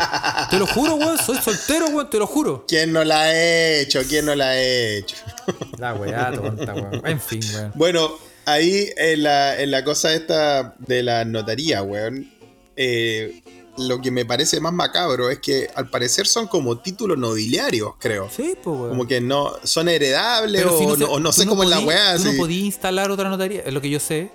Te 0.50 0.58
lo 0.58 0.66
juro, 0.66 0.96
weón, 0.96 1.18
soy 1.20 1.38
soltero, 1.38 1.86
weón, 1.90 2.10
te 2.10 2.18
lo 2.18 2.26
juro. 2.26 2.66
¿Quién 2.68 2.92
no 2.92 3.04
la 3.04 3.22
ha 3.22 3.80
hecho? 3.80 4.02
¿Quién 4.10 4.26
no 4.26 4.34
la 4.36 4.50
ha 4.50 4.60
hecho? 4.62 5.16
La 5.78 5.94
weá, 5.94 6.32
tonta, 6.32 6.74
weón. 6.74 7.02
En 7.06 7.20
fin, 7.22 7.42
weón. 7.54 7.72
Bueno, 7.76 8.10
ahí 8.46 8.88
en 8.98 9.22
la, 9.24 9.62
en 9.62 9.70
la 9.72 9.84
cosa 9.84 10.14
esta 10.16 10.74
de 10.80 11.04
la 11.04 11.26
notaría, 11.26 11.84
weón, 11.84 12.32
eh, 12.76 13.42
lo 13.78 14.02
que 14.02 14.10
me 14.12 14.26
parece 14.26 14.60
más 14.60 14.74
macabro 14.74 15.30
es 15.30 15.40
que 15.40 15.70
al 15.76 15.90
parecer 15.90 16.26
son 16.28 16.48
como 16.48 16.80
títulos 16.80 17.18
nobiliarios, 17.18 17.94
creo. 18.00 18.30
Sí, 18.36 18.56
pues, 18.64 18.76
weón. 18.78 18.90
Como 18.90 19.08
que 19.08 19.22
no 19.22 19.54
son 19.64 19.90
heredables 19.90 20.66
o, 20.66 20.78
si 20.80 20.86
no, 20.88 20.96
se- 20.96 21.04
o 21.04 21.20
no 21.20 21.30
tú 21.30 21.42
sé 21.42 21.46
cómo 21.48 21.64
es 21.64 21.70
la 21.70 21.80
weá. 21.82 22.18
Tú 22.18 22.24
no 22.24 22.30
así. 22.32 22.38
podías 22.40 22.64
instalar 22.66 23.12
otra 23.12 23.30
notaría, 23.30 23.62
es 23.62 23.72
lo 23.74 23.80
que 23.82 23.90
yo 23.92 24.00
sé. 24.00 24.32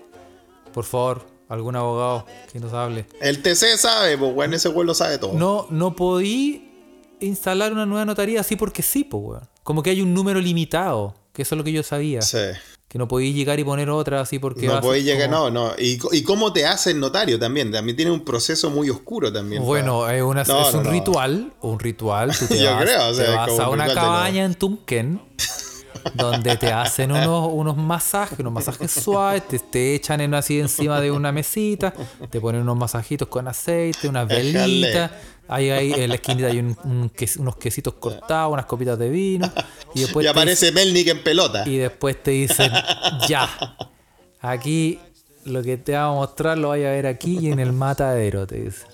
Por 0.77 0.85
favor, 0.85 1.25
algún 1.49 1.75
abogado 1.75 2.27
que 2.53 2.61
nos 2.61 2.75
hable. 2.75 3.07
El 3.23 3.41
TC 3.41 3.79
sabe, 3.79 4.19
pues 4.19 4.31
weón, 4.35 4.53
ese 4.53 4.69
weón 4.69 4.87
lo 4.87 4.93
sabe 4.93 5.17
todo. 5.17 5.33
No, 5.33 5.67
no 5.71 5.97
podí 5.97 6.71
instalar 7.21 7.73
una 7.73 7.87
nueva 7.87 8.05
notaría 8.05 8.43
así 8.43 8.57
porque 8.57 8.83
sí, 8.83 9.03
pues, 9.03 9.23
weón. 9.25 9.49
Como 9.63 9.83
que 9.83 9.89
hay 9.89 10.03
un 10.03 10.13
número 10.13 10.39
limitado, 10.39 11.15
que 11.33 11.41
eso 11.41 11.55
es 11.55 11.57
lo 11.57 11.65
que 11.65 11.73
yo 11.73 11.83
sabía. 11.83 12.21
Sí. 12.21 12.37
Que 12.89 12.99
no 12.99 13.09
podí 13.09 13.33
llegar 13.33 13.59
y 13.59 13.65
poner 13.65 13.89
otra 13.89 14.21
así 14.21 14.39
porque... 14.39 14.67
No 14.67 14.83
podéis 14.83 15.07
llegar, 15.07 15.31
como- 15.31 15.49
no, 15.49 15.69
no. 15.69 15.73
¿Y, 15.79 15.99
y 16.13 16.23
cómo 16.23 16.53
te 16.53 16.67
hace 16.67 16.91
el 16.91 17.01
notario 17.01 17.39
también? 17.39 17.73
También 17.73 17.97
tiene 17.97 18.11
un 18.13 18.23
proceso 18.23 18.69
muy 18.69 18.91
oscuro 18.91 19.33
también. 19.33 19.63
Bueno, 19.65 20.01
para- 20.03 20.17
es, 20.19 20.23
una- 20.23 20.45
No, 20.45 20.69
es 20.69 20.75
no, 20.75 20.81
un 20.81 20.85
no. 20.85 20.91
ritual, 20.93 21.53
un 21.63 21.79
ritual. 21.81 22.37
Tú 22.39 22.47
te 22.49 22.63
Yo 22.63 22.71
vas, 22.75 22.85
creo, 22.85 23.09
o 23.09 23.15
sea, 23.15 23.25
te 23.25 23.33
vas 23.33 23.59
a 23.61 23.69
un 23.71 23.75
una 23.81 23.95
cabaña 23.95 24.45
en 24.45 24.55
Tumken 24.57 25.23
donde 26.15 26.57
te 26.57 26.73
hacen 26.73 27.11
unos, 27.13 27.51
unos 27.53 27.77
masajes, 27.77 28.39
unos 28.39 28.53
masajes 28.53 28.91
suaves, 28.91 29.47
te, 29.49 29.59
te 29.59 29.95
echan 29.95 30.21
en 30.21 30.35
así 30.35 30.61
encima 30.61 31.01
de 31.01 31.11
una 31.11 31.33
mesita, 31.33 31.93
te 32.31 32.41
ponen 32.41 32.63
unos 32.63 32.77
masajitos 32.77 33.29
con 33.29 33.49
aceite, 33.49 34.09
unas 34.09 34.29
velitas. 34.29 35.11
Ahí, 35.49 35.71
ahí 35.71 35.93
en 35.93 36.09
la 36.09 36.17
esquinita 36.17 36.49
hay 36.49 36.59
un- 36.59 36.77
un 36.85 37.09
ques- 37.11 37.37
unos 37.37 37.57
quesitos 37.57 37.95
cortados, 37.95 38.53
unas 38.53 38.67
copitas 38.67 38.99
de 38.99 39.09
vino. 39.09 39.51
Y 39.95 40.01
después, 40.01 40.25
y 40.25 40.29
aparece 40.29 40.73
Melnick 40.73 41.07
en 41.09 41.23
pelota. 41.23 41.63
y 41.67 41.77
después 41.77 42.21
te 42.21 42.33
dicen, 42.33 42.73
ya, 43.29 43.49
aquí 44.41 44.99
lo 45.45 45.63
que 45.63 45.77
te 45.77 45.93
vamos 45.93 46.17
a 46.17 46.21
mostrar 46.29 46.59
lo 46.59 46.71
vaya 46.71 46.89
a 46.89 46.91
ver 46.91 47.07
aquí 47.07 47.39
y 47.41 47.53
en 47.53 47.61
el 47.61 47.73
matadero, 47.73 48.45
te 48.49 48.57
dicen. 48.63 48.89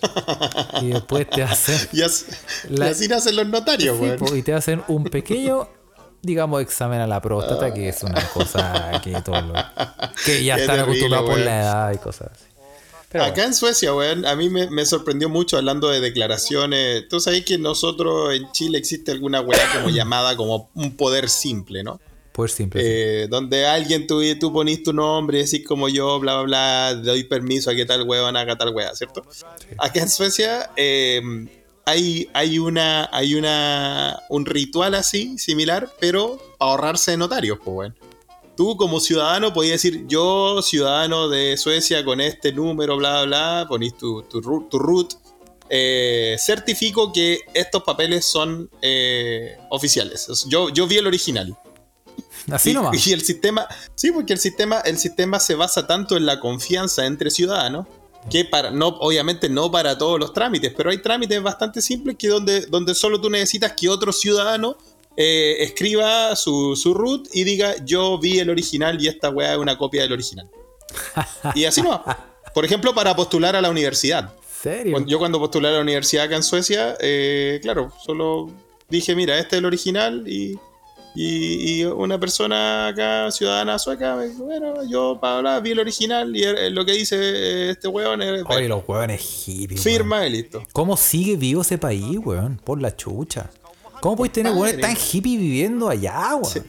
Y 0.82 0.88
después 0.88 1.28
te 1.30 1.42
hacen... 1.42 1.78
Y, 1.94 2.02
as- 2.02 2.26
La- 2.68 2.88
y 2.88 2.90
así 2.90 3.08
nacen 3.08 3.36
los 3.36 3.46
notarios, 3.46 3.96
Sí, 3.98 4.36
y 4.36 4.42
te 4.42 4.52
hacen 4.52 4.82
un 4.88 5.04
pequeño 5.04 5.66
digamos, 6.22 6.62
examen 6.62 7.00
a 7.00 7.06
la 7.06 7.20
próstata, 7.20 7.74
que 7.74 7.88
es 7.88 8.02
una 8.02 8.26
cosa 8.30 9.00
que 9.02 9.20
todos 9.22 9.44
lo- 9.44 9.54
que 10.24 10.42
ya 10.44 10.56
están 10.58 10.80
acostumbrados 10.80 11.28
por 11.28 11.38
la 11.40 11.60
edad 11.60 11.92
y 11.92 11.98
cosas 11.98 12.30
así. 12.32 12.44
Pero 13.10 13.24
Acá 13.24 13.44
en 13.44 13.52
Suecia, 13.54 13.94
weón, 13.94 14.24
a 14.24 14.34
mí 14.36 14.48
me, 14.48 14.70
me 14.70 14.86
sorprendió 14.86 15.28
mucho 15.28 15.58
hablando 15.58 15.90
de 15.90 16.00
declaraciones. 16.00 17.06
Tú 17.08 17.20
sabes 17.20 17.44
que 17.44 17.58
nosotros 17.58 18.34
en 18.34 18.50
Chile 18.52 18.78
existe 18.78 19.12
alguna 19.12 19.42
weá 19.42 19.60
como 19.74 19.90
llamada 19.94 20.34
como 20.34 20.70
un 20.74 20.96
poder 20.96 21.28
simple, 21.28 21.82
¿no? 21.82 22.00
Pues 22.32 22.52
simple. 22.52 22.80
Eh, 23.24 23.28
donde 23.28 23.66
alguien 23.66 24.06
tú, 24.06 24.22
tú 24.40 24.50
ponís 24.50 24.82
tu 24.82 24.94
nombre 24.94 25.40
y 25.40 25.42
decís 25.44 25.62
como 25.66 25.90
yo, 25.90 26.18
bla, 26.20 26.36
bla, 26.40 26.92
bla, 26.94 26.94
doy 26.94 27.24
permiso 27.24 27.68
a 27.70 27.74
que 27.74 27.84
tal 27.84 28.04
weón 28.08 28.34
haga 28.38 28.56
tal 28.56 28.70
weá, 28.74 28.94
¿cierto? 28.94 29.22
Acá 29.76 30.00
en 30.00 30.08
Suecia 30.08 30.70
eh, 30.76 31.20
hay, 31.84 32.28
hay, 32.32 32.58
una, 32.58 33.08
hay 33.12 33.34
una, 33.34 34.20
un 34.28 34.46
ritual 34.46 34.94
así, 34.94 35.38
similar, 35.38 35.90
pero 36.00 36.38
ahorrarse 36.58 37.12
de 37.12 37.16
notarios, 37.16 37.58
pues, 37.62 37.76
weón. 37.76 37.96
Tú 38.56 38.76
como 38.76 39.00
ciudadano 39.00 39.52
podías 39.54 39.82
decir, 39.82 40.04
yo 40.06 40.60
ciudadano 40.62 41.28
de 41.28 41.56
Suecia 41.56 42.04
con 42.04 42.20
este 42.20 42.52
número, 42.52 42.96
bla, 42.98 43.22
bla, 43.22 43.24
bla, 43.24 43.66
ponís 43.68 43.96
tu, 43.96 44.22
tu, 44.24 44.40
tu 44.42 44.78
root, 44.78 45.14
eh, 45.70 46.36
certifico 46.38 47.12
que 47.12 47.40
estos 47.54 47.82
papeles 47.82 48.26
son 48.26 48.70
eh, 48.82 49.56
oficiales. 49.70 50.44
Yo, 50.46 50.68
yo 50.68 50.86
vi 50.86 50.98
el 50.98 51.06
original. 51.06 51.56
Así 52.50 52.70
y, 52.70 52.74
nomás. 52.74 53.06
y 53.06 53.12
el 53.12 53.22
sistema, 53.22 53.66
sí, 53.94 54.12
porque 54.12 54.34
el 54.34 54.38
sistema, 54.38 54.80
el 54.80 54.98
sistema 54.98 55.40
se 55.40 55.54
basa 55.54 55.86
tanto 55.86 56.18
en 56.18 56.26
la 56.26 56.40
confianza 56.40 57.06
entre 57.06 57.30
ciudadanos 57.30 57.86
que 58.30 58.44
para, 58.44 58.70
no, 58.70 58.88
obviamente 58.88 59.48
no 59.48 59.70
para 59.70 59.98
todos 59.98 60.18
los 60.18 60.32
trámites, 60.32 60.72
pero 60.76 60.90
hay 60.90 60.98
trámites 60.98 61.42
bastante 61.42 61.82
simples 61.82 62.16
que 62.18 62.28
donde, 62.28 62.66
donde 62.66 62.94
solo 62.94 63.20
tú 63.20 63.28
necesitas 63.28 63.72
que 63.72 63.88
otro 63.88 64.12
ciudadano 64.12 64.76
eh, 65.16 65.56
escriba 65.60 66.34
su, 66.36 66.74
su 66.76 66.94
root 66.94 67.28
y 67.32 67.44
diga 67.44 67.74
yo 67.84 68.18
vi 68.18 68.38
el 68.38 68.48
original 68.48 69.02
y 69.02 69.08
esta 69.08 69.28
weá 69.30 69.52
es 69.52 69.58
una 69.58 69.76
copia 69.76 70.02
del 70.02 70.12
original. 70.12 70.48
y 71.54 71.64
así 71.64 71.82
no. 71.82 72.02
Por 72.54 72.64
ejemplo, 72.64 72.94
para 72.94 73.16
postular 73.16 73.56
a 73.56 73.60
la 73.60 73.70
universidad. 73.70 74.32
¿Serio? 74.62 75.04
Yo 75.06 75.18
cuando 75.18 75.38
postulé 75.38 75.68
a 75.68 75.72
la 75.72 75.80
universidad 75.80 76.26
acá 76.26 76.36
en 76.36 76.42
Suecia, 76.42 76.96
eh, 77.00 77.58
claro, 77.62 77.92
solo 78.04 78.50
dije, 78.88 79.16
mira, 79.16 79.38
este 79.38 79.56
es 79.56 79.58
el 79.58 79.64
original 79.64 80.28
y, 80.28 80.58
y, 81.14 81.80
y 81.80 81.84
una 81.84 82.18
persona 82.18 82.88
acá, 82.88 83.30
ciudadana 83.30 83.78
sueca, 83.78 84.16
me 84.16 84.28
dijo, 84.28 84.44
bueno, 84.44 84.74
yo 84.88 85.18
para 85.20 85.36
hablar 85.38 85.62
vi 85.62 85.72
el 85.72 85.80
original 85.80 86.34
y 86.34 86.44
lo 86.70 86.84
que 86.84 86.92
dice 86.92 87.16
eh, 87.18 87.70
este 87.70 87.88
weón 87.88 88.22
es 88.22 88.42
Oye, 88.48 88.68
los 88.68 88.82
hueones 88.86 89.20
hippies. 89.20 89.82
firma 89.82 90.20
weón. 90.20 90.28
y 90.28 90.36
listo. 90.36 90.62
¿Cómo 90.72 90.96
sigue 90.96 91.36
vivo 91.36 91.62
ese 91.62 91.78
país, 91.78 92.18
weón? 92.24 92.60
Por 92.64 92.80
la 92.80 92.96
chucha. 92.96 93.50
¿Cómo 94.00 94.16
podéis 94.16 94.32
tener 94.32 94.52
hueones 94.52 94.80
tan 94.80 94.96
hippies 94.96 95.38
viviendo 95.38 95.88
allá, 95.88 96.34
weón? 96.36 96.64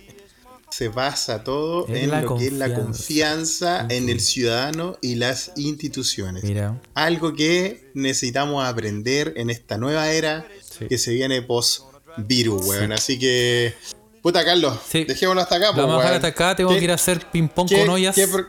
Se 0.69 0.87
basa 0.89 1.43
todo 1.43 1.87
En 1.87 2.09
lo 2.09 2.35
que 2.35 2.47
es 2.47 2.53
la 2.53 2.73
confianza. 2.73 3.85
en 3.89 4.09
el 4.09 4.19
ciudadano 4.19 4.97
y 5.01 5.15
las 5.15 5.51
instituciones. 5.55 6.43
Mira. 6.43 6.81
Algo 6.95 7.33
que 7.35 7.91
necesitamos 7.93 8.65
aprender 8.65 9.33
en 9.37 9.49
esta 9.51 9.77
nueva 9.77 10.09
era 10.11 10.47
Sí. 10.61 10.87
que 10.87 10.97
se 10.97 11.13
viene 11.13 11.43
post 11.43 11.83
virus, 12.17 12.65
weón. 12.65 12.91
Así 12.91 13.19
que, 13.19 13.75
puta 14.23 14.43
Carlos, 14.43 14.79
Sí. 14.89 15.03
dejémoslo 15.03 15.41
hasta 15.41 15.57
acá. 15.57 15.71
Vamos 15.71 15.95
a 15.95 15.97
dejar 15.99 16.13
hasta 16.15 16.27
acá. 16.29 16.55
Tengo 16.55 16.71
¿Qué- 16.71 16.79
que 16.79 16.85
ir 16.85 16.91
a 16.91 16.95
hacer 16.95 17.19
ping-pong 17.31 17.69
con 17.71 17.89
ollas. 17.89 18.15
qué 18.15 18.27
pro- 18.27 18.47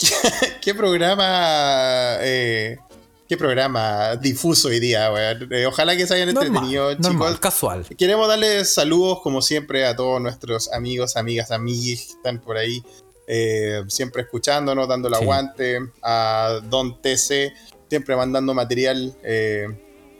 qué- 0.00 0.08
qué 0.62 0.74
programa, 0.74 2.16
eh, 2.22 2.78
qué 3.28 3.36
programa 3.36 4.16
difuso 4.16 4.68
hoy 4.68 4.80
día, 4.80 5.12
weón. 5.12 5.48
Eh, 5.52 5.66
ojalá 5.66 5.96
que 5.96 6.06
se 6.06 6.14
hayan 6.14 6.30
entretenido, 6.30 6.94
normal, 6.96 7.28
chicos. 7.34 7.40
casual. 7.40 7.86
Queremos 7.96 8.26
darles 8.26 8.72
saludos, 8.74 9.20
como 9.22 9.42
siempre, 9.42 9.86
a 9.86 9.94
todos 9.94 10.20
nuestros 10.20 10.72
amigos, 10.72 11.16
amigas, 11.16 11.50
amiguis 11.50 12.06
que 12.06 12.12
están 12.14 12.40
por 12.40 12.56
ahí, 12.56 12.82
eh, 13.28 13.82
siempre 13.88 14.22
escuchándonos, 14.22 14.88
dando 14.88 15.08
el 15.08 15.14
Sí. 15.14 15.22
aguante. 15.22 15.78
A 16.02 16.58
Don 16.64 17.00
TC, 17.00 17.52
siempre 17.88 18.16
mandando 18.16 18.54
material 18.54 19.14
eh, 19.22 19.66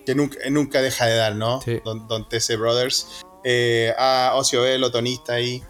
que 0.07 0.15
nunca, 0.15 0.39
nunca 0.51 0.81
deja 0.83 1.07
de 1.07 1.17
dar, 1.17 1.35
¿no? 1.35 1.61
Sí. 1.63 1.81
Don, 1.85 2.07
Don 2.09 2.29
TC 2.29 2.57
Brothers. 2.57 3.07
Eh, 3.45 3.93
a 3.99 4.33
Ocio 4.37 4.63
Velo, 4.63 4.91
tonista 4.91 5.35
ahí. 5.35 5.63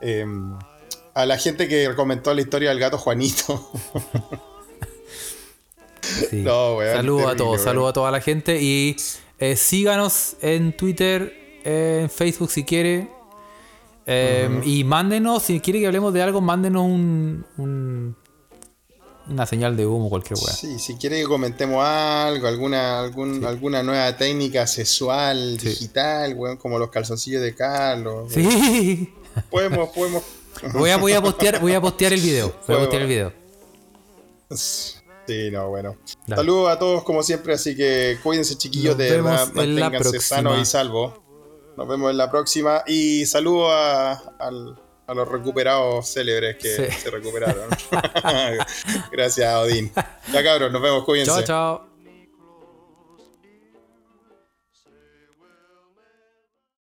eh, 0.00 0.24
a 1.14 1.24
la 1.26 1.38
gente 1.38 1.66
que 1.68 1.92
comentó 1.96 2.34
la 2.34 2.42
historia 2.42 2.68
del 2.70 2.78
gato 2.78 2.98
Juanito. 2.98 3.70
Sí. 6.30 6.42
No, 6.42 6.76
weón, 6.76 6.96
Saludos 6.96 7.26
a 7.32 7.36
todos, 7.36 7.50
weón. 7.54 7.64
saludos 7.64 7.90
a 7.90 7.92
toda 7.92 8.10
la 8.12 8.20
gente. 8.20 8.60
Y 8.62 8.96
eh, 9.40 9.56
síganos 9.56 10.36
en 10.40 10.76
Twitter, 10.76 11.60
en 11.64 12.08
Facebook 12.08 12.50
si 12.50 12.64
quiere. 12.64 13.10
Eh, 14.06 14.60
Y 14.64 14.84
mándenos, 14.84 15.42
si 15.42 15.58
quiere 15.60 15.80
que 15.80 15.86
hablemos 15.86 16.12
de 16.14 16.22
algo, 16.22 16.40
mándenos 16.40 16.82
un, 16.84 17.44
un- 17.56 18.16
una 19.28 19.44
señal 19.46 19.76
de 19.76 19.86
humo, 19.86 20.08
cualquier 20.08 20.38
weá. 20.38 20.52
Sí, 20.54 20.78
si 20.78 20.94
quiere 20.96 21.20
que 21.20 21.24
comentemos 21.26 21.84
algo, 21.84 22.46
alguna, 22.46 23.00
algún, 23.00 23.44
alguna 23.44 23.82
nueva 23.82 24.16
técnica 24.16 24.66
sexual, 24.66 25.58
Sí. 25.60 25.68
digital, 25.70 26.34
weón, 26.34 26.56
como 26.56 26.78
los 26.78 26.90
calzoncillos 26.90 27.42
de 27.42 27.54
Carlos. 27.54 28.32
Sí. 28.32 29.12
Podemos, 29.50 29.90
podemos. 29.90 30.22
Voy 30.72 30.88
a, 30.90 30.96
voy 30.96 31.12
a 31.12 31.20
postear, 31.20 31.60
voy 31.60 31.74
a 31.74 31.80
postear 31.80 32.14
el 32.14 32.20
video. 32.22 32.54
Voy 32.66 32.76
a 32.76 32.78
postear 32.80 33.02
el 33.02 33.08
video. 33.08 33.32
Sí, 34.54 35.50
no, 35.50 35.68
bueno. 35.68 35.96
Dale. 36.26 36.36
Saludos 36.40 36.70
a 36.70 36.78
todos 36.78 37.02
como 37.04 37.22
siempre, 37.22 37.54
así 37.54 37.76
que 37.76 38.18
cuídense 38.22 38.56
chiquillos 38.56 38.96
Nos 38.96 38.98
de 38.98 39.10
verdad, 39.10 39.52
manténganse 39.52 40.20
sanos 40.20 40.60
y 40.62 40.64
salvos. 40.64 41.14
Nos 41.76 41.86
vemos 41.88 42.10
en 42.10 42.16
la 42.16 42.30
próxima 42.30 42.82
y 42.86 43.26
saludos 43.26 43.70
a, 43.72 44.12
al- 44.38 44.78
a 45.06 45.14
los 45.14 45.28
recuperados 45.28 46.12
célebres 46.12 46.56
que 46.56 46.68
Sí. 46.68 46.92
se 47.02 47.10
recuperaron. 47.10 47.68
Gracias, 49.12 49.54
Odín. 49.54 49.92
Ya 50.32 50.42
cabros, 50.42 50.72
nos 50.72 50.82
vemos, 50.82 51.04
cuídense. 51.04 51.30
Chao, 51.30 51.42
chao. 51.44 51.95